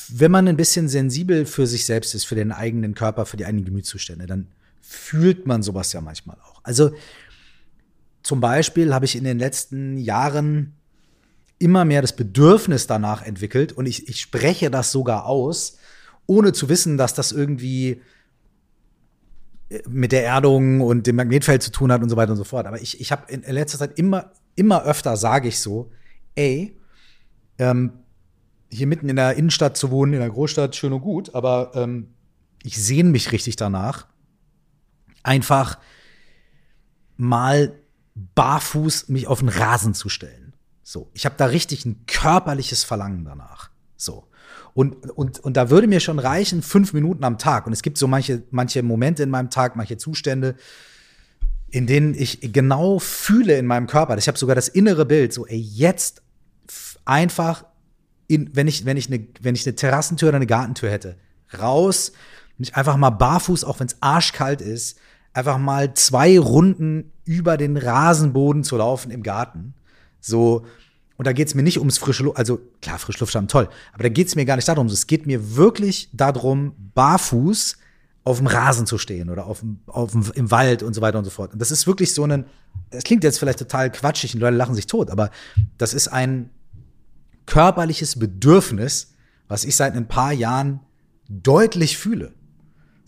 wenn 0.08 0.30
man 0.30 0.48
ein 0.48 0.56
bisschen 0.56 0.88
sensibel 0.88 1.46
für 1.46 1.66
sich 1.66 1.86
selbst 1.86 2.14
ist, 2.14 2.24
für 2.24 2.34
den 2.34 2.52
eigenen 2.52 2.94
Körper, 2.94 3.24
für 3.24 3.36
die 3.36 3.46
eigenen 3.46 3.64
Gemütszustände, 3.64 4.26
dann 4.26 4.48
fühlt 4.82 5.46
man 5.46 5.62
sowas 5.62 5.92
ja 5.92 6.00
manchmal 6.00 6.36
auch. 6.40 6.60
Also 6.62 6.92
zum 8.22 8.40
Beispiel 8.40 8.92
habe 8.92 9.04
ich 9.04 9.16
in 9.16 9.24
den 9.24 9.38
letzten 9.38 9.96
Jahren 9.96 10.74
immer 11.58 11.84
mehr 11.84 12.02
das 12.02 12.14
Bedürfnis 12.14 12.86
danach 12.86 13.22
entwickelt 13.22 13.72
und 13.72 13.86
ich, 13.86 14.08
ich 14.08 14.20
spreche 14.20 14.70
das 14.70 14.92
sogar 14.92 15.26
aus, 15.26 15.78
ohne 16.26 16.52
zu 16.52 16.68
wissen, 16.68 16.96
dass 16.98 17.14
das 17.14 17.32
irgendwie 17.32 18.02
äh, 19.70 19.80
mit 19.88 20.12
der 20.12 20.24
Erdung 20.24 20.80
und 20.80 21.06
dem 21.06 21.16
Magnetfeld 21.16 21.62
zu 21.62 21.70
tun 21.70 21.92
hat 21.92 22.02
und 22.02 22.08
so 22.08 22.16
weiter 22.16 22.32
und 22.32 22.38
so 22.38 22.44
fort. 22.44 22.66
Aber 22.66 22.80
ich, 22.80 23.00
ich 23.00 23.12
habe 23.12 23.32
in 23.32 23.42
letzter 23.42 23.78
Zeit 23.78 23.98
immer, 23.98 24.32
immer 24.56 24.84
öfter 24.84 25.16
sage 25.16 25.48
ich 25.48 25.60
so, 25.60 25.90
ey, 26.34 26.76
ähm, 27.58 27.92
hier 28.68 28.86
mitten 28.86 29.08
in 29.08 29.16
der 29.16 29.36
Innenstadt 29.36 29.76
zu 29.76 29.90
wohnen, 29.90 30.14
in 30.14 30.20
der 30.20 30.30
Großstadt, 30.30 30.74
schön 30.74 30.92
und 30.92 31.02
gut, 31.02 31.34
aber 31.34 31.72
ähm, 31.74 32.08
ich 32.62 32.82
sehne 32.82 33.10
mich 33.10 33.32
richtig 33.32 33.56
danach, 33.56 34.06
einfach 35.22 35.78
mal 37.16 37.74
barfuß 38.14 39.08
mich 39.08 39.26
auf 39.26 39.40
den 39.40 39.48
Rasen 39.48 39.94
zu 39.94 40.08
stellen. 40.08 40.52
So, 40.82 41.10
ich 41.14 41.24
habe 41.24 41.36
da 41.38 41.46
richtig 41.46 41.84
ein 41.84 42.04
körperliches 42.06 42.84
Verlangen 42.84 43.24
danach. 43.24 43.70
So. 43.96 44.28
Und, 44.74 45.10
und, 45.10 45.38
und 45.40 45.56
da 45.56 45.70
würde 45.70 45.86
mir 45.86 46.00
schon 46.00 46.18
reichen, 46.18 46.62
fünf 46.62 46.92
Minuten 46.92 47.24
am 47.24 47.38
Tag. 47.38 47.66
Und 47.66 47.72
es 47.72 47.82
gibt 47.82 47.98
so 47.98 48.08
manche, 48.08 48.42
manche 48.50 48.82
Momente 48.82 49.22
in 49.22 49.30
meinem 49.30 49.50
Tag, 49.50 49.76
manche 49.76 49.96
Zustände, 49.96 50.56
in 51.70 51.86
denen 51.86 52.14
ich 52.14 52.40
genau 52.52 52.98
fühle 52.98 53.56
in 53.56 53.66
meinem 53.66 53.86
Körper. 53.86 54.16
Ich 54.18 54.28
habe 54.28 54.38
sogar 54.38 54.54
das 54.54 54.68
innere 54.68 55.06
Bild, 55.06 55.32
so, 55.32 55.46
ey, 55.46 55.58
jetzt 55.58 56.22
einfach 57.04 57.64
in, 58.26 58.54
wenn 58.54 58.66
ich, 58.66 58.84
wenn 58.84 58.96
ich 58.96 59.08
eine, 59.08 59.26
wenn 59.40 59.54
ich 59.54 59.66
eine 59.66 59.76
Terrassentür 59.76 60.28
oder 60.28 60.36
eine 60.36 60.46
Gartentür 60.46 60.90
hätte, 60.90 61.16
raus, 61.58 62.12
mich 62.58 62.76
einfach 62.76 62.96
mal 62.96 63.10
barfuß, 63.10 63.64
auch 63.64 63.80
wenn 63.80 63.86
es 63.86 63.96
arschkalt 64.00 64.60
ist, 64.60 64.98
einfach 65.32 65.58
mal 65.58 65.94
zwei 65.94 66.38
Runden 66.38 67.12
über 67.24 67.56
den 67.56 67.76
Rasenboden 67.76 68.64
zu 68.64 68.76
laufen 68.76 69.10
im 69.10 69.22
Garten. 69.22 69.74
So, 70.20 70.64
und 71.16 71.26
da 71.26 71.32
geht 71.32 71.48
es 71.48 71.54
mir 71.54 71.62
nicht 71.62 71.78
ums 71.78 71.98
frische 71.98 72.24
Luft, 72.24 72.36
also 72.36 72.60
klar, 72.80 72.98
frische 72.98 73.20
Luft 73.20 73.34
haben 73.34 73.48
toll, 73.48 73.68
aber 73.92 74.02
da 74.02 74.08
geht 74.08 74.28
es 74.28 74.34
mir 74.34 74.44
gar 74.44 74.56
nicht 74.56 74.68
darum. 74.68 74.86
Es 74.86 75.06
geht 75.06 75.26
mir 75.26 75.56
wirklich 75.56 76.08
darum, 76.12 76.74
barfuß 76.94 77.76
auf 78.24 78.38
dem 78.38 78.46
Rasen 78.46 78.86
zu 78.86 78.98
stehen 78.98 79.30
oder 79.30 79.46
auf 79.46 79.60
dem, 79.60 79.80
auf 79.86 80.12
dem, 80.12 80.24
im 80.34 80.50
Wald 80.50 80.82
und 80.82 80.94
so 80.94 81.00
weiter 81.00 81.18
und 81.18 81.24
so 81.24 81.30
fort. 81.30 81.52
Und 81.52 81.60
das 81.60 81.70
ist 81.70 81.86
wirklich 81.86 82.14
so 82.14 82.24
ein, 82.24 82.44
es 82.90 83.04
klingt 83.04 83.24
jetzt 83.24 83.38
vielleicht 83.38 83.58
total 83.58 83.90
quatschig 83.90 84.34
und 84.34 84.40
Leute 84.40 84.56
lachen 84.56 84.74
sich 84.74 84.86
tot, 84.86 85.10
aber 85.10 85.30
das 85.78 85.94
ist 85.94 86.08
ein 86.08 86.50
körperliches 87.46 88.18
Bedürfnis, 88.18 89.14
was 89.48 89.64
ich 89.64 89.74
seit 89.74 89.94
ein 89.94 90.06
paar 90.06 90.32
Jahren 90.32 90.80
deutlich 91.28 91.98
fühle. 91.98 92.32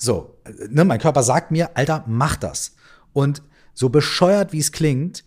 So, 0.04 0.36
ne, 0.68 0.84
mein 0.84 0.98
Körper 1.00 1.22
sagt 1.22 1.50
mir, 1.50 1.76
Alter, 1.76 2.04
mach 2.06 2.36
das. 2.36 2.74
Und 3.14 3.42
so 3.72 3.88
bescheuert, 3.88 4.52
wie 4.52 4.58
es 4.58 4.70
klingt, 4.70 5.24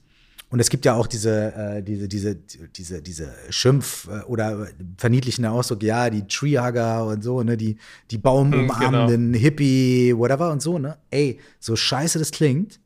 und 0.50 0.60
es 0.62 0.70
gibt 0.70 0.86
ja 0.86 0.94
auch 0.94 1.08
diese, 1.08 1.54
äh, 1.54 1.84
diese, 1.84 2.08
diese, 2.08 2.36
diese, 2.36 3.02
diese 3.02 3.34
Schimpf- 3.50 4.08
äh, 4.08 4.24
oder 4.26 4.68
verniedlichende 4.98 5.50
Ausdruck, 5.50 5.84
ja, 5.84 6.10
die 6.10 6.26
Treehugger 6.26 7.06
und 7.06 7.24
so, 7.24 7.42
ne, 7.44 7.58
die, 7.58 7.78
die 8.12 8.18
baumumarmenden 8.18 9.34
genau. 9.34 9.44
Hippie, 9.44 10.16
whatever 10.16 10.52
und 10.52 10.62
so, 10.62 10.78
ne? 10.78 10.98
Ey, 11.10 11.40
so 11.60 11.76
scheiße 11.76 12.20
das 12.20 12.32
klingt. 12.32 12.80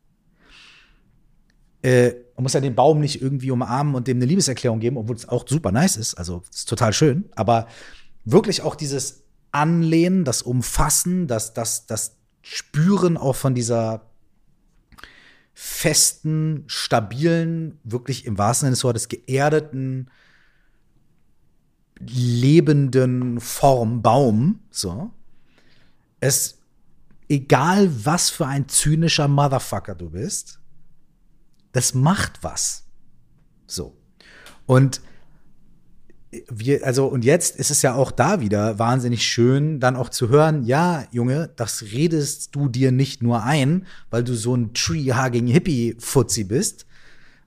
Äh, 1.84 2.13
man 2.35 2.43
muss 2.43 2.53
ja 2.53 2.61
den 2.61 2.73
Baum 2.73 2.99
nicht 2.99 3.22
irgendwie 3.22 3.51
umarmen 3.51 3.93
und 3.95 4.07
dem 4.07 4.18
eine 4.18 4.26
Liebeserklärung 4.26 4.80
geben, 4.80 4.97
obwohl 4.97 5.18
es 5.18 5.27
auch 5.27 5.45
super 5.47 5.72
nice 5.72 5.97
ist. 5.97 6.15
Also, 6.15 6.41
ist 6.51 6.69
total 6.69 6.93
schön. 6.93 7.26
Aber 7.35 7.68
wirklich 8.23 8.61
auch 8.63 8.76
dieses 8.76 9.20
Anlehnen, 9.52 10.23
das 10.23 10.41
Umfassen, 10.41 11.28
das, 11.28 11.53
das, 11.53 11.86
das 11.86 12.18
Spüren 12.41 13.18
auch 13.18 13.36
von 13.36 13.53
dieser 13.53 14.10
festen, 15.53 16.64
stabilen, 16.68 17.80
wirklich 17.84 18.26
im 18.26 18.38
wahrsten 18.38 18.68
Sinne 18.68 18.76
des 18.76 18.84
Wortes 18.84 19.07
geerdeten, 19.10 20.10
lebenden 21.99 23.40
Form 23.40 24.02
Baum, 24.02 24.61
so. 24.72 25.11
Es, 26.19 26.60
egal 27.30 28.06
was 28.06 28.30
für 28.30 28.48
ein 28.48 28.68
zynischer 28.68 29.28
Motherfucker 29.28 29.95
du 29.95 30.10
bist, 30.10 30.60
das 31.72 31.94
macht 31.94 32.44
was. 32.44 32.86
So. 33.68 33.98
Und 34.65 35.02
wir, 36.49 36.86
also, 36.86 37.08
und 37.08 37.26
jetzt 37.26 37.58
ist 37.58 37.72
es 37.72 37.82
ja 37.82 37.94
auch 37.94 38.12
da 38.12 38.40
wieder 38.40 38.80
wahnsinnig 38.80 39.26
schön, 39.26 39.80
dann 39.80 39.95
auch 39.95 40.10
zu 40.10 40.30
hören, 40.30 40.64
ja, 40.64 41.06
Junge, 41.12 41.49
das 41.56 41.84
redest 41.84 42.56
du 42.56 42.70
dir 42.70 42.91
nicht 42.91 43.22
nur 43.22 43.44
ein, 43.44 43.86
weil 44.10 44.24
du 44.24 44.34
so 44.36 44.56
ein 44.56 44.74
Tree-Hugging 44.74 45.48
Hippie-Fuzzi 45.48 46.45
bist, 46.45 46.86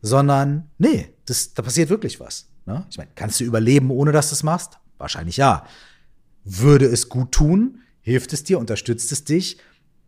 sondern, 0.02 0.70
nee, 0.76 1.14
das, 1.24 1.54
da 1.54 1.62
passiert 1.62 1.88
wirklich 1.88 2.20
was. 2.20 2.46
Ne? 2.66 2.86
Ich 2.90 2.98
meine, 2.98 3.10
kannst 3.14 3.40
du 3.40 3.44
überleben, 3.44 3.90
ohne 3.90 4.12
dass 4.12 4.28
du 4.28 4.34
es 4.34 4.42
machst? 4.42 4.78
Wahrscheinlich 4.98 5.38
ja. 5.38 5.66
Würde 6.44 6.86
es 6.86 7.08
gut 7.08 7.32
tun? 7.32 7.80
Hilft 8.02 8.34
es 8.34 8.44
dir? 8.44 8.58
Unterstützt 8.58 9.12
es 9.12 9.24
dich, 9.24 9.58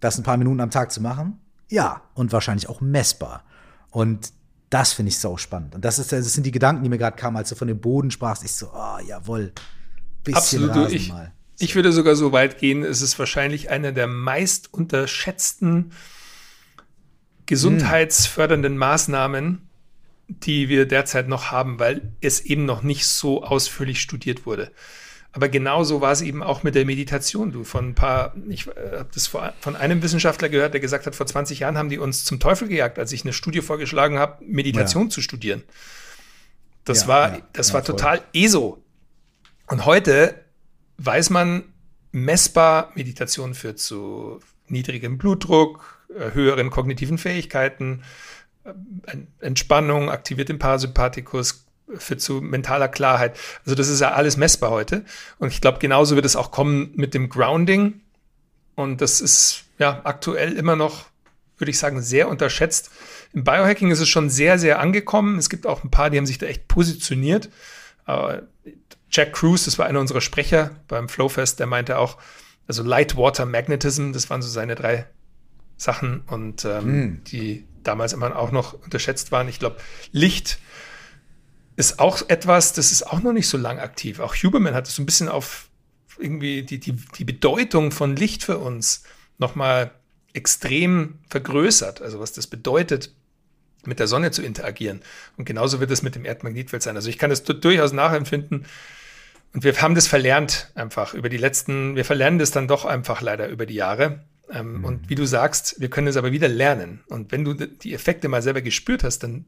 das 0.00 0.18
ein 0.18 0.22
paar 0.22 0.36
Minuten 0.36 0.60
am 0.60 0.70
Tag 0.70 0.92
zu 0.92 1.00
machen? 1.00 1.40
Ja. 1.70 2.02
Und 2.14 2.32
wahrscheinlich 2.32 2.68
auch 2.68 2.82
messbar. 2.82 3.44
Und 3.90 4.32
das 4.70 4.92
finde 4.92 5.10
ich 5.10 5.18
so 5.18 5.36
spannend. 5.36 5.74
Und 5.74 5.84
das, 5.84 5.98
ist, 5.98 6.12
das 6.12 6.32
sind 6.32 6.44
die 6.44 6.50
Gedanken, 6.50 6.82
die 6.82 6.88
mir 6.88 6.98
gerade 6.98 7.16
kamen, 7.16 7.36
als 7.36 7.48
du 7.48 7.54
von 7.54 7.68
dem 7.68 7.80
Boden 7.80 8.10
sprachst. 8.10 8.44
Ich 8.44 8.52
so, 8.52 8.70
oh, 8.74 8.98
jawohl. 9.06 9.52
Bisschen 10.24 10.70
Absolut. 10.70 10.92
ich, 10.92 11.08
mal. 11.08 11.32
So. 11.54 11.64
ich 11.64 11.74
würde 11.76 11.92
sogar 11.92 12.16
so 12.16 12.32
weit 12.32 12.58
gehen, 12.58 12.82
es 12.82 13.00
ist 13.00 13.18
wahrscheinlich 13.18 13.70
eine 13.70 13.92
der 13.92 14.06
meist 14.06 14.72
unterschätzten 14.74 15.92
gesundheitsfördernden 17.46 18.72
hm. 18.72 18.78
Maßnahmen, 18.78 19.68
die 20.28 20.68
wir 20.68 20.86
derzeit 20.86 21.28
noch 21.28 21.52
haben, 21.52 21.78
weil 21.78 22.12
es 22.20 22.40
eben 22.40 22.64
noch 22.64 22.82
nicht 22.82 23.06
so 23.06 23.44
ausführlich 23.44 24.00
studiert 24.00 24.46
wurde. 24.46 24.72
Aber 25.36 25.50
genauso 25.50 26.00
war 26.00 26.12
es 26.12 26.22
eben 26.22 26.42
auch 26.42 26.62
mit 26.62 26.74
der 26.74 26.86
Meditation. 26.86 27.52
Du 27.52 27.62
von 27.62 27.90
ein 27.90 27.94
paar, 27.94 28.34
ich 28.48 28.68
äh, 28.68 28.70
habe 29.00 29.10
das 29.12 29.26
vor, 29.26 29.52
von 29.60 29.76
einem 29.76 30.02
Wissenschaftler 30.02 30.48
gehört, 30.48 30.72
der 30.72 30.80
gesagt 30.80 31.04
hat, 31.04 31.14
vor 31.14 31.26
20 31.26 31.58
Jahren 31.58 31.76
haben 31.76 31.90
die 31.90 31.98
uns 31.98 32.24
zum 32.24 32.40
Teufel 32.40 32.68
gejagt, 32.68 32.98
als 32.98 33.12
ich 33.12 33.22
eine 33.22 33.34
Studie 33.34 33.60
vorgeschlagen 33.60 34.18
habe, 34.18 34.42
Meditation 34.46 35.04
ja. 35.04 35.10
zu 35.10 35.20
studieren. 35.20 35.62
Das 36.84 37.02
ja, 37.02 37.08
war, 37.08 37.32
ja, 37.34 37.42
das 37.52 37.74
war 37.74 37.84
total 37.84 38.22
ESO. 38.32 38.82
Und 39.66 39.84
heute 39.84 40.42
weiß 40.96 41.28
man 41.28 41.64
messbar, 42.12 42.92
Meditation 42.94 43.52
führt 43.52 43.78
zu 43.78 44.40
niedrigem 44.68 45.18
Blutdruck, 45.18 46.02
äh, 46.18 46.32
höheren 46.32 46.70
kognitiven 46.70 47.18
Fähigkeiten, 47.18 48.04
äh, 48.64 49.16
Entspannung, 49.40 50.08
aktiviert 50.08 50.48
den 50.48 50.58
Parasympathikus, 50.58 51.65
für 51.94 52.16
zu 52.16 52.40
mentaler 52.40 52.88
Klarheit. 52.88 53.38
Also 53.64 53.74
das 53.74 53.88
ist 53.88 54.00
ja 54.00 54.12
alles 54.12 54.36
messbar 54.36 54.70
heute. 54.70 55.04
Und 55.38 55.52
ich 55.52 55.60
glaube, 55.60 55.78
genauso 55.78 56.14
wird 56.16 56.26
es 56.26 56.36
auch 56.36 56.50
kommen 56.50 56.92
mit 56.94 57.14
dem 57.14 57.28
Grounding. 57.28 58.00
Und 58.74 59.00
das 59.00 59.20
ist 59.20 59.64
ja 59.78 60.00
aktuell 60.04 60.52
immer 60.52 60.76
noch 60.76 61.06
würde 61.58 61.70
ich 61.70 61.78
sagen, 61.78 62.02
sehr 62.02 62.28
unterschätzt. 62.28 62.90
Im 63.32 63.44
Biohacking 63.44 63.90
ist 63.90 64.00
es 64.00 64.08
schon 64.08 64.30
sehr, 64.30 64.58
sehr 64.58 64.78
angekommen. 64.78 65.38
Es 65.38 65.48
gibt 65.48 65.66
auch 65.66 65.84
ein 65.84 65.90
paar, 65.90 66.10
die 66.10 66.18
haben 66.18 66.26
sich 66.26 66.38
da 66.38 66.46
echt 66.46 66.68
positioniert. 66.68 67.48
Jack 69.10 69.32
Cruz, 69.32 69.64
das 69.64 69.78
war 69.78 69.86
einer 69.86 70.00
unserer 70.00 70.20
Sprecher 70.20 70.70
beim 70.88 71.08
Flowfest, 71.08 71.58
der 71.58 71.66
meinte 71.66 71.98
auch, 71.98 72.18
also 72.68 72.82
Light 72.82 73.16
Water 73.16 73.46
Magnetism, 73.46 74.12
das 74.12 74.28
waren 74.28 74.42
so 74.42 74.48
seine 74.48 74.74
drei 74.74 75.06
Sachen 75.76 76.22
und 76.26 76.64
ähm, 76.64 76.84
hm. 76.84 77.24
die 77.24 77.64
damals 77.82 78.12
immer 78.12 78.36
auch 78.36 78.50
noch 78.50 78.72
unterschätzt 78.72 79.30
waren. 79.30 79.48
Ich 79.48 79.58
glaube, 79.58 79.76
Licht 80.10 80.58
ist 81.76 81.98
auch 81.98 82.28
etwas, 82.28 82.72
das 82.72 82.90
ist 82.90 83.06
auch 83.06 83.22
noch 83.22 83.32
nicht 83.32 83.48
so 83.48 83.58
lang 83.58 83.78
aktiv. 83.78 84.20
Auch 84.20 84.34
Huberman 84.34 84.74
hat 84.74 84.88
es 84.88 84.96
so 84.96 85.02
ein 85.02 85.06
bisschen 85.06 85.28
auf 85.28 85.68
irgendwie 86.18 86.62
die, 86.62 86.80
die, 86.80 86.92
die 86.92 87.24
Bedeutung 87.24 87.92
von 87.92 88.16
Licht 88.16 88.42
für 88.42 88.58
uns 88.58 89.02
nochmal 89.38 89.90
extrem 90.32 91.18
vergrößert. 91.28 92.00
Also 92.00 92.18
was 92.20 92.32
das 92.32 92.46
bedeutet, 92.46 93.12
mit 93.84 93.98
der 93.98 94.06
Sonne 94.06 94.30
zu 94.30 94.42
interagieren. 94.42 95.02
Und 95.36 95.44
genauso 95.44 95.80
wird 95.80 95.90
es 95.90 96.02
mit 96.02 96.14
dem 96.14 96.24
Erdmagnetfeld 96.24 96.82
sein. 96.82 96.96
Also 96.96 97.08
ich 97.08 97.18
kann 97.18 97.30
das 97.30 97.44
durchaus 97.44 97.92
nachempfinden. 97.92 98.66
Und 99.52 99.64
wir 99.64 99.80
haben 99.80 99.94
das 99.94 100.06
verlernt 100.06 100.72
einfach 100.74 101.14
über 101.14 101.28
die 101.28 101.36
letzten, 101.36 101.96
wir 101.96 102.04
verlernen 102.04 102.38
das 102.38 102.50
dann 102.50 102.68
doch 102.68 102.84
einfach 102.84 103.20
leider 103.20 103.48
über 103.48 103.64
die 103.64 103.74
Jahre. 103.74 104.24
Ähm, 104.50 104.78
mhm. 104.78 104.84
Und 104.84 105.08
wie 105.08 105.14
du 105.14 105.24
sagst, 105.24 105.80
wir 105.80 105.88
können 105.88 106.08
es 106.08 106.16
aber 106.16 106.32
wieder 106.32 106.48
lernen. 106.48 107.00
Und 107.08 107.32
wenn 107.32 107.44
du 107.44 107.54
die 107.54 107.94
Effekte 107.94 108.28
mal 108.28 108.42
selber 108.42 108.60
gespürt 108.60 109.04
hast, 109.04 109.20
dann 109.20 109.46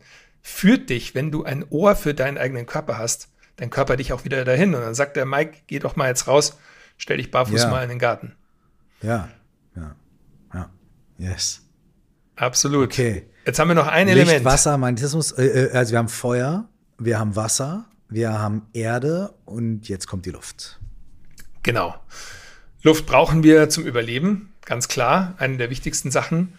führt 0.48 0.90
dich, 0.90 1.14
wenn 1.14 1.30
du 1.30 1.44
ein 1.44 1.64
Ohr 1.68 1.94
für 1.94 2.14
deinen 2.14 2.38
eigenen 2.38 2.66
Körper 2.66 2.98
hast, 2.98 3.28
dein 3.56 3.70
Körper 3.70 3.96
dich 3.96 4.12
auch 4.12 4.24
wieder 4.24 4.44
dahin. 4.44 4.74
Und 4.74 4.80
dann 4.80 4.94
sagt 4.94 5.16
der 5.16 5.26
Mike, 5.26 5.58
geh 5.66 5.78
doch 5.78 5.94
mal 5.94 6.08
jetzt 6.08 6.26
raus, 6.26 6.58
stell 6.96 7.18
dich 7.18 7.30
barfuß 7.30 7.62
ja. 7.62 7.70
mal 7.70 7.82
in 7.82 7.90
den 7.90 7.98
Garten. 7.98 8.34
Ja, 9.02 9.28
ja, 9.76 9.94
ja, 10.54 10.70
yes. 11.18 11.62
Absolut. 12.34 12.92
Okay. 12.92 13.28
Jetzt 13.44 13.58
haben 13.58 13.68
wir 13.68 13.74
noch 13.74 13.86
ein 13.86 14.06
Licht, 14.06 14.18
Element. 14.18 14.44
Wasser, 14.44 14.76
Magnetismus, 14.78 15.32
äh, 15.32 15.44
äh, 15.44 15.72
also 15.72 15.92
wir 15.92 15.98
haben 15.98 16.08
Feuer, 16.08 16.68
wir 16.98 17.18
haben 17.18 17.36
Wasser, 17.36 17.86
wir 18.08 18.38
haben 18.38 18.68
Erde 18.72 19.34
und 19.44 19.88
jetzt 19.88 20.06
kommt 20.06 20.26
die 20.26 20.30
Luft. 20.30 20.80
Genau. 21.62 21.94
Luft 22.82 23.06
brauchen 23.06 23.42
wir 23.42 23.68
zum 23.68 23.84
Überleben, 23.84 24.54
ganz 24.64 24.88
klar, 24.88 25.34
eine 25.38 25.56
der 25.56 25.70
wichtigsten 25.70 26.10
Sachen. 26.10 26.54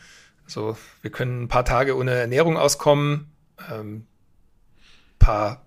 Also 0.45 0.77
wir 1.01 1.11
können 1.11 1.43
ein 1.43 1.47
paar 1.47 1.65
Tage 1.65 1.95
ohne 1.95 2.11
Ernährung 2.11 2.57
auskommen, 2.57 3.31
ähm, 3.71 4.05
paar 5.19 5.65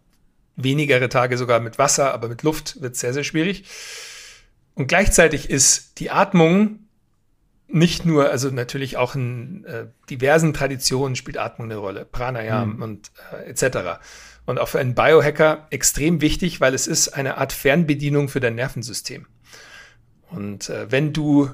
wenigere 0.56 1.08
Tage 1.08 1.38
sogar 1.38 1.60
mit 1.60 1.78
Wasser, 1.78 2.12
aber 2.12 2.28
mit 2.28 2.42
Luft 2.42 2.80
wird 2.80 2.94
es 2.94 3.00
sehr, 3.00 3.12
sehr 3.12 3.24
schwierig. 3.24 3.64
Und 4.74 4.86
gleichzeitig 4.86 5.50
ist 5.50 5.98
die 5.98 6.10
Atmung 6.10 6.80
nicht 7.68 8.04
nur, 8.04 8.30
also 8.30 8.50
natürlich 8.50 8.96
auch 8.96 9.14
in 9.14 9.64
äh, 9.64 9.86
diversen 10.10 10.52
Traditionen 10.52 11.16
spielt 11.16 11.38
Atmung 11.38 11.70
eine 11.70 11.78
Rolle, 11.78 12.04
Pranayam 12.04 12.76
mhm. 12.76 12.82
und 12.82 13.12
äh, 13.32 13.50
etc. 13.50 14.00
Und 14.44 14.58
auch 14.58 14.68
für 14.68 14.78
einen 14.78 14.94
Biohacker 14.94 15.66
extrem 15.70 16.20
wichtig, 16.20 16.60
weil 16.60 16.74
es 16.74 16.86
ist 16.86 17.08
eine 17.08 17.38
Art 17.38 17.52
Fernbedienung 17.52 18.28
für 18.28 18.40
dein 18.40 18.56
Nervensystem. 18.56 19.26
Und 20.30 20.68
äh, 20.68 20.90
wenn 20.90 21.12
du 21.12 21.50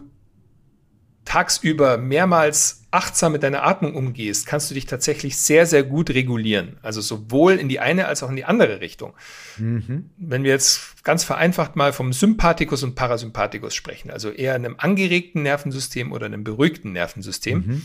tagsüber 1.29 1.99
mehrmals 1.99 2.87
achtsam 2.91 3.33
mit 3.33 3.43
deiner 3.43 3.63
Atmung 3.63 3.95
umgehst, 3.95 4.47
kannst 4.47 4.71
du 4.71 4.75
dich 4.75 4.87
tatsächlich 4.87 5.37
sehr, 5.37 5.67
sehr 5.67 5.83
gut 5.83 6.09
regulieren. 6.09 6.79
Also 6.81 7.03
sowohl 7.03 7.57
in 7.57 7.69
die 7.69 7.81
eine 7.81 8.07
als 8.07 8.23
auch 8.23 8.31
in 8.31 8.37
die 8.37 8.47
andere 8.47 8.81
Richtung. 8.81 9.13
Mhm. 9.59 10.09
Wenn 10.17 10.43
wir 10.43 10.53
jetzt 10.53 11.05
ganz 11.05 11.25
vereinfacht 11.25 11.77
mal 11.77 11.93
vom 11.93 12.15
Sympathikus 12.15 12.83
und 12.83 12.95
Parasympathikus 12.95 13.75
sprechen, 13.75 14.11
also 14.11 14.31
eher 14.31 14.55
einem 14.55 14.77
angeregten 14.79 15.43
Nervensystem 15.43 16.13
oder 16.13 16.25
einem 16.25 16.45
beruhigten 16.45 16.93
Nervensystem. 16.93 17.59
Mhm. 17.59 17.85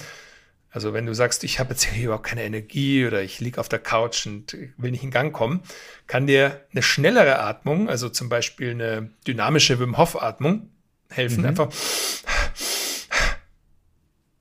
Also 0.72 0.94
wenn 0.94 1.06
du 1.06 1.14
sagst, 1.14 1.44
ich 1.44 1.60
habe 1.60 1.72
jetzt 1.72 1.84
hier 1.84 2.06
überhaupt 2.06 2.26
keine 2.26 2.44
Energie 2.44 3.06
oder 3.06 3.22
ich 3.22 3.42
liege 3.42 3.60
auf 3.60 3.68
der 3.68 3.80
Couch 3.80 4.26
und 4.26 4.56
will 4.78 4.92
nicht 4.92 5.04
in 5.04 5.12
Gang 5.12 5.34
kommen, 5.34 5.60
kann 6.08 6.28
dir 6.28 6.62
eine 6.72 6.82
schnellere 6.82 7.40
Atmung, 7.40 7.90
also 7.90 8.08
zum 8.08 8.30
Beispiel 8.30 8.72
eine 8.72 9.10
dynamische 9.28 9.80
Wim 9.82 9.98
Hof 9.98 10.22
Atmung 10.22 10.70
helfen. 11.10 11.42
Mhm. 11.42 11.50
Einfach 11.50 11.70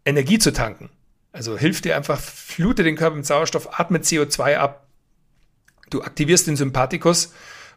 Energie 0.05 0.39
zu 0.39 0.53
tanken. 0.53 0.91
Also 1.33 1.57
hilft 1.57 1.85
dir 1.85 1.97
einfach, 1.97 2.20
flute 2.20 2.83
den 2.83 2.97
Körper 2.97 3.16
mit 3.16 3.27
Sauerstoff, 3.27 3.79
atme 3.79 3.99
CO2 3.99 4.57
ab. 4.57 4.87
Du 5.91 6.03
aktivierst 6.03 6.47
den 6.47 6.57
Sympathikus. 6.57 7.33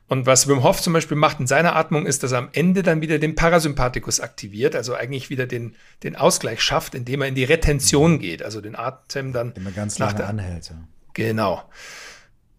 Und 0.08 0.28
was 0.28 0.48
Wim 0.48 0.62
Hof 0.62 0.82
zum 0.82 0.94
Beispiel 0.94 1.18
macht 1.18 1.40
in 1.40 1.48
seiner 1.48 1.76
Atmung, 1.76 2.06
ist, 2.06 2.22
dass 2.22 2.32
er 2.32 2.38
am 2.38 2.50
Ende 2.54 2.84
dann 2.84 3.02
wieder 3.02 3.18
den 3.18 3.34
Parasympathikus 3.34 4.20
aktiviert, 4.20 4.76
also 4.76 4.94
eigentlich 4.94 5.32
wieder 5.32 5.48
den, 5.48 5.76
den 6.04 6.16
Ausgleich 6.16 6.62
schafft, 6.62 6.94
indem 6.94 7.24
er 7.24 7.28
in 7.28 7.34
die 7.34 7.44
Retention 7.44 8.20
geht, 8.20 8.44
also 8.44 8.62
den 8.62 8.76
Atem 8.76 9.34
dann. 9.34 9.54
Immer 9.54 9.72
ganz 9.72 9.98
lange 9.98 10.16
der, 10.16 10.28
anhält. 10.28 10.70
Ja. 10.70 10.76
Genau. 11.14 11.64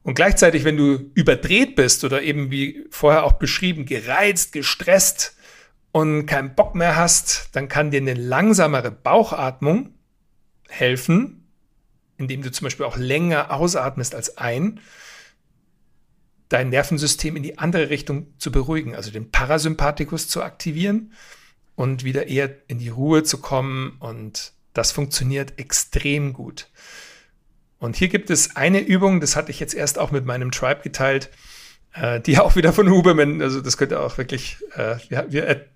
Und 0.03 0.15
gleichzeitig, 0.15 0.65
wenn 0.65 0.77
du 0.77 1.11
überdreht 1.15 1.77
bist 1.77 2.03
oder 2.03 2.23
eben 2.23 2.51
wie 2.51 2.85
vorher 2.91 3.25
auch 3.25 3.35
beschrieben, 3.35 3.87
gereizt, 3.87 4.53
gestresst, 4.53 5.36
und 5.97 6.27
keinen 6.27 6.55
Bock 6.55 6.74
mehr 6.74 6.94
hast, 6.94 7.48
dann 7.52 7.68
kann 7.68 7.90
dir 7.90 8.02
eine 8.02 8.12
langsamere 8.12 8.90
Bauchatmung 8.90 9.94
helfen, 10.68 11.48
indem 12.18 12.43
du 12.43 12.52
zum 12.52 12.66
Beispiel 12.66 12.85
auch 12.85 12.98
länger 12.98 13.51
ausatmest 13.51 14.14
als 14.14 14.36
ein, 14.36 14.81
dein 16.51 16.68
Nervensystem 16.68 17.35
in 17.35 17.43
die 17.43 17.56
andere 17.56 17.89
Richtung 17.89 18.27
zu 18.36 18.52
beruhigen, 18.52 18.94
also 18.94 19.10
den 19.10 19.31
Parasympathikus 19.31 20.28
zu 20.28 20.43
aktivieren 20.43 21.14
und 21.77 22.05
wieder 22.05 22.27
eher 22.27 22.55
in 22.68 22.78
die 22.78 22.90
Ruhe 22.90 23.23
zu 23.23 23.39
kommen. 23.39 23.97
Und 23.98 24.52
das 24.74 24.93
funktioniert 24.93 25.59
extrem 25.59 26.35
gut. 26.35 26.68
Und 27.78 27.97
hier 27.97 28.09
gibt 28.09 28.28
es 28.28 28.55
eine 28.55 28.81
Übung, 28.81 29.23
das 29.23 29.35
hatte 29.35 29.51
ich 29.51 29.60
jetzt 29.60 29.73
erst 29.73 29.98
auch 29.98 30.10
mit 30.10 30.27
meinem 30.27 30.51
Tribe 30.51 30.82
geteilt, 30.82 31.31
äh, 31.94 32.20
die 32.20 32.39
auch 32.39 32.55
wieder 32.55 32.74
von 32.74 32.90
Huberman, 32.90 33.40
also 33.40 33.62
das 33.62 33.78
könnte 33.78 33.98
auch 33.98 34.18
wirklich, 34.18 34.59
äh, 34.74 34.97
wir, 35.09 35.27
wir 35.31 35.66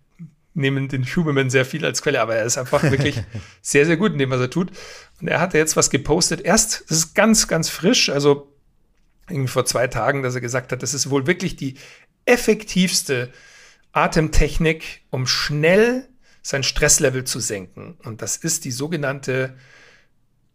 nehmen 0.55 0.89
den 0.89 1.05
Huberman 1.05 1.51
sehr 1.51 1.65
viel 1.65 1.85
als 1.85 2.03
Quelle, 2.03 2.21
aber 2.21 2.37
er 2.37 2.45
ist 2.45 2.59
einfach 2.59 2.83
wirklich 2.83 3.23
sehr, 3.63 3.87
sehr 3.87 3.97
gut 3.97 4.13
in 4.13 4.19
dem, 4.19 4.31
was 4.31 4.41
er 4.41 4.51
tut. 4.51 4.71
Und 5.21 5.29
er 5.29 5.41
hatte 5.41 5.59
jetzt 5.59 5.77
was 5.77 5.91
gepostet. 5.91 6.41
Erst, 6.41 6.85
das 6.89 6.99
ist 6.99 7.15
ganz, 7.15 7.49
ganz 7.49 7.69
frisch, 7.69 8.11
also 8.11 8.53
irgendwie 9.29 9.49
vor 9.49 9.65
zwei 9.65 9.87
Tagen, 9.87 10.23
dass 10.23 10.35
er 10.35 10.41
gesagt 10.41 10.73
hat, 10.73 10.83
das 10.83 10.95
ist 10.95 11.11
wohl 11.11 11.27
wirklich 11.27 11.57
die 11.57 11.77
effektivste 12.25 13.33
Atemtechnik, 13.93 15.03
um 15.11 15.27
schnell 15.27 16.09
sein 16.43 16.63
Stresslevel 16.63 17.25
zu 17.25 17.39
senken. 17.39 17.97
Und 18.03 18.23
das 18.23 18.37
ist 18.37 18.65
die 18.65 18.73
sogenannte 18.73 19.57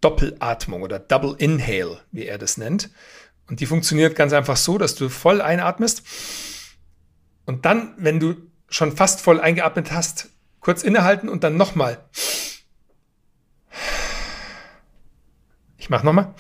Doppelatmung 0.01 0.81
oder 0.81 0.99
Double 0.99 1.35
Inhale, 1.37 1.99
wie 2.11 2.25
er 2.25 2.37
das 2.37 2.57
nennt. 2.57 2.89
Und 3.47 3.59
die 3.59 3.65
funktioniert 3.65 4.15
ganz 4.15 4.33
einfach 4.33 4.57
so, 4.57 4.77
dass 4.77 4.95
du 4.95 5.07
voll 5.07 5.41
einatmest 5.41 6.03
und 7.45 7.65
dann, 7.65 7.93
wenn 7.97 8.19
du 8.19 8.35
schon 8.69 8.95
fast 8.95 9.21
voll 9.21 9.39
eingeatmet 9.39 9.91
hast, 9.91 10.29
kurz 10.59 10.83
innehalten 10.83 11.29
und 11.29 11.43
dann 11.43 11.57
nochmal. 11.57 12.03
Ich 15.77 15.89
mache 15.89 16.05
nochmal. 16.05 16.33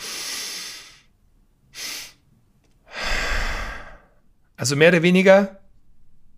Also 4.57 4.75
mehr 4.75 4.89
oder 4.89 5.03
weniger 5.03 5.59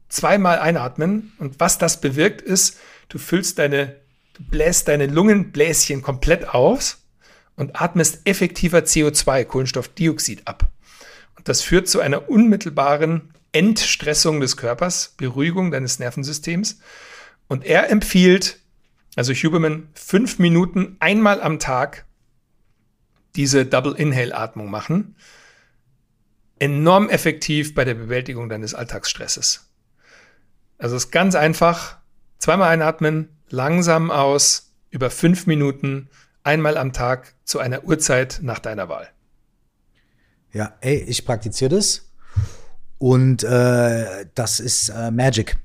zweimal 0.09 0.59
einatmen. 0.59 1.33
Und 1.39 1.59
was 1.59 1.77
das 1.77 2.01
bewirkt 2.01 2.41
ist, 2.41 2.79
du 3.09 3.17
füllst 3.17 3.59
deine, 3.59 3.95
du 4.33 4.43
bläst 4.43 4.87
deine 4.87 5.07
Lungenbläschen 5.07 6.01
komplett 6.01 6.49
aus 6.49 7.07
und 7.55 7.81
atmest 7.81 8.21
effektiver 8.25 8.79
CO2, 8.79 9.45
Kohlenstoffdioxid 9.45 10.47
ab. 10.47 10.69
Und 11.35 11.47
das 11.47 11.61
führt 11.61 11.87
zu 11.87 11.99
einer 11.99 12.29
unmittelbaren 12.29 13.33
Entstressung 13.57 14.39
des 14.39 14.55
Körpers, 14.55 15.15
Beruhigung 15.17 15.71
deines 15.71 15.97
Nervensystems. 15.97 16.79
Und 17.47 17.65
er 17.65 17.89
empfiehlt, 17.89 18.59
also 19.15 19.33
Huberman, 19.33 19.89
fünf 19.95 20.37
Minuten 20.37 20.95
einmal 20.99 21.41
am 21.41 21.57
Tag 21.57 22.05
diese 23.35 23.65
Double 23.65 23.95
Inhale 23.95 24.35
Atmung 24.35 24.69
machen. 24.69 25.15
Enorm 26.59 27.09
effektiv 27.09 27.73
bei 27.73 27.83
der 27.83 27.95
Bewältigung 27.95 28.47
deines 28.47 28.75
Alltagsstresses. 28.75 29.71
Also 30.77 30.95
es 30.95 31.05
ist 31.05 31.11
ganz 31.11 31.33
einfach. 31.33 31.97
Zweimal 32.37 32.69
einatmen, 32.69 33.29
langsam 33.49 34.11
aus, 34.11 34.71
über 34.91 35.09
fünf 35.09 35.47
Minuten, 35.47 36.09
einmal 36.43 36.77
am 36.77 36.93
Tag 36.93 37.33
zu 37.43 37.57
einer 37.57 37.83
Uhrzeit 37.85 38.39
nach 38.43 38.59
deiner 38.59 38.87
Wahl. 38.87 39.09
Ja, 40.53 40.77
ey, 40.81 40.97
ich 41.07 41.25
praktiziere 41.25 41.75
das 41.75 42.07
und 42.97 43.43
äh, 43.43 44.25
das 44.35 44.59
ist 44.59 44.89
äh, 44.89 45.11
Magic. 45.11 45.57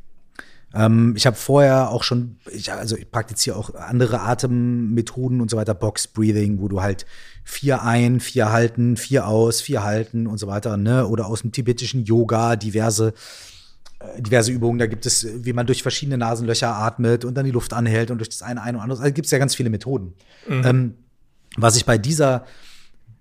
Ähm, 0.75 1.15
ich 1.17 1.27
habe 1.27 1.37
vorher 1.37 1.91
auch 1.91 2.03
schon, 2.03 2.37
ich, 2.51 2.73
also 2.73 2.97
ich 2.97 3.11
praktiziere 3.11 3.57
auch 3.57 3.75
andere 3.75 4.21
Atemmethoden 4.21 5.41
und 5.41 5.51
so 5.51 5.57
weiter, 5.57 5.75
Box 5.75 6.07
Breathing, 6.07 6.61
wo 6.61 6.69
du 6.69 6.81
halt 6.83 7.07
vier 7.45 7.83
ein, 7.83 8.21
vier 8.21 8.53
halten, 8.53 8.97
vier 8.97 9.27
aus, 9.27 9.61
vier 9.61 9.83
halten 9.83 10.27
und 10.27 10.39
so 10.39 10.47
weiter, 10.47 10.77
ne? 10.77 11.07
Oder 11.07 11.27
aus 11.27 11.43
dem 11.43 11.53
tibetischen 11.53 12.05
Yoga 12.05 12.57
diverse 12.57 13.13
äh, 14.01 14.23
diverse 14.23 14.53
Übungen. 14.53 14.79
Da 14.79 14.87
gibt 14.87 15.05
es, 15.07 15.27
wie 15.45 15.53
man 15.53 15.67
durch 15.67 15.83
verschiedene 15.83 16.19
Nasenlöcher 16.19 16.75
atmet 16.75 17.25
und 17.25 17.35
dann 17.35 17.45
die 17.45 17.51
Luft 17.51 17.73
anhält 17.73 18.11
und 18.11 18.19
durch 18.19 18.31
das 18.31 18.43
eine 18.43 18.63
ein 18.63 18.77
und 18.77 18.83
andere. 18.83 19.01
Also 19.01 19.13
gibt 19.13 19.27
es 19.27 19.31
ja 19.31 19.39
ganz 19.39 19.55
viele 19.55 19.71
Methoden. 19.71 20.15
Mhm. 20.49 20.63
Ähm, 20.65 20.95
was 21.57 21.77
ich 21.77 21.85
bei 21.85 21.99
dieser 21.99 22.47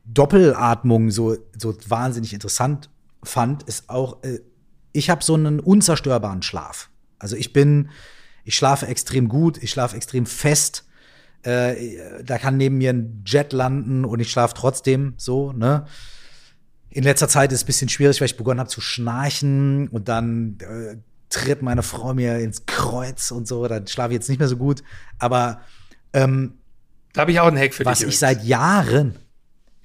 Doppelatmung 0.06 1.12
so, 1.12 1.36
so 1.58 1.76
wahnsinnig 1.88 2.34
interessant 2.34 2.90
fand, 3.24 3.64
ist 3.64 3.90
auch, 3.90 4.24
äh, 4.24 4.40
ich 4.94 5.10
habe 5.10 5.24
so 5.24 5.34
einen 5.34 5.60
unzerstörbaren 5.60 6.42
Schlaf. 6.42 6.90
Also 7.20 7.36
ich 7.36 7.54
bin, 7.54 7.90
ich 8.44 8.56
schlafe 8.56 8.88
extrem 8.88 9.30
gut, 9.30 9.62
ich 9.62 9.72
schlafe 9.72 9.96
extrem 9.96 10.26
fest. 10.26 10.86
Äh, 11.44 12.24
da 12.24 12.38
kann 12.38 12.58
neben 12.58 12.78
mir 12.78 12.92
ein 12.92 13.24
Jet 13.26 13.54
landen 13.54 14.06
und 14.06 14.20
ich 14.20 14.30
schlafe 14.30 14.54
trotzdem 14.54 15.14
so, 15.18 15.52
ne? 15.54 15.86
In 16.94 17.04
letzter 17.04 17.30
Zeit 17.30 17.54
ist 17.54 17.60
es 17.60 17.64
ein 17.64 17.68
bisschen 17.68 17.90
schwierig, 17.90 18.20
weil 18.20 18.26
ich 18.26 18.36
begonnen 18.36 18.60
habe 18.60 18.70
zu 18.70 18.82
schnarchen 18.82 19.88
und 19.88 20.10
dann 20.10 20.58
äh, 20.60 20.98
tritt 21.30 21.62
meine 21.62 21.84
Frau 21.84 22.14
mir 22.14 22.38
ins 22.40 22.66
Kreuz 22.66 23.32
und 23.32 23.48
so, 23.48 23.66
dann 23.68 23.88
schlafe 23.88 24.10
ich 24.10 24.16
jetzt 24.16 24.30
nicht 24.30 24.40
mehr 24.40 24.50
so 24.50 24.58
gut. 24.58 24.84
Aber 25.18 25.62
ähm, 26.12 26.56
da 27.14 27.22
habe 27.22 27.32
ich 27.32 27.40
auch 27.40 27.48
einen 27.48 27.58
Hack 27.58 27.74
für 27.74 27.86
was 27.86 28.00
dich. 28.00 28.08
Was 28.08 28.14
ich 28.14 28.20
seit 28.20 28.44
Jahren, 28.44 29.16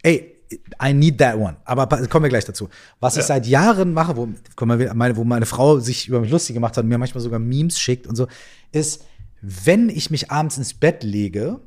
ey, 0.03 0.36
I 0.83 0.93
need 0.93 1.19
that 1.19 1.37
one. 1.37 1.57
Aber 1.65 1.87
kommen 2.09 2.25
wir 2.25 2.29
gleich 2.29 2.45
dazu. 2.45 2.69
Was 3.01 3.17
ja. 3.17 3.21
ich 3.21 3.27
seit 3.27 3.47
Jahren 3.47 3.93
mache, 3.93 4.17
wo, 4.17 4.29
meine, 4.65 5.17
wo 5.17 5.25
meine 5.25 5.47
Frau 5.47 5.79
sich 5.81 6.09
über 6.09 6.21
mich 6.21 6.31
lustig 6.31 6.55
gemacht 6.55 6.77
hat 6.77 6.85
und 6.85 6.89
mir 6.89 6.99
manchmal 6.99 7.23
sogar 7.23 7.39
Memes 7.39 7.79
schickt 7.79 8.07
und 8.07 8.17
so, 8.17 8.29
ist, 8.73 9.05
wenn 9.41 9.89
ich 9.89 10.11
mich 10.11 10.31
abends 10.31 10.59
ins 10.59 10.75
Bett 10.75 11.03
lege 11.03 11.61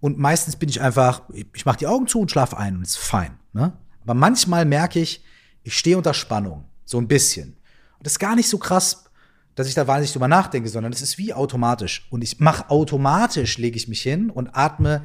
und 0.00 0.18
meistens 0.18 0.56
bin 0.56 0.68
ich 0.68 0.80
einfach, 0.80 1.22
ich 1.52 1.66
mache 1.66 1.78
die 1.78 1.86
Augen 1.86 2.06
zu 2.06 2.20
und 2.20 2.30
schlafe 2.30 2.56
ein 2.56 2.76
und 2.76 2.82
ist 2.82 2.96
fein. 2.96 3.38
Ne? 3.52 3.72
Aber 4.02 4.14
manchmal 4.14 4.64
merke 4.64 5.00
ich, 5.00 5.22
ich 5.62 5.76
stehe 5.76 5.96
unter 5.96 6.14
Spannung, 6.14 6.64
so 6.84 6.98
ein 6.98 7.08
bisschen. 7.08 7.56
Und 7.98 8.06
das 8.06 8.14
ist 8.14 8.18
gar 8.18 8.34
nicht 8.34 8.48
so 8.48 8.58
krass, 8.58 9.04
dass 9.54 9.68
ich 9.68 9.74
da 9.74 9.86
wahnsinnig 9.86 10.12
drüber 10.12 10.28
nachdenke, 10.28 10.68
sondern 10.68 10.92
es 10.92 11.02
ist 11.02 11.18
wie 11.18 11.34
automatisch. 11.34 12.06
Und 12.10 12.22
ich 12.22 12.40
mache 12.40 12.70
automatisch, 12.70 13.58
lege 13.58 13.76
ich 13.76 13.88
mich 13.88 14.00
hin 14.00 14.30
und 14.30 14.48
atme 14.54 15.04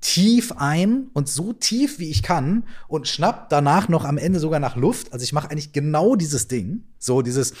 tief 0.00 0.52
ein 0.56 1.08
und 1.12 1.28
so 1.28 1.52
tief 1.52 1.98
wie 1.98 2.10
ich 2.10 2.22
kann 2.22 2.64
und 2.86 3.08
schnapp 3.08 3.48
danach 3.48 3.88
noch 3.88 4.04
am 4.04 4.18
Ende 4.18 4.38
sogar 4.38 4.60
nach 4.60 4.76
Luft. 4.76 5.12
Also 5.12 5.24
ich 5.24 5.32
mache 5.32 5.50
eigentlich 5.50 5.72
genau 5.72 6.14
dieses 6.14 6.48
Ding, 6.48 6.84
so 6.98 7.22
dieses 7.22 7.54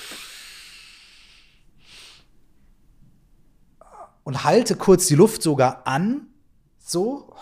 und 4.28 4.44
halte 4.44 4.76
kurz 4.76 5.06
die 5.06 5.14
Luft 5.14 5.42
sogar 5.42 5.86
an, 5.86 6.26
so 6.78 7.34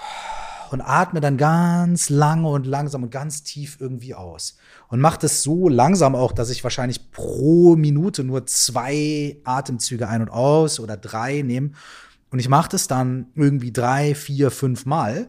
und 0.71 0.81
atme 0.81 1.21
dann 1.21 1.37
ganz 1.37 2.11
lange 2.11 2.49
und 2.49 2.65
langsam 2.65 3.03
und 3.03 3.11
ganz 3.11 3.43
tief 3.43 3.79
irgendwie 3.81 4.15
aus. 4.15 4.57
Und 4.89 5.01
mache 5.01 5.19
das 5.19 5.43
so 5.43 5.69
langsam 5.69 6.15
auch, 6.15 6.31
dass 6.31 6.51
ich 6.51 6.63
wahrscheinlich 6.63 7.11
pro 7.11 7.75
Minute 7.77 8.25
nur 8.25 8.47
zwei 8.47 9.37
Atemzüge 9.45 10.09
ein 10.09 10.23
und 10.23 10.31
aus 10.31 10.79
oder 10.79 10.97
drei 10.97 11.43
nehme. 11.43 11.73
Und 12.31 12.39
ich 12.39 12.49
mache 12.49 12.69
das 12.69 12.89
dann 12.89 13.27
irgendwie 13.35 13.73
drei, 13.73 14.15
vier, 14.15 14.51
fünf 14.51 14.87
Mal. 14.87 15.29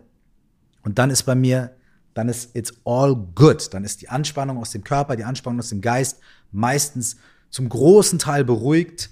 Und 0.83 0.99
dann 0.99 1.09
ist 1.09 1.23
bei 1.23 1.35
mir, 1.35 1.75
dann 2.13 2.29
ist 2.29 2.55
it's 2.55 2.73
all 2.85 3.15
good. 3.35 3.73
Dann 3.73 3.83
ist 3.83 4.01
die 4.01 4.09
Anspannung 4.09 4.57
aus 4.57 4.71
dem 4.71 4.83
Körper, 4.83 5.15
die 5.15 5.23
Anspannung 5.23 5.59
aus 5.59 5.69
dem 5.69 5.81
Geist 5.81 6.19
meistens 6.51 7.17
zum 7.49 7.69
großen 7.69 8.19
Teil 8.19 8.43
beruhigt. 8.43 9.11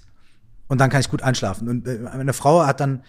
Und 0.68 0.80
dann 0.80 0.90
kann 0.90 1.00
ich 1.00 1.10
gut 1.10 1.22
einschlafen. 1.22 1.68
Und 1.68 1.86
äh, 1.86 1.98
meine 1.98 2.32
Frau 2.32 2.66
hat 2.66 2.80
dann 2.80 3.02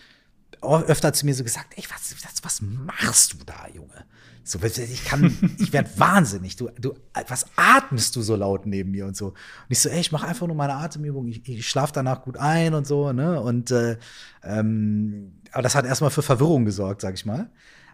öfter 0.62 1.14
zu 1.14 1.26
mir 1.26 1.34
so 1.34 1.44
gesagt, 1.44 1.74
ey, 1.76 1.84
was, 1.90 2.16
was, 2.24 2.44
was 2.44 2.62
machst 2.62 3.34
du 3.34 3.38
da, 3.45 3.68
Junge? 3.74 4.06
So, 4.49 4.60
ich 4.64 5.03
kann, 5.03 5.38
ich 5.57 5.74
werde 5.74 5.90
wahnsinnig. 5.98 6.56
Du, 6.56 6.69
du, 6.80 6.94
was 7.28 7.45
atmest 7.56 8.15
du 8.15 8.22
so 8.22 8.36
laut 8.36 8.65
neben 8.65 8.91
mir 8.91 9.06
und 9.06 9.18
so? 9.18 9.28
Und 9.28 9.36
ich 9.69 9.80
so, 9.80 9.90
ey, 9.90 9.99
ich 9.99 10.11
mache 10.11 10.28
einfach 10.28 10.48
nur 10.48 10.56
meine 10.56 10.76
Atemübung. 10.76 11.28
Ich, 11.28 11.48
ich 11.48 11.68
schlafe 11.68 11.91
danach 11.94 12.22
gut 12.24 12.38
ein 12.38 12.74
und 12.74 12.88
so, 12.88 13.11
ne? 13.11 13.41
Und 13.41 13.72
äh, 13.72 13.98
ähm, 14.44 15.34
aber 15.52 15.64
das 15.64 15.76
hat 15.76 15.86
erstmal 15.86 16.11
für 16.11 16.22
Verwirrung 16.22 16.65
gesorgt, 16.65 17.02
sag 17.02 17.15
ich 17.15 17.26
mal. 17.26 17.49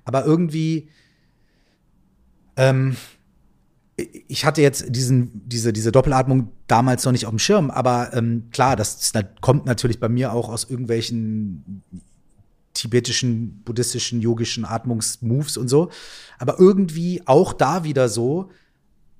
Aber 0.05 0.25
irgendwie, 0.25 0.89
ähm, 2.55 2.95
ich 3.95 4.45
hatte 4.45 4.61
jetzt 4.61 4.95
diesen, 4.95 5.47
diese, 5.47 5.73
diese 5.73 5.91
Doppelatmung 5.91 6.51
damals 6.67 7.05
noch 7.05 7.11
nicht 7.11 7.25
auf 7.25 7.31
dem 7.31 7.39
Schirm, 7.39 7.69
aber 7.69 8.13
ähm, 8.13 8.49
klar, 8.51 8.75
das, 8.75 9.11
das 9.11 9.25
kommt 9.41 9.65
natürlich 9.65 9.99
bei 9.99 10.09
mir 10.09 10.33
auch 10.33 10.49
aus 10.49 10.69
irgendwelchen 10.69 11.83
tibetischen, 12.73 13.63
buddhistischen, 13.63 14.21
yogischen 14.21 14.65
Atmungsmoves 14.65 15.57
und 15.57 15.67
so. 15.67 15.91
Aber 16.39 16.59
irgendwie 16.59 17.21
auch 17.25 17.53
da 17.53 17.83
wieder 17.83 18.09
so, 18.09 18.49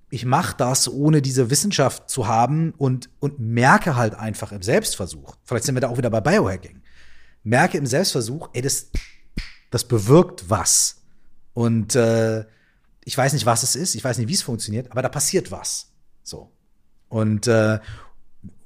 ich 0.09 0.25
mache 0.25 0.55
das, 0.57 0.87
ohne 0.87 1.23
diese 1.23 1.49
Wissenschaft 1.49 2.09
zu 2.09 2.27
haben 2.27 2.73
und, 2.77 3.09
und 3.19 3.39
merke 3.39 3.95
halt 3.95 4.13
einfach 4.13 4.51
im 4.51 4.61
Selbstversuch. 4.61 5.37
Vielleicht 5.43 5.65
sind 5.65 5.75
wir 5.75 5.81
da 5.81 5.89
auch 5.89 5.97
wieder 5.97 6.11
bei 6.11 6.21
Biohacking. 6.21 6.81
Merke 7.43 7.77
im 7.79 7.87
Selbstversuch, 7.87 8.49
ey, 8.53 8.61
das, 8.61 8.91
das 9.71 9.83
bewirkt 9.83 10.49
was. 10.49 11.01
Und 11.53 11.95
äh, 11.95 12.45
ich 13.05 13.17
weiß 13.17 13.33
nicht, 13.33 13.45
was 13.45 13.63
es 13.63 13.75
ist, 13.75 13.95
ich 13.95 14.03
weiß 14.03 14.17
nicht, 14.19 14.27
wie 14.27 14.33
es 14.33 14.43
funktioniert, 14.43 14.91
aber 14.91 15.01
da 15.01 15.09
passiert 15.09 15.51
was. 15.51 15.91
So. 16.21 16.51
Und, 17.09 17.47
äh, 17.47 17.79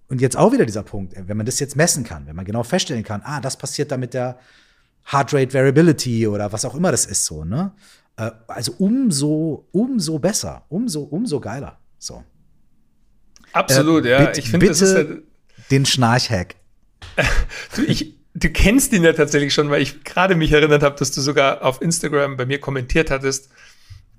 und 0.09 0.21
jetzt 0.21 0.37
auch 0.37 0.51
wieder 0.51 0.65
dieser 0.65 0.83
Punkt, 0.83 1.13
wenn 1.15 1.37
man 1.37 1.45
das 1.45 1.59
jetzt 1.59 1.75
messen 1.75 2.03
kann, 2.03 2.27
wenn 2.27 2.35
man 2.35 2.45
genau 2.45 2.63
feststellen 2.63 3.03
kann, 3.03 3.21
ah, 3.23 3.41
das 3.41 3.57
passiert 3.57 3.91
da 3.91 3.97
mit 3.97 4.13
der, 4.13 4.37
Heart 5.11 5.33
Rate 5.33 5.53
Variability 5.53 6.27
oder 6.27 6.51
was 6.51 6.65
auch 6.65 6.75
immer 6.75 6.91
das 6.91 7.05
ist 7.05 7.25
so, 7.25 7.43
ne? 7.43 7.71
Äh, 8.17 8.31
also 8.47 8.73
umso, 8.79 9.67
umso 9.71 10.19
besser, 10.19 10.65
umso, 10.69 11.03
umso 11.03 11.39
geiler. 11.39 11.79
So. 11.97 12.23
Absolut, 13.53 14.05
äh, 14.05 14.11
ja. 14.11 14.31
Ich 14.35 14.49
finde, 14.49 14.67
das 14.67 14.81
ist 14.81 14.97
ja 14.97 15.03
den 15.71 15.85
Schnarchhack. 15.85 16.55
du, 17.75 17.83
ich, 17.83 18.15
du 18.33 18.49
kennst 18.49 18.93
ihn 18.93 19.03
ja 19.03 19.13
tatsächlich 19.13 19.53
schon, 19.53 19.69
weil 19.69 19.81
ich 19.81 20.03
gerade 20.03 20.35
mich 20.35 20.51
erinnert 20.51 20.83
habe, 20.83 20.95
dass 20.97 21.11
du 21.11 21.21
sogar 21.21 21.63
auf 21.63 21.81
Instagram 21.81 22.37
bei 22.37 22.45
mir 22.45 22.59
kommentiert 22.59 23.11
hattest. 23.11 23.49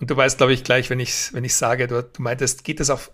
Und 0.01 0.11
du 0.11 0.17
weißt, 0.17 0.39
glaube 0.39 0.53
ich, 0.53 0.65
gleich, 0.65 0.91
wenn 0.91 1.01
ich, 1.01 1.33
wenn 1.33 1.45
ich 1.45 1.55
sage, 1.55 1.87
du, 1.87 2.03
du 2.03 2.23
meintest, 2.23 2.65
geht 2.65 2.81
es 2.81 2.89
auf, 2.89 3.11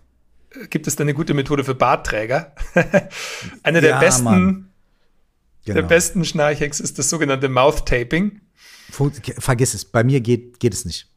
gibt 0.69 0.87
es 0.87 0.95
da 0.95 1.03
eine 1.03 1.13
gute 1.13 1.33
Methode 1.33 1.63
für 1.63 1.75
Bartträger? 1.75 2.53
Eine 3.63 3.81
der 3.81 3.91
ja, 3.91 3.99
besten 3.99 4.23
Mann. 4.23 4.69
Genau. 5.65 5.81
Der 5.81 5.87
besten 5.87 6.23
Schnarchhex 6.23 6.79
ist 6.79 6.99
das 6.99 7.09
sogenannte 7.09 7.49
Mouth 7.49 7.85
Taping. 7.85 8.41
Vergiss 9.39 9.73
es, 9.73 9.83
bei 9.83 10.03
mir 10.03 10.21
geht, 10.21 10.59
geht 10.59 10.73
es 10.73 10.85
nicht. 10.85 11.07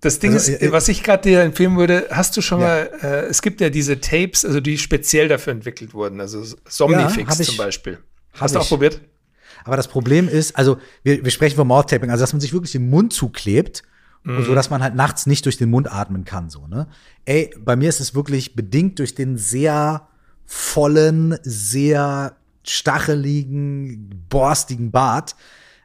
Das 0.00 0.18
Ding 0.18 0.32
also, 0.32 0.52
ist, 0.52 0.62
äh, 0.62 0.72
was 0.72 0.88
ich 0.88 1.02
gerade 1.02 1.22
dir 1.22 1.40
empfehlen 1.42 1.76
würde, 1.76 2.08
hast 2.10 2.36
du 2.36 2.40
schon 2.40 2.60
ja. 2.60 2.66
mal, 2.66 2.90
äh, 3.02 3.26
es 3.26 3.42
gibt 3.42 3.60
ja 3.60 3.68
diese 3.68 4.00
Tapes, 4.00 4.44
also 4.44 4.60
die 4.60 4.78
speziell 4.78 5.28
dafür 5.28 5.52
entwickelt 5.52 5.92
wurden, 5.92 6.20
also 6.20 6.42
Somnifix 6.66 7.38
ja, 7.38 7.44
zum 7.44 7.56
Beispiel. 7.56 7.98
Hast 8.32 8.54
du 8.54 8.60
auch 8.60 8.68
probiert? 8.68 9.00
Aber 9.64 9.76
das 9.76 9.88
Problem 9.88 10.28
ist, 10.28 10.56
also 10.56 10.78
wir, 11.02 11.22
wir 11.22 11.30
sprechen 11.30 11.56
vom 11.56 11.68
Mouth 11.68 11.90
Taping, 11.90 12.10
also 12.10 12.22
dass 12.22 12.32
man 12.32 12.40
sich 12.40 12.52
wirklich 12.52 12.72
den 12.72 12.88
Mund 12.88 13.12
zuklebt, 13.12 13.82
mhm. 14.24 14.44
so 14.44 14.54
dass 14.54 14.70
man 14.70 14.82
halt 14.82 14.94
nachts 14.94 15.26
nicht 15.26 15.44
durch 15.44 15.58
den 15.58 15.68
Mund 15.68 15.92
atmen 15.92 16.24
kann, 16.24 16.48
so, 16.48 16.66
ne? 16.66 16.86
Ey, 17.26 17.54
bei 17.58 17.76
mir 17.76 17.90
ist 17.90 18.00
es 18.00 18.14
wirklich 18.14 18.54
bedingt 18.54 18.98
durch 18.98 19.14
den 19.14 19.36
sehr 19.36 20.08
vollen, 20.46 21.36
sehr 21.42 22.36
stacheligen, 22.64 24.24
borstigen 24.28 24.90
Bart. 24.90 25.36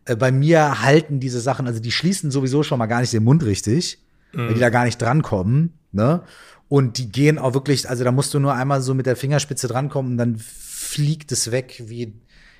Äh, 0.05 0.15
bei 0.15 0.31
mir 0.31 0.81
halten 0.81 1.19
diese 1.19 1.39
Sachen, 1.39 1.67
also 1.67 1.79
die 1.79 1.91
schließen 1.91 2.31
sowieso 2.31 2.63
schon 2.63 2.79
mal 2.79 2.85
gar 2.85 3.01
nicht 3.01 3.13
den 3.13 3.23
Mund 3.23 3.43
richtig, 3.43 3.99
mhm. 4.33 4.47
weil 4.47 4.53
die 4.55 4.59
da 4.59 4.69
gar 4.69 4.85
nicht 4.85 5.01
drankommen. 5.01 5.73
Ne? 5.91 6.23
Und 6.67 6.97
die 6.97 7.11
gehen 7.11 7.37
auch 7.37 7.53
wirklich, 7.53 7.89
also 7.89 8.03
da 8.03 8.11
musst 8.11 8.33
du 8.33 8.39
nur 8.39 8.53
einmal 8.53 8.81
so 8.81 8.93
mit 8.93 9.05
der 9.05 9.15
Fingerspitze 9.15 9.67
drankommen 9.67 10.13
und 10.13 10.17
dann 10.17 10.37
fliegt 10.37 11.31
es 11.31 11.51
weg 11.51 11.83
wie 11.85 12.13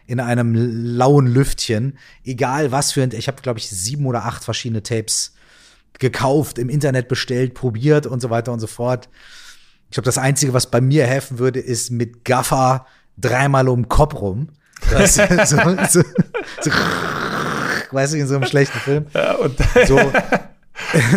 in 0.08 0.20
einem 0.20 0.54
lauen 0.56 1.28
Lüftchen. 1.28 1.98
Egal 2.24 2.72
was 2.72 2.92
für 2.92 3.02
ein, 3.02 3.12
ich 3.12 3.28
habe 3.28 3.42
glaube 3.42 3.60
ich 3.60 3.70
sieben 3.70 4.06
oder 4.06 4.26
acht 4.26 4.44
verschiedene 4.44 4.84
Tapes 4.84 5.34
gekauft, 6.00 6.60
im 6.60 6.70
Internet 6.70 7.08
bestellt, 7.08 7.54
probiert 7.54 8.06
und 8.06 8.22
so 8.22 8.30
weiter 8.30 8.52
und 8.52 8.60
so 8.60 8.68
fort. 8.68 9.10
Ich 9.90 9.96
glaube, 9.96 10.06
das 10.06 10.18
Einzige, 10.18 10.54
was 10.54 10.70
bei 10.70 10.82
mir 10.82 11.06
helfen 11.06 11.40
würde, 11.40 11.60
ist 11.60 11.90
mit 11.90 12.26
Gaffer 12.26 12.86
dreimal 13.18 13.68
um 13.70 13.84
den 13.84 13.90
Kopf 13.90 14.16
rum. 14.16 14.50
Das, 14.92 15.16
so, 15.50 15.58
so, 15.90 16.02
so, 16.62 16.72
weißt 17.92 18.14
du, 18.14 18.18
in 18.18 18.28
so 18.28 18.36
einem 18.36 18.46
schlechten 18.46 18.80
Film. 18.80 19.06
Ja, 19.14 19.36
und 19.36 19.58
so, 19.88 20.00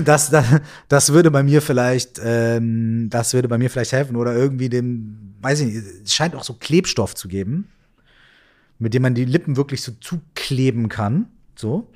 das, 0.05 0.31
das, 0.31 0.47
das 0.89 1.12
würde 1.12 1.31
bei 1.31 1.43
mir 1.43 1.61
vielleicht, 1.61 2.20
ähm, 2.23 3.09
das 3.11 3.35
würde 3.35 3.49
bei 3.49 3.59
mir 3.59 3.70
vielleicht 3.70 3.93
helfen 3.93 4.16
oder 4.16 4.35
irgendwie 4.35 4.69
dem, 4.69 5.35
weiß 5.41 5.61
ich 5.61 5.66
nicht, 5.66 5.85
es 6.05 6.15
scheint 6.15 6.35
auch 6.35 6.45
so 6.45 6.55
Klebstoff 6.55 7.15
zu 7.15 7.29
geben, 7.29 7.69
mit 8.79 8.95
dem 8.95 9.03
man 9.03 9.15
die 9.15 9.25
Lippen 9.25 9.57
wirklich 9.57 9.83
so 9.83 9.93
zukleben 10.01 10.89
kann, 10.89 11.27
so. 11.57 11.91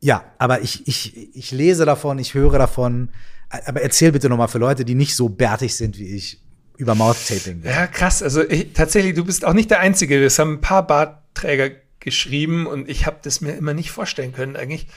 Ja, 0.00 0.24
aber 0.38 0.60
ich, 0.60 0.86
ich, 0.86 1.34
ich 1.34 1.50
lese 1.50 1.86
davon, 1.86 2.18
ich 2.18 2.34
höre 2.34 2.58
davon, 2.58 3.08
aber 3.48 3.80
erzähl 3.80 4.12
bitte 4.12 4.28
noch 4.28 4.36
mal 4.36 4.48
für 4.48 4.58
Leute, 4.58 4.84
die 4.84 4.94
nicht 4.94 5.16
so 5.16 5.30
bärtig 5.30 5.74
sind 5.76 5.98
wie 5.98 6.14
ich, 6.14 6.43
über 6.76 6.94
Mouth-Taping. 6.94 7.62
Ja, 7.64 7.86
krass. 7.86 8.22
Also 8.22 8.42
ich, 8.48 8.72
tatsächlich, 8.72 9.14
du 9.14 9.24
bist 9.24 9.44
auch 9.44 9.52
nicht 9.52 9.70
der 9.70 9.80
Einzige. 9.80 10.22
Es 10.24 10.38
haben 10.38 10.54
ein 10.54 10.60
paar 10.60 10.86
Bartträger 10.86 11.70
geschrieben 12.00 12.66
und 12.66 12.88
ich 12.88 13.06
habe 13.06 13.18
das 13.22 13.40
mir 13.40 13.52
immer 13.54 13.74
nicht 13.74 13.90
vorstellen 13.90 14.32
können 14.32 14.56
eigentlich. 14.56 14.88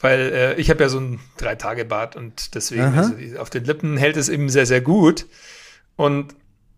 weil 0.00 0.32
äh, 0.32 0.54
ich 0.54 0.70
habe 0.70 0.82
ja 0.82 0.88
so 0.88 1.00
ein 1.00 1.20
Drei-Tage-Bad 1.38 2.14
und 2.14 2.54
deswegen 2.54 2.82
also, 2.82 3.14
auf 3.38 3.50
den 3.50 3.64
Lippen 3.64 3.96
hält 3.96 4.16
es 4.16 4.28
eben 4.28 4.48
sehr, 4.48 4.66
sehr 4.66 4.80
gut. 4.80 5.26
Und 5.96 6.34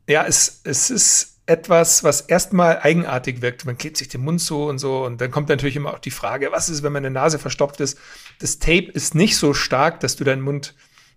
ja, 0.08 0.24
es, 0.24 0.60
es 0.64 0.90
ist 0.90 1.38
etwas, 1.46 2.04
was 2.04 2.22
erstmal 2.22 2.78
eigenartig 2.80 3.42
wirkt. 3.42 3.64
Man 3.64 3.78
klebt 3.78 3.96
sich 3.96 4.08
den 4.08 4.22
Mund 4.22 4.40
so 4.40 4.68
und 4.68 4.78
so. 4.78 5.04
Und 5.04 5.20
dann 5.20 5.30
kommt 5.30 5.48
natürlich 5.48 5.76
immer 5.76 5.92
auch 5.92 5.98
die 5.98 6.10
Frage, 6.10 6.50
was 6.52 6.68
ist, 6.68 6.82
wenn 6.82 6.92
meine 6.92 7.10
Nase 7.10 7.38
verstopft 7.38 7.80
ist? 7.80 7.98
Das 8.40 8.58
Tape 8.58 8.90
ist 8.92 9.14
nicht 9.14 9.36
so 9.36 9.54
stark, 9.54 10.00
dass 10.00 10.16
du 10.16 10.24
deinen 10.24 10.42
Mund 10.42 10.74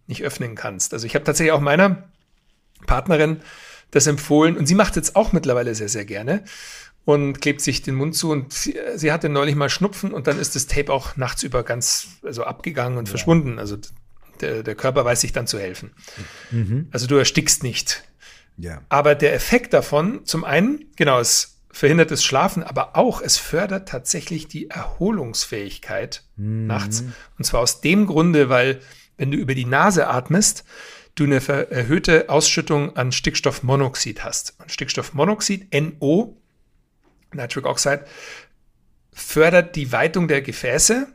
nicht 0.08 0.24
öffnen 0.24 0.56
kannst. 0.56 0.94
Also 0.94 1.06
ich 1.06 1.16
habe 1.16 1.26
tatsächlich 1.26 1.52
auch 1.52 1.62
meiner 1.62 2.10
Partnerin 2.86 3.42
das 3.92 4.08
empfohlen 4.08 4.58
und 4.58 4.66
sie 4.68 4.76
macht 4.76 4.96
jetzt 4.96 5.16
auch 5.16 5.32
mittlerweile 5.32 5.74
sehr, 5.76 5.90
sehr 5.90 6.06
gerne 6.06 6.44
und 7.06 7.42
klebt 7.42 7.62
sich 7.62 7.82
den 7.82 7.96
Mund 7.96 8.16
zu 8.16 8.32
und 8.32 8.54
sie, 8.54 8.78
sie 8.96 9.12
hatte 9.12 9.30
neulich 9.30 9.56
mal 9.56 9.70
Schnupfen 9.70 10.14
und 10.14 10.28
dann 10.28 10.40
ist 10.40 10.56
das 10.56 10.68
Tape 10.68 10.94
auch 10.94 11.18
nachts 11.18 11.44
über 11.44 11.64
ganz 11.64 12.08
also 12.24 12.44
abgegangen 12.44 12.98
und 12.98 13.08
ja. 13.08 13.12
verschwunden. 13.12 13.58
Also 13.58 13.78
der, 14.42 14.64
der 14.64 14.76
Körper 14.76 15.06
weiß 15.06 15.22
sich 15.22 15.34
dann 15.34 15.48
zu 15.48 15.60
helfen. 15.60 15.92
Mhm. 16.52 16.88
Also 16.92 17.08
du 17.08 17.16
erstickst 17.16 17.64
nicht 17.64 18.04
ja. 18.60 18.82
Aber 18.90 19.16
der 19.16 19.34
Effekt 19.34 19.74
davon, 19.74 20.26
zum 20.26 20.44
einen, 20.44 20.86
genau, 20.98 21.20
es 21.20 21.60
verhindert 21.72 22.12
das 22.12 22.24
Schlafen, 22.24 22.62
aber 22.62 22.98
auch 22.98 23.22
es 23.22 23.38
fördert 23.38 23.88
tatsächlich 23.88 24.48
die 24.48 24.70
Erholungsfähigkeit 24.70 26.24
mhm. 26.36 26.68
nachts. 26.68 27.06
Und 27.38 27.46
zwar 27.46 27.62
aus 27.62 27.80
dem 27.82 28.06
Grunde, 28.06 28.50
weil 28.50 28.82
wenn 29.18 29.32
du 29.32 29.38
über 29.38 29.56
die 29.56 29.66
Nase 29.66 30.08
atmest, 30.08 30.66
du 31.20 31.26
eine 31.26 31.46
erhöhte 31.72 32.30
Ausschüttung 32.30 32.96
an 32.96 33.12
Stickstoffmonoxid 33.12 34.24
hast. 34.24 34.56
Und 34.60 34.72
Stickstoffmonoxid, 34.72 35.74
NO, 35.74 36.38
Nitric 37.34 37.66
Oxide, 37.66 38.06
fördert 39.12 39.76
die 39.76 39.92
Weitung 39.92 40.28
der 40.28 40.42
Gefäße 40.42 41.08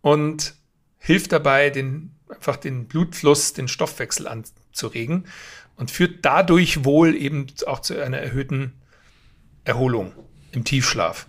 und 0.00 0.54
hilft 0.98 1.32
dabei, 1.32 1.70
den, 1.70 2.14
einfach 2.28 2.56
den 2.56 2.86
Blutfluss, 2.86 3.52
den 3.52 3.68
Stoffwechsel 3.68 4.26
anzuregen 4.26 5.26
und 5.76 5.90
führt 5.90 6.24
dadurch 6.24 6.84
wohl 6.84 7.14
eben 7.14 7.46
auch 7.66 7.80
zu 7.80 8.00
einer 8.02 8.18
erhöhten 8.18 8.72
Erholung 9.64 10.12
im 10.52 10.64
Tiefschlaf. 10.64 11.28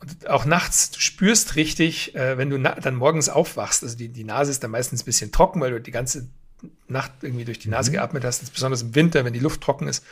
Und 0.00 0.28
auch 0.28 0.44
nachts, 0.44 0.90
du 0.90 1.00
spürst 1.00 1.54
richtig, 1.54 2.16
äh, 2.16 2.36
wenn 2.36 2.50
du 2.50 2.58
dann 2.58 2.96
morgens 2.96 3.28
aufwachst, 3.28 3.84
also 3.84 3.96
die, 3.96 4.08
die 4.08 4.24
Nase 4.24 4.50
ist 4.50 4.64
dann 4.64 4.72
meistens 4.72 5.02
ein 5.02 5.06
bisschen 5.06 5.30
trocken, 5.30 5.60
weil 5.60 5.70
du 5.70 5.80
die 5.80 5.92
ganze 5.92 6.28
Nacht 6.88 7.12
irgendwie 7.22 7.44
durch 7.44 7.58
die 7.58 7.68
Nase 7.68 7.90
mhm. 7.90 7.94
geatmet 7.94 8.24
hast, 8.24 8.52
besonders 8.52 8.82
im 8.82 8.94
Winter, 8.94 9.24
wenn 9.24 9.32
die 9.32 9.38
Luft 9.38 9.60
trocken 9.60 9.88
ist. 9.88 10.04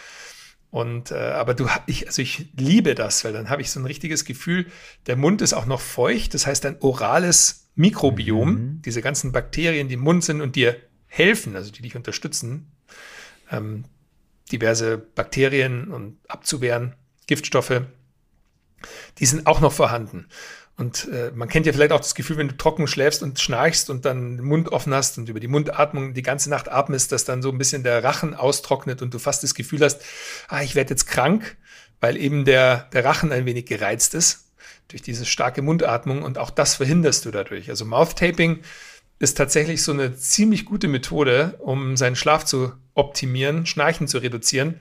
Und 0.70 1.10
äh, 1.10 1.16
aber 1.16 1.54
du, 1.54 1.68
ich, 1.86 2.06
also 2.06 2.22
ich 2.22 2.46
liebe 2.56 2.94
das, 2.94 3.24
weil 3.24 3.32
dann 3.32 3.50
habe 3.50 3.60
ich 3.60 3.70
so 3.70 3.80
ein 3.80 3.86
richtiges 3.86 4.24
Gefühl, 4.24 4.66
der 5.06 5.16
Mund 5.16 5.42
ist 5.42 5.52
auch 5.52 5.66
noch 5.66 5.80
feucht, 5.80 6.34
das 6.34 6.46
heißt 6.46 6.64
ein 6.66 6.76
orales 6.80 7.70
Mikrobiom, 7.74 8.50
mhm. 8.50 8.82
diese 8.82 9.02
ganzen 9.02 9.32
Bakterien, 9.32 9.88
die 9.88 9.94
im 9.94 10.00
Mund 10.00 10.22
sind 10.22 10.40
und 10.40 10.54
dir 10.54 10.76
helfen, 11.06 11.56
also 11.56 11.72
die 11.72 11.82
dich 11.82 11.96
unterstützen, 11.96 12.70
ähm, 13.50 13.84
diverse 14.52 14.98
Bakterien 14.98 15.88
und 15.88 16.18
abzuwehren, 16.28 16.94
Giftstoffe, 17.26 17.82
die 19.18 19.26
sind 19.26 19.46
auch 19.46 19.60
noch 19.60 19.72
vorhanden. 19.72 20.26
Und 20.80 21.08
äh, 21.12 21.30
man 21.34 21.48
kennt 21.48 21.66
ja 21.66 21.74
vielleicht 21.74 21.92
auch 21.92 22.00
das 22.00 22.14
Gefühl, 22.14 22.38
wenn 22.38 22.48
du 22.48 22.56
trocken 22.56 22.86
schläfst 22.86 23.22
und 23.22 23.38
schnarchst 23.38 23.90
und 23.90 24.06
dann 24.06 24.38
den 24.38 24.46
Mund 24.46 24.70
offen 24.70 24.94
hast 24.94 25.18
und 25.18 25.28
über 25.28 25.38
die 25.38 25.46
Mundatmung 25.46 26.14
die 26.14 26.22
ganze 26.22 26.48
Nacht 26.48 26.72
atmest, 26.72 27.12
dass 27.12 27.26
dann 27.26 27.42
so 27.42 27.50
ein 27.50 27.58
bisschen 27.58 27.82
der 27.82 28.02
Rachen 28.02 28.34
austrocknet 28.34 29.02
und 29.02 29.12
du 29.12 29.18
fast 29.18 29.42
das 29.42 29.54
Gefühl 29.54 29.82
hast, 29.82 30.00
ah, 30.48 30.62
ich 30.62 30.74
werde 30.74 30.90
jetzt 30.90 31.06
krank, 31.06 31.58
weil 32.00 32.16
eben 32.16 32.46
der, 32.46 32.88
der 32.94 33.04
Rachen 33.04 33.30
ein 33.30 33.44
wenig 33.44 33.66
gereizt 33.66 34.14
ist 34.14 34.46
durch 34.88 35.02
diese 35.02 35.26
starke 35.26 35.60
Mundatmung 35.60 36.22
und 36.22 36.38
auch 36.38 36.48
das 36.48 36.76
verhinderst 36.76 37.26
du 37.26 37.30
dadurch. 37.30 37.68
Also 37.68 37.84
Mouth 37.84 38.16
Taping 38.16 38.60
ist 39.18 39.36
tatsächlich 39.36 39.82
so 39.82 39.92
eine 39.92 40.16
ziemlich 40.16 40.64
gute 40.64 40.88
Methode, 40.88 41.56
um 41.58 41.98
seinen 41.98 42.16
Schlaf 42.16 42.46
zu 42.46 42.72
optimieren, 42.94 43.66
Schnarchen 43.66 44.08
zu 44.08 44.16
reduzieren, 44.16 44.80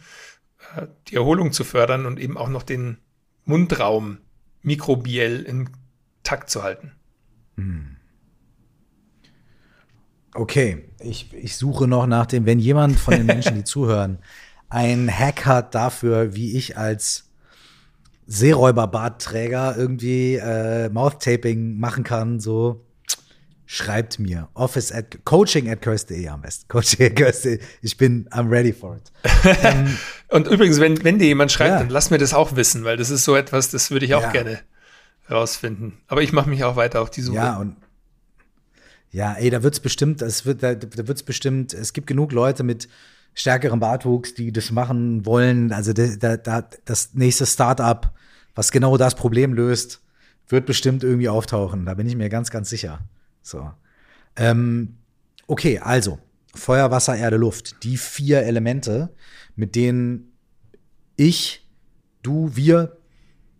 äh, 0.77 0.87
die 1.09 1.15
Erholung 1.15 1.51
zu 1.51 1.65
fördern 1.65 2.05
und 2.05 2.21
eben 2.21 2.37
auch 2.37 2.47
noch 2.47 2.63
den 2.63 2.99
Mundraum 3.43 4.19
mikrobiell 4.61 5.41
in 5.41 5.69
Takt 6.23 6.49
zu 6.49 6.63
halten. 6.63 6.91
Hm. 7.57 7.95
Okay, 10.33 10.85
ich, 10.99 11.33
ich 11.33 11.57
suche 11.57 11.87
noch 11.87 12.05
nach 12.05 12.25
dem, 12.25 12.45
wenn 12.45 12.59
jemand 12.59 12.99
von 12.99 13.15
den 13.15 13.25
Menschen, 13.25 13.55
die 13.55 13.63
zuhören, 13.65 14.19
ein 14.69 15.09
Hack 15.09 15.45
hat 15.45 15.73
dafür, 15.73 16.35
wie 16.35 16.55
ich 16.55 16.77
als 16.77 17.29
Seeräuberbartträger 18.27 19.75
irgendwie 19.75 20.35
äh, 20.35 20.89
Mouth-Taping 20.89 21.79
machen 21.79 22.03
kann, 22.03 22.39
so 22.39 22.85
schreibt 23.65 24.19
mir. 24.19 24.49
Office 24.53 24.91
at 24.91 25.25
coaching 25.25 25.69
at 25.69 25.81
curse.de 25.81 26.27
am 26.27 26.41
besten. 26.41 26.67
Coaching 26.67 27.07
at 27.07 27.15
curse.de. 27.15 27.59
Ich 27.81 27.97
bin, 27.97 28.27
I'm 28.29 28.49
ready 28.49 28.71
for 28.71 28.97
it. 28.97 29.11
ähm, 29.63 29.97
und 30.29 30.47
übrigens, 30.47 30.79
wenn, 30.79 31.03
wenn 31.03 31.17
dir 31.17 31.27
jemand 31.27 31.51
schreibt, 31.51 31.71
ja. 31.71 31.79
dann 31.79 31.89
lass 31.89 32.11
mir 32.11 32.19
das 32.19 32.35
auch 32.35 32.55
wissen, 32.55 32.83
weil 32.83 32.97
das 32.97 33.09
ist 33.09 33.23
so 33.25 33.35
etwas, 33.35 33.71
das 33.71 33.89
würde 33.89 34.05
ich 34.05 34.13
auch 34.13 34.21
ja. 34.21 34.31
gerne 34.31 34.59
rausfinden. 35.29 35.99
Aber 36.07 36.21
ich 36.21 36.33
mache 36.33 36.49
mich 36.49 36.63
auch 36.63 36.75
weiter 36.75 37.01
auf 37.01 37.09
die 37.09 37.21
Suche. 37.21 37.37
Ja, 37.37 37.57
und 37.57 37.75
ja, 39.11 39.33
ey, 39.33 39.49
da 39.49 39.63
wird's 39.63 39.79
bestimmt, 39.79 40.21
es 40.21 40.45
wird, 40.45 40.61
da, 40.61 40.75
wird's 40.79 41.23
bestimmt, 41.23 41.73
es 41.73 41.93
gibt 41.93 42.07
genug 42.07 42.31
Leute 42.31 42.63
mit 42.63 42.87
stärkerem 43.33 43.79
Bartwuchs, 43.79 44.33
die 44.35 44.51
das 44.51 44.71
machen 44.71 45.25
wollen. 45.25 45.71
Also 45.71 45.93
da, 45.93 46.37
da, 46.37 46.69
das 46.85 47.13
nächste 47.13 47.45
Startup, 47.45 48.13
was 48.53 48.71
genau 48.71 48.97
das 48.97 49.15
Problem 49.15 49.53
löst, 49.53 50.01
wird 50.47 50.65
bestimmt 50.65 51.03
irgendwie 51.03 51.29
auftauchen. 51.29 51.85
Da 51.85 51.93
bin 51.93 52.07
ich 52.07 52.15
mir 52.15 52.29
ganz, 52.29 52.51
ganz 52.51 52.69
sicher. 52.69 52.99
So. 53.41 53.71
Ähm, 54.35 54.97
okay, 55.47 55.79
also 55.79 56.19
Feuer, 56.55 56.91
Wasser, 56.91 57.15
Erde, 57.15 57.37
Luft. 57.37 57.83
Die 57.83 57.97
vier 57.97 58.43
Elemente, 58.43 59.13
mit 59.55 59.75
denen 59.75 60.33
ich, 61.15 61.67
du, 62.21 62.55
wir 62.55 62.97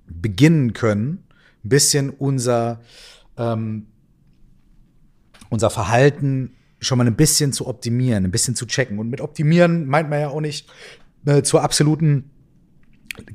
beginnen 0.07 0.73
können, 0.73 1.23
bisschen 1.69 2.09
unser, 2.09 2.81
ähm, 3.37 3.87
unser 5.49 5.69
Verhalten 5.69 6.55
schon 6.79 6.97
mal 6.97 7.07
ein 7.07 7.15
bisschen 7.15 7.53
zu 7.53 7.67
optimieren, 7.67 8.25
ein 8.25 8.31
bisschen 8.31 8.55
zu 8.55 8.65
checken. 8.65 8.99
Und 8.99 9.09
mit 9.09 9.21
optimieren 9.21 9.87
meint 9.87 10.09
man 10.09 10.19
ja 10.19 10.29
auch 10.29 10.41
nicht 10.41 10.69
äh, 11.25 11.41
zur 11.43 11.61
absoluten 11.63 12.31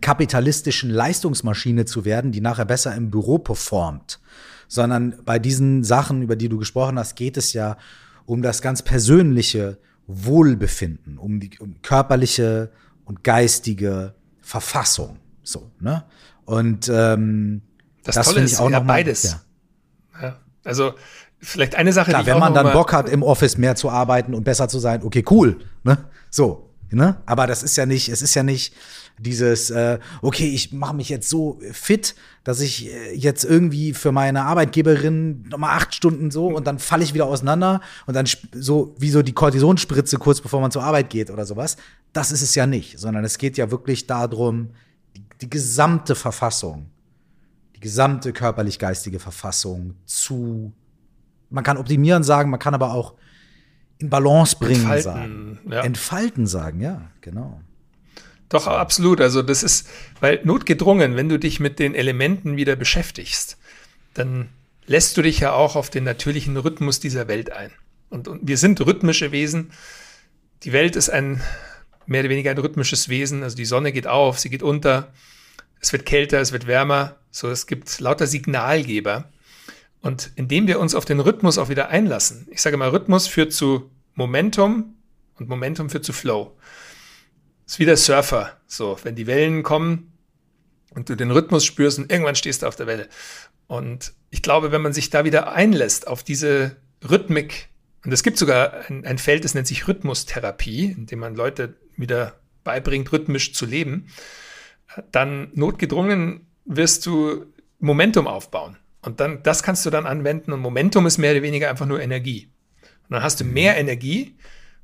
kapitalistischen 0.01 0.91
Leistungsmaschine 0.91 1.85
zu 1.85 2.05
werden, 2.05 2.33
die 2.33 2.41
nachher 2.41 2.65
besser 2.65 2.95
im 2.95 3.11
Büro 3.11 3.39
performt, 3.39 4.21
sondern 4.69 5.15
bei 5.25 5.39
diesen 5.39 5.85
Sachen, 5.85 6.23
über 6.23 6.37
die 6.37 6.49
du 6.49 6.59
gesprochen 6.59 6.99
hast, 6.99 7.17
geht 7.17 7.37
es 7.37 7.53
ja 7.53 7.77
um 8.25 8.41
das 8.41 8.63
ganz 8.63 8.83
persönliche 8.83 9.79
Wohlbefinden, 10.07 11.19
um 11.19 11.41
die 11.41 11.59
um 11.59 11.83
körperliche 11.83 12.71
und 13.05 13.25
geistige 13.25 14.15
Verfassung. 14.41 15.19
So, 15.43 15.71
ne? 15.81 16.05
Und 16.45 16.91
ähm, 16.93 17.63
das, 18.05 18.15
das 18.15 18.27
Tolle 18.27 18.43
ist 18.43 18.61
auch 18.61 18.71
ja 18.71 18.81
noch 18.81 18.87
beides. 18.87 19.25
Mal, 19.25 20.23
ja. 20.23 20.29
ja. 20.29 20.37
Also 20.65 20.95
vielleicht 21.41 21.75
eine 21.75 21.93
Sache, 21.93 22.11
Klar, 22.11 22.23
die 22.23 22.29
wenn 22.29 22.39
man 22.39 22.55
dann 22.55 22.73
Bock 22.73 22.93
hat, 22.93 23.09
im 23.09 23.23
Office 23.23 23.59
mehr 23.59 23.77
zu 23.77 23.91
arbeiten 23.91 24.35
und 24.35 24.45
besser 24.45 24.69
zu 24.69 24.79
sein, 24.79 25.03
okay, 25.03 25.25
cool. 25.31 25.59
Ne? 25.83 25.99
So, 26.31 26.71
ne? 26.91 27.17
Aber 27.27 27.47
das 27.47 27.63
ist 27.63 27.77
ja 27.77 27.87
nicht, 27.87 28.09
es 28.09 28.23
ist 28.23 28.35
ja 28.35 28.43
nicht 28.43 28.75
dieses, 29.19 29.71
äh, 29.71 29.99
okay, 30.23 30.49
ich 30.49 30.73
mache 30.73 30.95
mich 30.95 31.09
jetzt 31.09 31.29
so 31.29 31.61
fit, 31.73 32.15
dass 32.43 32.61
ich 32.61 32.91
äh, 32.91 33.15
jetzt 33.15 33.45
irgendwie 33.45 33.93
für 33.95 34.13
meine 34.13 34.43
Arbeitgeberin 34.43 35.45
nochmal 35.49 35.77
acht 35.77 35.95
Stunden 35.95 36.31
so 36.31 36.49
und 36.49 36.67
dann 36.67 36.79
falle 36.79 37.05
ich 37.05 37.15
wieder 37.15 37.27
auseinander 37.27 37.81
und 38.07 38.15
dann 38.15 38.27
so 38.53 38.95
wie 38.99 39.11
so 39.11 39.23
die 39.23 39.33
Kortisonspritze 39.33 40.19
kurz 40.19 40.41
bevor 40.41 40.61
man 40.61 40.71
zur 40.71 40.83
Arbeit 40.83 41.11
geht 41.11 41.31
oder 41.31 41.47
sowas. 41.47 41.77
Das 42.13 42.33
ist 42.33 42.43
es 42.43 42.55
ja 42.55 42.67
nicht, 42.67 42.99
sondern 42.99 43.25
es 43.25 43.39
geht 43.39 43.57
ja 43.57 43.71
wirklich 43.71 44.07
darum, 44.07 44.71
die, 45.17 45.23
die 45.43 45.51
gesamte 45.51 46.15
Verfassung, 46.15 46.87
gesamte 47.85 48.33
körperlich-geistige 48.33 49.21
Verfassung 49.21 49.95
zu, 50.07 50.73
man 51.51 51.63
kann 51.63 51.77
optimieren 51.77 52.23
sagen, 52.23 52.49
man 52.49 52.59
kann 52.59 52.73
aber 52.73 52.95
auch 52.95 53.13
in 53.99 54.09
Balance 54.09 54.57
bringen 54.59 54.91
Entfalten, 54.91 55.03
sagen. 55.03 55.61
Ja. 55.71 55.81
Entfalten 55.83 56.47
sagen, 56.47 56.81
ja, 56.81 57.11
genau. 57.21 57.61
Doch, 58.49 58.67
absolut. 58.67 59.21
Also 59.21 59.43
das 59.43 59.63
ist, 59.63 59.87
weil 60.21 60.41
notgedrungen, 60.45 61.15
wenn 61.15 61.29
du 61.29 61.39
dich 61.39 61.61
mit 61.61 61.79
den 61.79 61.95
Elementen 61.95 62.57
wieder 62.57 62.75
beschäftigst, 62.75 63.59
dann 64.15 64.49
lässt 64.87 65.19
du 65.19 65.23
dich 65.23 65.41
ja 65.41 65.53
auch 65.53 65.77
auf 65.77 65.91
den 65.91 66.05
natürlichen 66.05 66.57
Rhythmus 66.57 67.01
dieser 67.01 67.29
Welt 67.29 67.53
ein. 67.53 67.71
Und, 68.09 68.29
und 68.29 68.49
wir 68.49 68.57
sind 68.57 68.81
rhythmische 68.81 69.31
Wesen. 69.31 69.73
Die 70.63 70.73
Welt 70.73 70.97
ist 70.97 71.11
ein 71.11 71.43
mehr 72.07 72.21
oder 72.21 72.31
weniger 72.31 72.51
ein 72.51 72.59
rhythmisches 72.59 73.11
Wesen. 73.11 73.43
Also 73.43 73.57
die 73.57 73.67
Sonne 73.67 73.93
geht 73.93 74.07
auf, 74.07 74.39
sie 74.39 74.49
geht 74.49 74.63
unter, 74.63 75.13
es 75.85 75.93
wird 75.93 76.07
kälter, 76.07 76.41
es 76.41 76.53
wird 76.53 76.67
wärmer. 76.67 77.17
So, 77.31 77.51
es 77.51 77.67
gibt 77.67 78.01
lauter 78.01 78.27
Signalgeber. 78.27 79.31
Und 80.01 80.31
indem 80.37 80.67
wir 80.67 80.81
uns 80.81 80.95
auf 80.95 81.05
den 81.05 81.21
Rhythmus 81.21 81.59
auch 81.59 81.69
wieder 81.69 81.89
einlassen, 81.89 82.47
ich 82.51 82.61
sage 82.61 82.77
mal, 82.77 82.91
Rhythmus 82.91 83.27
führt 83.27 83.53
zu 83.53 83.91
Momentum 84.15 84.95
und 85.39 85.49
Momentum 85.49 85.91
führt 85.91 86.05
zu 86.05 86.13
Flow 86.13 86.57
ist 87.67 87.79
wie 87.79 87.87
der 87.87 87.97
Surfer. 87.97 88.59
So, 88.67 88.99
wenn 89.05 89.15
die 89.15 89.27
Wellen 89.27 89.63
kommen, 89.63 90.11
und 90.95 91.09
du 91.09 91.17
den 91.17 91.31
Rhythmus 91.31 91.65
spürst 91.65 91.99
und 91.99 92.11
irgendwann 92.11 92.37
stehst 92.37 92.63
du 92.63 92.67
auf 92.67 92.77
der 92.77 92.87
Welle. 92.87 93.09
Und 93.67 94.13
ich 94.31 94.43
glaube, 94.43 94.73
wenn 94.73 94.83
man 94.83 94.93
sich 94.93 95.11
da 95.11 95.25
wieder 95.25 95.53
einlässt 95.53 96.07
auf 96.07 96.23
diese 96.23 96.77
Rhythmik, 97.09 97.69
und 98.05 98.13
es 98.13 98.23
gibt 98.23 98.39
sogar 98.39 98.89
ein, 98.89 99.05
ein 99.05 99.19
Feld, 99.19 99.45
das 99.45 99.55
nennt 99.55 99.67
sich 99.67 99.89
Rhythmustherapie, 99.89 100.95
in 100.97 101.07
dem 101.07 101.19
man 101.19 101.35
Leute 101.35 101.75
wieder 101.97 102.39
beibringt, 102.63 103.11
rhythmisch 103.13 103.55
zu 103.55 103.67
leben, 103.67 104.09
dann 105.13 105.51
notgedrungen 105.55 106.47
wirst 106.65 107.07
du 107.07 107.47
Momentum 107.79 108.27
aufbauen. 108.27 108.77
Und 109.03 109.21
dann, 109.21 109.43
das 109.43 109.63
kannst 109.63 109.85
du 109.85 109.91
dann 109.91 110.07
anwenden. 110.07 110.53
Und 110.53 110.61
Momentum 110.61 111.07
ist 111.07 111.19
mehr 111.19 111.33
oder 111.33 111.43
weniger 111.43 111.69
einfach 111.69 111.87
nur 111.87 112.01
Energie. 112.01 112.51
Und 113.05 113.13
dann 113.13 113.23
hast 113.23 113.41
du 113.41 113.45
mehr 113.45 113.77
Energie 113.77 114.37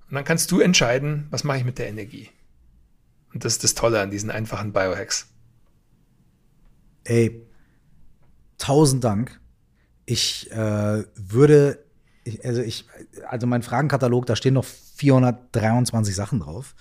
und 0.08 0.16
dann 0.16 0.24
kannst 0.24 0.50
du 0.50 0.60
entscheiden, 0.60 1.28
was 1.30 1.44
mache 1.44 1.58
ich 1.58 1.64
mit 1.64 1.78
der 1.78 1.88
Energie. 1.88 2.28
Und 3.32 3.44
das 3.44 3.54
ist 3.54 3.64
das 3.64 3.74
Tolle 3.74 4.00
an 4.00 4.10
diesen 4.10 4.30
einfachen 4.30 4.72
Biohacks. 4.72 5.28
Ey, 7.04 7.46
tausend 8.58 9.04
Dank. 9.04 9.40
Ich 10.04 10.50
äh, 10.50 11.04
würde, 11.14 11.84
ich, 12.24 12.44
also 12.44 12.60
ich, 12.60 12.86
also 13.28 13.46
mein 13.46 13.62
Fragenkatalog, 13.62 14.26
da 14.26 14.34
stehen 14.34 14.54
noch 14.54 14.64
423 14.64 16.14
Sachen 16.14 16.40
drauf. 16.40 16.74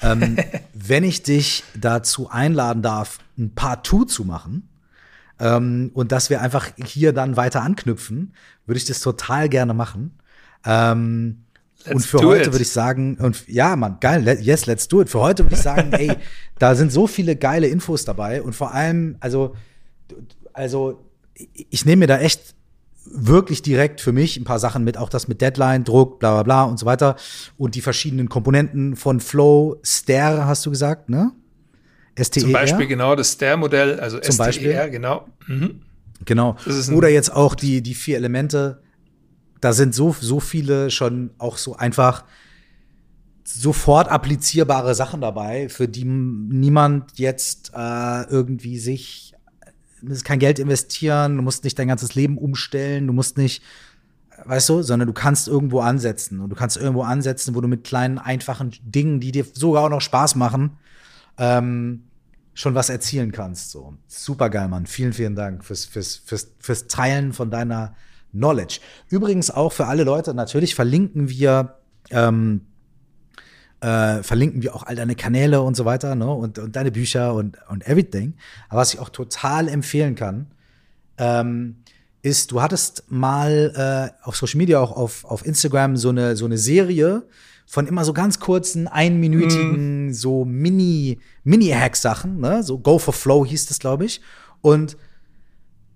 Ähm, 0.00 0.36
wenn 0.74 1.04
ich 1.04 1.22
dich 1.22 1.64
dazu 1.74 2.30
einladen 2.30 2.82
darf, 2.82 3.18
ein 3.36 3.54
Part 3.54 3.86
2 3.86 4.04
zu 4.06 4.24
machen, 4.24 4.68
ähm, 5.40 5.90
und 5.94 6.12
dass 6.12 6.30
wir 6.30 6.40
einfach 6.40 6.70
hier 6.84 7.12
dann 7.12 7.36
weiter 7.36 7.62
anknüpfen, 7.62 8.32
würde 8.66 8.78
ich 8.78 8.84
das 8.84 9.00
total 9.00 9.48
gerne 9.48 9.74
machen. 9.74 10.18
Ähm, 10.64 11.44
und 11.88 12.04
für 12.04 12.18
heute 12.18 12.52
würde 12.52 12.62
ich 12.62 12.70
sagen, 12.70 13.16
und 13.18 13.46
ja, 13.46 13.76
Mann, 13.76 13.98
geil, 14.00 14.26
yes, 14.40 14.66
let's 14.66 14.88
do 14.88 15.00
it. 15.00 15.08
Für 15.08 15.20
heute 15.20 15.44
würde 15.44 15.54
ich 15.54 15.62
sagen, 15.62 15.92
ey, 15.92 16.12
da 16.58 16.74
sind 16.74 16.92
so 16.92 17.06
viele 17.06 17.36
geile 17.36 17.68
Infos 17.68 18.04
dabei 18.04 18.42
und 18.42 18.54
vor 18.54 18.74
allem, 18.74 19.16
also, 19.20 19.54
also, 20.52 21.04
ich 21.54 21.84
nehme 21.84 22.00
mir 22.00 22.06
da 22.08 22.18
echt 22.18 22.56
wirklich 23.12 23.62
direkt 23.62 24.00
für 24.00 24.12
mich 24.12 24.36
ein 24.36 24.44
paar 24.44 24.58
Sachen 24.58 24.84
mit, 24.84 24.96
auch 24.96 25.08
das 25.08 25.28
mit 25.28 25.40
Deadline, 25.40 25.84
Druck, 25.84 26.18
bla 26.18 26.34
bla 26.34 26.42
bla 26.42 26.64
und 26.64 26.78
so 26.78 26.86
weiter. 26.86 27.16
Und 27.56 27.74
die 27.74 27.80
verschiedenen 27.80 28.28
Komponenten 28.28 28.96
von 28.96 29.20
Flow, 29.20 29.80
Ster, 29.84 30.46
hast 30.46 30.64
du 30.66 30.70
gesagt, 30.70 31.08
ne? 31.08 31.32
STER. 32.20 32.42
Zum 32.42 32.52
Beispiel 32.52 32.86
genau 32.86 33.14
das 33.14 33.32
Ster-Modell, 33.32 34.00
also 34.00 34.18
Zum 34.18 34.34
STER, 34.34 34.44
Beispiel. 34.44 34.90
genau. 34.90 35.28
Mhm. 35.46 35.82
Genau. 36.24 36.56
Oder 36.92 37.08
jetzt 37.08 37.32
auch 37.32 37.54
die, 37.54 37.80
die 37.80 37.94
vier 37.94 38.16
Elemente. 38.16 38.82
Da 39.60 39.72
sind 39.72 39.94
so, 39.94 40.14
so 40.20 40.40
viele 40.40 40.90
schon 40.90 41.30
auch 41.38 41.58
so 41.58 41.76
einfach 41.76 42.24
sofort 43.44 44.08
applizierbare 44.08 44.94
Sachen 44.94 45.20
dabei, 45.20 45.68
für 45.68 45.88
die 45.88 46.04
niemand 46.04 47.18
jetzt 47.18 47.72
äh, 47.74 48.22
irgendwie 48.24 48.78
sich 48.78 49.27
musst 50.02 50.24
kein 50.24 50.38
Geld 50.38 50.58
investieren, 50.58 51.36
du 51.36 51.42
musst 51.42 51.64
nicht 51.64 51.78
dein 51.78 51.88
ganzes 51.88 52.14
Leben 52.14 52.38
umstellen, 52.38 53.06
du 53.06 53.12
musst 53.12 53.36
nicht, 53.36 53.62
weißt 54.44 54.68
du, 54.68 54.82
sondern 54.82 55.06
du 55.06 55.12
kannst 55.12 55.48
irgendwo 55.48 55.80
ansetzen 55.80 56.40
und 56.40 56.50
du 56.50 56.56
kannst 56.56 56.76
irgendwo 56.76 57.02
ansetzen, 57.02 57.54
wo 57.54 57.60
du 57.60 57.68
mit 57.68 57.84
kleinen 57.84 58.18
einfachen 58.18 58.72
Dingen, 58.82 59.20
die 59.20 59.32
dir 59.32 59.44
sogar 59.52 59.84
auch 59.84 59.90
noch 59.90 60.00
Spaß 60.00 60.36
machen, 60.36 60.78
ähm, 61.38 62.04
schon 62.54 62.74
was 62.74 62.88
erzielen 62.88 63.32
kannst. 63.32 63.70
So. 63.70 63.94
Super 64.08 64.50
geil, 64.50 64.68
Mann. 64.68 64.86
Vielen, 64.86 65.12
vielen 65.12 65.36
Dank 65.36 65.64
fürs, 65.64 65.84
fürs, 65.84 66.16
fürs, 66.16 66.48
fürs 66.58 66.88
Teilen 66.88 67.32
von 67.32 67.50
deiner 67.50 67.94
Knowledge. 68.32 68.80
Übrigens 69.08 69.50
auch 69.50 69.72
für 69.72 69.86
alle 69.86 70.04
Leute, 70.04 70.34
natürlich 70.34 70.74
verlinken 70.74 71.28
wir, 71.28 71.76
ähm, 72.10 72.62
äh, 73.80 74.22
verlinken 74.22 74.62
wir 74.62 74.74
auch 74.74 74.82
all 74.84 74.96
deine 74.96 75.14
Kanäle 75.14 75.62
und 75.62 75.76
so 75.76 75.84
weiter, 75.84 76.14
ne? 76.14 76.30
Und, 76.30 76.58
und 76.58 76.74
deine 76.74 76.90
Bücher 76.90 77.34
und, 77.34 77.56
und 77.68 77.86
everything. 77.86 78.34
Aber 78.68 78.80
was 78.80 78.92
ich 78.92 79.00
auch 79.00 79.08
total 79.08 79.68
empfehlen 79.68 80.14
kann, 80.14 80.46
ähm, 81.16 81.76
ist, 82.22 82.50
du 82.50 82.60
hattest 82.60 83.04
mal 83.08 84.12
äh, 84.22 84.26
auf 84.26 84.36
Social 84.36 84.58
Media, 84.58 84.80
auch 84.80 84.92
auf, 84.96 85.24
auf 85.24 85.46
Instagram, 85.46 85.96
so 85.96 86.08
eine, 86.08 86.36
so 86.36 86.44
eine 86.44 86.58
Serie, 86.58 87.22
von 87.66 87.86
immer 87.86 88.04
so 88.04 88.12
ganz 88.12 88.40
kurzen, 88.40 88.88
einminütigen, 88.88 90.06
mm. 90.06 90.12
so 90.14 90.44
Mini, 90.44 91.18
Mini-Hack-Sachen, 91.44 92.40
ne? 92.40 92.62
So 92.62 92.78
Go 92.78 92.98
for 92.98 93.12
Flow 93.12 93.44
hieß 93.44 93.66
das, 93.66 93.78
glaube 93.78 94.06
ich. 94.06 94.20
Und 94.62 94.96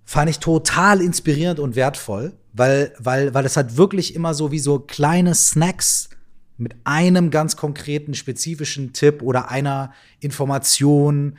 fand 0.04 0.28
ich 0.28 0.38
total 0.38 1.00
inspirierend 1.00 1.58
und 1.58 1.74
wertvoll, 1.74 2.34
weil, 2.52 2.92
weil, 2.98 3.32
weil 3.32 3.46
es 3.46 3.56
hat 3.56 3.76
wirklich 3.76 4.14
immer 4.14 4.34
so 4.34 4.52
wie 4.52 4.58
so 4.58 4.78
kleine 4.78 5.34
Snacks 5.34 6.10
mit 6.58 6.74
einem 6.84 7.30
ganz 7.30 7.56
konkreten, 7.56 8.14
spezifischen 8.14 8.92
Tipp 8.92 9.22
oder 9.22 9.50
einer 9.50 9.92
Information, 10.20 11.36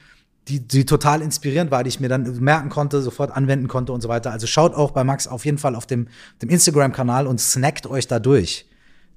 die, 0.47 0.59
die 0.59 0.85
total 0.85 1.21
inspirierend 1.21 1.71
war, 1.71 1.83
die 1.83 1.89
ich 1.89 1.99
mir 1.99 2.09
dann 2.09 2.39
merken 2.39 2.69
konnte, 2.69 3.01
sofort 3.01 3.31
anwenden 3.31 3.67
konnte 3.67 3.93
und 3.93 4.01
so 4.01 4.09
weiter. 4.09 4.31
Also 4.31 4.47
schaut 4.47 4.73
auch 4.73 4.91
bei 4.91 5.03
Max 5.03 5.27
auf 5.27 5.45
jeden 5.45 5.57
Fall 5.57 5.75
auf 5.75 5.85
dem, 5.85 6.07
dem 6.41 6.49
Instagram-Kanal 6.49 7.27
und 7.27 7.39
snackt 7.39 7.87
euch 7.87 8.07
da 8.07 8.19
durch 8.19 8.65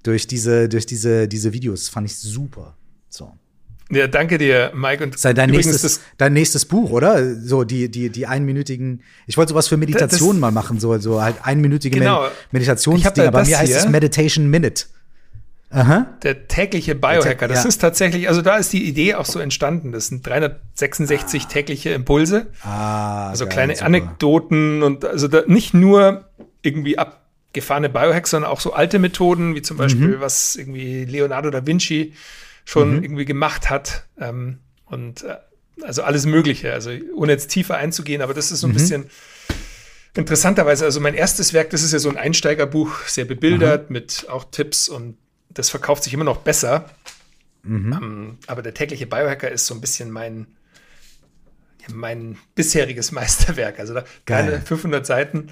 durch 0.06 0.26
diese, 0.26 0.68
durch 0.68 0.86
diese, 0.86 1.28
diese 1.28 1.52
Videos. 1.52 1.88
Fand 1.88 2.06
ich 2.06 2.16
super. 2.16 2.76
So. 3.08 3.32
Ja, 3.90 4.06
danke 4.06 4.38
dir, 4.38 4.72
Mike. 4.74 5.02
Und 5.02 5.18
Sei 5.18 5.32
dein 5.32 5.50
nächstes, 5.50 6.00
dein 6.16 6.32
nächstes 6.32 6.64
Buch, 6.64 6.90
oder? 6.90 7.36
So 7.40 7.64
die, 7.64 7.90
die, 7.90 8.10
die 8.10 8.26
einminütigen. 8.26 9.02
Ich 9.26 9.36
wollte 9.36 9.50
sowas 9.50 9.68
für 9.68 9.76
Meditation 9.76 10.40
mal 10.40 10.50
machen, 10.50 10.80
so, 10.80 10.96
so 10.98 11.22
halt 11.22 11.36
einminütige 11.42 11.98
genau. 11.98 12.22
Med 12.22 12.32
Meditationsdinger. 12.52 13.30
Bei 13.30 13.44
mir 13.44 13.58
heißt 13.58 13.74
es 13.74 13.88
Meditation 13.88 14.48
Minute. 14.50 14.86
Aha. 15.70 16.16
Der 16.22 16.46
tägliche 16.46 16.94
Biohacker. 16.94 17.48
Das 17.48 17.64
ja. 17.64 17.68
ist 17.68 17.78
tatsächlich, 17.78 18.28
also 18.28 18.40
da 18.40 18.56
ist 18.56 18.72
die 18.72 18.84
Idee 18.84 19.14
auch 19.14 19.24
so 19.24 19.40
entstanden. 19.40 19.92
Das 19.92 20.08
sind 20.08 20.26
366 20.26 21.44
ah. 21.44 21.48
tägliche 21.48 21.90
Impulse. 21.90 22.46
Ah, 22.62 23.30
also 23.30 23.46
geil, 23.46 23.54
kleine 23.54 23.74
super. 23.74 23.86
Anekdoten 23.86 24.82
und 24.82 25.04
also 25.04 25.28
nicht 25.46 25.74
nur 25.74 26.28
irgendwie 26.62 26.98
ab 26.98 27.22
gefahrene 27.52 27.88
Biohacks, 27.88 28.30
sondern 28.30 28.50
auch 28.50 28.60
so 28.60 28.74
alte 28.74 28.98
Methoden, 28.98 29.54
wie 29.54 29.62
zum 29.62 29.76
Beispiel, 29.76 30.16
mhm. 30.16 30.20
was 30.20 30.56
irgendwie 30.56 31.04
Leonardo 31.04 31.50
da 31.50 31.66
Vinci 31.66 32.12
schon 32.64 32.96
mhm. 32.96 33.02
irgendwie 33.02 33.24
gemacht 33.24 33.70
hat. 33.70 34.04
Ähm, 34.20 34.58
und 34.84 35.24
äh, 35.24 35.36
also 35.82 36.02
alles 36.02 36.26
Mögliche. 36.26 36.72
Also 36.72 36.90
ohne 37.14 37.32
jetzt 37.32 37.48
tiefer 37.48 37.76
einzugehen, 37.76 38.22
aber 38.22 38.34
das 38.34 38.52
ist 38.52 38.60
so 38.60 38.66
ein 38.66 38.70
mhm. 38.70 38.74
bisschen 38.74 39.10
interessanterweise, 40.14 40.84
also 40.84 41.00
mein 41.00 41.14
erstes 41.14 41.52
Werk, 41.52 41.70
das 41.70 41.82
ist 41.82 41.92
ja 41.92 41.98
so 41.98 42.08
ein 42.08 42.16
Einsteigerbuch, 42.16 43.00
sehr 43.06 43.24
bebildert, 43.24 43.90
mit 43.90 44.26
auch 44.28 44.44
Tipps 44.50 44.88
und 44.88 45.16
das 45.56 45.70
verkauft 45.70 46.04
sich 46.04 46.14
immer 46.14 46.24
noch 46.24 46.38
besser. 46.38 46.90
Mhm. 47.62 47.92
Ähm, 47.92 48.38
aber 48.46 48.62
der 48.62 48.74
tägliche 48.74 49.06
Biohacker 49.06 49.50
ist 49.50 49.66
so 49.66 49.74
ein 49.74 49.80
bisschen 49.80 50.10
mein, 50.10 50.46
mein 51.92 52.36
bisheriges 52.54 53.12
Meisterwerk. 53.12 53.78
Also 53.78 53.94
da 53.94 54.04
keine 54.24 54.60
500 54.60 55.04
Seiten. 55.04 55.48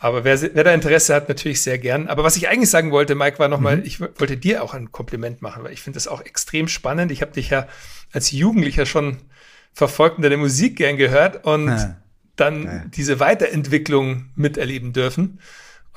Aber 0.00 0.24
wer, 0.24 0.40
wer, 0.54 0.64
da 0.64 0.72
Interesse 0.72 1.14
hat, 1.14 1.28
natürlich 1.28 1.60
sehr 1.60 1.78
gern. 1.78 2.06
Aber 2.06 2.22
was 2.22 2.36
ich 2.36 2.48
eigentlich 2.48 2.70
sagen 2.70 2.92
wollte, 2.92 3.14
Mike, 3.14 3.38
war 3.38 3.48
nochmal, 3.48 3.78
mhm. 3.78 3.84
ich 3.84 4.00
wollte 4.00 4.36
dir 4.36 4.62
auch 4.62 4.74
ein 4.74 4.92
Kompliment 4.92 5.42
machen, 5.42 5.64
weil 5.64 5.72
ich 5.72 5.82
finde 5.82 5.96
das 5.96 6.06
auch 6.06 6.20
extrem 6.20 6.68
spannend. 6.68 7.10
Ich 7.10 7.22
habe 7.22 7.32
dich 7.32 7.50
ja 7.50 7.66
als 8.12 8.30
Jugendlicher 8.30 8.86
schon 8.86 9.18
verfolgt 9.72 10.16
und 10.16 10.22
deine 10.22 10.36
Musik 10.36 10.76
gern 10.76 10.96
gehört 10.96 11.44
und 11.44 11.68
ja. 11.68 11.96
dann 12.36 12.64
ja. 12.64 12.84
diese 12.86 13.20
Weiterentwicklung 13.20 14.26
miterleben 14.34 14.92
dürfen. 14.92 15.40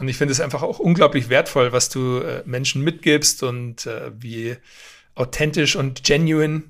Und 0.02 0.08
ich 0.08 0.18
finde 0.18 0.32
es 0.32 0.42
einfach 0.42 0.64
auch 0.64 0.80
unglaublich 0.80 1.30
wertvoll, 1.30 1.74
was 1.74 1.90
du 1.90 2.18
äh, 2.18 2.42
Menschen 2.48 2.84
mitgibst 2.84 3.44
und 3.44 3.86
äh, 3.86 4.12
wie 4.18 4.58
authentisch 5.14 5.76
und 5.76 6.04
genuine 6.04 6.64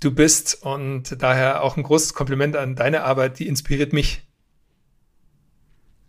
du 0.00 0.10
bist. 0.10 0.62
Und 0.62 1.22
daher 1.22 1.62
auch 1.62 1.78
ein 1.78 1.82
großes 1.82 2.12
Kompliment 2.12 2.56
an 2.56 2.76
deine 2.76 3.04
Arbeit, 3.04 3.38
die 3.38 3.48
inspiriert 3.48 3.94
mich. 3.94 4.28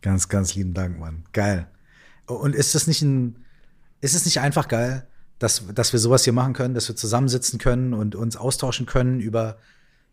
Ganz, 0.01 0.27
ganz 0.27 0.53
lieben 0.53 0.73
Dank, 0.73 0.99
Mann. 0.99 1.23
Geil. 1.31 1.67
Und 2.25 2.53
ist 2.53 2.75
das 2.75 2.87
nicht 2.87 3.01
ein, 3.01 3.45
ist 4.01 4.13
es 4.13 4.25
nicht 4.25 4.41
einfach 4.41 4.67
geil, 4.67 5.07
dass, 5.39 5.63
dass 5.73 5.93
wir 5.93 5.99
sowas 6.01 6.25
hier 6.25 6.33
machen 6.33 6.51
können, 6.51 6.73
dass 6.73 6.89
wir 6.89 6.97
zusammensitzen 6.97 7.57
können 7.57 7.93
und 7.93 8.15
uns 8.15 8.35
austauschen 8.35 8.85
können 8.85 9.21
über 9.21 9.59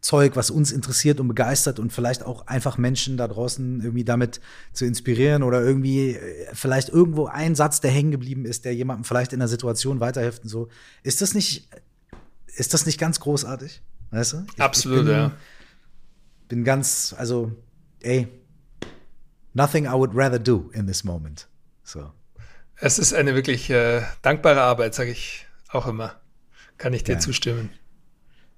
Zeug, 0.03 0.37
was 0.37 0.51
uns 0.51 0.73
interessiert 0.73 1.21
und 1.21 1.29
begeistert 1.29 1.79
und 1.79 1.93
vielleicht 1.93 2.25
auch 2.25 2.47
einfach 2.47 2.77
Menschen 2.77 3.17
da 3.17 3.27
draußen 3.27 3.81
irgendwie 3.81 4.05
damit 4.05 4.41
zu 4.75 4.85
inspirieren 4.85 5.43
oder 5.43 5.63
irgendwie 5.63 6.17
äh, 6.17 6.47
vielleicht 6.53 6.91
irgendwo 6.91 7.27
ein 7.27 7.55
Satz, 7.55 7.81
der 7.81 7.91
hängen 7.91 8.11
geblieben 8.11 8.45
ist, 8.45 8.67
der 8.67 8.75
jemandem 8.75 9.05
vielleicht 9.05 9.33
in 9.33 9.39
der 9.39 9.49
Situation 9.49 10.01
weiterhilft 10.01 10.43
und 10.43 10.49
so. 10.49 10.69
Ist 11.03 11.23
das 11.23 11.33
nicht 11.35 11.69
ist 12.57 12.75
das 12.75 12.87
nicht 12.87 12.99
ganz 12.99 13.21
großartig? 13.21 13.83
Weißt 14.11 14.35
du? 14.35 14.47
Ich, 14.55 14.61
Absolut, 14.61 15.01
ich 15.01 15.05
bin, 15.07 15.15
ja. 15.15 15.33
Bin 16.49 16.65
ganz, 16.65 17.15
also, 17.17 17.53
ey, 18.01 18.29
nothing 19.55 19.87
I 19.87 19.93
would 19.93 20.11
rather 20.15 20.39
do 20.39 20.71
in 20.75 20.87
this 20.87 21.05
moment. 21.05 21.49
So. 21.83 22.13
Es 22.77 22.99
ist 22.99 23.15
eine 23.15 23.35
wirklich 23.35 23.71
äh, 23.71 24.03
dankbare 24.23 24.61
Arbeit, 24.61 24.95
sage 24.95 25.11
ich 25.11 25.47
auch 25.69 25.87
immer. 25.87 26.21
Kann 26.79 26.93
ich 26.93 27.05
dir 27.05 27.15
ja. 27.15 27.19
zustimmen. 27.19 27.71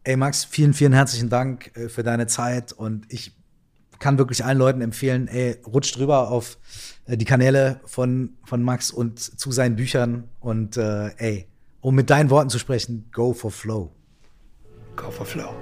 Ey, 0.06 0.16
Max, 0.16 0.44
vielen, 0.44 0.74
vielen 0.74 0.93
herzlichen 0.93 1.31
Dank 1.31 1.74
äh, 1.76 1.89
für 1.89 2.02
deine 2.02 2.26
Zeit 2.26 2.72
und 2.72 3.06
ich 3.09 3.32
kann 3.98 4.18
wirklich 4.18 4.44
allen 4.44 4.59
Leuten 4.59 4.82
empfehlen, 4.82 5.28
ey, 5.28 5.56
rutscht 5.66 5.97
drüber 5.97 6.31
auf 6.31 6.59
äh, 7.06 7.16
die 7.16 7.24
Kanäle 7.24 7.81
von, 7.86 8.36
von 8.44 8.62
Max 8.62 8.90
und 8.90 9.18
zu 9.18 9.51
seinen 9.51 9.76
Büchern 9.76 10.28
und 10.40 10.76
äh, 10.76 11.09
ey, 11.16 11.48
um 11.81 11.94
mit 11.94 12.10
deinen 12.10 12.28
Worten 12.28 12.51
zu 12.51 12.59
sprechen, 12.59 13.09
go 13.12 13.32
for 13.32 13.51
flow. 13.51 13.93
Go 14.94 15.10
for 15.10 15.24
flow. 15.24 15.55